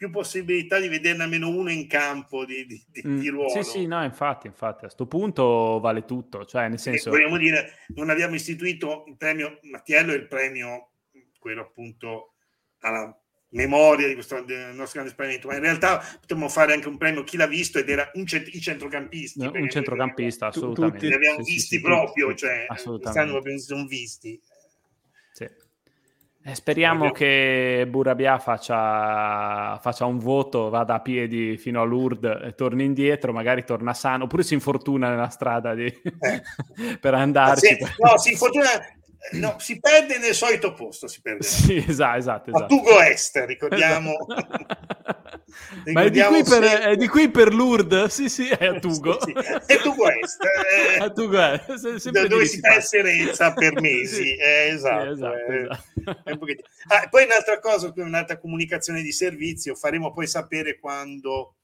più 0.00 0.08
possibilità 0.08 0.80
di 0.80 0.88
vederne 0.88 1.24
almeno 1.24 1.50
uno 1.50 1.70
in 1.70 1.86
campo 1.86 2.46
di, 2.46 2.64
di, 2.64 2.82
di, 2.88 3.02
mm, 3.06 3.18
di 3.18 3.28
ruolo. 3.28 3.50
Sì, 3.50 3.62
sì, 3.62 3.86
no, 3.86 4.02
infatti, 4.02 4.46
infatti, 4.46 4.76
a 4.76 4.86
questo 4.86 5.06
punto 5.06 5.78
vale 5.78 6.06
tutto, 6.06 6.46
cioè 6.46 6.70
nel 6.70 6.78
senso... 6.78 7.10
vogliamo 7.10 7.36
dire, 7.36 7.74
non 7.88 8.08
abbiamo 8.08 8.34
istituito 8.34 9.04
il 9.08 9.18
premio 9.18 9.58
Mattiello 9.64 10.14
il 10.14 10.26
premio, 10.26 10.92
quello 11.38 11.60
appunto 11.60 12.32
alla 12.78 13.14
memoria 13.50 14.08
di 14.08 14.14
questo 14.14 14.40
del 14.40 14.74
nostro 14.74 15.02
grande 15.02 15.10
esperimento, 15.10 15.48
ma 15.48 15.56
in 15.56 15.60
realtà 15.60 16.02
potremmo 16.18 16.48
fare 16.48 16.72
anche 16.72 16.88
un 16.88 16.96
premio 16.96 17.22
chi 17.22 17.36
l'ha 17.36 17.46
visto 17.46 17.78
ed 17.78 17.90
era 17.90 18.10
un 18.14 18.24
cent- 18.24 18.54
i 18.54 18.58
centrocampisti. 18.58 19.38
No, 19.38 19.52
un 19.52 19.68
centrocampista, 19.68 20.46
assolutamente. 20.46 20.96
Tutti 20.96 21.08
li 21.08 21.14
abbiamo 21.14 21.44
sì, 21.44 21.52
visti 21.52 21.76
sì, 21.76 21.82
proprio, 21.82 22.30
sì, 22.30 22.36
cioè, 22.36 22.64
quest'anno 22.68 23.36
abbiamo 23.36 23.58
sono 23.58 23.84
visti. 23.84 24.40
Eh, 26.42 26.54
speriamo 26.54 27.10
che 27.10 27.86
Burabia 27.86 28.38
faccia, 28.38 29.78
faccia, 29.78 30.06
un 30.06 30.18
voto, 30.18 30.70
vada 30.70 30.94
a 30.94 31.00
piedi 31.00 31.58
fino 31.58 31.82
a 31.82 31.84
Lourdes 31.84 32.40
e 32.42 32.54
torni 32.54 32.84
indietro, 32.84 33.30
magari 33.32 33.62
torna 33.62 33.92
sano, 33.92 34.24
oppure 34.24 34.42
si 34.42 34.54
infortuna 34.54 35.10
nella 35.10 35.28
strada 35.28 35.74
di... 35.74 35.84
eh. 35.84 36.42
per 36.98 37.12
andarci. 37.12 37.76
Se, 37.76 37.94
no, 37.98 38.16
si 38.16 38.30
infortuna, 38.30 38.70
no, 39.32 39.56
si 39.58 39.78
perde 39.78 40.18
nel 40.18 40.34
solito 40.34 40.72
posto, 40.72 41.06
si 41.06 41.20
perde. 41.20 41.44
Sì, 41.44 41.76
esatto, 41.76 42.18
esatto. 42.18 42.50
esatto. 42.50 42.64
A 42.64 42.66
Tugo 42.66 43.00
Est, 43.02 43.44
ricordiamo. 43.46 44.14
Ma 45.92 46.02
è 46.02 46.10
di, 46.10 46.20
per, 46.20 46.62
è 46.62 46.96
di, 46.96 47.08
qui 47.08 47.30
per, 47.30 47.52
Lourdes? 47.52 48.12
Sì, 48.12 48.28
sì, 48.28 48.48
è 48.48 48.66
a 48.66 48.78
Tugo. 48.78 49.18
Sì, 49.20 49.34
sì. 49.36 49.72
È 49.72 49.78
Tugo 49.78 50.10
Est. 50.10 50.38
Eh, 50.42 50.98
a 51.02 51.10
Tugo 51.10 51.40
Est. 51.40 52.10
Da 52.10 52.26
dove 52.26 52.46
si 52.46 52.60
fa 52.60 52.80
Serenza 52.80 53.52
per 53.52 53.78
mesi. 53.80 54.24
sì. 54.24 54.34
eh, 54.36 54.68
esatto. 54.68 55.10
esatto, 55.10 55.36
eh, 55.36 55.62
esatto. 55.62 56.62
Ah, 56.88 57.08
poi 57.08 57.24
un'altra 57.24 57.58
cosa, 57.60 57.92
un'altra 57.96 58.38
comunicazione 58.38 59.02
di 59.02 59.12
servizio, 59.12 59.74
faremo 59.74 60.12
poi 60.12 60.26
sapere 60.26 60.78
quando 60.78 61.56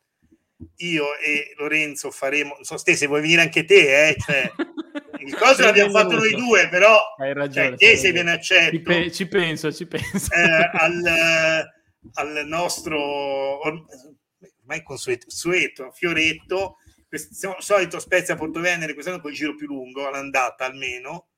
io 0.77 1.17
e 1.19 1.55
Lorenzo 1.57 2.11
faremo, 2.11 2.55
non 2.55 2.65
so 2.65 2.77
te 2.77 2.97
se 2.97 3.07
vuoi 3.07 3.21
venire 3.21 3.43
anche 3.43 3.65
te, 3.65 4.09
eh, 4.09 4.17
cioè, 4.19 4.51
il 5.27 5.35
coso 5.37 5.63
l'abbiamo 5.63 5.91
fatto 5.91 6.17
noi 6.17 6.35
due, 6.35 6.69
però 6.69 6.99
hai 7.19 7.33
ragione, 7.33 7.77
cioè, 7.77 7.97
sei 7.97 8.13
ben 8.13 8.29
accetto. 8.29 8.71
Ci, 8.71 8.81
pe- 8.81 9.13
ci 9.13 9.27
penso, 9.27 9.73
ci 9.73 9.87
penso. 9.87 10.33
Eh, 10.33 10.71
al, 10.73 11.71
al 12.15 12.47
nostro 12.47 13.61
ormai 13.61 14.83
consueto 14.83 15.31
sueto, 15.31 15.91
Fioretto, 15.93 16.77
questo 17.09 17.57
solito 17.59 17.99
Spezia 17.99 18.37
Porto 18.37 18.61
Venere, 18.61 18.95
quest'anno 18.95 19.21
col 19.21 19.33
giro 19.33 19.55
più 19.55 19.67
lungo, 19.67 20.07
all'andata 20.07 20.65
almeno. 20.65 21.29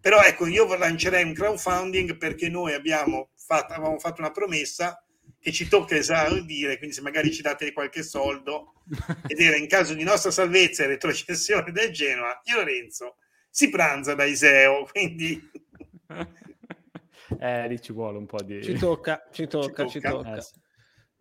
Però 0.00 0.20
ecco, 0.20 0.46
io 0.46 0.74
lancerei 0.74 1.22
un 1.22 1.32
crowdfunding 1.32 2.16
perché 2.16 2.48
noi 2.48 2.74
abbiamo 2.74 3.30
fatto, 3.36 3.72
avevamo 3.72 3.98
fatto 3.98 4.20
una 4.20 4.32
promessa 4.32 5.02
che 5.42 5.50
ci 5.50 5.66
tocca 5.66 5.96
esaudire, 5.96 6.78
quindi 6.78 6.94
se 6.94 7.02
magari 7.02 7.32
ci 7.32 7.42
date 7.42 7.72
qualche 7.72 8.04
soldo, 8.04 8.74
ed 9.26 9.40
era 9.40 9.56
in 9.56 9.66
caso 9.66 9.92
di 9.92 10.04
nostra 10.04 10.30
salvezza 10.30 10.84
e 10.84 10.86
retrocessione 10.86 11.72
del 11.72 11.90
Genoa, 11.90 12.40
io 12.44 12.56
Lorenzo 12.56 13.16
si 13.50 13.68
pranza 13.68 14.14
da 14.14 14.24
Iseo, 14.24 14.88
quindi... 14.90 15.50
Eh, 17.38 17.66
lì 17.66 17.80
ci 17.80 17.94
vuole 17.94 18.18
un 18.18 18.26
po' 18.26 18.42
di... 18.42 18.62
Ci 18.62 18.74
tocca, 18.74 19.26
ci 19.32 19.46
tocca, 19.46 19.86
ci 19.86 20.00
tocca. 20.00 20.00
Ci 20.00 20.00
tocca. 20.00 20.36
Eh, 20.36 20.40
sì. 20.42 20.52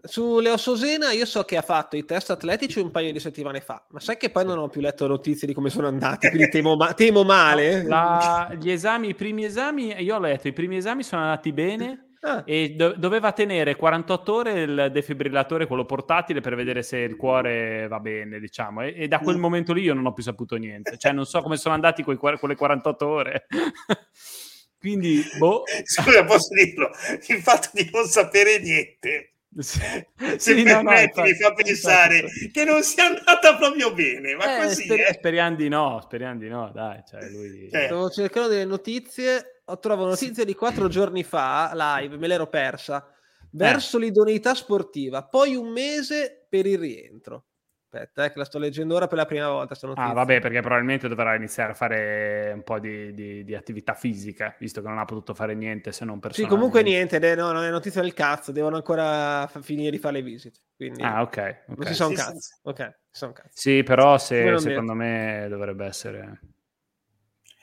Su 0.04 0.40
Leo 0.40 0.58
Sosena 0.58 1.12
io 1.12 1.26
so 1.26 1.44
che 1.44 1.56
ha 1.56 1.62
fatto 1.62 1.96
i 1.96 2.04
test 2.04 2.32
atletici 2.32 2.80
un 2.80 2.92
paio 2.92 3.14
di 3.14 3.20
settimane 3.20 3.62
fa, 3.62 3.86
ma 3.92 4.02
sai 4.02 4.18
che 4.18 4.30
poi 4.30 4.44
non 4.44 4.58
ho 4.58 4.68
più 4.68 4.82
letto 4.82 5.08
notizie 5.08 5.48
di 5.48 5.54
come 5.54 5.70
sono 5.70 5.88
andati, 5.88 6.28
quindi 6.28 6.50
temo, 6.50 6.76
ma- 6.76 6.94
temo 6.94 7.24
male. 7.24 7.84
La, 7.88 8.54
gli 8.60 8.70
esami, 8.70 9.10
i 9.10 9.16
primi 9.16 9.46
esami, 9.46 9.96
io 10.02 10.16
ho 10.16 10.20
letto, 10.20 10.50
i 10.50 10.54
primi 10.54 10.76
esami 10.76 11.02
sono 11.02 11.22
andati 11.22 11.54
bene 11.54 12.11
ah. 12.22 12.44
e 12.46 12.72
do- 12.76 12.94
doveva 12.96 13.32
tenere 13.32 13.76
48 13.76 14.34
ore 14.34 14.62
il 14.62 14.90
defibrillatore, 14.92 15.68
quello 15.68 15.86
portatile, 15.86 16.42
per 16.42 16.56
vedere 16.56 16.84
se 16.84 16.98
il 16.98 17.16
cuore 17.16 17.88
va 17.88 18.00
bene, 18.00 18.40
diciamo, 18.40 18.82
e, 18.82 18.94
e 18.96 19.08
da 19.08 19.20
quel 19.20 19.38
mm. 19.38 19.42
momento 19.42 19.74
lì 19.74 19.82
io 19.84 19.94
non 19.94 20.06
ho 20.06 20.14
più 20.14 20.24
saputo 20.24 20.56
niente, 20.56 20.98
cioè 20.98 21.12
non 21.12 21.26
so 21.26 21.42
come 21.42 21.58
sono 21.58 21.74
andati 21.74 22.04
quei, 22.04 22.18
quelle 22.18 22.56
48 22.56 23.08
ore. 23.08 23.48
quindi, 24.80 25.24
boh. 25.38 25.64
Scusa, 25.84 26.24
posso 26.26 26.54
dirlo, 26.54 26.90
il 27.28 27.42
fatto 27.42 27.70
di 27.74 27.90
non 27.92 28.06
sapere 28.06 28.60
niente 28.60 29.32
se 29.60 30.08
sì, 30.38 30.64
no, 30.64 30.82
no, 30.82 30.98
infatti, 30.98 31.30
mi 31.30 31.36
fa 31.36 31.54
pensare 31.54 32.20
infatti. 32.20 32.52
che 32.52 32.64
non 32.64 32.82
sia 32.84 33.08
andata 33.08 33.58
proprio 33.58 33.94
bene, 33.94 34.36
ma 34.36 34.60
eh, 34.60 34.64
così 34.64 34.84
sper- 34.84 35.10
eh. 35.10 35.14
speriamo 35.14 35.56
di 35.58 35.68
no, 35.68 36.00
speriamo 36.02 36.40
di 36.40 36.48
no, 36.48 36.72
dai, 36.74 37.02
cioè 37.06 37.28
lui... 37.30 37.68
eh. 37.70 37.86
Stavo 37.86 38.10
cercando 38.10 38.48
delle 38.48 38.64
notizie, 38.64 39.61
ho 39.72 39.80
trovato 39.80 40.08
notizie 40.08 40.46
di 40.46 40.54
quattro 40.54 40.88
giorni 40.88 41.24
fa, 41.24 41.72
live, 41.74 42.18
me 42.18 42.28
l'ero 42.28 42.48
persa, 42.48 43.08
verso 43.52 43.98
eh. 43.98 44.02
l'idoneità 44.02 44.54
sportiva, 44.54 45.24
poi 45.24 45.56
un 45.56 45.72
mese 45.72 46.46
per 46.50 46.66
il 46.66 46.78
rientro. 46.78 47.46
Aspetta, 47.94 48.24
eh, 48.24 48.32
che 48.32 48.38
la 48.38 48.46
sto 48.46 48.58
leggendo 48.58 48.96
ora 48.96 49.08
per 49.08 49.18
la 49.18 49.26
prima 49.26 49.50
volta. 49.50 49.76
Ah, 49.96 50.14
vabbè, 50.14 50.40
perché 50.40 50.62
probabilmente 50.62 51.10
dovrà 51.10 51.36
iniziare 51.36 51.72
a 51.72 51.76
fare 51.76 52.52
un 52.54 52.64
po' 52.64 52.80
di, 52.80 53.14
di, 53.14 53.44
di, 53.44 53.54
attività 53.54 53.94
fisica, 53.94 54.56
visto 54.58 54.82
che 54.82 54.88
non 54.88 54.98
ha 54.98 55.04
potuto 55.04 55.34
fare 55.34 55.56
niente 55.56 55.92
se 55.92 56.06
non 56.06 56.20
personalmente. 56.20 56.56
Sì, 56.56 56.72
comunque 56.72 56.84
niente, 56.84 57.20
de- 57.20 57.36
no, 57.36 57.52
non 57.52 57.66
è 57.66 57.70
notizia 57.70 58.00
del 58.02 58.14
cazzo, 58.14 58.54
devono 58.54 58.78
ancora 58.78 59.46
f- 59.46 59.62
finire 59.62 59.92
di 59.92 59.98
fare 59.98 60.16
le 60.16 60.22
visite. 60.22 60.60
Quindi 60.74 61.04
ah, 61.04 61.22
ok. 61.22 61.28
okay. 61.28 61.56
Non 61.66 61.86
si 61.86 61.94
sono 61.94 62.10
sì, 62.12 62.16
cazzo. 62.16 62.40
Sì. 62.40 62.54
Ok, 62.62 63.00
sono 63.10 63.34
cazzo. 63.34 63.50
Sì, 63.52 63.84
però 63.84 64.18
se, 64.18 64.58
secondo 64.60 64.94
me 64.94 65.48
dovrebbe 65.50 65.86
essere... 65.86 66.40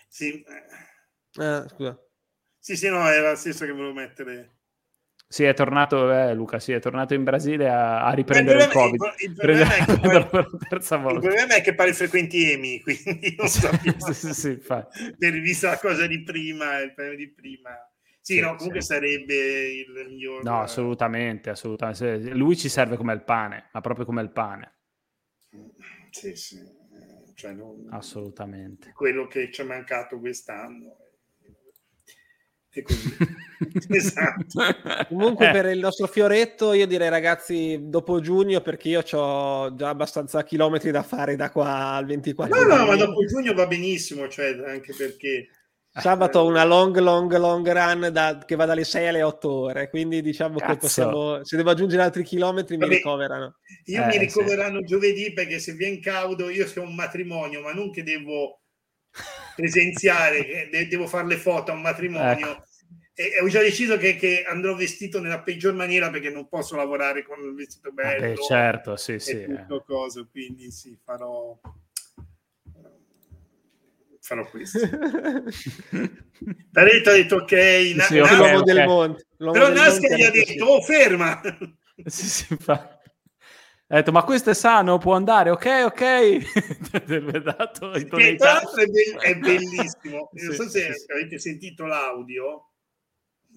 Sì. 0.08 0.44
Ah, 1.36 1.66
scusa. 1.68 1.98
Sì, 2.58 2.76
sì, 2.76 2.88
no, 2.88 3.08
era 3.08 3.30
la 3.30 3.36
stessa 3.36 3.64
che 3.64 3.72
volevo 3.72 3.94
mettere. 3.94 4.58
Sì, 5.30 5.44
è 5.44 5.52
tornato, 5.52 6.10
eh, 6.10 6.32
Luca, 6.32 6.58
sì, 6.58 6.72
è 6.72 6.80
tornato 6.80 7.12
in 7.12 7.22
Brasile 7.22 7.68
a, 7.68 8.02
a 8.02 8.12
riprendere 8.12 8.64
il, 8.64 8.70
Covid. 8.70 9.14
Il, 9.18 9.28
il, 9.28 9.34
problema 9.34 9.68
Prende, 9.68 10.26
pare, 10.26 10.46
il, 10.50 11.20
problema 11.20 11.54
è 11.54 11.60
che 11.60 11.74
pare 11.74 11.92
frequenti 11.92 12.50
EMI, 12.50 12.80
quindi 12.84 13.34
non 13.36 13.46
so 13.46 13.68
più. 13.82 13.94
sì, 13.98 14.32
sì, 14.32 14.56
per 14.56 15.40
vista 15.40 15.68
la 15.68 15.78
cosa 15.78 16.06
di 16.06 16.22
prima, 16.22 16.78
il 16.78 16.94
premio 16.94 17.14
di 17.14 17.30
prima. 17.30 17.70
Sì, 18.22 18.34
sì 18.34 18.40
no, 18.40 18.54
comunque 18.54 18.80
sì. 18.80 18.86
sarebbe 18.86 19.34
il 19.34 20.06
miglior... 20.08 20.42
No, 20.44 20.62
assolutamente, 20.62 21.50
assolutamente. 21.50 22.30
Lui 22.30 22.56
ci 22.56 22.70
serve 22.70 22.96
come 22.96 23.12
il 23.12 23.22
pane, 23.22 23.68
ma 23.72 23.82
proprio 23.82 24.06
come 24.06 24.22
il 24.22 24.30
pane. 24.30 24.76
Sì, 26.10 26.34
sì. 26.36 26.58
Cioè 27.34 27.52
non... 27.52 27.86
Assolutamente. 27.90 28.92
Quello 28.92 29.26
che 29.26 29.50
ci 29.52 29.60
è 29.60 29.64
mancato 29.64 30.18
quest'anno 30.18 31.07
così. 32.82 33.16
esatto. 33.88 35.06
Comunque, 35.08 35.48
eh. 35.48 35.52
per 35.52 35.66
il 35.66 35.78
nostro 35.78 36.06
fioretto, 36.06 36.72
io 36.72 36.86
direi 36.86 37.08
ragazzi, 37.08 37.78
dopo 37.82 38.20
giugno, 38.20 38.60
perché 38.60 38.88
io 38.88 39.02
ho 39.12 39.74
già 39.74 39.88
abbastanza 39.88 40.44
chilometri 40.44 40.90
da 40.90 41.02
fare 41.02 41.36
da 41.36 41.50
qua 41.50 41.94
al 41.94 42.06
24. 42.06 42.54
No, 42.54 42.76
no, 42.76 42.86
ma 42.86 42.96
dopo 42.96 43.24
giugno 43.26 43.54
va 43.54 43.66
benissimo, 43.66 44.28
cioè 44.28 44.56
anche 44.66 44.94
perché. 44.96 45.48
Sabato 45.90 46.40
ho 46.40 46.46
una 46.46 46.64
long, 46.64 46.96
long, 46.98 47.34
long 47.36 47.68
run 47.68 48.10
da, 48.12 48.38
che 48.46 48.54
va 48.54 48.66
dalle 48.66 48.84
6 48.84 49.08
alle 49.08 49.22
8 49.22 49.50
ore, 49.50 49.90
quindi 49.90 50.22
diciamo 50.22 50.58
Cazzo. 50.58 50.72
che 50.72 50.78
possiamo, 50.78 51.44
se 51.44 51.56
devo 51.56 51.70
aggiungere 51.70 52.02
altri 52.02 52.22
chilometri 52.22 52.76
Vabbè, 52.76 52.88
mi 52.88 52.96
ricoverano. 52.96 53.56
Io 53.86 54.02
eh, 54.04 54.06
mi 54.06 54.18
ricoverano 54.18 54.78
sì. 54.78 54.84
giovedì 54.84 55.32
perché 55.32 55.58
se 55.58 55.72
viene 55.72 55.98
caudo 55.98 56.50
io 56.50 56.68
sono 56.68 56.88
un 56.88 56.94
matrimonio, 56.94 57.62
ma 57.62 57.72
non 57.72 57.90
che 57.90 58.04
devo 58.04 58.60
presenziare, 59.56 60.68
devo 60.88 61.08
fare 61.08 61.26
le 61.26 61.36
foto 61.36 61.72
a 61.72 61.74
un 61.74 61.80
matrimonio. 61.80 62.48
Ecco 62.48 62.67
e 63.20 63.40
ho 63.42 63.48
già 63.48 63.60
deciso 63.60 63.96
che, 63.96 64.14
che, 64.14 64.44
andrò 64.46 64.76
vestito 64.76 65.20
nella 65.20 65.40
peggior 65.40 65.74
maniera 65.74 66.08
perché 66.08 66.30
non 66.30 66.46
posso 66.46 66.76
lavorare 66.76 67.24
con 67.24 67.42
il 67.42 67.52
vestito 67.52 67.90
bello. 67.90 68.20
Beh, 68.20 68.36
certo, 68.46 68.94
sì, 68.94 69.18
sì. 69.18 69.44
Tutto 69.44 69.80
eh. 69.80 69.82
cosa, 69.84 70.24
quindi 70.30 70.70
sì, 70.70 70.96
farò, 71.04 71.58
farò 74.20 74.48
questo. 74.48 74.78
Pareto 76.70 77.10
ha 77.10 77.14
detto 77.14 77.34
ok, 77.38 77.52
na- 77.96 78.04
sì, 78.04 78.20
okay, 78.20 78.36
l'uomo 78.36 78.58
okay. 78.58 78.74
del 78.74 78.86
monte. 78.86 79.26
L'uomo 79.38 79.52
però 79.52 79.68
Nasca 79.72 80.14
gli 80.14 80.22
ha 80.22 80.30
detto, 80.30 80.64
oh 80.64 80.80
ferma! 80.80 81.40
sì, 82.06 82.24
sì, 82.24 82.56
fa. 82.56 83.00
Ha 83.88 83.96
detto, 83.96 84.12
ma 84.12 84.22
questo 84.22 84.50
è 84.50 84.54
sano, 84.54 84.98
può 84.98 85.14
andare, 85.14 85.50
ok, 85.50 85.66
ok. 85.86 87.42
dato 87.42 87.90
è, 87.90 88.04
be- 88.04 88.36
è 89.18 89.36
bellissimo. 89.38 90.30
Non 90.30 90.54
so 90.54 90.68
se 90.68 90.94
avete 91.08 91.40
sentito 91.40 91.84
l'audio 91.84 92.67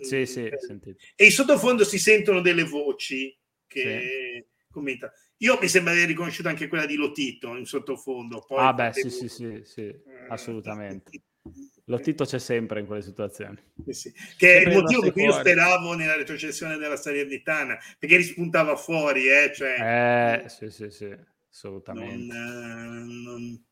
sì, 0.01 0.25
sì, 0.25 0.49
sentite. 0.57 0.97
E 1.15 1.25
in 1.25 1.31
sottofondo 1.31 1.83
si 1.83 1.99
sentono 1.99 2.41
delle 2.41 2.63
voci 2.63 3.37
che 3.67 4.43
sì. 4.43 4.69
commentano. 4.69 5.11
Io 5.37 5.57
mi 5.59 5.67
sembra 5.67 5.93
di 5.93 5.99
aver 5.99 6.09
riconosciuto 6.09 6.49
anche 6.49 6.67
quella 6.67 6.85
di 6.85 6.95
Lotito 6.95 7.55
in 7.55 7.65
sottofondo. 7.65 8.43
Poi 8.45 8.59
ah, 8.59 8.73
beh, 8.73 8.93
sì, 8.93 9.09
sì, 9.09 9.27
sì, 9.27 9.61
sì, 9.63 9.81
eh, 9.81 10.03
assolutamente. 10.29 11.11
Lotito 11.85 12.25
c'è 12.25 12.39
sempre 12.39 12.79
in 12.79 12.85
quelle 12.85 13.01
situazioni. 13.01 13.57
Sì, 13.87 13.93
sì. 13.93 14.13
Che 14.37 14.57
è 14.57 14.67
il 14.67 14.73
motivo 14.73 15.01
per 15.01 15.11
cui 15.11 15.23
io 15.23 15.33
speravo 15.33 15.95
nella 15.95 16.15
retrocessione 16.15 16.77
della 16.77 16.95
Salernitana, 16.95 17.77
perché 17.97 18.17
rispuntava 18.17 18.75
fuori, 18.75 19.27
eh, 19.27 19.51
cioè, 19.53 20.43
eh 20.43 20.49
sì, 20.49 20.69
sì, 20.69 20.89
sì, 20.89 21.09
assolutamente. 21.49 22.33
Non, 22.33 23.09
eh, 23.09 23.13
non, 23.13 23.65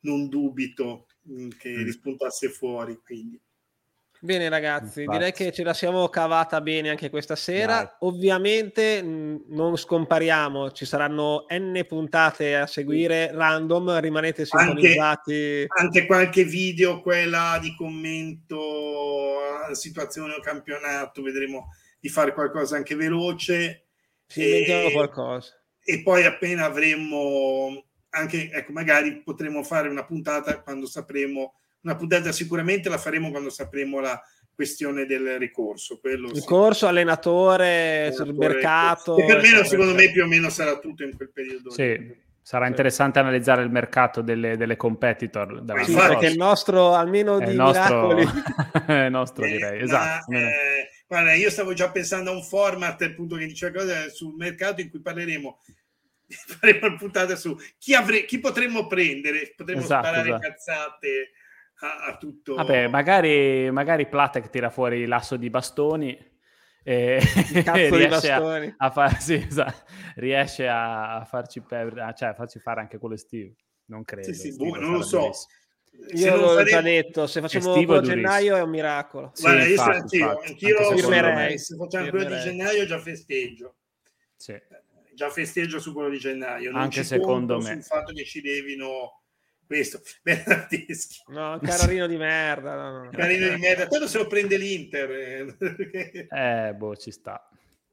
non 0.00 0.28
dubito 0.28 1.06
che 1.58 1.70
mm. 1.70 1.84
rispuntasse 1.84 2.48
fuori, 2.48 2.98
quindi. 3.04 3.40
Bene 4.20 4.48
ragazzi, 4.48 5.00
Infatti. 5.02 5.18
direi 5.18 5.32
che 5.32 5.52
ce 5.52 5.62
la 5.62 5.72
siamo 5.72 6.08
cavata 6.08 6.60
bene 6.60 6.90
anche 6.90 7.08
questa 7.08 7.36
sera. 7.36 7.76
Dai. 7.76 7.88
Ovviamente 8.00 9.00
mh, 9.00 9.44
non 9.50 9.76
scompariamo, 9.76 10.72
ci 10.72 10.84
saranno 10.84 11.46
n 11.48 11.84
puntate 11.86 12.56
a 12.56 12.66
seguire 12.66 13.30
random, 13.32 14.00
rimanete 14.00 14.44
sintonizzati. 14.44 14.96
Anche, 14.98 15.66
anche 15.68 16.06
qualche 16.06 16.44
video, 16.44 17.00
quella 17.00 17.58
di 17.60 17.76
commento 17.76 18.58
alla 19.64 19.74
situazione 19.74 20.34
o 20.34 20.40
campionato, 20.40 21.22
vedremo 21.22 21.68
di 22.00 22.08
fare 22.08 22.32
qualcosa 22.32 22.76
anche 22.76 22.96
veloce. 22.96 23.86
Ci 24.26 24.42
inventiamo 24.42 24.90
qualcosa. 24.90 25.52
E 25.84 26.02
poi 26.02 26.24
appena 26.24 26.64
avremo 26.64 27.84
anche, 28.10 28.50
ecco, 28.52 28.72
magari 28.72 29.22
potremo 29.22 29.62
fare 29.62 29.88
una 29.88 30.04
puntata 30.04 30.60
quando 30.60 30.86
sapremo 30.86 31.54
una 31.82 31.96
puntata 31.96 32.32
sicuramente 32.32 32.88
la 32.88 32.98
faremo 32.98 33.30
quando 33.30 33.50
sapremo 33.50 34.00
la 34.00 34.20
questione 34.58 35.06
del 35.06 35.38
ricorso. 35.38 36.00
Quello 36.00 36.32
ricorso, 36.32 36.86
sì. 36.86 36.86
allenatore, 36.86 38.06
allenatore, 38.06 38.32
mercato. 38.32 39.16
E 39.16 39.24
per 39.24 39.40
me, 39.40 39.64
secondo 39.64 39.94
me, 39.94 40.10
più 40.10 40.24
o 40.24 40.26
meno 40.26 40.50
sarà 40.50 40.80
tutto 40.80 41.04
in 41.04 41.14
quel 41.14 41.30
periodo. 41.30 41.70
Sì. 41.70 42.26
Sarà 42.42 42.66
interessante 42.66 43.20
analizzare 43.20 43.62
il 43.62 43.70
mercato 43.70 44.20
delle, 44.20 44.56
delle 44.56 44.74
competitor. 44.74 45.62
Sì, 45.84 45.92
perché 45.92 46.26
il 46.26 46.36
nostro, 46.36 46.94
almeno 46.94 47.38
di 47.38 47.54
nostro, 47.54 48.14
miracoli... 48.14 48.42
è 48.86 49.08
nostro, 49.10 49.44
eh, 49.44 49.50
direi. 49.50 49.82
Esatto. 49.82 50.32
Ma, 50.32 50.38
eh, 50.38 50.88
guarda, 51.06 51.34
io 51.34 51.50
stavo 51.50 51.74
già 51.74 51.90
pensando 51.90 52.30
a 52.30 52.34
un 52.34 52.42
format 52.42 53.00
appunto 53.02 53.36
che 53.36 53.46
diceva 53.46 53.78
cose 53.78 54.10
sul 54.10 54.34
mercato 54.34 54.80
in 54.80 54.90
cui 54.90 55.00
parleremo 55.00 55.60
faremo 56.58 56.86
una 56.86 56.96
puntata 56.96 57.36
su 57.36 57.56
chi, 57.78 57.94
avre- 57.94 58.24
chi 58.24 58.38
potremmo 58.38 58.86
prendere, 58.86 59.52
potremmo 59.54 59.82
esatto, 59.82 60.06
sparare 60.06 60.28
esatto. 60.28 60.48
cazzate 60.48 61.30
a, 61.80 62.04
a 62.06 62.16
tutto. 62.16 62.54
Vabbè, 62.54 62.88
magari, 62.88 63.70
magari 63.70 64.08
Platek 64.08 64.50
tira 64.50 64.70
fuori 64.70 65.06
l'asso 65.06 65.36
di 65.36 65.50
bastoni. 65.50 66.26
E, 66.82 67.20
e 67.74 67.90
riesce, 67.90 68.30
a, 68.30 68.74
a 68.76 68.90
far, 68.90 69.20
sì, 69.20 69.34
esatto, 69.34 69.84
riesce 70.16 70.66
a, 70.66 71.24
farci 71.28 71.60
per, 71.60 72.14
cioè, 72.16 72.30
a 72.30 72.34
farci 72.34 72.58
fare 72.60 72.80
anche 72.80 72.98
quello 72.98 73.14
estivo. 73.14 73.54
Non 73.86 74.04
credo. 74.04 74.32
Sì, 74.32 74.34
sì, 74.34 74.56
boh, 74.56 74.78
non 74.78 74.92
lo 74.92 75.02
so. 75.02 75.30
Io 76.14 76.36
l'ho 76.36 76.48
faremo... 76.48 76.68
già 76.68 76.80
detto, 76.80 77.26
se 77.26 77.40
facciamo 77.40 77.72
quello 77.72 78.00
gennaio 78.00 78.56
è 78.56 78.62
un 78.62 78.70
miracolo. 78.70 79.32
Guarda, 79.38 79.62
sì, 79.62 79.66
io 79.66 79.74
infatti, 79.74 80.22
anch'io, 80.22 80.78
anch'io 80.78 80.96
firmerei. 80.96 81.58
Se 81.58 81.76
facciamo 81.76 82.10
quello 82.10 82.24
di 82.28 82.40
gennaio 82.40 82.86
già 82.86 82.98
festeggio. 82.98 83.76
Sì. 84.36 84.54
Già 85.14 85.30
festeggio 85.30 85.80
su 85.80 85.92
quello 85.92 86.08
di 86.08 86.18
gennaio. 86.18 86.70
Non 86.70 86.80
Anche 86.80 87.02
secondo 87.02 87.58
me. 87.58 87.72
Sul 87.72 87.82
fatto 87.82 88.12
che 88.12 88.24
ci 88.24 88.40
levino 88.40 89.17
questo. 89.68 90.00
Bernardeschi. 90.24 91.22
No, 91.28 91.60
carino 91.62 92.08
di 92.08 92.16
merda. 92.16 92.74
No, 92.74 93.04
no. 93.04 93.10
Carino 93.10 93.50
di 93.50 93.60
merda. 93.60 93.86
Tanto 93.86 94.08
se 94.08 94.18
lo 94.18 94.26
prende 94.26 94.56
l'Inter. 94.56 95.10
Eh, 95.10 96.26
eh 96.28 96.74
boh, 96.74 96.96
ci 96.96 97.12
sta. 97.12 97.48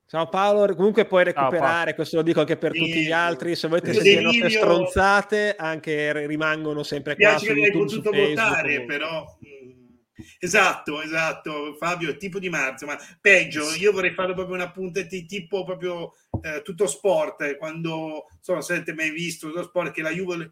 Ciao 0.08 0.30
Paolo, 0.30 0.76
comunque 0.76 1.06
puoi 1.06 1.24
recuperare, 1.24 1.88
Ciao, 1.88 1.96
questo 1.96 2.16
lo 2.18 2.22
dico 2.22 2.40
anche 2.40 2.58
per 2.58 2.74
sì, 2.74 2.78
tutti 2.78 3.06
gli 3.06 3.12
altri, 3.12 3.56
se 3.56 3.68
volete 3.68 3.92
sentire 3.92 4.18
le 4.18 4.22
nostre 4.22 4.50
stronzate, 4.52 5.56
anche 5.58 6.28
rimangono 6.28 6.84
sempre 6.84 7.16
qua 7.16 7.40
su 7.40 7.52
YouTube, 7.52 7.72
potuto 7.72 8.12
votare, 8.12 8.86
però... 8.86 9.26
Mm, 9.44 9.96
esatto, 10.38 11.02
esatto, 11.02 11.76
Fabio, 11.80 12.18
tipo 12.18 12.38
di 12.38 12.50
marzo, 12.50 12.86
ma 12.86 12.96
peggio, 13.20 13.74
io 13.74 13.92
vorrei 13.92 14.12
fare 14.12 14.36
proprio 14.36 14.56
una 14.56 14.70
puntata 14.70 15.08
tipo 15.08 15.64
proprio 15.64 16.14
eh, 16.40 16.62
tutto 16.62 16.86
sport, 16.86 17.42
eh, 17.42 17.58
quando, 17.58 18.28
insomma, 18.38 18.62
se 18.62 18.74
avete 18.74 18.94
mai 18.94 19.10
visto 19.10 19.50
lo 19.50 19.64
sport 19.64 19.92
che 19.92 20.04
la 20.04 20.12
Juve 20.12 20.52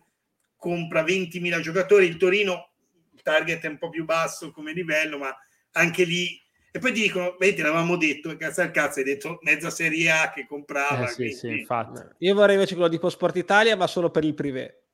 compra 0.64 1.04
20.000 1.04 1.60
giocatori, 1.60 2.06
il 2.06 2.16
Torino, 2.16 2.70
il 3.14 3.22
target 3.22 3.66
è 3.66 3.68
un 3.68 3.78
po' 3.78 3.90
più 3.90 4.06
basso 4.06 4.52
come 4.52 4.72
livello, 4.72 5.18
ma 5.18 5.36
anche 5.74 6.06
lì 6.06 6.42
e 6.72 6.80
poi 6.80 6.94
dicono, 6.94 7.36
vedi, 7.38 7.62
l'avevamo 7.62 7.98
detto, 7.98 8.36
cazzo 8.38 8.62
al 8.62 8.72
cazzo, 8.72 9.00
hai 9.00 9.06
detto 9.06 9.40
mezza 9.42 9.70
Serie 9.70 10.10
A 10.10 10.32
che 10.34 10.48
comprava. 10.48 11.04
Eh, 11.04 11.10
sì, 11.10 11.16
quindi... 11.16 11.36
sì, 11.36 11.48
infatti. 11.50 12.02
Io 12.20 12.34
vorrei 12.34 12.56
invece 12.56 12.76
quello 12.76 12.90
di 12.90 13.00
Sport 13.00 13.36
Italia, 13.36 13.76
ma 13.76 13.86
solo 13.86 14.10
per 14.10 14.24
il 14.24 14.34
privé. 14.34 14.86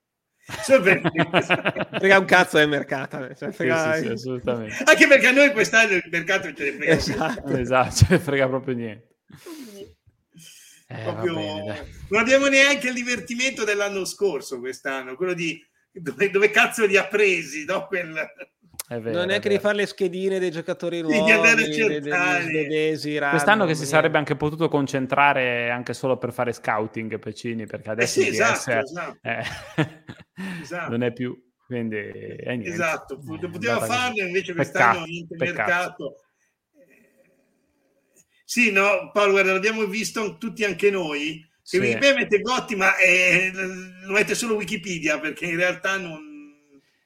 frega 0.49 2.17
un 2.17 2.25
cazzo 2.25 2.57
del 2.57 2.67
mercato 2.67 3.35
cioè, 3.35 3.51
frega... 3.51 3.93
sì, 3.93 4.01
sì, 4.01 4.07
assolutamente 4.07 4.83
anche 4.83 5.05
perché 5.05 5.27
a 5.27 5.31
noi 5.31 5.51
quest'anno 5.51 5.93
il 5.93 6.07
mercato 6.09 6.51
ce 6.51 6.63
ne 6.63 6.71
frega 6.71 6.91
esatto, 6.91 7.55
esatto 7.55 7.91
ce 7.93 8.05
ne 8.09 8.19
frega 8.19 8.47
proprio 8.47 8.73
niente 8.73 9.17
eh, 10.91 11.03
proprio... 11.03 11.35
Bene, 11.35 11.87
non 12.09 12.19
abbiamo 12.19 12.47
neanche 12.47 12.87
il 12.87 12.95
divertimento 12.95 13.63
dell'anno 13.63 14.05
scorso 14.05 14.59
quest'anno 14.59 15.15
quello 15.15 15.33
di 15.33 15.63
dove, 15.91 16.29
dove 16.31 16.49
cazzo 16.49 16.85
li 16.85 16.97
ha 16.97 17.05
presi 17.05 17.63
no? 17.65 17.85
Quel... 17.85 18.13
Vero, 18.89 19.11
non 19.11 19.29
è 19.29 19.39
che 19.39 19.49
di 19.49 19.59
fare 19.59 19.75
le 19.75 19.85
schedine 19.85 20.39
dei 20.39 20.49
giocatori 20.49 21.01
nuovi, 21.01 21.31
dei, 21.55 22.01
degli 22.01 22.11
svedesi, 22.41 23.19
Quest'anno 23.19 23.67
che 23.67 23.75
si 23.75 23.85
sarebbe 23.85 24.17
anche 24.17 24.35
potuto 24.35 24.67
concentrare 24.67 25.69
anche 25.69 25.93
solo 25.93 26.17
per 26.17 26.33
fare 26.33 26.53
scouting 26.53 27.19
Pecini, 27.19 27.67
perché 27.67 27.91
adesso 27.91 28.19
eh 28.19 28.23
sì, 28.23 28.29
esatto, 28.29 28.71
esatto. 28.71 29.17
Eh, 29.21 29.45
esatto. 30.61 30.89
non 30.89 31.03
è 31.03 31.13
più. 31.13 31.39
Quindi, 31.67 31.97
è 31.97 32.55
niente. 32.55 32.69
Esatto, 32.71 33.19
poteva 33.19 33.79
farlo 33.81 34.23
invece 34.23 34.55
quest'anno 34.55 35.05
niente 35.05 35.35
mercato. 35.37 36.15
Sì, 38.49 38.71
no, 38.71 39.11
Paolo, 39.13 39.33
guarda, 39.33 39.53
l'abbiamo 39.53 39.85
visto 39.85 40.37
tutti 40.39 40.63
anche 40.63 40.89
noi. 40.89 41.39
Che 41.39 41.59
sì. 41.61 41.77
Wikipedia 41.77 42.15
mette 42.15 42.41
Gotti, 42.41 42.75
ma 42.75 42.97
eh, 42.97 43.51
lo 43.53 44.11
mette 44.11 44.33
solo 44.33 44.55
Wikipedia 44.55 45.19
perché 45.19 45.45
in 45.45 45.55
realtà 45.55 45.97
non, 45.97 46.29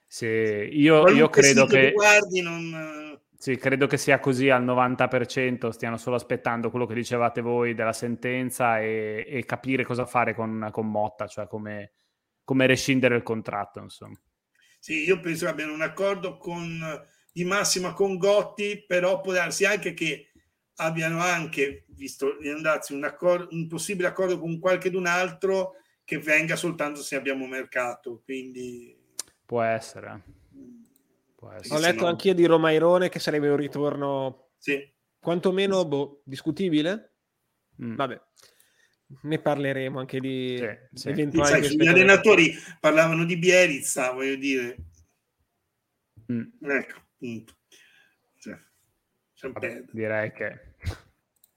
sì, 0.06 0.26
io, 0.26 1.06
io 1.10 1.28
credo 1.28 1.66
che... 1.66 1.92
Guardi, 1.92 2.40
non... 2.40 3.20
Sì, 3.36 3.58
credo 3.58 3.86
che 3.86 3.98
sia 3.98 4.20
così 4.20 4.48
al 4.48 4.64
90%, 4.64 5.68
stiano 5.68 5.98
solo 5.98 6.16
aspettando 6.16 6.70
quello 6.70 6.86
che 6.86 6.94
dicevate 6.94 7.42
voi 7.42 7.74
della 7.74 7.92
sentenza 7.92 8.80
e, 8.80 9.26
e 9.28 9.44
capire 9.44 9.84
cosa 9.84 10.06
fare 10.06 10.34
con, 10.34 10.70
con 10.72 10.90
Motta, 10.90 11.26
cioè 11.26 11.46
come, 11.46 11.92
come, 12.42 12.66
rescindere 12.66 13.16
il 13.16 13.22
contratto, 13.22 13.80
insomma. 13.80 14.18
Sì, 14.78 15.04
io 15.04 15.20
penso 15.20 15.44
che 15.44 15.50
abbiano 15.50 15.74
un 15.74 15.82
accordo 15.82 16.38
con, 16.38 16.80
di 17.30 17.44
massima 17.44 17.92
con 17.92 18.16
Gotti, 18.16 18.82
però 18.86 19.20
può 19.20 19.32
darsi 19.32 19.66
anche 19.66 19.92
che 19.92 20.30
abbiano 20.76 21.20
anche, 21.20 21.84
visto 21.88 22.36
di 22.40 22.48
andarsi 22.48 22.92
un, 22.92 23.04
accordo, 23.04 23.48
un 23.54 23.66
possibile 23.66 24.08
accordo 24.08 24.38
con 24.38 24.58
qualche 24.58 24.90
d'un 24.90 25.06
altro 25.06 25.76
che 26.04 26.18
venga 26.18 26.56
soltanto 26.56 27.02
se 27.02 27.16
abbiamo 27.16 27.46
mercato, 27.46 28.20
quindi 28.24 29.02
Può 29.46 29.62
essere. 29.62 30.22
Può 31.36 31.50
essere. 31.50 31.74
Ho 31.74 31.78
letto 31.78 32.02
no... 32.02 32.08
anch'io 32.08 32.34
di 32.34 32.46
Romairone 32.46 33.08
che 33.08 33.18
sarebbe 33.18 33.48
un 33.48 33.56
ritorno 33.56 34.48
sì. 34.58 34.90
quantomeno 35.18 35.86
boh, 35.86 36.22
discutibile. 36.24 37.16
Mm. 37.82 37.94
Vabbè, 37.94 38.20
ne 39.22 39.38
parleremo 39.38 39.98
anche 39.98 40.18
di 40.18 40.56
sì, 40.56 40.98
sì. 40.98 41.08
eventuali. 41.10 41.64
Sai, 41.64 41.76
gli 41.76 41.86
allenatori 41.86 42.54
parlavano 42.80 43.24
di 43.24 43.36
Bielizza, 43.36 44.12
voglio 44.12 44.36
dire. 44.36 44.76
Mm. 46.32 46.42
Ecco, 46.62 46.98
appunto. 46.98 47.54
Vabbè, 49.52 49.84
direi 49.90 50.32
che 50.32 50.60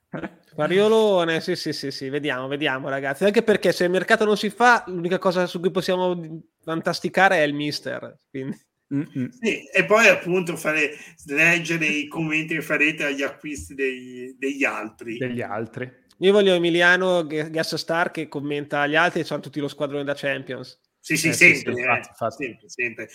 Pariolone, 0.56 1.42
sì, 1.42 1.56
sì, 1.56 1.74
sì, 1.74 1.92
sì, 1.92 2.10
vediamo, 2.10 2.48
vediamo 2.48 2.90
ragazzi. 2.90 3.26
Anche 3.26 3.44
perché 3.44 3.72
se 3.72 3.84
il 3.84 3.92
mercato 3.92 4.26
non 4.26 4.38
si 4.38 4.50
fa, 4.50 4.84
l'unica 4.88 5.20
cosa 5.20 5.46
su 5.46 5.60
cui 5.60 5.72
possiamo 5.72 6.42
fantasticare 6.64 7.38
è 7.38 7.42
il 7.42 7.54
mister. 7.54 8.20
Quindi... 8.30 8.58
Sì, 8.88 9.68
e 9.68 9.86
poi 9.86 10.08
appunto 10.08 10.56
fare, 10.56 10.92
leggere 11.26 11.86
i 11.86 12.08
commenti 12.08 12.56
che 12.56 12.62
farete 12.62 13.04
agli 13.04 13.22
acquisti 13.22 13.76
dei, 13.76 14.34
degli 14.40 14.64
altri. 14.64 15.18
Degli 15.18 15.42
altri. 15.42 15.92
Io 16.20 16.32
voglio 16.32 16.54
Emiliano 16.54 17.28
Gas 17.28 17.76
Star 17.76 18.12
che 18.12 18.28
commenta 18.28 18.82
agli 18.82 18.96
altri 18.96 19.20
e 19.20 19.24
sono 19.24 19.42
tutti 19.42 19.60
lo 19.60 19.68
squadrone 19.68 20.04
da 20.04 20.16
Champions. 20.16 20.80
Sì, 21.00 21.18
sì, 21.18 21.28
eh, 21.30 21.34
sempre, 21.34 21.74
sì, 21.74 21.82
sì, 21.82 21.86
eh, 21.86 22.32
sempre, 22.32 22.70
sempre. 22.70 23.10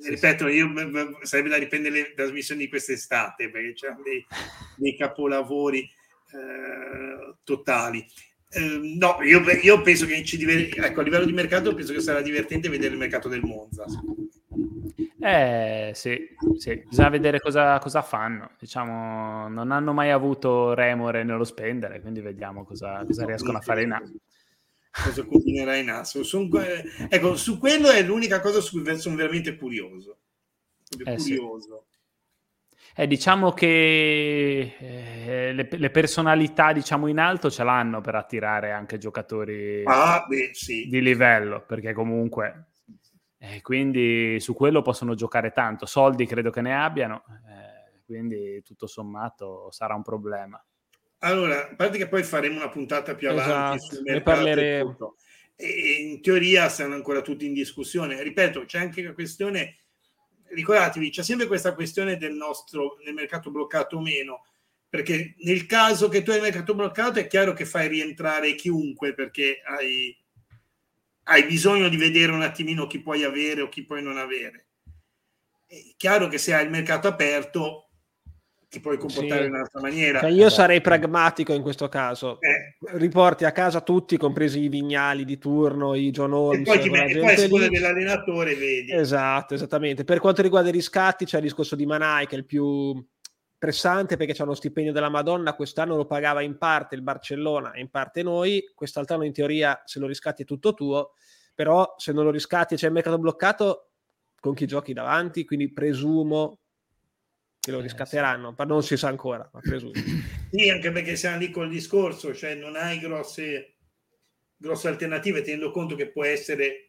Ripeto, 0.00 0.48
io, 0.48 0.68
sarebbe 1.22 1.48
da 1.48 1.56
riprendere 1.56 1.94
le 1.94 2.14
trasmissioni 2.14 2.62
di 2.62 2.68
quest'estate 2.68 3.50
perché 3.50 3.72
c'erano 3.74 4.02
dei, 4.02 4.24
dei 4.76 4.96
capolavori 4.96 5.80
eh, 5.80 7.34
totali. 7.44 8.06
Eh, 8.50 8.96
no, 8.96 9.18
io, 9.22 9.40
io, 9.62 9.82
penso 9.82 10.06
che 10.06 10.24
ci 10.24 10.36
diver- 10.36 10.78
ecco, 10.78 11.00
a 11.00 11.02
livello 11.02 11.24
di 11.24 11.32
mercato 11.32 11.74
penso 11.74 11.92
che 11.92 12.00
sarà 12.00 12.22
divertente 12.22 12.68
vedere 12.68 12.92
il 12.92 12.98
mercato 12.98 13.28
del 13.28 13.42
Monza. 13.42 13.84
Eh 15.20 15.90
sì, 15.94 16.28
sì, 16.56 16.82
bisogna 16.88 17.08
vedere 17.08 17.40
cosa, 17.40 17.78
cosa, 17.78 18.02
fanno. 18.02 18.50
Diciamo, 18.58 19.48
non 19.48 19.72
hanno 19.72 19.92
mai 19.92 20.10
avuto 20.10 20.74
remore 20.74 21.24
nello 21.24 21.44
spendere, 21.44 22.00
quindi 22.00 22.20
vediamo 22.20 22.64
cosa, 22.64 23.04
cosa 23.04 23.26
riescono 23.26 23.58
a 23.58 23.60
fare 23.60 23.82
in 23.82 23.92
A. 23.92 24.02
Cosa 25.04 25.24
combinerà 25.24 25.76
in 25.76 25.90
A. 25.90 26.02
ecco, 27.08 27.36
su 27.36 27.58
quello 27.58 27.90
è 27.90 28.02
l'unica 28.02 28.40
cosa 28.40 28.60
su 28.60 28.82
cui 28.82 28.98
sono 28.98 29.16
veramente 29.16 29.56
curioso. 29.56 30.18
Eh, 31.04 31.16
curioso. 31.16 31.86
Sì. 31.88 31.96
Eh, 33.00 33.06
diciamo 33.06 33.52
che 33.52 34.74
eh, 34.78 35.52
le, 35.52 35.68
le, 35.70 35.90
personalità 35.90 36.72
diciamo 36.72 37.06
in 37.06 37.18
alto 37.18 37.48
ce 37.48 37.62
l'hanno 37.62 38.00
per 38.00 38.16
attirare 38.16 38.72
anche 38.72 38.98
giocatori 38.98 39.84
ah, 39.84 40.24
beh, 40.26 40.50
sì. 40.52 40.88
di 40.88 41.00
livello, 41.00 41.64
perché 41.64 41.92
comunque 41.92 42.70
eh, 43.38 43.60
quindi 43.62 44.40
su 44.40 44.52
quello 44.52 44.82
possono 44.82 45.14
giocare 45.14 45.52
tanto. 45.52 45.86
Soldi 45.86 46.26
credo 46.26 46.50
che 46.50 46.60
ne 46.60 46.74
abbiano, 46.74 47.22
eh, 47.48 48.02
quindi 48.04 48.62
tutto 48.64 48.88
sommato 48.88 49.70
sarà 49.70 49.94
un 49.94 50.02
problema. 50.02 50.60
Allora, 51.18 51.70
a 51.70 51.74
parte 51.74 51.98
che 51.98 52.08
poi 52.08 52.22
faremo 52.22 52.56
una 52.56 52.68
puntata 52.68 53.14
più 53.14 53.28
avanti 53.28 53.76
esatto, 53.76 53.94
sul 53.96 54.04
ne 54.04 54.22
parleremo. 54.22 55.16
E 55.56 55.96
in 56.00 56.22
teoria 56.22 56.68
stanno 56.68 56.94
ancora 56.94 57.20
tutti 57.20 57.44
in 57.44 57.52
discussione. 57.52 58.22
Ripeto, 58.22 58.64
c'è 58.64 58.78
anche 58.78 59.02
la 59.02 59.12
questione 59.12 59.78
ricordatevi, 60.50 61.10
c'è 61.10 61.22
sempre 61.22 61.46
questa 61.46 61.74
questione 61.74 62.16
del 62.16 62.34
nostro 62.34 62.96
del 63.04 63.14
mercato 63.14 63.50
bloccato 63.50 63.96
o 63.96 64.00
meno, 64.00 64.44
perché 64.88 65.34
nel 65.38 65.66
caso 65.66 66.08
che 66.08 66.22
tu 66.22 66.30
hai 66.30 66.36
il 66.36 66.42
mercato 66.42 66.74
bloccato 66.74 67.18
è 67.18 67.26
chiaro 67.26 67.52
che 67.52 67.64
fai 67.64 67.88
rientrare 67.88 68.54
chiunque 68.54 69.14
perché 69.14 69.60
hai, 69.64 70.16
hai 71.24 71.44
bisogno 71.44 71.88
di 71.88 71.96
vedere 71.96 72.32
un 72.32 72.42
attimino 72.42 72.86
chi 72.86 73.00
puoi 73.00 73.24
avere 73.24 73.62
o 73.62 73.68
chi 73.68 73.84
puoi 73.84 74.02
non 74.02 74.16
avere. 74.16 74.66
È 75.66 75.76
chiaro 75.96 76.28
che 76.28 76.38
se 76.38 76.54
hai 76.54 76.64
il 76.64 76.70
mercato 76.70 77.08
aperto 77.08 77.87
ti 78.68 78.80
puoi 78.80 78.98
comportare 78.98 79.40
sì. 79.40 79.46
in 79.46 79.54
un'altra 79.54 79.80
maniera. 79.80 80.20
Cioè 80.20 80.30
io 80.30 80.50
sarei 80.50 80.80
pragmatico 80.80 81.54
in 81.54 81.62
questo 81.62 81.88
caso. 81.88 82.38
Eh. 82.40 82.76
Riporti 82.98 83.44
a 83.44 83.52
casa 83.52 83.80
tutti, 83.80 84.16
compresi 84.18 84.60
i 84.60 84.68
vignali 84.68 85.24
di 85.24 85.38
turno, 85.38 85.94
i 85.94 86.10
John 86.10 86.32
Holmes. 86.32 86.60
E 86.60 86.70
poi, 86.70 86.80
ti 86.80 86.90
metti, 86.90 87.18
poi 87.18 87.32
a 87.32 87.36
seconda 87.36 87.68
dell'allenatore 87.68 88.54
vedi. 88.54 88.92
Esatto, 88.92 89.54
esattamente. 89.54 90.04
Per 90.04 90.20
quanto 90.20 90.42
riguarda 90.42 90.68
i 90.68 90.72
riscatti 90.72 91.24
c'è 91.24 91.38
il 91.38 91.44
discorso 91.44 91.76
di 91.76 91.86
Manai 91.86 92.26
che 92.26 92.34
è 92.34 92.38
il 92.38 92.44
più 92.44 93.02
pressante 93.56 94.16
perché 94.16 94.34
c'è 94.34 94.44
uno 94.44 94.54
stipendio 94.54 94.92
della 94.92 95.08
Madonna, 95.08 95.54
quest'anno 95.54 95.96
lo 95.96 96.06
pagava 96.06 96.42
in 96.42 96.58
parte 96.58 96.94
il 96.94 97.02
Barcellona 97.02 97.72
e 97.72 97.80
in 97.80 97.90
parte 97.90 98.22
noi, 98.22 98.70
quest'altro 98.74 99.20
in 99.24 99.32
teoria 99.32 99.82
se 99.84 99.98
lo 99.98 100.06
riscatti 100.06 100.42
è 100.42 100.46
tutto 100.46 100.74
tuo, 100.74 101.14
però 101.54 101.94
se 101.96 102.12
non 102.12 102.22
lo 102.22 102.30
riscatti 102.30 102.74
e 102.74 102.76
c'è 102.76 102.86
il 102.86 102.92
mercato 102.92 103.18
bloccato, 103.18 103.88
con 104.38 104.54
chi 104.54 104.66
giochi 104.66 104.92
davanti, 104.92 105.44
quindi 105.44 105.72
presumo 105.72 106.60
che 107.68 107.74
lo 107.74 107.80
eh, 107.80 107.82
riscatteranno, 107.82 108.54
ma 108.56 108.64
non 108.64 108.82
si 108.82 108.96
sa 108.96 109.08
ancora, 109.08 109.48
ma 109.52 109.60
presumo. 109.60 109.92
Sì, 110.50 110.70
anche 110.70 110.90
perché 110.90 111.14
siamo 111.14 111.36
lì 111.36 111.50
col 111.50 111.68
discorso, 111.68 112.34
cioè 112.34 112.54
non 112.54 112.74
hai 112.74 112.98
grosse, 112.98 113.74
grosse 114.56 114.88
alternative, 114.88 115.42
tenendo 115.42 115.70
conto 115.70 115.94
che 115.94 116.10
può 116.10 116.24
essere 116.24 116.86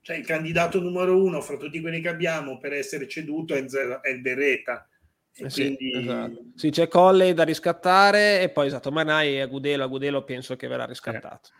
cioè 0.00 0.16
il 0.16 0.24
candidato 0.24 0.80
numero 0.80 1.20
uno 1.20 1.40
fra 1.40 1.56
tutti 1.56 1.80
quelli 1.80 2.00
che 2.00 2.08
abbiamo 2.08 2.58
per 2.58 2.72
essere 2.72 3.06
ceduto 3.08 3.54
è, 3.54 3.64
è 3.64 4.08
il 4.08 4.20
Berreta. 4.20 4.88
Eh 5.32 5.50
sì, 5.50 5.76
esatto. 5.96 6.44
sì, 6.54 6.70
c'è 6.70 6.86
Colley 6.86 7.34
da 7.34 7.42
riscattare 7.42 8.40
e 8.42 8.50
poi 8.50 8.68
esatto, 8.68 8.92
Manai 8.92 9.34
e 9.34 9.40
Agudelo, 9.40 9.84
Agudelo 9.84 10.22
penso 10.22 10.54
che 10.54 10.68
verrà 10.68 10.86
riscattato. 10.86 11.50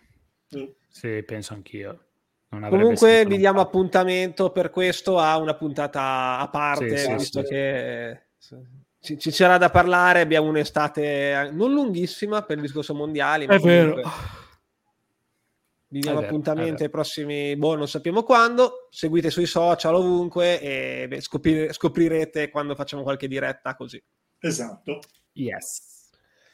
Eh. 0.50 0.74
Sì, 0.88 1.22
penso 1.24 1.54
anch'io. 1.54 2.06
Comunque 2.48 3.24
vi 3.26 3.36
diamo 3.36 3.60
appuntamento 3.60 4.50
per 4.50 4.70
questo 4.70 5.18
a 5.18 5.36
una 5.36 5.54
puntata 5.54 6.38
a 6.38 6.48
parte, 6.48 6.96
sì, 6.96 7.12
visto 7.14 7.44
sì, 7.44 7.52
che 7.52 8.29
ci, 9.00 9.18
ci, 9.18 9.30
c'era 9.30 9.58
da 9.58 9.70
parlare, 9.70 10.20
abbiamo 10.20 10.48
un'estate 10.48 11.50
non 11.52 11.72
lunghissima 11.72 12.42
per 12.42 12.56
il 12.56 12.62
discorso 12.62 12.94
mondiale. 12.94 13.44
È 13.44 13.58
vero. 13.58 14.02
Vi 15.92 15.98
diamo 15.98 16.20
appuntamento 16.20 16.84
ai 16.84 16.88
prossimi, 16.88 17.56
boh, 17.56 17.74
non 17.74 17.88
sappiamo 17.88 18.22
quando. 18.22 18.86
Seguite 18.90 19.30
sui 19.30 19.46
social 19.46 19.96
ovunque 19.96 20.60
e 20.60 21.08
beh, 21.08 21.20
scoprir- 21.20 21.72
scoprirete 21.72 22.48
quando 22.48 22.76
facciamo 22.76 23.02
qualche 23.02 23.26
diretta 23.26 23.74
così. 23.74 24.00
Esatto. 24.38 25.00
Yes. 25.32 25.88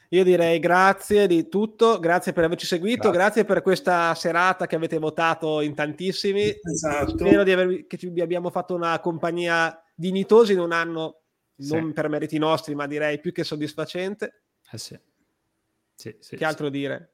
Io 0.09 0.23
direi 0.23 0.57
grazie 0.57 1.27
di 1.27 1.49
tutto, 1.49 1.99
grazie 1.99 2.33
per 2.33 2.45
averci 2.45 2.65
seguito, 2.65 3.11
grazie, 3.11 3.17
grazie 3.19 3.45
per 3.45 3.61
questa 3.61 4.15
serata 4.15 4.65
che 4.65 4.75
avete 4.75 4.97
votato 4.97 5.61
in 5.61 5.75
tantissimi. 5.75 6.55
Esatto. 6.59 7.09
Spero 7.09 7.43
di 7.43 7.51
aver, 7.51 7.85
che 7.85 7.97
vi 8.09 8.21
abbiamo 8.21 8.49
fatto 8.49 8.73
una 8.73 8.99
compagnia 8.99 9.79
dignitosa 9.93 10.51
in 10.51 10.59
un 10.59 10.71
anno 10.71 11.23
sì. 11.57 11.73
non 11.73 11.93
per 11.93 12.09
meriti 12.09 12.37
nostri, 12.37 12.75
ma 12.75 12.87
direi 12.87 13.19
più 13.19 13.31
che 13.31 13.43
soddisfacente. 13.43 14.41
Eh 14.71 14.77
sì. 14.77 14.99
Sì, 15.95 16.15
sì, 16.19 16.35
che 16.35 16.45
altro 16.45 16.69
dire? 16.69 17.13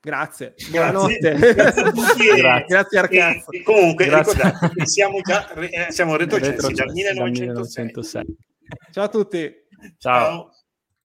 Grazie. 0.00 0.54
Buonanotte. 0.70 1.34
Grazie, 1.34 1.54
grazie, 2.34 2.64
grazie 2.66 2.98
Arcazzo. 2.98 3.50
E, 3.50 3.62
comunque, 3.62 4.06
grazie. 4.06 4.34
ricordate, 4.34 4.86
siamo 4.86 5.20
già 5.20 5.52
eh, 5.52 5.92
siamo 5.92 6.16
retrocessi 6.16 6.72
dal 6.72 6.90
1906. 6.90 7.84
1906. 7.84 8.36
Ciao 8.90 9.04
a 9.04 9.08
tutti. 9.08 9.54
Ciao. 9.98 10.24
Ciao. 10.24 10.61